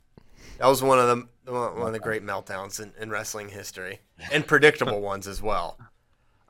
That 0.59 0.67
was 0.67 0.83
one 0.83 0.99
of 0.99 1.07
the 1.45 1.53
one 1.53 1.87
of 1.87 1.93
the 1.93 2.01
great 2.01 2.23
meltdowns 2.25 2.81
in, 2.81 2.93
in 3.01 3.11
wrestling 3.11 3.49
history, 3.51 4.01
and 4.33 4.47
predictable 4.47 5.01
ones 5.13 5.27
as 5.27 5.41
well. 5.43 5.79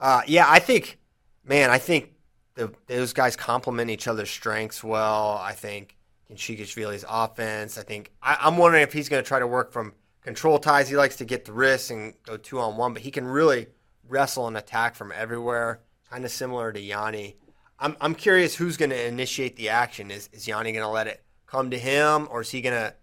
Uh, 0.01 0.23
yeah, 0.27 0.47
I 0.49 0.59
think, 0.59 0.99
man, 1.45 1.71
I 1.71 1.79
think 1.79 2.13
the, 2.55 2.73
those 2.87 3.13
guys 3.13 3.37
complement 3.37 3.91
each 3.91 4.07
other's 4.09 4.31
strengths 4.31 4.83
well. 4.85 5.39
I 5.43 5.53
think 5.53 5.97
Khinchegashvili's 6.31 7.05
offense. 7.09 7.79
I 7.79 7.83
think 7.83 8.12
I, 8.22 8.37
I'm 8.41 8.57
wondering 8.57 8.83
if 8.83 8.93
he's 8.93 9.09
going 9.09 9.22
to 9.22 9.27
try 9.27 9.39
to 9.39 9.47
work 9.47 9.72
from 9.72 9.95
control 10.22 10.59
ties. 10.59 10.89
He 10.89 10.97
likes 10.97 11.16
to 11.16 11.24
get 11.24 11.45
the 11.45 11.53
wrists 11.53 11.91
and 11.91 12.14
go 12.24 12.37
two 12.37 12.59
on 12.59 12.77
one, 12.77 12.93
but 12.93 13.03
he 13.03 13.11
can 13.11 13.27
really 13.27 13.68
wrestle 14.09 14.47
and 14.47 14.57
attack 14.57 14.95
from 14.95 15.12
everywhere. 15.12 15.81
Kind 16.11 16.24
of 16.24 16.31
similar 16.31 16.72
to 16.72 16.81
Yianni. 16.81 17.35
I'm 17.79 17.97
I'm 18.01 18.14
curious 18.14 18.57
who's 18.57 18.77
going 18.77 18.91
to 18.91 19.07
initiate 19.07 19.57
the 19.57 19.68
action. 19.68 20.11
Is 20.11 20.29
is 20.33 20.47
Yianni 20.47 20.72
going 20.72 20.77
to 20.77 20.89
let 20.89 21.07
it 21.07 21.22
come 21.47 21.70
to 21.70 21.79
him, 21.79 22.29
or 22.31 22.41
is 22.41 22.51
he 22.51 22.61
going 22.61 22.74
to 22.74 22.95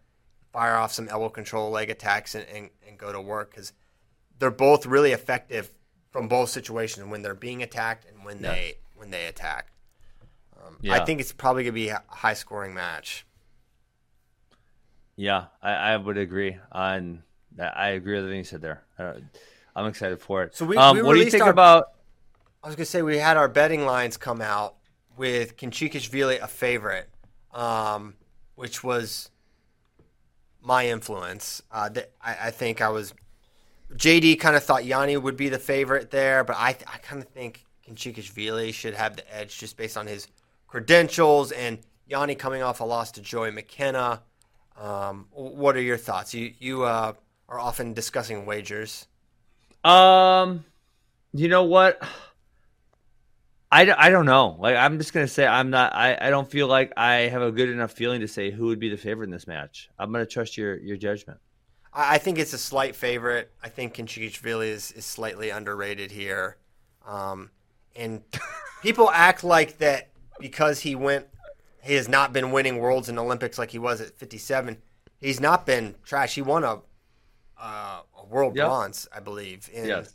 fire 0.51 0.75
off 0.75 0.93
some 0.93 1.09
elbow 1.09 1.29
control, 1.29 1.71
leg 1.71 1.89
attacks, 1.89 2.35
and, 2.35 2.45
and, 2.53 2.69
and 2.87 2.97
go 2.97 3.11
to 3.11 3.21
work? 3.21 3.51
Because 3.51 3.73
they're 4.39 4.51
both 4.51 4.85
really 4.85 5.11
effective 5.11 5.71
from 6.11 6.27
both 6.27 6.49
situations 6.49 7.05
when 7.07 7.21
they're 7.21 7.33
being 7.33 7.63
attacked 7.63 8.05
and 8.05 8.23
when 8.23 8.41
they 8.41 8.75
when 8.95 9.09
they 9.09 9.25
attack. 9.25 9.72
Um, 10.65 10.77
I 10.89 10.99
think 11.05 11.19
it's 11.19 11.31
probably 11.31 11.63
going 11.63 11.73
to 11.73 11.79
be 11.81 11.89
a 11.89 12.01
high 12.07 12.33
scoring 12.33 12.73
match. 12.73 13.25
Yeah, 15.15 15.45
I, 15.61 15.71
I 15.73 15.97
would 15.97 16.17
agree 16.17 16.57
on 16.71 17.23
that. 17.55 17.77
I 17.77 17.89
agree 17.89 18.13
with 18.15 18.23
everything 18.23 18.39
you 18.39 18.43
said 18.43 18.61
there. 18.61 18.83
Uh, 18.97 19.13
I'm 19.75 19.85
excited 19.87 20.19
for 20.19 20.43
it. 20.43 20.55
So 20.55 20.65
we- 20.65 20.77
um, 20.77 20.97
we 20.97 21.03
what 21.03 21.13
do 21.13 21.19
you 21.19 21.29
think 21.29 21.43
our- 21.43 21.49
about? 21.49 21.89
I 22.63 22.67
was 22.67 22.75
gonna 22.75 22.85
say 22.85 23.01
we 23.01 23.17
had 23.17 23.35
our 23.37 23.49
betting 23.49 23.85
lines 23.85 24.15
come 24.17 24.41
out 24.41 24.75
with 25.17 25.57
Khinchegashvili 25.57 26.41
a 26.41 26.47
favorite, 26.47 27.09
um, 27.53 28.15
which 28.55 28.83
was 28.83 29.29
my 30.61 30.87
influence. 30.87 31.61
Uh, 31.69 31.89
th- 31.89 32.07
I, 32.21 32.47
I 32.47 32.51
think 32.51 32.79
I 32.81 32.87
was 32.89 33.13
JD 33.93 34.39
kind 34.39 34.55
of 34.55 34.63
thought 34.63 34.83
Yianni 34.83 35.21
would 35.21 35.35
be 35.37 35.49
the 35.49 35.59
favorite 35.59 36.09
there, 36.09 36.43
but 36.45 36.55
I 36.55 36.69
I 36.87 36.97
kind 36.99 37.21
of 37.21 37.27
think 37.29 37.65
Khinchegashvili 37.87 38.73
should 38.73 38.93
have 38.93 39.17
the 39.17 39.35
edge 39.35 39.57
just 39.59 39.75
based 39.75 39.97
on 39.97 40.07
his 40.07 40.27
credentials 40.73 41.51
and 41.51 41.77
Yianni 42.09 42.35
coming 42.35 42.63
off 42.63 42.79
a 42.79 42.83
loss 42.83 43.11
to 43.11 43.21
Joey 43.21 43.51
McKenna. 43.51 44.23
Um, 44.75 45.27
what 45.31 45.75
are 45.75 45.81
your 45.81 45.97
thoughts? 45.97 46.33
You 46.33 46.51
you 46.57 46.81
uh, 46.81 47.13
are 47.47 47.59
often 47.59 47.93
discussing 47.93 48.47
wagers. 48.47 49.05
Um, 49.83 50.65
you 51.31 51.47
know 51.47 51.65
what? 51.65 52.01
I, 53.71 53.93
I 53.95 54.09
don't 54.09 54.25
know. 54.25 54.57
Like 54.59 54.75
I'm 54.75 54.97
just 54.97 55.13
gonna 55.13 55.27
say 55.27 55.45
I'm 55.45 55.69
not. 55.69 55.93
I, 55.93 56.17
I 56.19 56.31
don't 56.31 56.49
feel 56.49 56.65
like 56.65 56.91
I 56.97 57.27
have 57.27 57.43
a 57.43 57.51
good 57.51 57.69
enough 57.69 57.91
feeling 57.91 58.21
to 58.21 58.27
say 58.27 58.49
who 58.49 58.65
would 58.65 58.79
be 58.79 58.89
the 58.89 58.97
favorite 58.97 59.25
in 59.25 59.31
this 59.31 59.45
match. 59.45 59.91
I'm 59.99 60.11
gonna 60.11 60.25
trust 60.25 60.57
your 60.57 60.77
your 60.77 60.97
judgment. 60.97 61.39
I 61.93 62.15
I 62.15 62.17
think 62.17 62.39
it's 62.39 62.53
a 62.53 62.57
slight 62.57 62.95
favorite. 62.95 63.51
I 63.61 63.69
think 63.69 63.93
Khinchegashvili 63.93 64.69
is, 64.69 64.91
is 64.93 65.05
slightly 65.05 65.51
underrated 65.51 66.09
here. 66.09 66.57
Um, 67.05 67.51
and 67.95 68.23
people 68.81 69.11
act 69.11 69.43
like 69.43 69.77
that 69.77 70.09
because 70.39 70.81
he 70.81 70.95
went, 70.95 71.27
he 71.81 71.93
has 71.95 72.07
not 72.07 72.33
been 72.33 72.51
winning 72.51 72.77
worlds 72.77 73.09
and 73.09 73.17
Olympics 73.19 73.57
like 73.57 73.71
he 73.71 73.79
was 73.79 74.01
at 74.01 74.17
57. 74.17 74.77
He's 75.19 75.39
not 75.39 75.65
been 75.65 75.95
trash. 76.03 76.35
He 76.35 76.41
won 76.41 76.63
a, 76.63 76.79
uh, 77.59 78.01
a 78.17 78.25
world 78.29 78.55
Yep. 78.55 78.65
bronze, 78.65 79.07
I 79.15 79.19
believe. 79.19 79.69
In, 79.73 79.85
Yes. 79.85 80.13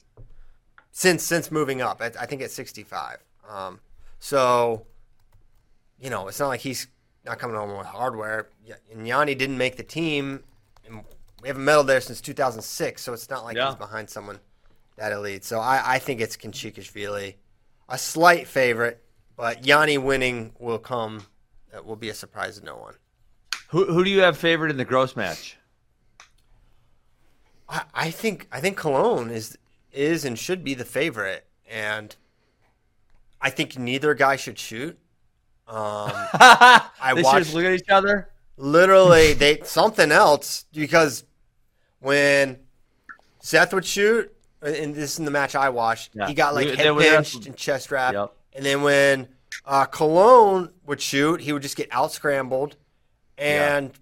Since 0.90 1.22
since 1.22 1.50
moving 1.52 1.80
up, 1.80 2.00
I, 2.02 2.06
I 2.18 2.26
think 2.26 2.42
at 2.42 2.50
65. 2.50 3.18
Um, 3.48 3.78
so, 4.18 4.84
you 6.00 6.10
know, 6.10 6.26
it's 6.28 6.40
not 6.40 6.48
like 6.48 6.60
he's 6.60 6.88
not 7.24 7.38
coming 7.38 7.56
home 7.56 7.76
with 7.78 7.86
hardware. 7.86 8.48
And 8.92 9.06
Yianni 9.06 9.38
didn't 9.38 9.58
make 9.58 9.76
the 9.76 9.82
team, 9.84 10.42
and 10.84 11.04
we 11.40 11.48
haven't 11.48 11.64
medaled 11.64 11.86
there 11.86 12.00
since 12.00 12.20
2006. 12.20 13.00
So 13.02 13.12
it's 13.12 13.30
not 13.30 13.44
like 13.44 13.56
Yeah. 13.56 13.66
he's 13.68 13.76
behind 13.76 14.10
someone 14.10 14.40
that 14.96 15.12
elite. 15.12 15.44
So 15.44 15.60
I, 15.60 15.82
I 15.94 15.98
think 16.00 16.20
it's 16.20 16.36
Khinchegashvili, 16.36 17.36
a 17.88 17.98
slight 17.98 18.48
favorite, 18.48 19.00
but 19.38 19.62
Yianni 19.62 19.96
winning 20.02 20.52
will 20.58 20.78
come. 20.78 21.22
That 21.72 21.86
will 21.86 21.96
be 21.96 22.10
a 22.10 22.14
surprise 22.14 22.58
to 22.58 22.64
no 22.66 22.76
one. 22.76 22.94
Who 23.70 23.86
who 23.86 24.04
do 24.04 24.10
you 24.10 24.20
have 24.20 24.36
favored 24.36 24.70
in 24.70 24.76
the 24.76 24.84
gross 24.84 25.16
match? 25.16 25.56
I, 27.68 27.82
I 27.94 28.10
think 28.10 28.48
I 28.52 28.60
think 28.60 28.76
Cologne 28.76 29.30
is 29.30 29.56
is 29.92 30.24
and 30.24 30.38
should 30.38 30.64
be 30.64 30.74
the 30.74 30.84
favorite, 30.84 31.46
and 31.70 32.14
I 33.40 33.50
think 33.50 33.78
neither 33.78 34.14
guy 34.14 34.36
should 34.36 34.58
shoot. 34.58 34.98
Um, 35.66 35.76
I 36.14 37.12
they 37.14 37.22
watched 37.22 37.44
just 37.44 37.54
look 37.54 37.64
at 37.64 37.72
each 37.74 37.88
other. 37.90 38.30
literally 38.56 39.34
they 39.34 39.60
something 39.64 40.10
else 40.10 40.64
because 40.72 41.24
when 42.00 42.58
Seth 43.40 43.74
would 43.74 43.84
shoot, 43.84 44.34
and 44.62 44.94
this 44.94 45.12
is 45.12 45.18
in 45.18 45.26
the 45.26 45.30
match 45.30 45.54
I 45.54 45.68
watched, 45.68 46.12
Yeah. 46.14 46.26
he 46.28 46.32
got 46.34 46.54
like 46.54 46.68
They- 46.68 46.76
head 46.76 46.96
they 46.96 47.10
pinched 47.10 47.44
and 47.46 47.54
chest 47.56 47.90
wrap, 47.90 48.14
Yep. 48.14 48.32
And 48.54 48.64
then 48.64 48.82
when 48.82 49.28
uh, 49.64 49.84
Cologne 49.84 50.70
would 50.86 51.00
shoot, 51.00 51.40
he 51.40 51.52
would 51.52 51.62
just 51.62 51.76
get 51.76 51.88
out 51.90 52.12
scrambled, 52.12 52.76
and 53.36 53.92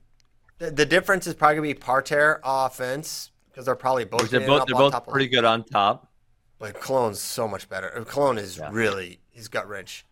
the, 0.58 0.70
the 0.70 0.86
difference 0.86 1.26
is 1.26 1.34
probably 1.34 1.56
gonna 1.56 1.68
be 1.68 1.74
parterre 1.74 2.40
offense 2.44 3.30
because 3.50 3.66
they're 3.66 3.74
probably 3.74 4.04
both 4.04 4.30
they're 4.30 4.46
both 4.46 4.66
they're 4.66 4.76
both 4.76 5.06
pretty 5.08 5.28
good 5.28 5.44
on 5.44 5.64
top. 5.64 6.10
but 6.58 6.80
Cologne's 6.80 7.20
so 7.20 7.46
much 7.48 7.68
better. 7.68 7.88
Cologne 8.08 8.38
is 8.38 8.60
really 8.70 9.20
he's 9.30 9.48
gut 9.48 9.68
wrench. 9.68 10.06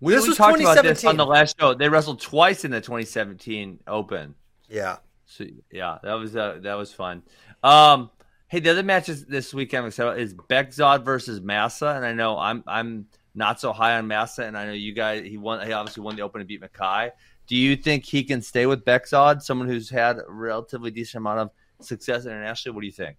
We, 0.00 0.12
This 0.12 0.22
we 0.22 0.28
was 0.28 0.38
talked 0.38 0.60
about 0.60 0.82
this 0.84 1.04
on 1.04 1.16
the 1.16 1.26
last 1.26 1.56
show. 1.58 1.74
They 1.74 1.88
wrestled 1.88 2.20
twice 2.20 2.64
in 2.64 2.70
the 2.70 2.80
2017 2.80 3.80
Open. 3.88 4.36
Yeah. 4.68 4.98
So 5.26 5.44
yeah, 5.72 5.98
that 6.04 6.14
was 6.14 6.36
uh, 6.36 6.58
that 6.62 6.74
was 6.74 6.92
fun. 6.92 7.22
Um, 7.64 8.10
hey, 8.46 8.60
the 8.60 8.70
other 8.70 8.82
matches 8.84 9.26
this 9.26 9.52
weekend 9.52 9.82
I'm 9.82 9.88
excited 9.88 10.08
about 10.10 10.20
is 10.20 10.34
Bekzod 10.34 11.04
versus 11.04 11.40
Massa, 11.40 11.88
and 11.88 12.04
I 12.04 12.12
know 12.12 12.38
I'm 12.38 12.62
I'm 12.66 13.06
not 13.38 13.60
so 13.60 13.72
high 13.72 13.96
on 13.96 14.06
Massa, 14.06 14.44
and 14.44 14.58
I 14.58 14.66
know 14.66 14.72
you 14.72 14.92
guys. 14.92 15.24
He 15.24 15.38
won. 15.38 15.64
He 15.66 15.72
obviously 15.72 16.02
won 16.02 16.16
the 16.16 16.22
Open 16.22 16.40
and 16.40 16.48
beat 16.48 16.60
Mackay. 16.60 17.12
Do 17.46 17.56
you 17.56 17.76
think 17.76 18.04
he 18.04 18.22
can 18.24 18.42
stay 18.42 18.66
with 18.66 18.84
Bekzod, 18.84 19.40
someone 19.40 19.68
who's 19.68 19.88
had 19.88 20.18
a 20.18 20.24
relatively 20.28 20.90
decent 20.90 21.22
amount 21.22 21.40
of 21.40 21.50
success 21.80 22.26
internationally? 22.26 22.74
What 22.74 22.82
do 22.82 22.86
you 22.86 22.92
think? 22.92 23.16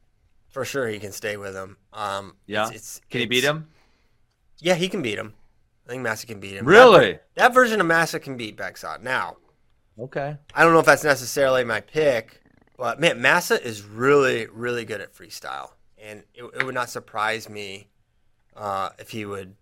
For 0.49 0.65
sure, 0.65 0.87
he 0.87 0.99
can 0.99 1.11
stay 1.11 1.37
with 1.37 1.55
him. 1.55 1.77
Um, 1.93 2.35
yeah, 2.45 2.67
it's, 2.67 2.75
it's, 2.75 3.01
can 3.09 3.21
he 3.21 3.25
beat 3.25 3.43
him? 3.43 3.67
Yeah, 4.59 4.75
he 4.75 4.89
can 4.89 5.01
beat 5.01 5.17
him. 5.17 5.33
I 5.87 5.91
think 5.91 6.03
Massa 6.03 6.27
can 6.27 6.39
beat 6.39 6.57
him. 6.57 6.65
Really? 6.65 7.13
That, 7.13 7.23
that 7.35 7.53
version 7.53 7.81
of 7.81 7.87
Massa 7.87 8.19
can 8.19 8.37
beat 8.37 8.57
Bekzod. 8.57 9.01
Now, 9.01 9.37
okay. 9.97 10.37
I 10.53 10.63
don't 10.63 10.73
know 10.73 10.79
if 10.79 10.85
that's 10.85 11.03
necessarily 11.03 11.63
my 11.63 11.81
pick, 11.81 12.41
but 12.77 12.99
man, 12.99 13.21
Massa 13.21 13.63
is 13.65 13.83
really, 13.83 14.47
really 14.47 14.85
good 14.85 15.01
at 15.01 15.15
freestyle, 15.15 15.71
and 15.97 16.23
it, 16.35 16.43
it 16.43 16.63
would 16.63 16.75
not 16.75 16.89
surprise 16.89 17.49
me 17.49 17.87
uh, 18.55 18.89
if 18.99 19.09
he 19.09 19.25
would 19.25 19.55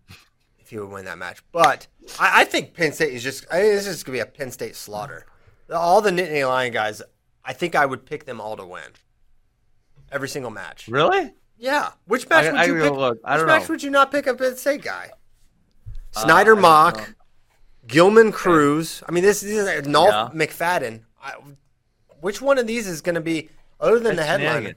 if 0.68 0.72
he 0.72 0.80
would 0.80 0.90
win 0.90 1.06
that 1.06 1.18
match. 1.18 1.42
But 1.54 1.88
I, 2.20 2.42
I 2.42 2.44
think 2.44 2.74
Penn 2.74 2.92
State 2.92 3.14
is 3.14 3.24
just 3.24 3.46
I 3.50 3.62
think 3.62 3.74
this 3.74 3.88
is 3.88 4.04
gonna 4.04 4.18
be 4.18 4.20
a 4.20 4.26
Penn 4.26 4.52
State 4.52 4.76
slaughter. 4.76 5.26
All 5.74 6.02
the 6.02 6.12
Nittany 6.12 6.46
Lion 6.48 6.74
guys, 6.74 7.02
I 7.46 7.54
think 7.54 7.74
I 7.74 7.86
would 7.86 8.06
pick 8.06 8.26
them 8.26 8.42
all 8.42 8.58
to 8.58 8.66
win 8.66 8.84
every 10.12 10.28
single 10.30 10.52
match. 10.52 10.88
Really? 10.90 11.34
Yeah. 11.58 11.92
Which 12.06 12.28
match 12.30 12.46
I- 12.46 12.52
would 12.52 12.60
I 12.60 12.66
you 12.66 12.78
gotta 12.78 12.90
pick? 12.90 13.00
look. 13.00 13.20
I 13.24 13.38
which 13.38 13.48
match 13.48 13.62
know. 13.64 13.68
would 13.70 13.84
you 13.84 13.90
not 13.90 14.12
pick 14.12 14.28
a 14.28 14.34
Penn 14.36 14.58
State 14.58 14.82
guy? 14.84 15.12
Uh, 16.16 16.20
Snyder 16.24 16.56
I. 16.58 16.60
Mock, 16.60 17.14
Gilman 17.88 18.32
Cruz. 18.34 19.02
I 19.08 19.12
mean, 19.14 19.24
this, 19.24 19.42
this 19.42 19.52
is 19.52 19.88
Nolf 19.88 20.08
Yeah. 20.10 20.30
McFadden. 20.34 21.02
I, 21.22 21.34
which 22.20 22.42
one 22.42 22.58
of 22.58 22.68
these 22.68 22.88
is 22.88 23.02
going 23.02 23.16
to 23.16 23.22
be 23.22 23.50
other 23.80 23.96
than 24.00 24.16
the 24.16 24.24
That's 24.24 24.28
headliner? 24.30 24.52
shenanigan. 24.52 24.76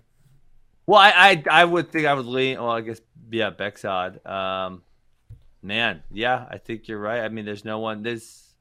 Well, 0.86 0.98
I, 1.00 1.10
I 1.14 1.44
I 1.62 1.64
would 1.64 1.90
think 1.92 2.06
I 2.06 2.14
would 2.14 2.26
lean. 2.26 2.58
Well, 2.58 2.70
I 2.70 2.80
guess 2.80 3.00
yeah, 3.30 3.50
Bekzod. 3.52 4.24
Um, 4.26 4.82
man, 5.62 6.02
yeah, 6.10 6.46
I 6.50 6.58
think 6.58 6.88
you're 6.88 6.98
right. 7.00 7.20
I 7.20 7.28
mean, 7.28 7.44
there's 7.44 7.64
no 7.64 7.78
one. 7.78 8.02
There's 8.02 8.54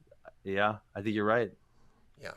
yeah, 0.44 0.76
I 0.94 1.02
think 1.02 1.14
you're 1.14 1.24
right. 1.24 1.50
Yeah, 2.22 2.32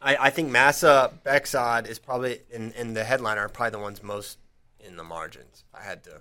I, 0.00 0.16
I 0.16 0.30
think 0.30 0.50
Massa 0.50 1.12
Bekzod 1.24 1.88
is 1.88 1.98
probably 1.98 2.40
in, 2.50 2.72
in 2.72 2.94
the 2.94 3.04
headliner 3.04 3.42
are 3.42 3.48
probably 3.48 3.70
the 3.72 3.78
ones 3.78 4.02
most 4.02 4.38
in 4.80 4.96
the 4.96 5.04
margins. 5.04 5.64
I 5.74 5.82
had 5.82 6.04
to, 6.04 6.20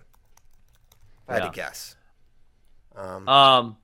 I 1.27 1.33
had 1.35 1.43
Yeah. 1.43 1.49
to 1.49 1.55
guess. 1.55 1.95
Um, 2.95 3.27
Um, 3.27 3.77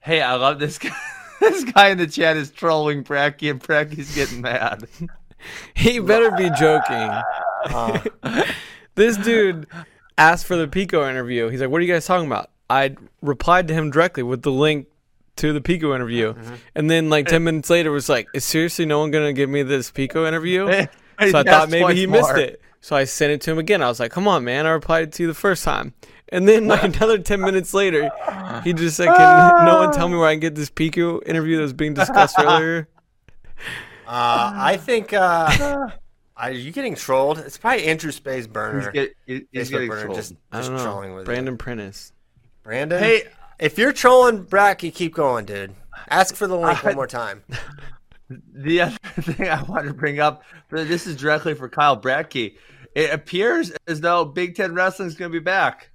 hey, 0.00 0.22
I 0.22 0.34
love 0.36 0.58
this 0.58 0.78
guy. 0.78 0.96
this 1.40 1.64
guy 1.64 1.88
in 1.88 1.98
the 1.98 2.06
chat 2.06 2.36
is 2.36 2.50
trolling 2.50 3.04
Bracky, 3.04 3.50
and 3.50 3.60
Bracky's 3.60 4.14
getting 4.14 4.40
mad. 4.40 4.86
He 5.72 6.00
better 6.00 6.32
be 6.32 6.50
joking. 6.50 7.12
Uh, 7.64 8.00
this 8.96 9.16
dude 9.16 9.68
asked 10.18 10.44
for 10.46 10.56
the 10.56 10.68
Pico 10.68 11.08
interview. 11.08 11.48
He's 11.48 11.60
like, 11.62 11.70
"What 11.70 11.78
are 11.80 11.84
you 11.84 11.92
guys 11.92 12.04
talking 12.06 12.26
about?" 12.26 12.50
I 12.68 12.96
replied 13.22 13.68
to 13.68 13.74
him 13.74 13.90
directly 13.90 14.22
with 14.22 14.42
the 14.42 14.52
link 14.52 14.88
to 15.36 15.52
the 15.54 15.60
Pico 15.60 15.94
interview, 15.94 16.34
Mm-hmm. 16.34 16.54
and 16.74 16.90
then 16.90 17.08
like 17.08 17.26
ten 17.26 17.44
minutes 17.44 17.70
later 17.70 17.90
was 17.90 18.08
like, 18.08 18.26
"Is 18.34 18.44
seriously 18.44 18.84
no 18.84 18.98
one 18.98 19.10
gonna 19.10 19.32
give 19.32 19.48
me 19.48 19.62
this 19.62 19.90
Pico 19.90 20.26
interview?" 20.26 20.66
so 20.70 20.86
I 21.18 21.26
He 21.26 21.32
thought 21.32 21.70
maybe 21.70 21.94
he 21.94 22.04
twice 22.06 22.12
missed 22.20 22.28
more. 22.30 22.38
it. 22.38 22.60
So 22.80 22.94
I 22.94 23.04
sent 23.04 23.32
it 23.32 23.40
to 23.42 23.50
him 23.52 23.58
again. 23.58 23.82
I 23.82 23.88
was 23.88 23.98
like, 24.00 24.10
"Come 24.12 24.28
on, 24.28 24.44
man! 24.44 24.66
I 24.66 24.70
replied 24.70 25.12
to 25.14 25.22
you 25.22 25.26
the 25.26 25.34
first 25.34 25.64
time." 25.64 25.94
And 26.30 26.46
then 26.46 26.66
like 26.68 26.82
another 26.96 27.18
ten 27.18 27.40
minutes 27.40 27.72
later, 27.72 28.10
he 28.64 28.72
just 28.72 28.96
said, 28.96 29.06
"Can 29.06 29.64
no 29.64 29.76
one 29.84 29.92
tell 29.92 30.08
me 30.08 30.16
where 30.16 30.26
I 30.28 30.32
can 30.34 30.40
get 30.40 30.54
this 30.56 30.68
Pico 30.70 31.20
interview 31.22 31.56
that 31.56 31.62
was 31.62 31.72
being 31.72 31.94
discussed 31.94 32.36
earlier?" 32.38 32.88
uh, 34.06 34.52
I 34.54 34.76
think. 34.76 35.12
Uh, 35.12 35.88
are 36.38 36.50
you 36.50 36.70
getting 36.72 36.94
trolled? 36.94 37.38
It's 37.38 37.58
probably 37.58 37.84
Andrew 37.86 38.10
Space 38.12 38.46
Burner. 38.46 38.90
He's 38.92 39.08
get- 39.26 39.46
he's 39.52 39.70
getting 39.70 39.88
burner 39.88 40.02
trolled. 40.04 40.16
just, 40.16 40.34
I 40.52 40.58
just 40.58 40.68
don't 40.70 40.78
know. 40.78 40.84
trolling 40.84 41.14
with 41.14 41.24
Brandon 41.24 41.54
you. 41.54 41.58
Prentice. 41.58 42.12
Brandon. 42.62 42.98
Hey- 43.02 43.24
if 43.58 43.76
you're 43.76 43.92
trolling 43.92 44.44
Bracky, 44.44 44.94
keep 44.94 45.14
going, 45.14 45.44
dude. 45.44 45.74
Ask 46.10 46.36
for 46.36 46.46
the 46.46 46.56
link 46.56 46.84
I- 46.84 46.88
one 46.88 46.94
more 46.96 47.06
time. 47.06 47.42
The 48.52 48.82
other 48.82 48.96
thing 49.22 49.48
I 49.48 49.62
wanted 49.62 49.88
to 49.88 49.94
bring 49.94 50.20
up, 50.20 50.42
but 50.68 50.86
this 50.86 51.06
is 51.06 51.16
directly 51.16 51.54
for 51.54 51.66
Kyle 51.66 51.98
Bradkey. 51.98 52.56
It 52.94 53.10
appears 53.10 53.72
as 53.86 54.02
though 54.02 54.26
Big 54.26 54.54
Ten 54.54 54.74
Wrestling 54.74 55.08
is 55.08 55.14
going 55.14 55.32
to 55.32 55.38
be 55.40 55.42
back. 55.42 55.90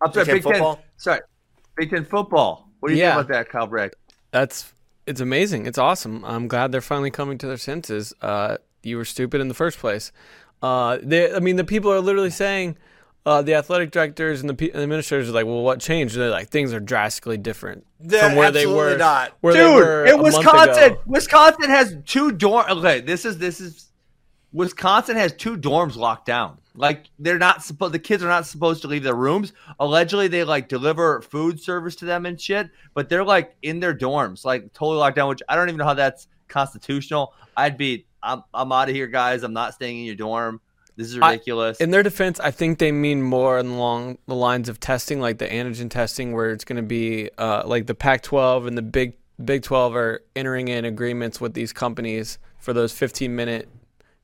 I'm 0.00 0.12
sorry, 0.12 0.26
Big 0.26 0.26
Ten 0.26 0.34
Big 0.36 0.42
Ten 0.44 0.52
football? 0.52 0.84
Sorry, 0.98 1.20
Big 1.76 1.90
Ten 1.90 2.04
football. 2.04 2.68
What 2.78 2.90
do 2.90 2.94
you 2.94 3.00
Yeah. 3.00 3.16
think 3.16 3.24
about 3.24 3.34
that, 3.34 3.48
Kyle 3.48 3.66
Bradkey? 3.66 3.94
That's 4.30 4.72
it's 5.06 5.20
amazing. 5.20 5.66
It's 5.66 5.76
awesome. 5.76 6.24
I'm 6.24 6.46
glad 6.46 6.70
they're 6.70 6.80
finally 6.80 7.10
coming 7.10 7.38
to 7.38 7.46
their 7.48 7.56
senses. 7.56 8.14
Uh, 8.22 8.58
you 8.86 8.96
were 8.96 9.04
stupid 9.04 9.40
in 9.40 9.48
the 9.48 9.54
first 9.54 9.78
place. 9.78 10.12
Uh, 10.62 10.98
they, 11.02 11.32
I 11.34 11.40
mean, 11.40 11.56
the 11.56 11.64
people 11.64 11.92
are 11.92 12.00
literally 12.00 12.30
saying, 12.30 12.76
uh, 13.26 13.42
the 13.42 13.54
athletic 13.54 13.90
directors 13.90 14.40
and 14.40 14.50
the 14.50 14.54
pe- 14.54 14.72
administrators 14.72 15.28
are 15.28 15.32
like, 15.32 15.46
"Well, 15.46 15.62
what 15.62 15.80
changed?" 15.80 16.14
They're 16.14 16.30
like, 16.30 16.48
"Things 16.48 16.72
are 16.72 16.80
drastically 16.80 17.38
different 17.38 17.86
They're 17.98 18.28
from 18.28 18.36
where 18.36 18.50
they 18.50 18.66
were." 18.66 18.96
not. 18.96 19.32
Where 19.40 19.54
they 19.54 19.60
Dude, 19.60 19.74
were 19.74 20.04
in 20.04 20.14
a 20.14 20.16
month 20.18 20.36
Wisconsin. 20.36 20.96
Wisconsin 21.06 21.70
has 21.70 21.96
two 22.04 22.32
dorm. 22.32 22.66
Okay, 22.68 23.00
this 23.00 23.24
is 23.24 23.38
this 23.38 23.60
is 23.60 23.88
Wisconsin 24.52 25.16
has 25.16 25.32
two 25.32 25.56
dorms 25.56 25.96
locked 25.96 26.26
down. 26.26 26.58
Like 26.76 27.06
they're 27.18 27.38
not 27.38 27.62
supposed. 27.62 27.94
The 27.94 27.98
kids 27.98 28.22
are 28.22 28.28
not 28.28 28.46
supposed 28.46 28.82
to 28.82 28.88
leave 28.88 29.04
their 29.04 29.14
rooms. 29.14 29.52
Allegedly, 29.80 30.28
they 30.28 30.44
like 30.44 30.68
deliver 30.68 31.22
food 31.22 31.60
service 31.60 31.96
to 31.96 32.04
them 32.04 32.26
and 32.26 32.40
shit. 32.40 32.68
But 32.94 33.08
they're 33.08 33.24
like 33.24 33.56
in 33.62 33.80
their 33.80 33.94
dorms, 33.94 34.44
like 34.44 34.72
totally 34.72 34.98
locked 34.98 35.16
down. 35.16 35.28
Which 35.28 35.42
I 35.48 35.56
don't 35.56 35.68
even 35.68 35.78
know 35.78 35.84
how 35.84 35.94
that's 35.94 36.28
constitutional. 36.48 37.32
I'd 37.56 37.78
be. 37.78 38.06
I'm 38.24 38.42
I'm 38.52 38.72
out 38.72 38.88
of 38.88 38.94
here, 38.94 39.06
guys. 39.06 39.42
I'm 39.42 39.52
not 39.52 39.74
staying 39.74 39.98
in 40.00 40.04
your 40.04 40.14
dorm. 40.16 40.60
This 40.96 41.08
is 41.08 41.18
I- 41.18 41.32
ridiculous. 41.32 41.80
in 41.80 41.90
their 41.90 42.02
defense, 42.04 42.38
I 42.40 42.50
think 42.52 42.78
they 42.78 42.92
mean 42.92 43.20
more 43.22 43.58
along 43.58 44.18
the 44.26 44.34
lines 44.34 44.68
of 44.68 44.78
testing, 44.78 45.20
like 45.20 45.38
the 45.38 45.48
antigen 45.48 45.90
testing, 45.90 46.32
where 46.32 46.50
it's 46.50 46.64
going 46.64 46.76
to 46.76 46.82
be 46.82 47.30
uh, 47.36 47.62
like 47.66 47.86
the 47.86 47.96
Pac-12 47.96 48.68
and 48.68 48.78
the 48.78 48.82
Big 48.82 49.16
Big 49.44 49.62
12 49.62 49.96
are 49.96 50.22
entering 50.36 50.68
in 50.68 50.84
agreements 50.84 51.40
with 51.40 51.54
these 51.54 51.72
companies 51.72 52.38
for 52.58 52.72
those 52.72 52.92
15-minute 52.92 53.68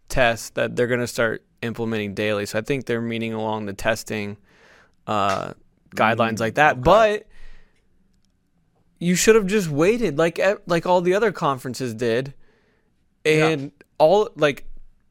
tests 0.09 0.51
that 0.51 0.77
they're 0.77 0.86
going 0.86 1.01
to 1.01 1.06
start 1.09 1.44
implementing 1.62 2.14
daily. 2.14 2.47
So 2.47 2.59
I 2.60 2.62
think 2.62 2.86
they're 2.86 3.01
meaning 3.01 3.35
along 3.35 3.66
the 3.66 3.72
testing 3.72 4.36
uh, 5.09 5.55
guidelines 5.97 6.39
like 6.39 6.55
that. 6.55 6.81
But 6.82 7.27
you 9.01 9.16
should 9.16 9.35
have 9.35 9.47
just 9.47 9.68
waited, 9.68 10.18
like 10.18 10.40
like 10.66 10.86
all 10.86 11.01
the 11.01 11.14
other 11.14 11.32
conferences 11.32 11.94
did, 11.94 12.35
and 13.24 13.72
all 14.01 14.31
like 14.35 14.64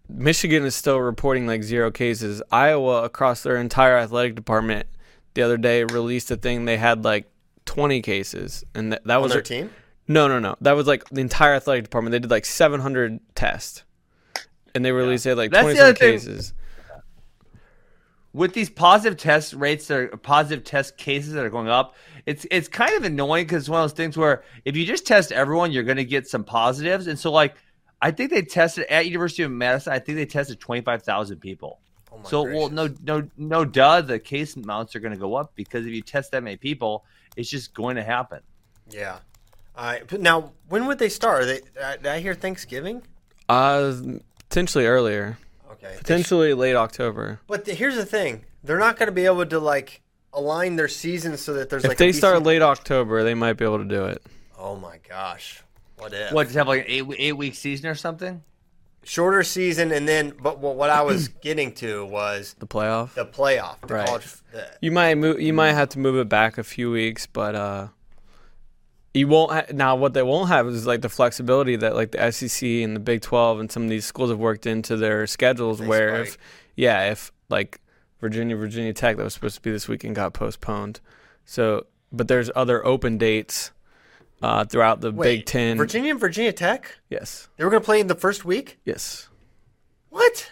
Michigan 0.10 0.66
is 0.66 0.76
still 0.76 1.00
reporting 1.00 1.48
like 1.48 1.64
zero 1.64 1.92
cases. 1.92 2.42
Iowa, 2.52 3.04
across 3.04 3.44
their 3.44 3.56
entire 3.56 3.96
athletic 3.98 4.36
department, 4.36 4.88
the 5.36 5.44
other 5.44 5.58
day 5.58 5.84
released 5.86 6.30
a 6.32 6.36
thing 6.36 6.66
they 6.66 6.78
had 6.78 7.06
like 7.06 7.32
20 7.66 8.02
cases, 8.02 8.66
and 8.74 8.92
that, 8.92 9.04
that 9.06 9.18
On 9.18 9.22
was 9.22 9.32
their 9.32 9.42
team? 9.42 9.70
No, 10.08 10.28
no, 10.28 10.40
no. 10.40 10.56
That 10.62 10.72
was 10.74 10.88
like 10.88 11.08
the 11.10 11.22
entire 11.22 11.54
athletic 11.54 11.84
department. 11.84 12.12
They 12.12 12.20
did 12.20 12.32
like 12.32 12.46
700 12.46 13.20
tests, 13.36 13.84
and 14.74 14.84
they 14.84 14.92
released 14.92 15.24
they 15.24 15.30
had 15.30 15.38
like 15.38 15.52
That's 15.52 15.64
20 15.64 15.78
the 15.78 15.84
other 15.84 15.96
some 15.96 16.00
thing. 16.00 16.14
cases. 16.14 16.54
with 18.34 18.54
these 18.54 18.70
positive 18.70 19.18
test 19.18 19.54
rates 19.54 19.88
that 19.88 20.00
are 20.00 20.08
positive 20.18 20.64
test 20.64 20.98
cases 20.98 21.34
that 21.34 21.46
are 21.46 21.50
going 21.52 21.68
up, 21.68 21.96
it's 22.26 22.48
it's 22.50 22.68
kind 22.68 22.94
of 22.96 23.04
annoying 23.04 23.46
because 23.46 23.64
it's 23.64 23.70
one 23.70 23.82
of 23.82 23.90
those 23.90 23.96
things 23.96 24.18
where 24.18 24.44
if 24.66 24.76
you 24.76 24.86
just 24.86 25.06
test 25.06 25.32
everyone, 25.32 25.72
you're 25.72 25.84
going 25.84 25.98
to 25.98 26.06
get 26.06 26.28
some 26.28 26.44
positives. 26.44 27.06
And 27.06 27.18
so, 27.20 27.32
like, 27.32 27.56
I 28.02 28.12
think 28.12 28.32
they 28.32 28.42
tested 28.42 28.86
at 28.90 29.06
University 29.06 29.44
of 29.44 29.52
Madison. 29.52 29.94
I 29.94 30.00
think 30.00 30.18
they 30.18 30.26
tested 30.26 30.60
twenty 30.60 30.82
five 30.82 31.04
thousand 31.04 31.40
people. 31.40 31.80
Oh 32.12 32.20
so, 32.24 32.44
well, 32.44 32.70
no, 32.70 32.90
no, 33.04 33.30
no, 33.38 33.66
duh. 33.66 34.02
The 34.02 34.20
case 34.20 34.56
amounts 34.56 34.96
are 34.96 35.00
going 35.00 35.14
to 35.14 35.20
go 35.20 35.36
up 35.36 35.52
because 35.56 35.86
if 35.86 35.94
you 35.94 36.02
test 36.02 36.32
that 36.32 36.44
many 36.44 36.58
people, 36.58 37.06
it's 37.36 37.50
just 37.50 37.74
going 37.74 37.98
to 37.98 38.04
happen. 38.04 38.40
Yeah. 38.90 39.20
Uh, 39.76 39.98
but 40.10 40.20
now, 40.20 40.52
when 40.68 40.88
would 40.88 41.00
they 41.00 41.10
start? 41.10 41.44
Are 41.44 41.46
they, 41.46 41.62
uh, 41.82 41.96
did 41.98 42.08
I 42.08 42.20
hear 42.20 42.34
Thanksgiving? 42.34 43.04
Uh, 43.48 43.94
potentially 44.50 44.86
earlier. 44.86 45.38
Okay. 45.72 45.96
Potentially 45.98 46.54
late 46.54 46.76
October. 46.76 47.40
But 47.48 47.66
the, 47.66 47.74
here's 47.74 47.96
the 47.96 48.06
thing: 48.06 48.44
they're 48.64 48.80
not 48.80 48.98
going 48.98 49.08
to 49.08 49.14
be 49.14 49.26
able 49.26 49.46
to 49.46 49.60
like 49.60 50.02
align 50.34 50.76
their 50.76 50.88
season 50.88 51.38
so 51.38 51.54
that 51.54 51.70
there's 51.70 51.84
If 51.84 51.90
like 51.90 51.96
If 51.96 52.00
they 52.00 52.10
a 52.10 52.14
start 52.14 52.44
late 52.44 52.62
October, 52.62 53.24
they 53.24 53.36
might 53.36 53.54
be 53.54 53.66
able 53.66 53.78
to 53.78 53.86
do 53.86 54.06
it. 54.06 54.22
Oh 54.58 54.76
my 54.76 55.00
gosh! 55.08 55.64
What 56.00 56.14
if? 56.14 56.32
What, 56.32 56.46
just 56.46 56.56
have 56.56 56.68
like 56.68 56.82
an 56.82 56.86
eight, 56.88 57.06
eight 57.18 57.34
week 57.38 57.56
season 57.56 57.88
or 57.90 57.96
something? 57.96 58.44
Shorter 59.04 59.44
season, 59.44 59.92
and 59.92 60.08
then 60.08 60.34
but 60.42 60.60
what, 60.60 60.76
what 60.76 60.90
I 60.90 61.02
was 61.04 61.28
getting 61.42 61.74
to 61.76 62.06
was 62.06 62.56
The 62.60 62.68
playoff. 62.68 63.14
the 63.14 63.26
playoff, 63.26 63.80
the 63.82 63.94
Right. 63.94 64.08
college. 64.08 64.26
The, 64.52 64.68
You 64.82 64.92
might 64.92 65.16
move. 65.16 65.40
You 65.42 65.54
might 65.54 65.74
have 65.74 65.90
to 65.90 66.00
move 66.00 66.18
it 66.18 66.28
back 66.30 66.58
a 66.58 66.64
few 66.64 66.92
weeks, 66.92 67.26
but 67.26 67.56
uh, 67.56 67.88
you 69.14 69.28
won't. 69.28 69.52
Ha- 69.52 69.66
now, 69.74 69.96
what 69.96 70.14
they 70.14 70.22
won't 70.24 70.50
have 70.50 70.68
is 70.68 70.86
like 70.86 71.02
the 71.02 71.10
flexibility 71.10 71.76
that 71.78 71.96
like 71.96 72.12
the 72.12 72.32
SEC 72.32 72.62
and 72.68 72.96
the 72.96 73.00
Big 73.00 73.22
Twelve 73.22 73.60
and 73.60 73.72
some 73.72 73.84
of 73.84 73.90
these 73.90 74.06
schools 74.06 74.30
have 74.30 74.40
worked 74.40 74.66
into 74.66 74.96
their 74.98 75.26
schedules. 75.28 75.80
They 75.80 75.88
where 75.88 76.26
spike. 76.26 76.28
if 76.28 76.38
yeah, 76.76 77.12
if 77.12 77.32
like 77.50 77.80
Virginia, 78.20 78.56
Virginia 78.58 78.94
Tech 78.94 79.18
that 79.18 79.24
was 79.24 79.34
supposed 79.34 79.56
to 79.56 79.62
be 79.62 79.72
this 79.72 79.88
weekend 79.88 80.16
got 80.16 80.34
postponed. 80.34 81.00
So, 81.46 81.86
but 82.12 82.28
there's 82.28 82.52
other 82.56 82.86
open 82.86 83.18
dates 83.18 83.72
uh, 84.42 84.66
throughout 84.66 85.02
the 85.02 85.12
Wait, 85.12 85.38
Big 85.38 85.46
Ten. 85.46 85.78
Virginia 85.78 86.12
and 86.12 86.20
Virginia 86.20 86.52
Tech. 86.54 86.98
Yes. 87.10 87.50
They 87.58 87.64
were 87.64 87.70
going 87.70 87.82
to 87.82 87.86
play 87.86 88.00
in 88.00 88.08
the 88.08 88.16
first 88.16 88.46
week. 88.46 88.80
Yes. 88.86 89.28
What? 90.10 90.52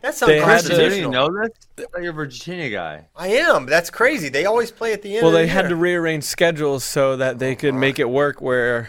That's 0.00 0.18
They 0.20 0.38
had 0.38 0.44
Christian, 0.46 0.76
to- 0.76 0.84
you 0.84 0.90
didn't 0.90 1.10
know 1.10 1.28
this? 1.28 1.50
I 1.78 1.82
thought 1.82 2.02
you're 2.02 2.12
a 2.12 2.14
Virginia 2.14 2.70
guy. 2.70 3.06
I 3.14 3.28
am. 3.28 3.66
That's 3.66 3.90
crazy. 3.90 4.30
They 4.30 4.46
always 4.46 4.70
play 4.70 4.92
at 4.94 5.02
the 5.02 5.14
end. 5.16 5.22
Well, 5.22 5.28
of 5.28 5.32
the 5.34 5.38
they 5.40 5.46
had 5.46 5.62
year. 5.64 5.68
to 5.70 5.76
rearrange 5.76 6.24
schedules 6.24 6.84
so 6.84 7.16
that 7.18 7.38
they 7.38 7.54
could 7.54 7.74
make 7.74 7.98
it 7.98 8.08
work 8.08 8.40
where 8.40 8.88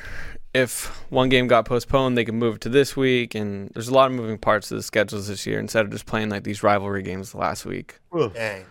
if 0.53 0.85
one 1.11 1.27
game 1.27 1.47
got 1.47 1.65
postponed, 1.65 2.17
they 2.17 2.23
could 2.23 2.33
move 2.35 2.55
it 2.55 2.61
to 2.61 2.69
this 2.69 2.95
week. 2.95 3.35
And 3.35 3.69
there's 3.73 3.89
a 3.89 3.93
lot 3.93 4.09
of 4.09 4.15
moving 4.15 4.37
parts 4.37 4.69
to 4.69 4.75
the 4.75 4.83
schedules 4.83 5.27
this 5.27 5.45
year 5.45 5.59
instead 5.59 5.83
of 5.85 5.91
just 5.91 6.05
playing 6.05 6.29
like 6.29 6.43
these 6.45 6.63
rivalry 6.63 7.03
games 7.03 7.35
last 7.35 7.65
week. 7.65 7.99
Dang. 8.33 8.65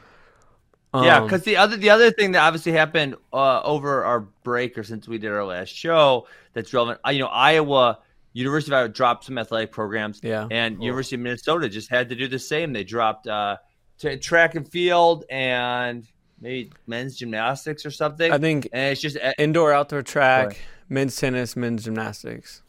Yeah, 0.95 1.19
Um, 1.19 1.25
because 1.25 1.43
the 1.43 1.57
other 1.57 1.77
the 1.77 1.91
other 1.91 2.11
thing 2.11 2.33
that 2.33 2.41
obviously 2.43 2.73
happened 2.73 3.15
uh, 3.33 3.63
over 3.63 4.05
our 4.05 4.21
break 4.43 4.77
or 4.77 4.83
since 4.83 5.07
we 5.09 5.19
did 5.19 5.31
our 5.33 5.45
last 5.45 5.69
show 5.75 6.27
that's 6.53 6.73
relevant, 6.73 7.01
you 7.11 7.21
know, 7.21 7.27
Iowa 7.29 7.99
University 8.33 8.73
of 8.73 8.79
Iowa 8.79 8.89
dropped 8.89 9.25
some 9.25 9.39
athletic 9.39 9.73
programs, 9.73 10.21
Yeah. 10.23 10.47
and 10.51 10.83
University 10.83 11.17
of 11.17 11.23
Minnesota 11.23 11.69
just 11.69 11.91
had 11.91 12.09
to 12.11 12.15
do 12.15 12.29
the 12.29 12.39
same. 12.39 12.73
They 12.73 12.85
dropped 12.85 13.27
uh, 13.27 13.57
t- 13.99 14.17
track 14.19 14.55
and 14.55 14.69
field 14.69 15.25
and 15.31 16.07
maybe 16.41 16.73
men's 16.87 17.17
gymnastics 17.17 17.85
or 17.85 17.91
something. 17.91 18.33
I 18.33 18.39
think 18.39 18.69
and 18.73 18.93
it's 18.93 19.01
just 19.01 19.17
uh, 19.17 19.33
indoor, 19.39 19.73
outdoor 19.73 20.03
track, 20.03 20.47
Right. 20.49 20.59
men's 20.89 21.17
tennis, 21.17 21.57
men's 21.57 21.85
gymnastics. 21.85 22.63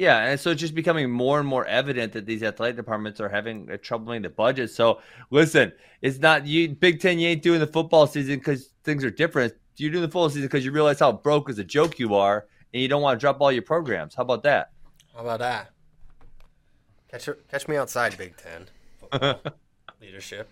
Yeah, 0.00 0.24
and 0.24 0.40
so 0.40 0.52
it's 0.52 0.60
just 0.62 0.74
becoming 0.74 1.10
more 1.10 1.38
and 1.38 1.46
more 1.46 1.66
evident 1.66 2.14
that 2.14 2.24
these 2.24 2.42
athletic 2.42 2.74
departments 2.74 3.20
are 3.20 3.28
having 3.28 3.70
uh, 3.70 3.76
trouble 3.82 4.06
making 4.06 4.22
the 4.22 4.30
budget. 4.30 4.70
So 4.70 5.02
listen, 5.28 5.74
it's 6.00 6.18
not 6.18 6.46
you 6.46 6.70
Big 6.70 7.00
Ten. 7.00 7.18
You 7.18 7.28
ain't 7.28 7.42
doing 7.42 7.60
the 7.60 7.66
football 7.66 8.06
season 8.06 8.36
because 8.36 8.70
things 8.82 9.04
are 9.04 9.10
different. 9.10 9.52
You're 9.76 9.90
doing 9.90 10.00
the 10.00 10.08
football 10.08 10.30
season 10.30 10.44
because 10.44 10.64
you 10.64 10.72
realize 10.72 11.00
how 11.00 11.12
broke 11.12 11.50
as 11.50 11.58
a 11.58 11.64
joke 11.64 11.98
you 11.98 12.14
are, 12.14 12.46
and 12.72 12.80
you 12.80 12.88
don't 12.88 13.02
want 13.02 13.20
to 13.20 13.22
drop 13.22 13.42
all 13.42 13.52
your 13.52 13.60
programs. 13.60 14.14
How 14.14 14.22
about 14.22 14.42
that? 14.44 14.70
How 15.14 15.20
about 15.20 15.40
that? 15.40 15.70
Catch 17.10 17.28
catch 17.50 17.68
me 17.68 17.76
outside, 17.76 18.16
Big 18.16 18.38
Ten 18.38 18.68
football 19.00 19.52
leadership. 20.00 20.48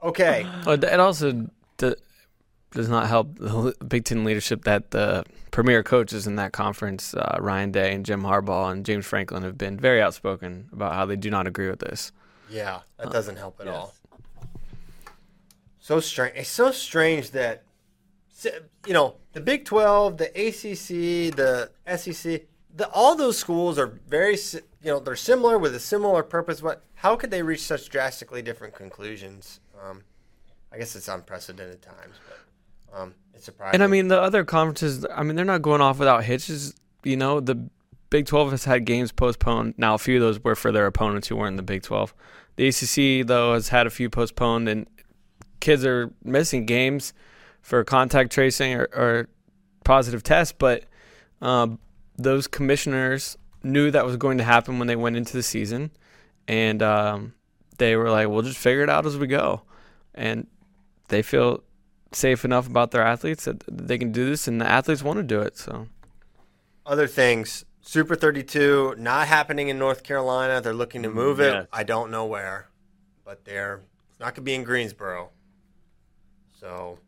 Okay. 0.00 0.46
Oh, 0.64 0.74
it 0.74 1.00
also 1.00 1.50
does 1.78 2.88
not 2.88 3.08
help 3.08 3.36
the 3.36 3.74
Big 3.88 4.04
Ten 4.04 4.22
leadership 4.22 4.62
that 4.62 4.92
the 4.92 5.24
premier 5.50 5.82
coaches 5.82 6.26
in 6.26 6.36
that 6.36 6.52
conference, 6.52 7.14
uh, 7.14 7.38
Ryan 7.40 7.72
Day 7.72 7.94
and 7.94 8.04
Jim 8.04 8.22
Harbaugh 8.22 8.72
and 8.72 8.84
James 8.84 9.06
Franklin, 9.06 9.42
have 9.42 9.58
been 9.58 9.78
very 9.78 10.00
outspoken 10.00 10.68
about 10.72 10.94
how 10.94 11.06
they 11.06 11.16
do 11.16 11.30
not 11.30 11.46
agree 11.46 11.68
with 11.68 11.80
this. 11.80 12.12
Yeah, 12.48 12.80
that 12.98 13.10
doesn't 13.10 13.36
help 13.36 13.60
at 13.60 13.66
yes. 13.66 13.74
all. 13.74 13.94
So 15.78 16.00
strange. 16.00 16.36
It's 16.36 16.48
so 16.48 16.70
strange 16.72 17.30
that 17.32 17.64
you 18.86 18.92
know 18.92 19.16
the 19.32 19.40
Big 19.40 19.64
Twelve, 19.64 20.16
the 20.18 20.28
ACC, 20.28 21.34
the 21.36 21.70
SEC, 21.96 22.42
the, 22.74 22.88
all 22.90 23.16
those 23.16 23.38
schools 23.38 23.78
are 23.78 23.98
very 24.08 24.36
you 24.82 24.90
know 24.90 25.00
they're 25.00 25.16
similar 25.16 25.58
with 25.58 25.74
a 25.74 25.80
similar 25.80 26.22
purpose. 26.22 26.60
But 26.60 26.82
how 26.94 27.16
could 27.16 27.30
they 27.30 27.42
reach 27.42 27.62
such 27.62 27.88
drastically 27.88 28.42
different 28.42 28.74
conclusions? 28.74 29.60
Um, 29.82 30.02
I 30.72 30.78
guess 30.78 30.94
it's 30.94 31.08
unprecedented 31.08 31.82
times, 31.82 32.16
but 32.28 32.38
um, 32.94 33.14
it's 33.34 33.44
surprising. 33.44 33.74
And 33.74 33.82
I 33.82 33.86
mean, 33.86 34.08
the 34.08 34.20
other 34.20 34.44
conferences, 34.44 35.06
I 35.14 35.22
mean, 35.22 35.36
they're 35.36 35.44
not 35.44 35.62
going 35.62 35.80
off 35.80 35.98
without 35.98 36.24
hitches. 36.24 36.74
You 37.04 37.16
know, 37.16 37.40
the 37.40 37.68
Big 38.10 38.26
12 38.26 38.50
has 38.50 38.64
had 38.64 38.84
games 38.84 39.12
postponed. 39.12 39.74
Now, 39.76 39.94
a 39.94 39.98
few 39.98 40.16
of 40.16 40.20
those 40.20 40.42
were 40.42 40.56
for 40.56 40.72
their 40.72 40.86
opponents 40.86 41.28
who 41.28 41.36
weren't 41.36 41.52
in 41.52 41.56
the 41.56 41.62
Big 41.62 41.82
12. 41.82 42.12
The 42.56 42.68
ACC, 42.68 43.26
though, 43.26 43.54
has 43.54 43.68
had 43.68 43.86
a 43.86 43.90
few 43.90 44.10
postponed, 44.10 44.68
and 44.68 44.86
kids 45.60 45.84
are 45.84 46.12
missing 46.24 46.66
games 46.66 47.12
for 47.62 47.84
contact 47.84 48.32
tracing 48.32 48.74
or, 48.74 48.88
or 48.92 49.28
positive 49.84 50.22
tests. 50.22 50.54
But 50.56 50.84
um, 51.40 51.78
those 52.16 52.46
commissioners 52.46 53.38
knew 53.62 53.90
that 53.90 54.04
was 54.04 54.16
going 54.16 54.38
to 54.38 54.44
happen 54.44 54.78
when 54.78 54.88
they 54.88 54.96
went 54.96 55.16
into 55.16 55.32
the 55.32 55.42
season, 55.42 55.90
and 56.48 56.82
um, 56.82 57.34
they 57.78 57.96
were 57.96 58.10
like, 58.10 58.28
"We'll 58.28 58.42
just 58.42 58.58
figure 58.58 58.82
it 58.82 58.90
out 58.90 59.06
as 59.06 59.16
we 59.16 59.28
go," 59.28 59.62
and 60.14 60.46
they 61.08 61.22
feel 61.22 61.62
safe 62.12 62.44
enough 62.44 62.66
about 62.66 62.90
their 62.90 63.02
athletes 63.02 63.44
that 63.44 63.62
they 63.68 63.98
can 63.98 64.12
do 64.12 64.30
this, 64.30 64.48
and 64.48 64.60
the 64.60 64.66
athletes 64.66 65.02
want 65.02 65.18
to 65.18 65.22
do 65.22 65.40
it. 65.40 65.56
So, 65.56 65.88
other 66.86 67.06
things. 67.06 67.64
Super 67.82 68.14
32 68.14 68.96
not 68.98 69.26
happening 69.26 69.68
in 69.68 69.78
North 69.78 70.02
Carolina. 70.02 70.60
They're 70.60 70.74
looking 70.74 71.02
to 71.02 71.10
move 71.10 71.40
it. 71.40 71.54
Yes. 71.54 71.66
I 71.72 71.82
don't 71.82 72.10
know 72.10 72.26
where, 72.26 72.68
but 73.24 73.44
they're 73.44 73.80
it's 74.10 74.20
not 74.20 74.26
going 74.26 74.34
to 74.34 74.42
be 74.42 74.54
in 74.54 74.64
Greensboro. 74.64 75.30
So 76.52 76.98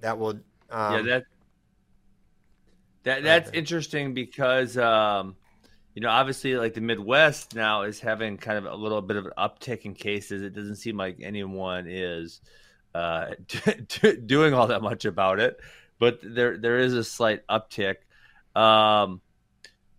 that 0.00 0.18
will 0.18 0.40
um, 0.70 0.94
yeah, 0.94 1.02
that 1.02 1.24
that 3.04 3.22
that's 3.22 3.50
interesting 3.52 4.14
because 4.14 4.76
um, 4.76 5.36
you 5.94 6.02
know 6.02 6.10
obviously 6.10 6.56
like 6.56 6.74
the 6.74 6.80
Midwest 6.80 7.54
now 7.54 7.82
is 7.82 8.00
having 8.00 8.36
kind 8.36 8.58
of 8.58 8.66
a 8.66 8.74
little 8.74 9.00
bit 9.00 9.16
of 9.16 9.26
an 9.26 9.32
uptick 9.38 9.82
in 9.82 9.94
cases. 9.94 10.42
It 10.42 10.54
doesn't 10.54 10.76
seem 10.76 10.96
like 10.96 11.18
anyone 11.22 11.86
is 11.88 12.40
uh, 12.94 13.34
doing 14.26 14.54
all 14.54 14.68
that 14.68 14.82
much 14.82 15.04
about 15.04 15.40
it, 15.40 15.58
but 15.98 16.20
there 16.22 16.56
there 16.56 16.78
is 16.78 16.94
a 16.94 17.04
slight 17.04 17.46
uptick. 17.46 17.96
Um, 18.54 19.20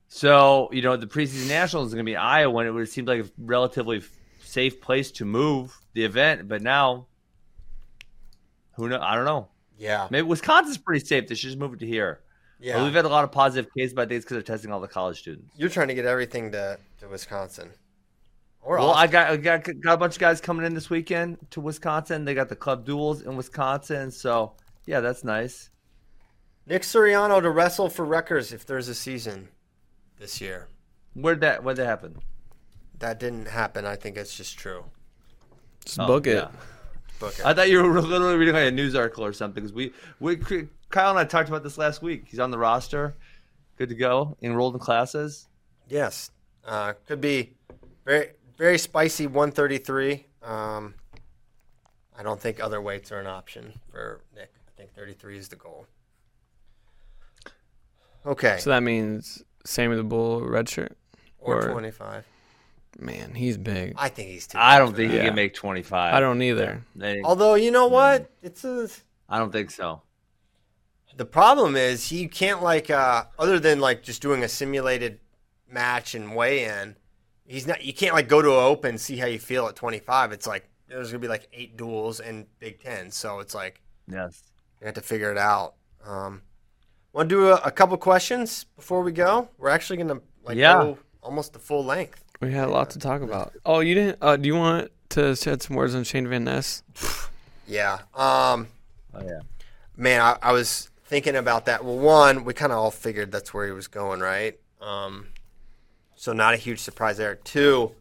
so 0.07 0.69
you 0.71 0.81
know 0.81 0.97
the 0.97 1.07
preseason 1.07 1.47
nationals 1.47 1.87
is 1.87 1.93
going 1.93 2.05
to 2.05 2.09
be 2.09 2.15
Iowa, 2.15 2.59
and 2.59 2.67
it 2.67 2.71
would 2.71 2.89
seem 2.89 3.05
like 3.05 3.25
a 3.25 3.29
relatively 3.37 4.01
safe 4.43 4.81
place 4.81 5.11
to 5.11 5.25
move 5.25 5.77
the 5.93 6.03
event, 6.03 6.47
but 6.47 6.61
now 6.61 7.07
who 8.73 8.89
know? 8.89 8.99
I 9.01 9.15
don't 9.15 9.25
know. 9.25 9.47
Yeah. 9.77 10.07
Maybe 10.09 10.23
Wisconsin's 10.27 10.77
pretty 10.77 11.05
safe. 11.05 11.27
They 11.27 11.35
should 11.35 11.49
just 11.49 11.59
move 11.59 11.73
it 11.73 11.79
to 11.79 11.87
here. 11.87 12.21
Yeah. 12.59 12.75
Well, 12.75 12.85
we've 12.85 12.93
had 12.93 13.05
a 13.05 13.09
lot 13.09 13.23
of 13.23 13.31
positive 13.31 13.71
cases, 13.73 13.93
but 13.93 14.03
I 14.03 14.05
think 14.05 14.17
it's 14.17 14.25
because 14.25 14.35
they're 14.35 14.55
testing 14.55 14.71
all 14.71 14.79
the 14.79 14.87
college 14.87 15.19
students. 15.19 15.51
You're 15.57 15.69
trying 15.69 15.87
to 15.87 15.95
get 15.95 16.05
everything 16.05 16.51
to, 16.51 16.77
to 16.99 17.07
Wisconsin. 17.07 17.71
Or 18.63 18.77
well, 18.77 18.91
I 18.91 19.07
got, 19.07 19.31
I 19.31 19.37
got 19.37 19.63
got 19.63 19.93
a 19.93 19.97
bunch 19.97 20.15
of 20.15 20.19
guys 20.19 20.39
coming 20.39 20.65
in 20.65 20.73
this 20.75 20.89
weekend 20.89 21.37
to 21.51 21.61
Wisconsin. 21.61 22.25
They 22.25 22.35
got 22.35 22.47
the 22.49 22.55
club 22.55 22.85
duels 22.85 23.21
in 23.23 23.35
Wisconsin, 23.35 24.11
so 24.11 24.53
yeah, 24.85 24.99
that's 24.99 25.23
nice. 25.23 25.69
Nick 26.67 26.83
Suriano 26.83 27.41
to 27.41 27.49
wrestle 27.49 27.89
for 27.89 28.05
Rutgers 28.05 28.53
if 28.53 28.65
there's 28.65 28.87
a 28.87 28.93
season 28.95 29.49
this 30.19 30.39
year. 30.39 30.67
Where'd 31.15 31.41
that 31.41 31.63
where'd 31.63 31.77
that 31.77 31.87
happen? 31.87 32.19
That 32.99 33.19
didn't 33.19 33.47
happen. 33.47 33.85
I 33.85 33.95
think 33.95 34.15
it's 34.15 34.37
just 34.37 34.57
true. 34.59 34.85
just 35.83 35.99
Oh, 35.99 36.05
book 36.05 36.27
it. 36.27 36.35
yeah. 36.35 36.49
Book 37.19 37.33
it. 37.39 37.45
I 37.45 37.55
thought 37.55 37.69
you 37.69 37.81
were 37.81 37.99
literally 38.01 38.35
reading 38.35 38.53
like 38.53 38.67
a 38.67 38.71
news 38.71 38.93
article 38.93 39.25
or 39.25 39.33
something 39.33 39.63
because 39.63 39.73
we, 39.73 39.91
we 40.19 40.37
Kyle 40.89 41.09
and 41.09 41.17
I 41.17 41.23
talked 41.25 41.49
about 41.49 41.63
this 41.63 41.79
last 41.79 42.03
week. 42.03 42.25
He's 42.27 42.39
on 42.39 42.51
the 42.51 42.59
roster, 42.59 43.15
good 43.77 43.89
to 43.89 43.95
go, 43.95 44.37
enrolled 44.43 44.75
in 44.75 44.79
classes. 44.79 45.47
Yes. 45.89 46.29
Uh, 46.63 46.93
could 47.07 47.19
be 47.21 47.55
very 48.05 48.29
very 48.61 48.77
spicy 48.77 49.25
133. 49.25 50.23
Um, 50.43 50.93
I 52.17 52.21
don't 52.21 52.39
think 52.39 52.63
other 52.63 52.79
weights 52.79 53.11
are 53.11 53.19
an 53.19 53.25
option 53.25 53.73
for 53.89 54.21
Nick. 54.35 54.53
I 54.67 54.71
think 54.77 54.93
33 54.93 55.39
is 55.39 55.47
the 55.47 55.55
goal. 55.55 55.87
Okay. 58.23 58.59
So 58.59 58.69
that 58.69 58.83
means 58.83 59.43
Sammy 59.65 59.95
the 59.95 60.03
Bull 60.03 60.41
red 60.41 60.69
shirt 60.69 60.95
or 61.39 61.71
25. 61.71 62.23
Man, 62.99 63.33
he's 63.33 63.57
big. 63.57 63.95
I 63.97 64.09
think 64.09 64.29
he's 64.29 64.45
too. 64.45 64.59
I 64.59 64.77
don't 64.77 64.95
think 64.95 65.11
that. 65.11 65.21
he 65.21 65.25
can 65.25 65.33
make 65.33 65.53
twenty 65.53 65.81
five. 65.81 66.13
I 66.13 66.19
don't 66.19 66.41
either. 66.41 66.83
Although 67.23 67.55
you 67.55 67.71
know 67.71 67.87
what, 67.87 68.29
it's 68.43 68.65
a, 68.65 68.89
I 69.29 69.39
don't 69.39 69.51
think 69.51 69.71
so. 69.71 70.01
the 71.15 71.23
problem 71.23 71.77
is 71.77 72.11
you 72.11 72.27
can't 72.27 72.61
like 72.61 72.89
uh, 72.89 73.23
other 73.39 73.59
than 73.59 73.79
like 73.79 74.03
just 74.03 74.21
doing 74.21 74.43
a 74.43 74.49
simulated 74.49 75.19
match 75.69 76.13
and 76.13 76.35
weigh 76.35 76.65
in. 76.65 76.97
He's 77.51 77.67
not. 77.67 77.83
You 77.83 77.93
can't 77.93 78.13
like 78.13 78.27
go 78.27 78.41
to 78.41 78.49
an 78.51 78.63
open 78.63 78.97
see 78.97 79.17
how 79.17 79.25
you 79.27 79.39
feel 79.39 79.67
at 79.67 79.75
25. 79.75 80.31
It's 80.31 80.47
like 80.47 80.69
there's 80.87 81.09
gonna 81.09 81.19
be 81.19 81.27
like 81.27 81.47
eight 81.53 81.75
duels 81.77 82.19
in 82.19 82.45
Big 82.59 82.81
Ten, 82.81 83.11
so 83.11 83.39
it's 83.39 83.53
like 83.53 83.81
Yes. 84.07 84.41
you 84.79 84.85
have 84.85 84.95
to 84.95 85.01
figure 85.01 85.31
it 85.31 85.37
out. 85.37 85.75
Um, 86.05 86.41
Want 87.13 87.27
to 87.29 87.35
do 87.35 87.47
a, 87.49 87.55
a 87.65 87.71
couple 87.71 87.97
questions 87.97 88.63
before 88.77 89.01
we 89.03 89.11
go? 89.11 89.49
We're 89.57 89.69
actually 89.69 89.97
gonna 89.97 90.21
like 90.43 90.57
Yeah. 90.57 90.73
go 90.75 90.97
almost 91.21 91.53
the 91.53 91.59
full 91.59 91.83
length. 91.83 92.23
We 92.39 92.53
had 92.53 92.69
a 92.69 92.71
lot 92.71 92.89
to 92.91 92.99
talk 92.99 93.21
about. 93.21 93.53
Oh, 93.65 93.81
you 93.81 93.95
didn't? 93.95 94.17
Uh, 94.21 94.37
do 94.37 94.47
you 94.47 94.55
want 94.55 94.89
to 95.09 95.35
shed 95.35 95.61
some 95.61 95.75
words 95.75 95.93
on 95.93 96.03
Shayne 96.05 96.27
Van 96.27 96.43
Ness? 96.45 96.83
Yeah. 97.67 97.99
Um, 98.15 98.67
oh 99.13 99.21
yeah. 99.23 99.41
Man, 99.97 100.21
I, 100.21 100.37
I 100.41 100.51
was 100.53 100.89
thinking 101.05 101.35
about 101.35 101.65
that. 101.65 101.83
Well, 101.83 101.97
one, 101.97 102.45
we 102.45 102.53
kind 102.53 102.71
of 102.71 102.77
all 102.79 102.91
figured 102.91 103.31
that's 103.31 103.53
where 103.53 103.65
he 103.65 103.73
was 103.73 103.87
going, 103.89 104.21
right? 104.21 104.57
Um, 104.79 105.27
so 106.21 106.33
not 106.33 106.53
a 106.53 106.57
huge 106.57 106.77
surprise 106.77 107.17
there. 107.17 107.33
Two, 107.33 107.93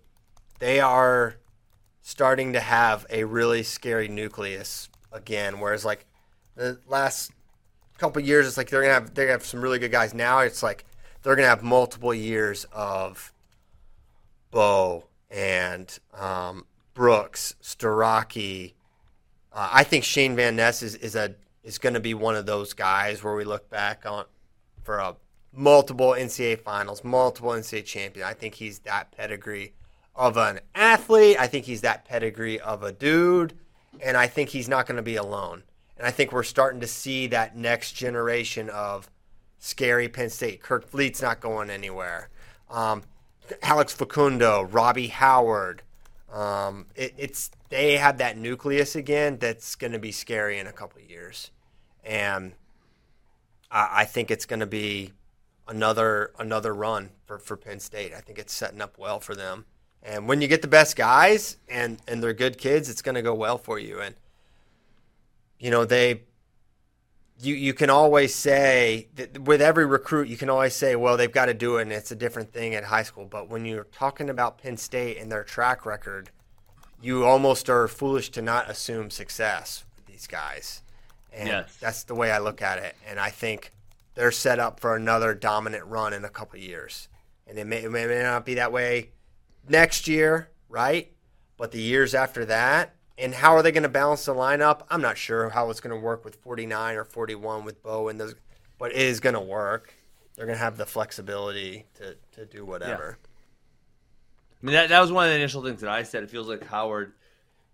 they 0.59 0.79
are 0.79 1.37
starting 2.03 2.53
to 2.53 2.61
have 2.61 3.07
a 3.09 3.25
really 3.25 3.63
scary 3.63 4.09
nucleus 4.09 4.91
again. 5.11 5.59
Whereas 5.59 5.87
like 5.87 6.05
the 6.55 6.79
last 6.87 7.33
couple 7.97 8.21
years, 8.21 8.47
it's 8.47 8.59
like 8.59 8.69
they're 8.69 8.83
gonna 8.83 8.93
have 8.93 9.15
they 9.15 9.29
have 9.29 9.47
some 9.47 9.63
really 9.63 9.79
good 9.79 9.91
guys. 9.91 10.13
Now 10.13 10.41
it's 10.41 10.63
like 10.63 10.85
they're 11.23 11.35
gonna 11.35 11.49
have 11.49 11.63
multiple 11.63 12.13
years 12.13 12.67
of 12.75 13.33
Bo 14.51 15.07
and 15.31 15.99
um, 16.13 16.67
Brooks, 16.93 17.55
Starocci. 17.63 18.75
Uh, 19.51 19.71
I 19.73 19.83
think 19.83 20.05
Shayne 20.05 20.37
Van 20.37 20.57
Ness 20.57 20.83
is, 20.83 20.95
is 20.97 21.17
a 21.17 21.37
is 21.65 21.79
going 21.79 21.95
to 21.95 22.01
be 22.01 22.13
one 22.13 22.37
of 22.37 22.45
those 22.45 22.75
guys 22.75 23.25
where 23.25 23.35
we 23.35 23.45
look 23.45 23.71
back 23.71 24.05
on 24.05 24.27
for 24.83 24.99
a 24.99 25.17
multiple 25.53 26.11
NCAA 26.11 26.61
finals, 26.61 27.05
multiple 27.05 27.51
NCAA 27.51 27.85
champion. 27.85 28.27
I 28.27 28.35
think 28.35 28.55
he's 28.55 28.81
that 28.81 29.13
pedigree 29.13 29.75
of 30.15 30.37
an 30.37 30.61
athlete. 30.75 31.37
I 31.39 31.47
think 31.47 31.65
he's 31.65 31.81
that 31.83 32.05
pedigree 32.05 32.61
of 32.61 32.83
a 32.83 32.93
dude, 32.93 33.55
and 34.05 34.17
I 34.17 34.27
think 34.27 34.51
he's 34.51 34.69
not 34.69 34.87
going 34.87 34.97
to 34.97 35.03
be 35.03 35.17
alone. 35.17 35.63
And 35.97 36.07
I 36.07 36.11
think 36.11 36.33
we're 36.33 36.43
starting 36.43 36.81
to 36.81 36.87
see 36.87 37.27
that 37.29 37.57
next 37.57 37.93
generation 37.93 38.71
of 38.71 39.11
scary 39.59 40.09
Penn 40.09 40.31
State. 40.31 40.63
Kerkvliet's 40.63 41.23
not 41.23 41.41
going 41.41 41.71
anywhere. 41.71 42.31
Um, 42.71 43.03
Alex 43.63 43.93
Facundo, 43.93 44.63
Robbie 44.63 45.09
Howard. 45.09 45.83
Um, 46.33 46.87
it, 46.95 47.15
it's 47.19 47.51
they 47.69 47.97
have 47.97 48.19
that 48.19 48.39
nucleus 48.39 48.95
again 48.95 49.39
that's 49.39 49.75
going 49.75 49.93
to 49.93 49.99
be 49.99 50.13
scary 50.13 50.59
in 50.59 50.67
a 50.67 50.73
couple 50.73 51.01
years, 51.03 51.51
and 52.05 52.53
I, 53.71 53.89
I 53.93 54.05
think 54.05 54.31
it's 54.31 54.47
going 54.47 54.61
to 54.61 54.67
be 54.67 55.13
another 55.71 56.33
another 56.39 56.75
run 56.75 57.11
for, 57.25 57.39
for 57.39 57.57
Penn 57.57 57.81
State. 57.81 58.13
I 58.13 58.21
think 58.21 58.39
it's 58.39 58.53
setting 58.53 58.83
up 58.83 58.99
well 58.99 59.21
for 59.21 59.35
them. 59.35 59.65
And 60.03 60.29
when 60.29 60.43
you 60.43 60.49
get 60.49 60.61
the 60.61 60.69
best 60.69 60.97
guys 60.97 61.57
and 61.69 61.99
and 62.07 62.23
they're 62.23 62.35
good 62.35 62.59
kids, 62.59 62.91
it's 62.91 63.01
going 63.01 63.15
to 63.15 63.23
go 63.23 63.35
well 63.35 63.57
for 63.57 63.79
you. 63.79 64.01
And 64.01 64.15
you 65.61 65.71
know 65.71 65.85
they 65.85 66.23
you 67.39 67.55
you 67.55 67.73
can 67.73 67.91
always 67.91 68.35
say 68.35 69.09
with 69.41 69.63
every 69.63 69.87
recruit 69.87 70.29
you 70.29 70.37
can 70.37 70.51
always 70.51 70.75
say 70.75 70.97
well 70.97 71.17
they've 71.17 71.33
got 71.33 71.47
to 71.47 71.55
do 71.55 71.77
it 71.77 71.83
and 71.83 71.93
it's 71.93 72.11
a 72.11 72.17
different 72.17 72.53
thing 72.53 72.75
at 72.75 72.85
high 72.85 73.03
school 73.03 73.25
but 73.25 73.49
when 73.49 73.65
you're 73.65 73.85
talking 73.85 74.29
about 74.29 74.59
Penn 74.59 74.77
State 74.77 75.19
and 75.19 75.31
their 75.31 75.45
track 75.45 75.87
record 75.87 76.31
you 77.01 77.25
almost 77.25 77.71
are 77.71 77.87
foolish 77.87 78.31
to 78.31 78.43
not 78.43 78.69
assume 78.69 79.11
success 79.11 79.85
with 79.97 80.07
these 80.07 80.27
guys 80.27 80.83
and 81.33 81.49
yes. 81.49 81.77
that's 81.81 82.03
the 82.05 82.15
way 82.15 82.33
I 82.33 82.39
look 82.39 82.61
at 82.61 82.79
it 82.79 82.97
and 83.07 83.21
I 83.21 83.31
think 83.31 83.73
they're 84.15 84.33
set 84.33 84.59
up 84.59 84.81
for 84.81 84.97
another 84.97 85.35
dominant 85.35 85.85
run 85.87 86.13
in 86.13 86.25
a 86.25 86.31
couple 86.31 86.59
years 86.59 87.09
and 87.47 87.59
it 87.59 87.67
may, 87.67 87.85
it 87.85 87.91
may 87.91 88.23
not 88.23 88.45
be 88.45 88.55
that 88.55 88.73
way 88.73 89.11
next 89.69 90.09
year 90.09 90.51
right 90.69 91.13
but 91.57 91.73
the 91.73 91.81
years 91.81 92.15
after 92.15 92.45
that 92.45 92.95
and 93.21 93.35
how 93.35 93.55
are 93.55 93.63
they 93.63 93.71
going 93.71 93.83
to 93.83 93.89
balance 93.89 94.25
the 94.25 94.35
lineup? 94.35 94.81
I'm 94.89 95.03
not 95.03 95.19
sure 95.19 95.51
how 95.51 95.69
it's 95.69 95.81
going 95.81 95.95
to 95.95 96.01
work 96.01 96.25
with 96.25 96.37
49 96.37 96.97
or 96.97 97.05
41 97.05 97.65
with 97.65 97.83
Bo 97.83 98.09
and 98.09 98.19
those, 98.19 98.35
but 98.79 98.93
it 98.93 98.99
is 98.99 99.21
going 99.21 99.35
to 99.35 99.41
work. 99.41 99.95
They're 100.35 100.47
going 100.47 100.57
to 100.57 100.65
have 100.65 100.79
the 100.79 100.87
flexibility 100.87 101.85
to, 101.97 102.17
to 102.33 102.47
do 102.47 102.65
whatever. 102.65 103.19
Yeah. 103.21 103.27
I 104.63 104.67
mean, 104.67 104.73
that, 104.75 104.89
that 104.89 105.01
was 105.01 105.13
one 105.13 105.27
of 105.27 105.31
the 105.31 105.37
initial 105.37 105.63
things 105.63 105.83
that 105.83 105.91
I 105.91 106.03
said. 106.03 106.23
It 106.23 106.31
feels 106.31 106.49
like 106.49 106.65
Howard, 106.65 107.13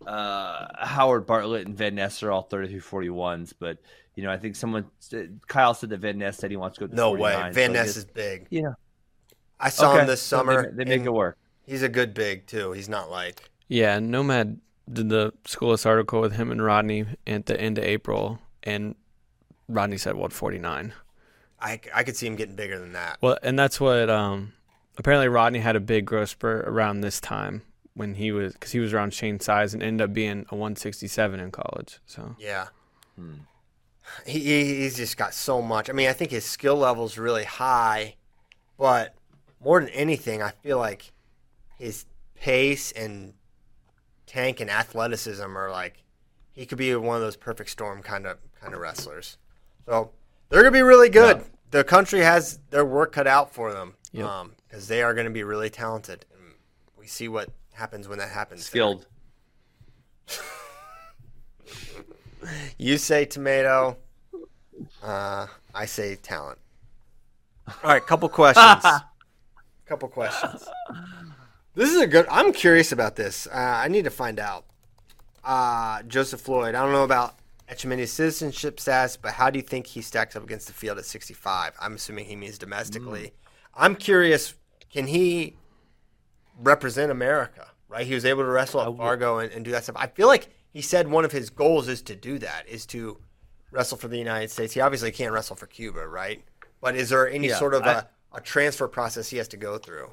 uh, 0.04 0.66
Howard 0.84 1.26
Bartlett 1.26 1.66
and 1.66 1.76
Van 1.76 1.94
Ness 1.94 2.22
are 2.24 2.32
all 2.32 2.42
33 2.42 2.80
41s, 2.80 3.52
but 3.56 3.78
you 4.16 4.22
know, 4.22 4.30
I 4.30 4.38
think 4.38 4.56
someone 4.56 4.86
Kyle 5.46 5.74
said 5.74 5.90
that 5.90 5.98
Van 5.98 6.18
Ness 6.18 6.38
said 6.38 6.50
he 6.50 6.56
wants 6.56 6.78
to 6.78 6.80
go. 6.80 6.86
To 6.88 6.96
no 6.96 7.10
49, 7.10 7.20
way, 7.20 7.52
Van 7.52 7.68
so 7.68 7.72
Ness 7.74 7.96
is 7.96 8.04
big. 8.06 8.46
Yeah, 8.50 8.72
I 9.60 9.68
saw 9.68 9.92
okay. 9.92 10.00
him 10.00 10.06
this 10.06 10.22
summer. 10.22 10.64
So 10.64 10.70
they, 10.70 10.84
they 10.84 10.96
make 10.96 11.06
it 11.06 11.12
work. 11.12 11.38
He's 11.66 11.82
a 11.82 11.88
good 11.88 12.14
big 12.14 12.46
too. 12.46 12.72
He's 12.72 12.88
not 12.88 13.10
like 13.10 13.50
yeah. 13.68 13.98
Nomad 13.98 14.58
did 14.90 15.10
the 15.10 15.32
Schoolis 15.44 15.84
article 15.84 16.20
with 16.20 16.32
him 16.32 16.50
and 16.50 16.64
Rodney 16.64 17.04
at 17.26 17.46
the 17.46 17.60
end 17.60 17.76
of 17.76 17.84
April, 17.84 18.38
and 18.62 18.94
Rodney 19.68 19.98
said 19.98 20.14
what 20.16 20.32
forty 20.32 20.58
nine. 20.58 20.94
I, 21.60 21.80
I 21.94 22.02
could 22.02 22.16
see 22.16 22.26
him 22.26 22.36
getting 22.36 22.54
bigger 22.54 22.78
than 22.78 22.92
that. 22.92 23.16
Well, 23.22 23.38
and 23.42 23.58
that's 23.58 23.80
what 23.80 24.10
um, 24.10 24.52
apparently 24.98 25.28
Rodney 25.28 25.58
had 25.58 25.74
a 25.76 25.80
big 25.80 26.04
growth 26.04 26.30
spurt 26.30 26.68
around 26.68 27.00
this 27.00 27.18
time 27.18 27.62
when 27.94 28.14
he 28.14 28.30
was 28.30 28.52
because 28.52 28.72
he 28.72 28.78
was 28.78 28.92
around 28.92 29.12
Shayne's 29.12 29.44
size 29.44 29.72
and 29.74 29.82
ended 29.82 30.04
up 30.04 30.14
being 30.14 30.46
a 30.50 30.56
one 30.56 30.76
sixty 30.76 31.08
seven 31.08 31.38
in 31.40 31.50
college. 31.50 31.98
So 32.06 32.34
yeah, 32.38 32.68
hmm. 33.16 33.34
He 34.26 34.40
he's 34.40 34.96
just 34.96 35.16
got 35.16 35.34
so 35.34 35.60
much. 35.62 35.90
I 35.90 35.92
mean, 35.92 36.08
I 36.08 36.12
think 36.12 36.30
his 36.30 36.44
skill 36.44 36.76
level 36.76 37.04
is 37.04 37.18
really 37.18 37.44
high, 37.44 38.16
but 38.78 39.14
more 39.60 39.80
than 39.80 39.88
anything, 39.90 40.42
I 40.42 40.50
feel 40.50 40.78
like 40.78 41.12
his 41.76 42.06
pace 42.34 42.92
and 42.92 43.34
tank 44.26 44.60
and 44.60 44.70
athleticism 44.70 45.56
are 45.56 45.70
like 45.70 46.02
he 46.52 46.66
could 46.66 46.78
be 46.78 46.94
one 46.94 47.16
of 47.16 47.22
those 47.22 47.36
perfect 47.36 47.70
storm 47.70 48.02
kind 48.02 48.26
of 48.26 48.38
kind 48.60 48.74
of 48.74 48.80
wrestlers. 48.80 49.38
So 49.86 50.12
they're 50.48 50.62
gonna 50.62 50.72
be 50.72 50.82
really 50.82 51.08
good. 51.08 51.38
Yeah. 51.38 51.44
The 51.70 51.84
country 51.84 52.20
has 52.20 52.60
their 52.70 52.84
work 52.84 53.12
cut 53.12 53.26
out 53.26 53.52
for 53.52 53.72
them 53.72 53.94
because 54.12 54.24
yep. 54.24 54.28
um, 54.28 54.52
they 54.88 55.02
are 55.02 55.14
going 55.14 55.26
to 55.26 55.32
be 55.32 55.42
really 55.42 55.68
talented. 55.68 56.24
And 56.32 56.54
we 56.98 57.06
see 57.06 57.28
what 57.28 57.50
happens 57.72 58.08
when 58.08 58.18
that 58.18 58.30
happens. 58.30 58.64
Skilled. 58.64 59.06
you 62.78 62.98
say 62.98 63.24
tomato. 63.24 63.96
Uh, 65.02 65.46
I 65.74 65.86
say 65.86 66.16
talent. 66.16 66.58
All 67.68 67.90
right, 67.90 68.04
couple 68.04 68.28
questions. 68.28 68.84
couple 69.86 70.08
questions. 70.08 70.64
This 71.74 71.90
is 71.90 72.00
a 72.00 72.06
good. 72.06 72.26
I'm 72.30 72.52
curious 72.52 72.92
about 72.92 73.16
this. 73.16 73.46
Uh, 73.46 73.56
I 73.56 73.88
need 73.88 74.04
to 74.04 74.10
find 74.10 74.38
out. 74.38 74.64
Uh, 75.44 76.02
Joseph 76.02 76.40
Floyd. 76.40 76.74
I 76.74 76.82
don't 76.82 76.92
know 76.92 77.04
about 77.04 77.36
Etchemendia's 77.68 78.12
citizenship 78.12 78.80
status, 78.80 79.16
but 79.16 79.32
how 79.32 79.50
do 79.50 79.58
you 79.58 79.62
think 79.62 79.86
he 79.86 80.00
stacks 80.00 80.36
up 80.36 80.42
against 80.42 80.66
the 80.66 80.72
field 80.72 80.98
at 80.98 81.04
65? 81.04 81.72
I'm 81.80 81.94
assuming 81.94 82.24
he 82.24 82.36
means 82.36 82.58
domestically. 82.58 83.26
Mm. 83.26 83.32
I'm 83.74 83.96
curious. 83.96 84.54
Can 84.90 85.06
he 85.06 85.56
represent 86.58 87.10
America? 87.10 87.68
Right? 87.88 88.06
He 88.06 88.14
was 88.14 88.24
able 88.24 88.42
to 88.42 88.48
wrestle 88.48 88.80
at 88.80 88.96
Fargo 88.96 89.38
and, 89.38 89.52
and 89.52 89.64
do 89.64 89.70
that 89.72 89.84
stuff. 89.84 89.96
I 89.98 90.06
feel 90.06 90.26
like 90.26 90.48
he 90.76 90.82
said 90.82 91.08
one 91.08 91.24
of 91.24 91.32
his 91.32 91.48
goals 91.48 91.88
is 91.88 92.02
to 92.02 92.14
do 92.14 92.38
that. 92.38 92.68
Is 92.68 92.84
to 92.86 93.16
wrestle 93.70 93.96
for 93.96 94.08
the 94.08 94.18
United 94.18 94.50
States. 94.50 94.74
He 94.74 94.80
obviously 94.80 95.10
can't 95.10 95.32
wrestle 95.32 95.56
for 95.56 95.66
Cuba, 95.66 96.06
right? 96.06 96.44
But 96.82 96.96
is 96.96 97.08
there 97.08 97.26
any 97.30 97.48
yeah, 97.48 97.56
sort 97.56 97.72
of 97.72 97.82
I, 97.82 97.92
a, 97.92 98.04
a 98.34 98.40
transfer 98.42 98.86
process 98.86 99.30
he 99.30 99.38
has 99.38 99.48
to 99.48 99.56
go 99.56 99.78
through? 99.78 100.10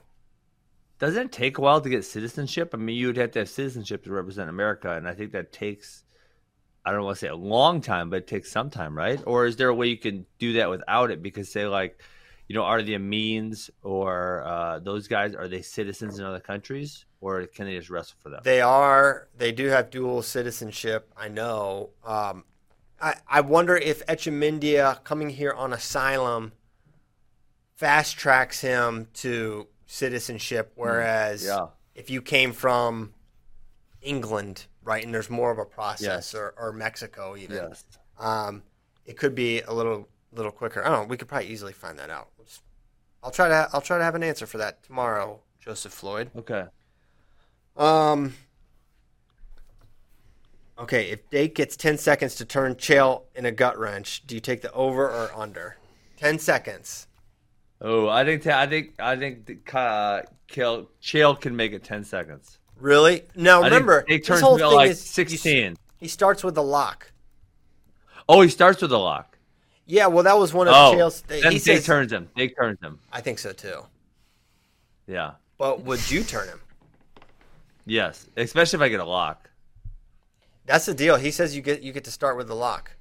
doesn't 0.99 1.25
it 1.25 1.31
take 1.33 1.57
a 1.57 1.61
while 1.61 1.81
to 1.81 1.89
get 1.89 2.05
citizenship? 2.05 2.69
I 2.73 2.77
mean, 2.77 2.95
you 2.95 3.07
would 3.07 3.17
have 3.17 3.31
to 3.31 3.39
have 3.39 3.49
citizenship 3.49 4.05
to 4.05 4.11
represent 4.13 4.49
America, 4.49 4.95
and 4.95 5.05
I 5.05 5.13
think 5.13 5.33
that 5.33 5.51
takes 5.51 6.05
I 6.85 6.93
don't 6.93 7.03
want 7.03 7.17
to 7.17 7.19
say 7.19 7.27
a 7.27 7.35
long 7.35 7.81
time, 7.81 8.09
but 8.09 8.19
it 8.19 8.27
takes 8.27 8.49
some 8.49 8.69
time, 8.69 8.97
right? 8.97 9.21
Or 9.25 9.45
is 9.45 9.57
there 9.57 9.67
a 9.67 9.75
way 9.75 9.87
you 9.87 9.97
can 9.97 10.25
do 10.39 10.53
that 10.53 10.69
without 10.69 11.11
it? 11.11 11.21
Because 11.21 11.51
say 11.51 11.67
like, 11.67 12.01
you 12.47 12.55
know, 12.55 12.63
are 12.63 12.81
the 12.81 12.93
Amines 12.93 13.69
or 13.81 14.43
uh, 14.45 14.79
those 14.79 15.07
guys 15.07 15.33
are 15.33 15.47
they 15.47 15.61
citizens 15.61 16.19
in 16.19 16.25
other 16.25 16.39
countries, 16.39 17.05
or 17.21 17.45
can 17.47 17.65
they 17.65 17.77
just 17.77 17.89
wrestle 17.89 18.17
for 18.21 18.29
them? 18.29 18.41
They 18.43 18.61
are. 18.61 19.27
They 19.37 19.51
do 19.51 19.67
have 19.67 19.89
dual 19.89 20.21
citizenship. 20.21 21.11
I 21.15 21.29
know. 21.29 21.91
Um, 22.03 22.43
I 23.01 23.15
I 23.27 23.41
wonder 23.41 23.75
if 23.75 24.05
Etchemendia 24.07 25.03
coming 25.03 25.29
here 25.29 25.53
on 25.53 25.73
asylum 25.73 26.51
fast 27.75 28.17
tracks 28.17 28.61
him 28.61 29.07
to 29.13 29.67
citizenship, 29.85 30.73
hmm. 30.75 30.81
whereas 30.81 31.45
yeah. 31.45 31.67
if 31.95 32.09
you 32.09 32.21
came 32.21 32.51
from 32.51 33.13
England, 34.01 34.65
right, 34.83 35.03
and 35.03 35.13
there's 35.13 35.29
more 35.29 35.51
of 35.51 35.57
a 35.57 35.65
process, 35.65 36.33
yes. 36.33 36.35
or, 36.35 36.53
or 36.57 36.73
Mexico 36.73 37.35
even, 37.37 37.55
yes. 37.55 37.85
um, 38.19 38.63
it 39.05 39.17
could 39.17 39.35
be 39.35 39.61
a 39.61 39.73
little 39.73 40.07
little 40.35 40.51
quicker. 40.51 40.85
I 40.85 40.89
don't 40.89 41.03
know. 41.03 41.07
We 41.07 41.17
could 41.17 41.27
probably 41.27 41.47
easily 41.47 41.73
find 41.73 41.97
that 41.99 42.09
out. 42.09 42.29
I'll 43.23 43.31
try 43.31 43.47
to 43.47 43.55
ha- 43.55 43.69
I'll 43.73 43.81
try 43.81 43.97
to 43.97 44.03
have 44.03 44.15
an 44.15 44.23
answer 44.23 44.45
for 44.45 44.57
that 44.57 44.83
tomorrow, 44.83 45.39
Joseph 45.59 45.93
Floyd. 45.93 46.29
Okay. 46.35 46.65
Um. 47.77 48.33
Okay, 50.77 51.11
if 51.11 51.29
Dake 51.29 51.55
gets 51.55 51.77
ten 51.77 51.97
seconds 51.97 52.35
to 52.35 52.45
turn 52.45 52.75
Chael 52.75 53.23
in 53.35 53.45
a 53.45 53.51
gut 53.51 53.77
wrench, 53.77 54.25
do 54.25 54.35
you 54.35 54.41
take 54.41 54.61
the 54.61 54.71
over 54.73 55.07
or 55.07 55.31
under? 55.35 55.77
Ten 56.17 56.39
seconds. 56.39 57.07
Oh, 57.79 58.09
I 58.09 58.25
think 58.25 58.45
I 58.47 58.65
think 58.65 58.93
I 58.99 59.15
think 59.15 59.73
uh, 59.73 60.23
Kill 60.47 60.89
Chael 61.01 61.39
can 61.39 61.55
make 61.55 61.73
it 61.73 61.83
ten 61.83 62.03
seconds. 62.03 62.59
Really? 62.79 63.23
No, 63.35 63.61
I 63.61 63.65
remember 63.65 64.03
it 64.07 64.25
turns 64.25 64.41
whole 64.41 64.57
thing 64.57 64.65
like 64.67 64.89
is 64.89 65.01
sixteen. 65.01 65.77
He 65.97 66.07
starts 66.07 66.43
with 66.43 66.55
the 66.55 66.63
lock. 66.63 67.11
Oh, 68.27 68.41
he 68.41 68.49
starts 68.49 68.81
with 68.81 68.89
the 68.89 68.99
lock. 68.99 69.32
Yeah, 69.85 70.07
well, 70.07 70.23
that 70.23 70.37
was 70.37 70.53
one 70.53 70.67
of 70.67 70.73
oh, 70.73 70.93
Chael's. 70.95 71.21
Then 71.21 71.51
he 71.51 71.59
says, 71.59 71.85
turns 71.85 72.11
him. 72.11 72.29
Dake 72.35 72.55
turns 72.55 72.79
him. 72.81 72.99
I 73.11 73.21
think 73.21 73.39
so 73.39 73.51
too. 73.51 73.81
Yeah. 75.07 75.31
But 75.57 75.83
would 75.83 76.09
you 76.09 76.23
turn 76.23 76.47
him? 76.47 76.61
Yes, 77.85 78.27
especially 78.37 78.77
if 78.77 78.83
I 78.83 78.89
get 78.89 79.01
a 79.01 79.05
lock. 79.05 79.49
That's 80.65 80.85
the 80.85 80.93
deal. 80.93 81.17
He 81.17 81.31
says 81.31 81.55
you 81.55 81.61
get 81.61 81.81
you 81.81 81.91
get 81.91 82.05
to 82.05 82.11
start 82.11 82.37
with 82.37 82.47
the 82.47 82.55
lock. 82.55 82.95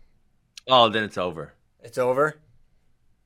Oh, 0.69 0.89
then 0.89 1.05
it's 1.05 1.19
over. 1.19 1.55
It's 1.83 1.99
over. 1.99 2.37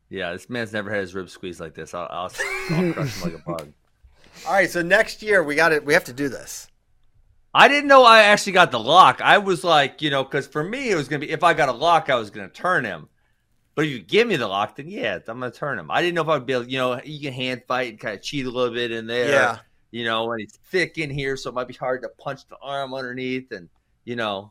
Yeah, 0.08 0.32
this 0.32 0.48
man's 0.48 0.72
never 0.72 0.90
had 0.90 1.00
his 1.00 1.14
ribs 1.14 1.32
squeezed 1.32 1.60
like 1.60 1.74
this. 1.74 1.94
I'll, 1.94 2.06
I'll, 2.10 2.30
I'll 2.70 2.92
crush 2.92 3.16
him 3.16 3.32
like 3.32 3.40
a 3.40 3.50
bug. 3.50 3.72
All 4.46 4.52
right, 4.52 4.70
so 4.70 4.82
next 4.82 5.22
year 5.22 5.42
we 5.42 5.54
got 5.54 5.72
it. 5.72 5.84
We 5.84 5.94
have 5.94 6.04
to 6.04 6.12
do 6.12 6.28
this. 6.28 6.68
I 7.54 7.68
didn't 7.68 7.88
know 7.88 8.04
I 8.04 8.24
actually 8.24 8.52
got 8.52 8.70
the 8.70 8.78
lock. 8.78 9.22
I 9.22 9.38
was 9.38 9.64
like, 9.64 10.02
you 10.02 10.10
know, 10.10 10.22
because 10.22 10.46
for 10.46 10.62
me 10.62 10.90
it 10.90 10.94
was 10.94 11.08
gonna 11.08 11.20
be 11.20 11.30
if 11.30 11.42
I 11.42 11.54
got 11.54 11.70
a 11.70 11.72
lock, 11.72 12.10
I 12.10 12.16
was 12.16 12.28
gonna 12.28 12.48
turn 12.48 12.84
him. 12.84 13.08
But 13.76 13.84
if 13.84 13.90
you 13.90 13.98
give 14.00 14.26
me 14.26 14.36
the 14.36 14.48
lock, 14.48 14.76
then 14.76 14.88
yeah, 14.88 15.18
I'm 15.28 15.38
gonna 15.38 15.50
turn 15.50 15.78
him. 15.78 15.90
I 15.90 16.00
didn't 16.00 16.14
know 16.14 16.22
if 16.22 16.28
I'd 16.28 16.46
be 16.46 16.54
able, 16.54 16.66
you 16.66 16.78
know, 16.78 16.98
you 17.04 17.20
can 17.20 17.34
hand 17.34 17.62
fight 17.68 17.90
and 17.90 18.00
kind 18.00 18.16
of 18.16 18.22
cheat 18.22 18.46
a 18.46 18.50
little 18.50 18.74
bit 18.74 18.90
in 18.90 19.06
there. 19.06 19.30
Yeah. 19.30 19.58
You 19.90 20.04
know, 20.04 20.32
and 20.32 20.40
he's 20.40 20.58
thick 20.64 20.96
in 20.96 21.10
here, 21.10 21.36
so 21.36 21.50
it 21.50 21.54
might 21.54 21.68
be 21.68 21.74
hard 21.74 22.00
to 22.02 22.08
punch 22.08 22.48
the 22.48 22.56
arm 22.60 22.94
underneath, 22.94 23.52
and 23.52 23.68
you 24.04 24.16
know. 24.16 24.50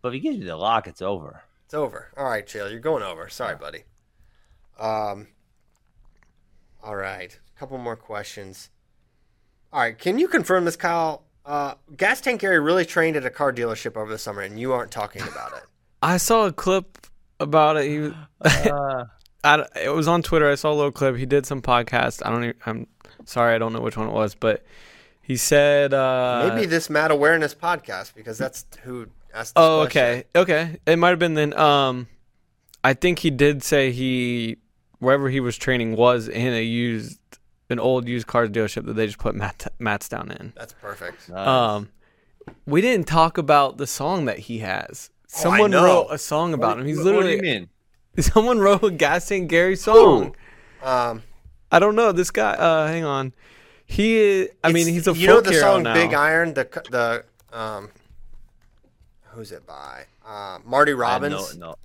But 0.00 0.08
if 0.08 0.14
he 0.14 0.20
gives 0.20 0.38
you 0.38 0.44
the 0.44 0.56
lock, 0.56 0.86
it's 0.86 1.02
over. 1.02 1.42
It's 1.66 1.74
over. 1.74 2.08
All 2.16 2.24
right, 2.24 2.46
Chael, 2.46 2.70
you're 2.70 2.80
going 2.80 3.02
over. 3.02 3.28
Sorry, 3.28 3.54
buddy. 3.54 3.84
Um, 4.80 5.28
all 6.82 6.96
right, 6.96 7.38
a 7.54 7.58
couple 7.58 7.76
more 7.76 7.96
questions. 7.96 8.70
All 9.74 9.80
right, 9.80 9.98
can 9.98 10.18
you 10.18 10.26
confirm 10.26 10.64
this, 10.64 10.76
Kyle? 10.76 11.24
Uh, 11.44 11.74
Gas 11.94 12.22
Tank 12.22 12.40
Gary 12.40 12.60
really 12.60 12.86
trained 12.86 13.16
at 13.16 13.26
a 13.26 13.30
car 13.30 13.52
dealership 13.52 13.94
over 13.94 14.10
the 14.10 14.18
summer, 14.18 14.40
and 14.40 14.58
you 14.58 14.72
aren't 14.72 14.90
talking 14.90 15.22
about 15.22 15.52
it. 15.52 15.64
I 16.02 16.16
saw 16.16 16.46
a 16.46 16.52
clip 16.52 17.06
about 17.40 17.76
it. 17.76 17.88
He 17.90 17.98
was, 18.00 18.12
Uh, 18.44 19.04
I, 19.44 19.64
it 19.84 19.90
was 19.94 20.08
on 20.08 20.22
Twitter. 20.22 20.50
I 20.50 20.54
saw 20.56 20.72
a 20.72 20.74
little 20.74 20.90
clip. 20.92 21.16
He 21.16 21.26
did 21.26 21.46
some 21.46 21.62
podcast. 21.62 22.24
I 22.26 22.30
don't. 22.30 22.42
Even, 22.44 22.56
I'm 22.66 22.86
sorry, 23.24 23.54
I 23.54 23.58
don't 23.58 23.72
know 23.72 23.80
which 23.80 23.96
one 23.96 24.08
it 24.08 24.12
was, 24.12 24.34
but 24.34 24.64
he 25.22 25.36
said 25.36 25.94
uh, 25.94 26.50
Maybe 26.54 26.66
this 26.66 26.90
Mad 26.90 27.10
Awareness 27.10 27.54
podcast 27.54 28.14
because 28.14 28.38
that's 28.38 28.64
who 28.82 29.06
asked. 29.34 29.54
This 29.54 29.62
Oh, 29.62 29.82
question. 29.84 30.02
okay, 30.02 30.24
okay. 30.34 30.76
It 30.86 30.96
might 30.96 31.10
have 31.10 31.18
been 31.18 31.34
then. 31.34 31.56
Um, 31.58 32.08
I 32.82 32.94
think 32.94 33.20
he 33.20 33.30
did 33.30 33.62
say 33.62 33.92
he 33.92 34.56
wherever 34.98 35.28
he 35.28 35.40
was 35.40 35.56
training 35.56 35.94
was 35.96 36.26
in 36.28 36.52
a 36.54 36.62
used, 36.62 37.20
an 37.70 37.78
old 37.78 38.08
used 38.08 38.26
car 38.26 38.46
dealership 38.48 38.86
that 38.86 38.94
they 38.94 39.06
just 39.06 39.18
put 39.18 39.34
mat, 39.34 39.66
mats 39.78 40.08
down 40.08 40.30
in. 40.32 40.52
That's 40.56 40.72
perfect. 40.72 41.28
Um, 41.30 41.90
we 42.64 42.80
didn't 42.80 43.06
talk 43.06 43.38
about 43.38 43.76
the 43.76 43.86
song 43.86 44.24
that 44.24 44.38
he 44.40 44.58
has. 44.60 45.10
Oh, 45.36 45.38
I 45.38 45.42
Someone 45.42 45.70
know. 45.70 45.84
wrote 45.84 46.06
a 46.10 46.18
song 46.18 46.54
about 46.54 46.76
What- 46.76 46.80
him. 46.80 46.86
He's 46.86 46.96
what- 46.98 47.06
what 47.06 47.12
do 47.12 47.16
literally. 47.28 47.36
you 47.36 47.42
mean? 47.60 47.68
Someone 48.20 48.58
wrote 48.58 48.82
a 48.82 48.90
Gas 48.90 49.28
Tank 49.28 49.48
Gary 49.50 49.76
song. 49.76 50.34
Um, 50.82 51.22
I 51.70 51.78
don't 51.78 51.94
know 51.96 52.12
this 52.12 52.30
guy. 52.30 52.52
Uh, 52.52 52.86
hang 52.86 53.04
on. 53.04 53.34
He 53.84 54.16
is. 54.16 54.48
I 54.64 54.72
mean, 54.72 54.86
he's 54.86 55.06
a 55.06 55.12
you 55.14 55.26
know 55.26 55.40
the 55.40 55.50
hero 55.50 55.62
song 55.62 55.82
now. 55.84 55.94
Big 55.94 56.14
Iron. 56.14 56.54
The 56.54 56.64
the 56.90 57.24
um, 57.56 57.90
who's 59.30 59.52
it 59.52 59.66
by? 59.66 60.04
Uh, 60.26 60.58
Marty 60.64 60.92
Robbins. 60.92 61.56
no. 61.56 61.76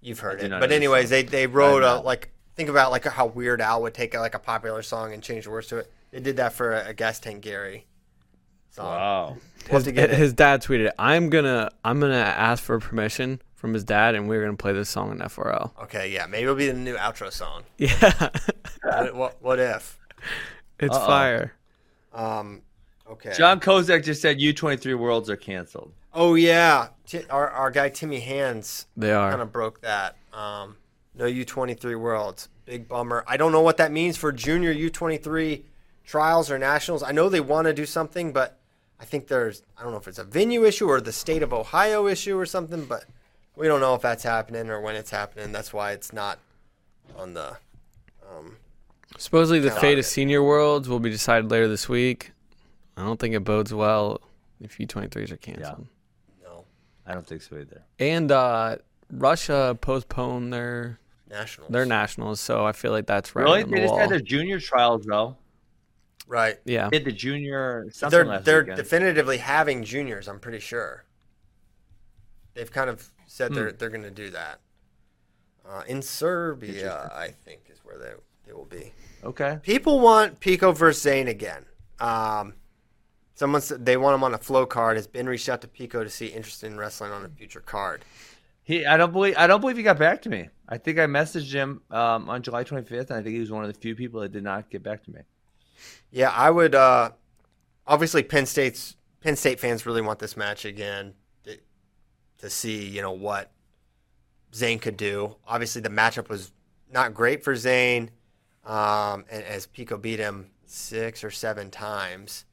You've 0.00 0.20
heard 0.20 0.42
it, 0.42 0.50
but 0.50 0.70
anyways, 0.72 1.08
they 1.10 1.22
they 1.22 1.46
wrote 1.46 1.82
a 1.82 1.96
like 2.00 2.30
think 2.56 2.68
about 2.68 2.90
like 2.90 3.04
how 3.04 3.26
Weird 3.26 3.60
Al 3.62 3.80
would 3.82 3.94
take 3.94 4.14
a, 4.14 4.18
like 4.18 4.34
a 4.34 4.38
popular 4.38 4.82
song 4.82 5.12
and 5.14 5.22
change 5.22 5.44
the 5.44 5.50
words 5.50 5.68
to 5.68 5.78
it. 5.78 5.92
They 6.10 6.20
did 6.20 6.36
that 6.36 6.52
for 6.52 6.72
a, 6.72 6.88
a 6.88 6.94
Gas 6.94 7.20
Tank 7.20 7.40
Gary 7.42 7.86
song. 8.74 8.86
Wow. 8.86 9.36
His, 9.64 9.68
have 9.70 9.84
to 9.84 9.92
get 9.92 10.10
it. 10.10 10.16
his 10.16 10.32
dad 10.32 10.62
tweeted, 10.62 10.90
"I'm 10.98 11.30
gonna, 11.30 11.70
I'm 11.84 12.00
gonna 12.00 12.14
ask 12.16 12.62
for 12.62 12.78
permission 12.78 13.40
from 13.54 13.72
his 13.72 13.84
dad, 13.84 14.14
and 14.14 14.28
we're 14.28 14.42
gonna 14.44 14.56
play 14.56 14.72
this 14.72 14.88
song 14.90 15.10
in 15.12 15.18
FRL." 15.18 15.70
Okay, 15.84 16.10
yeah, 16.12 16.26
maybe 16.26 16.42
it'll 16.44 16.54
be 16.54 16.66
the 16.66 16.74
new 16.74 16.96
outro 16.96 17.32
song. 17.32 17.62
Yeah, 17.78 18.28
what, 18.82 19.14
what, 19.14 19.42
what 19.42 19.58
if? 19.60 19.98
it's 20.78 20.94
Uh-oh. 20.94 21.06
fire. 21.06 21.54
Um, 22.12 22.62
okay. 23.10 23.32
John 23.36 23.60
Kozak 23.60 24.04
just 24.04 24.20
said 24.20 24.38
U23 24.38 24.98
Worlds 24.98 25.30
are 25.30 25.36
canceled. 25.36 25.92
Oh 26.12 26.34
yeah, 26.34 26.88
Ti- 27.06 27.26
our 27.30 27.48
our 27.50 27.70
guy 27.70 27.88
Timmy 27.88 28.20
Hands. 28.20 28.86
They 28.96 29.12
are. 29.12 29.30
kind 29.30 29.42
of 29.42 29.50
broke 29.52 29.80
that. 29.80 30.16
Um, 30.32 30.76
no 31.14 31.26
U 31.26 31.44
twenty 31.44 31.74
three 31.74 31.94
worlds, 31.96 32.48
big 32.66 32.86
bummer. 32.88 33.24
I 33.26 33.36
don't 33.36 33.50
know 33.52 33.62
what 33.62 33.78
that 33.78 33.90
means 33.92 34.16
for 34.16 34.30
junior 34.30 34.70
U 34.70 34.90
twenty 34.90 35.16
three 35.16 35.64
trials 36.04 36.50
or 36.50 36.58
nationals. 36.58 37.02
I 37.02 37.12
know 37.12 37.28
they 37.28 37.40
want 37.40 37.66
to 37.66 37.72
do 37.72 37.86
something, 37.86 38.32
but 38.32 38.58
I 39.00 39.04
think 39.04 39.26
there's 39.28 39.62
I 39.78 39.82
don't 39.82 39.92
know 39.92 39.98
if 39.98 40.08
it's 40.08 40.18
a 40.18 40.24
venue 40.24 40.64
issue 40.64 40.86
or 40.88 41.00
the 41.00 41.12
state 41.12 41.42
of 41.42 41.52
Ohio 41.52 42.06
issue 42.06 42.38
or 42.38 42.46
something, 42.46 42.84
but 42.86 43.04
we 43.56 43.66
don't 43.66 43.80
know 43.80 43.94
if 43.94 44.02
that's 44.02 44.22
happening 44.22 44.70
or 44.70 44.80
when 44.80 44.96
it's 44.96 45.10
happening. 45.10 45.52
That's 45.52 45.72
why 45.72 45.92
it's 45.92 46.12
not 46.12 46.38
on 47.16 47.34
the. 47.34 47.56
Um, 48.28 48.56
Supposedly, 49.16 49.60
the 49.60 49.68
Got 49.68 49.80
fate 49.80 49.96
it. 49.96 50.00
of 50.00 50.06
senior 50.06 50.42
worlds 50.42 50.88
will 50.88 50.98
be 51.00 51.10
decided 51.10 51.50
later 51.50 51.68
this 51.68 51.88
week. 51.88 52.32
I 52.96 53.04
don't 53.04 53.18
think 53.20 53.34
it 53.34 53.40
bodes 53.44 53.72
well 53.72 54.20
if 54.60 54.78
U23s 54.78 55.30
are 55.30 55.36
canceled. 55.36 55.86
Yeah. 56.42 56.48
no 56.48 56.64
I 57.06 57.14
don't 57.14 57.26
think 57.26 57.42
so 57.42 57.56
either. 57.56 57.82
And 58.00 58.32
uh, 58.32 58.76
Russia 59.12 59.76
postponed 59.80 60.52
their 60.52 60.98
nationals. 61.30 61.70
their 61.70 61.84
nationals, 61.86 62.40
so 62.40 62.64
I 62.64 62.72
feel 62.72 62.90
like 62.92 63.06
that's 63.06 63.36
right 63.36 63.42
Really? 63.44 63.62
on 63.64 63.70
They 63.70 63.76
the 63.76 63.82
just 63.82 63.90
wall. 63.92 64.00
had 64.00 64.10
their 64.10 64.20
junior 64.20 64.58
trials 64.58 65.04
though. 65.04 65.36
Right. 66.26 66.56
yeah, 66.64 66.88
Did 66.90 67.04
the 67.04 67.12
junior 67.12 67.86
something 67.92 68.16
They're 68.16 68.24
last 68.26 68.44
they're 68.44 68.60
weekend. 68.60 68.76
definitively 68.78 69.36
having 69.38 69.84
juniors. 69.84 70.26
I'm 70.28 70.40
pretty 70.40 70.60
sure. 70.60 71.04
They've 72.54 72.70
kind 72.70 72.88
of 72.88 73.10
said 73.26 73.52
they're 73.54 73.70
Hmm. 73.70 73.76
they're 73.78 73.90
going 73.90 74.02
to 74.02 74.10
do 74.10 74.30
that. 74.30 74.60
Uh, 75.68 75.82
in 75.86 76.02
Serbia, 76.02 77.10
I 77.14 77.28
think 77.44 77.62
is 77.70 77.80
where 77.84 77.98
they 77.98 78.12
they 78.46 78.52
will 78.52 78.64
be. 78.66 78.92
okay. 79.22 79.58
People 79.62 80.00
want 80.00 80.40
Pico 80.40 80.72
versus 80.72 81.02
Zain 81.02 81.28
again. 81.28 81.64
Um, 81.98 82.54
someone 83.34 83.60
said 83.62 83.84
they 83.86 83.96
want 83.96 84.14
him 84.14 84.24
on 84.24 84.34
a 84.34 84.38
flow 84.38 84.66
card. 84.66 84.96
Has 84.96 85.06
been 85.06 85.26
reached 85.28 85.48
out 85.48 85.60
to 85.62 85.68
Pico 85.68 86.04
to 86.04 86.10
see 86.10 86.26
interest 86.26 86.62
in 86.64 86.76
wrestling 86.76 87.10
on 87.12 87.24
a 87.24 87.28
future 87.28 87.60
card. 87.60 88.04
He, 88.62 88.86
I 88.86 88.96
don't 88.96 89.12
believe, 89.12 89.34
I 89.36 89.46
don't 89.46 89.60
believe 89.60 89.76
he 89.76 89.82
got 89.82 89.98
back 89.98 90.22
to 90.22 90.30
me. 90.30 90.48
I 90.68 90.78
think 90.78 90.98
I 90.98 91.04
messaged 91.06 91.52
him 91.52 91.82
um, 91.90 92.30
on 92.30 92.40
July 92.42 92.64
25th, 92.64 93.10
and 93.10 93.18
I 93.18 93.22
think 93.22 93.34
he 93.34 93.40
was 93.40 93.50
one 93.50 93.62
of 93.62 93.70
the 93.72 93.78
few 93.78 93.94
people 93.94 94.20
that 94.22 94.32
did 94.32 94.42
not 94.42 94.70
get 94.70 94.82
back 94.82 95.02
to 95.04 95.10
me. 95.10 95.20
Yeah, 96.10 96.30
I 96.30 96.50
would. 96.50 96.74
Uh, 96.74 97.10
obviously, 97.86 98.22
Penn 98.22 98.46
State's 98.46 98.96
Penn 99.20 99.36
State 99.36 99.60
fans 99.60 99.86
really 99.86 100.02
want 100.02 100.18
this 100.18 100.36
match 100.36 100.64
again 100.64 101.14
to, 101.44 101.58
to 102.38 102.50
see, 102.50 102.86
you 102.86 103.00
know, 103.00 103.12
what 103.12 103.50
Zain 104.54 104.78
could 104.78 104.96
do. 104.96 105.36
Obviously, 105.46 105.80
the 105.80 105.88
matchup 105.88 106.28
was 106.28 106.52
not 106.92 107.14
great 107.14 107.42
for 107.42 107.56
Zain, 107.56 108.10
um, 108.64 109.24
and 109.30 109.42
as 109.44 109.66
Pico 109.66 109.96
beat 109.96 110.18
him 110.18 110.50
six 110.66 111.24
or 111.24 111.30
seven 111.30 111.70
times, 111.70 112.44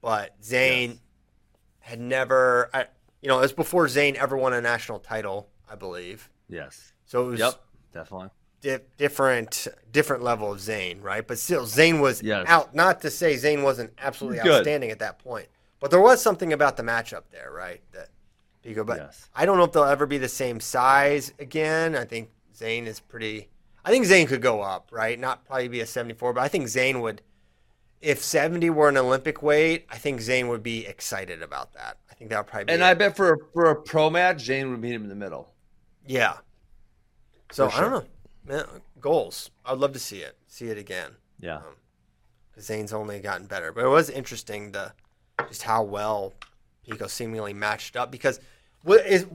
but 0.00 0.34
Zain 0.42 1.00
had 1.80 2.00
never, 2.00 2.70
I, 2.72 2.86
you 3.20 3.28
know, 3.28 3.38
it 3.38 3.42
was 3.42 3.52
before 3.52 3.88
Zain 3.88 4.16
ever 4.16 4.36
won 4.36 4.52
a 4.52 4.60
national 4.60 4.98
title, 4.98 5.48
I 5.70 5.74
believe. 5.74 6.30
Yes. 6.48 6.92
So 7.06 7.26
it 7.26 7.30
was 7.30 7.40
Yep. 7.40 7.54
Definitely. 7.92 8.30
Di- 8.60 8.78
different 8.98 9.66
different 9.90 10.22
level 10.22 10.52
of 10.52 10.60
Zain, 10.60 11.00
right? 11.00 11.26
But 11.26 11.38
still, 11.38 11.64
Zain 11.66 12.00
was 12.00 12.22
Yes. 12.22 12.44
out. 12.48 12.74
Not 12.74 13.00
to 13.02 13.10
say 13.10 13.36
Zain 13.36 13.62
wasn't 13.62 13.92
absolutely 13.98 14.40
Good. 14.40 14.52
outstanding 14.58 14.90
at 14.90 14.98
that 14.98 15.18
point, 15.18 15.48
but 15.80 15.90
there 15.90 16.00
was 16.00 16.20
something 16.22 16.52
about 16.52 16.76
the 16.76 16.82
matchup 16.82 17.22
there, 17.30 17.50
right? 17.50 17.80
That 17.92 18.08
Pico, 18.62 18.84
but 18.84 18.98
Yes. 18.98 19.28
I 19.34 19.46
don't 19.46 19.56
know 19.56 19.64
if 19.64 19.72
they'll 19.72 19.84
ever 19.84 20.04
be 20.06 20.18
the 20.18 20.28
same 20.28 20.60
size 20.60 21.32
again. 21.38 21.96
I 21.96 22.04
think 22.04 22.28
Zain 22.54 22.86
is 22.86 23.00
pretty. 23.00 23.48
I 23.82 23.90
think 23.90 24.04
Zain 24.04 24.26
could 24.26 24.42
go 24.42 24.60
up, 24.60 24.88
right? 24.92 25.18
Not 25.18 25.46
probably 25.46 25.68
be 25.68 25.80
a 25.80 25.86
74, 25.86 26.34
but 26.34 26.42
I 26.42 26.48
think 26.48 26.68
Zain 26.68 27.00
would. 27.00 27.22
If 28.02 28.22
70 28.22 28.68
were 28.70 28.88
an 28.90 28.96
Olympic 28.98 29.42
weight, 29.42 29.86
I 29.90 29.96
think 29.96 30.20
Zain 30.20 30.48
would 30.48 30.62
be 30.62 30.86
excited 30.86 31.42
about 31.42 31.72
that. 31.74 31.96
I 32.10 32.14
think 32.14 32.28
that 32.30 32.38
would 32.38 32.46
probably 32.46 32.64
be. 32.66 32.72
And 32.74 32.84
I 32.84 32.92
bet 32.94 33.16
for 33.16 33.32
a, 33.32 33.36
for 33.54 33.70
a 33.70 33.76
pro 33.76 34.10
match, 34.10 34.42
Zain 34.42 34.70
would 34.70 34.80
meet 34.80 34.92
him 34.94 35.02
in 35.04 35.08
the 35.08 35.14
middle. 35.14 35.52
Yeah. 36.06 36.36
So 37.52 37.68
For 37.70 37.76
I 37.76 37.80
don't 37.80 37.90
know. 37.92 38.04
Man, 38.50 38.64
goals. 39.00 39.50
I'd 39.64 39.78
love 39.78 39.92
to 39.92 40.00
see 40.00 40.18
it. 40.18 40.36
See 40.48 40.66
it 40.66 40.76
again. 40.76 41.12
Yeah. 41.38 41.56
Um, 41.56 41.76
because 42.50 42.66
Zain's 42.66 42.92
only 42.92 43.20
gotten 43.20 43.46
better. 43.46 43.72
But 43.72 43.84
it 43.84 43.88
was 43.88 44.10
interesting 44.10 44.72
to 44.72 44.92
just 45.48 45.62
how 45.62 45.84
well 45.84 46.32
Pico 46.84 47.06
seemingly 47.06 47.54
matched 47.54 47.96
up. 47.96 48.10
Because 48.10 48.40
what 48.82 49.06
is 49.06 49.26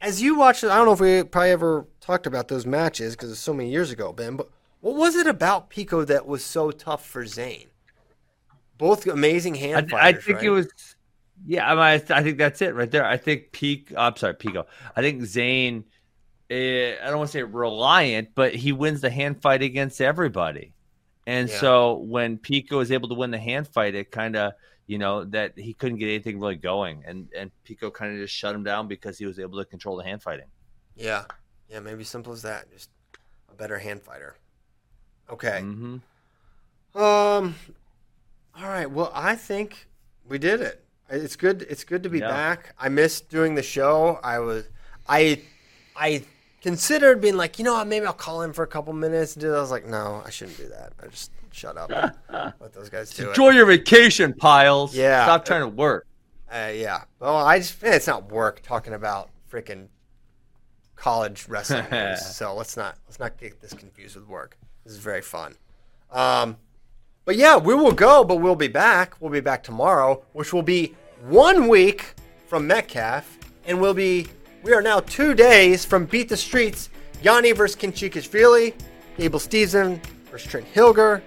as 0.00 0.22
you 0.22 0.36
watched 0.36 0.62
it, 0.62 0.70
I 0.70 0.76
don't 0.76 0.86
know 0.86 0.92
if 0.92 1.00
we 1.00 1.22
probably 1.24 1.50
ever 1.50 1.86
talked 2.00 2.26
about 2.26 2.48
those 2.48 2.64
matches 2.64 3.14
because 3.14 3.30
it's 3.30 3.40
so 3.40 3.52
many 3.52 3.70
years 3.70 3.90
ago, 3.90 4.12
Ben. 4.12 4.36
But 4.36 4.48
what 4.80 4.94
was 4.94 5.16
it 5.16 5.26
about 5.26 5.68
Pico 5.68 6.04
that 6.04 6.26
was 6.26 6.44
so 6.44 6.70
tough 6.70 7.04
for 7.04 7.26
Zain? 7.26 7.68
Both 8.78 9.06
amazing 9.06 9.56
hand 9.56 9.92
I, 9.92 10.08
I 10.08 10.12
think 10.12 10.38
right? 10.38 10.46
it 10.46 10.50
was. 10.50 10.68
Yeah, 11.44 11.68
I, 11.68 11.74
mean, 11.74 11.82
I, 11.82 11.98
th- 11.98 12.10
I 12.10 12.22
think 12.22 12.38
that's 12.38 12.62
it 12.62 12.74
right 12.74 12.90
there. 12.90 13.04
I 13.04 13.16
think 13.16 13.50
Peak. 13.50 13.92
I'm 13.96 14.14
sorry, 14.16 14.34
Pico. 14.34 14.66
I 14.94 15.00
think 15.00 15.24
Zain. 15.24 15.84
Eh, 16.52 16.96
I 17.02 17.06
don't 17.08 17.18
want 17.18 17.30
to 17.30 17.32
say 17.38 17.42
reliant, 17.42 18.30
but 18.34 18.54
he 18.54 18.72
wins 18.72 19.00
the 19.00 19.10
hand 19.10 19.40
fight 19.42 19.62
against 19.62 20.00
everybody. 20.00 20.72
And 21.26 21.48
Yeah. 21.48 21.60
so 21.60 21.94
when 21.96 22.38
Pico 22.38 22.80
is 22.80 22.90
able 22.92 23.08
to 23.08 23.14
win 23.14 23.30
the 23.30 23.38
hand 23.38 23.68
fight, 23.68 23.94
it 23.94 24.10
kind 24.10 24.36
of 24.36 24.52
you 24.86 24.98
know 24.98 25.24
that 25.26 25.56
he 25.56 25.72
couldn't 25.74 25.98
get 25.98 26.06
anything 26.08 26.40
really 26.40 26.56
going, 26.56 27.04
and 27.06 27.28
and 27.36 27.50
Pico 27.64 27.90
kind 27.90 28.12
of 28.12 28.18
just 28.18 28.34
shut 28.34 28.54
him 28.54 28.64
down 28.64 28.88
because 28.88 29.18
he 29.18 29.26
was 29.26 29.38
able 29.38 29.58
to 29.58 29.64
control 29.64 29.96
the 29.96 30.04
hand 30.04 30.22
fighting. 30.22 30.46
Yeah. 30.96 31.24
Yeah, 31.70 31.80
maybe 31.80 32.04
simple 32.04 32.32
as 32.32 32.42
that. 32.42 32.70
Just 32.70 32.90
a 33.50 33.54
better 33.54 33.78
hand 33.78 34.02
fighter. 34.02 34.36
Okay. 35.30 35.60
hmm 35.60 35.98
Um. 36.94 37.54
All 38.54 38.68
right. 38.68 38.90
Well, 38.90 39.10
I 39.14 39.34
think 39.36 39.86
we 40.28 40.38
did 40.38 40.60
it. 40.60 40.84
It's 41.08 41.36
good. 41.36 41.62
It's 41.62 41.84
good 41.84 42.02
to 42.02 42.10
be 42.10 42.18
Yeah. 42.18 42.28
back. 42.28 42.74
I 42.78 42.88
missed 42.90 43.30
doing 43.30 43.54
the 43.54 43.62
show. 43.62 44.18
I 44.22 44.40
was. 44.40 44.64
I. 45.08 45.40
I 45.96 46.24
considered 46.62 47.20
being 47.20 47.36
like, 47.36 47.58
you 47.58 47.64
know 47.64 47.74
what? 47.74 47.86
Maybe 47.86 48.06
I'll 48.06 48.12
call 48.12 48.42
in 48.42 48.52
for 48.52 48.62
a 48.62 48.66
couple 48.66 48.92
minutes. 48.92 49.36
And. 49.36 49.44
I 49.44 49.60
was 49.60 49.70
like, 49.70 49.86
no, 49.86 50.22
I 50.24 50.30
shouldn't 50.30 50.56
do 50.56 50.68
that. 50.68 50.92
I 51.02 51.08
just 51.08 51.32
shut 51.50 51.76
up. 51.76 51.90
let 52.32 52.72
those 52.72 52.88
guys 52.88 53.10
do 53.10 53.26
it. 53.26 53.28
Enjoy 53.30 53.50
your 53.50 53.66
vacation, 53.66 54.32
Pyles. 54.32 54.94
Yeah. 54.94 55.24
Stop 55.24 55.44
trying 55.44 55.62
to 55.62 55.68
work. 55.68 56.06
Uh, 56.50 56.70
yeah. 56.74 57.04
Well, 57.18 57.36
I 57.36 57.58
just 57.58 57.82
it's 57.82 58.06
not 58.06 58.30
work 58.30 58.62
talking 58.62 58.94
about 58.94 59.30
freaking 59.50 59.88
college 60.96 61.46
wrestling 61.48 61.84
so 62.16 62.54
let's 62.54 62.76
not 62.76 62.96
let's 63.06 63.18
not 63.18 63.36
get 63.36 63.60
this 63.60 63.72
confused 63.72 64.16
with 64.16 64.28
work. 64.28 64.56
This 64.84 64.92
is 64.92 64.98
very 64.98 65.22
fun. 65.22 65.56
Um, 66.10 66.56
but 67.24 67.36
yeah, 67.36 67.56
we 67.56 67.74
will 67.74 67.92
go, 67.92 68.24
but 68.24 68.36
we'll 68.36 68.56
be 68.56 68.68
back. 68.68 69.20
We'll 69.20 69.30
be 69.30 69.40
back 69.40 69.62
tomorrow, 69.62 70.24
which 70.32 70.52
will 70.52 70.62
be 70.62 70.94
one 71.22 71.68
week 71.68 72.14
from 72.48 72.66
Metcalf, 72.66 73.38
and 73.64 73.80
we'll 73.80 73.94
be 73.94 74.26
we 74.62 74.72
are 74.72 74.82
now 74.82 75.00
two 75.00 75.34
days 75.34 75.84
from 75.84 76.04
Beat 76.06 76.28
the 76.28 76.36
Streets. 76.36 76.90
Yianni 77.22 77.54
versus 77.56 77.76
Khinchegashvili, 77.80 78.74
Abel 79.18 79.38
Stevenson 79.38 80.00
versus 80.30 80.50
Trent 80.50 80.66
Hilger. 80.74 81.22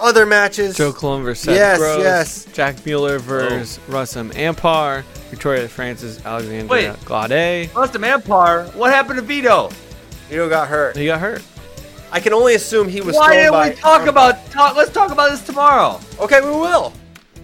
other 0.00 0.26
matches. 0.26 0.76
Joe 0.76 0.92
Colon 0.92 1.22
versus 1.22 1.44
Seth 1.44 1.54
Yes, 1.56 1.78
Gross, 1.78 1.98
yes. 2.00 2.44
Jack 2.52 2.84
Mueller 2.86 3.16
oh. 3.16 3.18
versus 3.18 3.78
Rustam 3.86 4.30
Ampar, 4.30 5.02
Victoria 5.30 5.68
Francis, 5.68 6.24
Alexandria 6.24 6.92
Wait. 6.92 7.04
Glade. 7.04 7.70
Rustam 7.74 8.02
Ampar. 8.02 8.74
What 8.74 8.90
happened 8.92 9.18
to 9.18 9.24
Vito? 9.24 9.68
Vito 10.28 10.48
got 10.48 10.68
hurt. 10.68 10.96
He 10.96 11.06
got 11.06 11.20
hurt. 11.20 11.42
I 12.12 12.18
can 12.18 12.32
only 12.32 12.54
assume 12.56 12.88
he 12.88 13.00
was 13.00 13.14
Why 13.14 13.26
thrown 13.26 13.36
didn't 13.38 13.52
by 13.52 13.68
we 13.68 13.74
talk 13.76 14.02
Ampar. 14.02 14.08
about? 14.08 14.50
Talk, 14.50 14.76
let's 14.76 14.90
talk 14.90 15.12
about 15.12 15.30
this 15.30 15.42
tomorrow. 15.46 16.00
Okay, 16.18 16.40
we 16.40 16.50
will. 16.50 16.92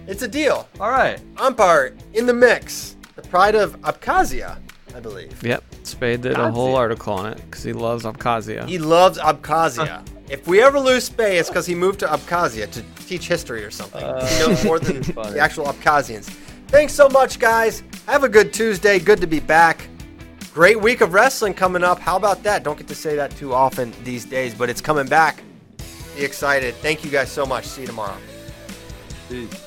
It's 0.07 0.23
a 0.23 0.27
deal. 0.27 0.67
All 0.81 0.89
right. 0.91 1.21
Ampar 1.35 1.97
in 2.13 2.25
the 2.25 2.33
mix. 2.33 2.95
The 3.15 3.21
pride 3.21 3.55
of 3.55 3.79
Abkhazia, 3.81 4.57
I 4.95 4.99
believe. 4.99 5.41
Yep. 5.43 5.63
Spade 5.83 6.21
did 6.21 6.37
a 6.37 6.51
whole 6.51 6.75
article 6.75 7.13
on 7.13 7.31
it 7.31 7.37
because 7.45 7.63
he 7.63 7.73
loves 7.73 8.03
Abkhazia. 8.03 8.67
He 8.67 8.77
loves 8.79 9.17
Abkhazia. 9.19 10.05
if 10.29 10.47
we 10.47 10.61
ever 10.61 10.79
lose 10.79 11.03
Spade, 11.05 11.37
it's 11.39 11.49
because 11.49 11.65
he 11.65 11.75
moved 11.75 11.99
to 11.99 12.07
Abkhazia 12.07 12.69
to 12.71 12.83
teach 13.05 13.27
history 13.27 13.63
or 13.63 13.71
something. 13.71 14.01
he 14.01 14.39
knows 14.39 14.63
more 14.65 14.79
than 14.79 15.01
the 15.33 15.39
actual 15.39 15.65
Abkhazians. 15.65 16.25
Thanks 16.67 16.93
so 16.93 17.07
much, 17.09 17.39
guys. 17.39 17.83
Have 18.07 18.23
a 18.23 18.29
good 18.29 18.53
Tuesday. 18.53 18.99
Good 18.99 19.21
to 19.21 19.27
be 19.27 19.39
back. 19.39 19.87
Great 20.53 20.81
week 20.81 21.01
of 21.01 21.13
wrestling 21.13 21.53
coming 21.53 21.83
up. 21.83 21.99
How 21.99 22.17
about 22.17 22.43
that? 22.43 22.63
Don't 22.63 22.77
get 22.77 22.87
to 22.87 22.95
say 22.95 23.15
that 23.15 23.31
too 23.37 23.53
often 23.53 23.93
these 24.03 24.25
days, 24.25 24.53
but 24.55 24.69
it's 24.69 24.81
coming 24.81 25.05
back. 25.07 25.43
Be 26.15 26.23
excited. 26.25 26.73
Thank 26.75 27.05
you 27.05 27.11
guys 27.11 27.31
so 27.31 27.45
much. 27.45 27.65
See 27.65 27.81
you 27.81 27.87
tomorrow. 27.87 28.17
Peace. 29.29 29.66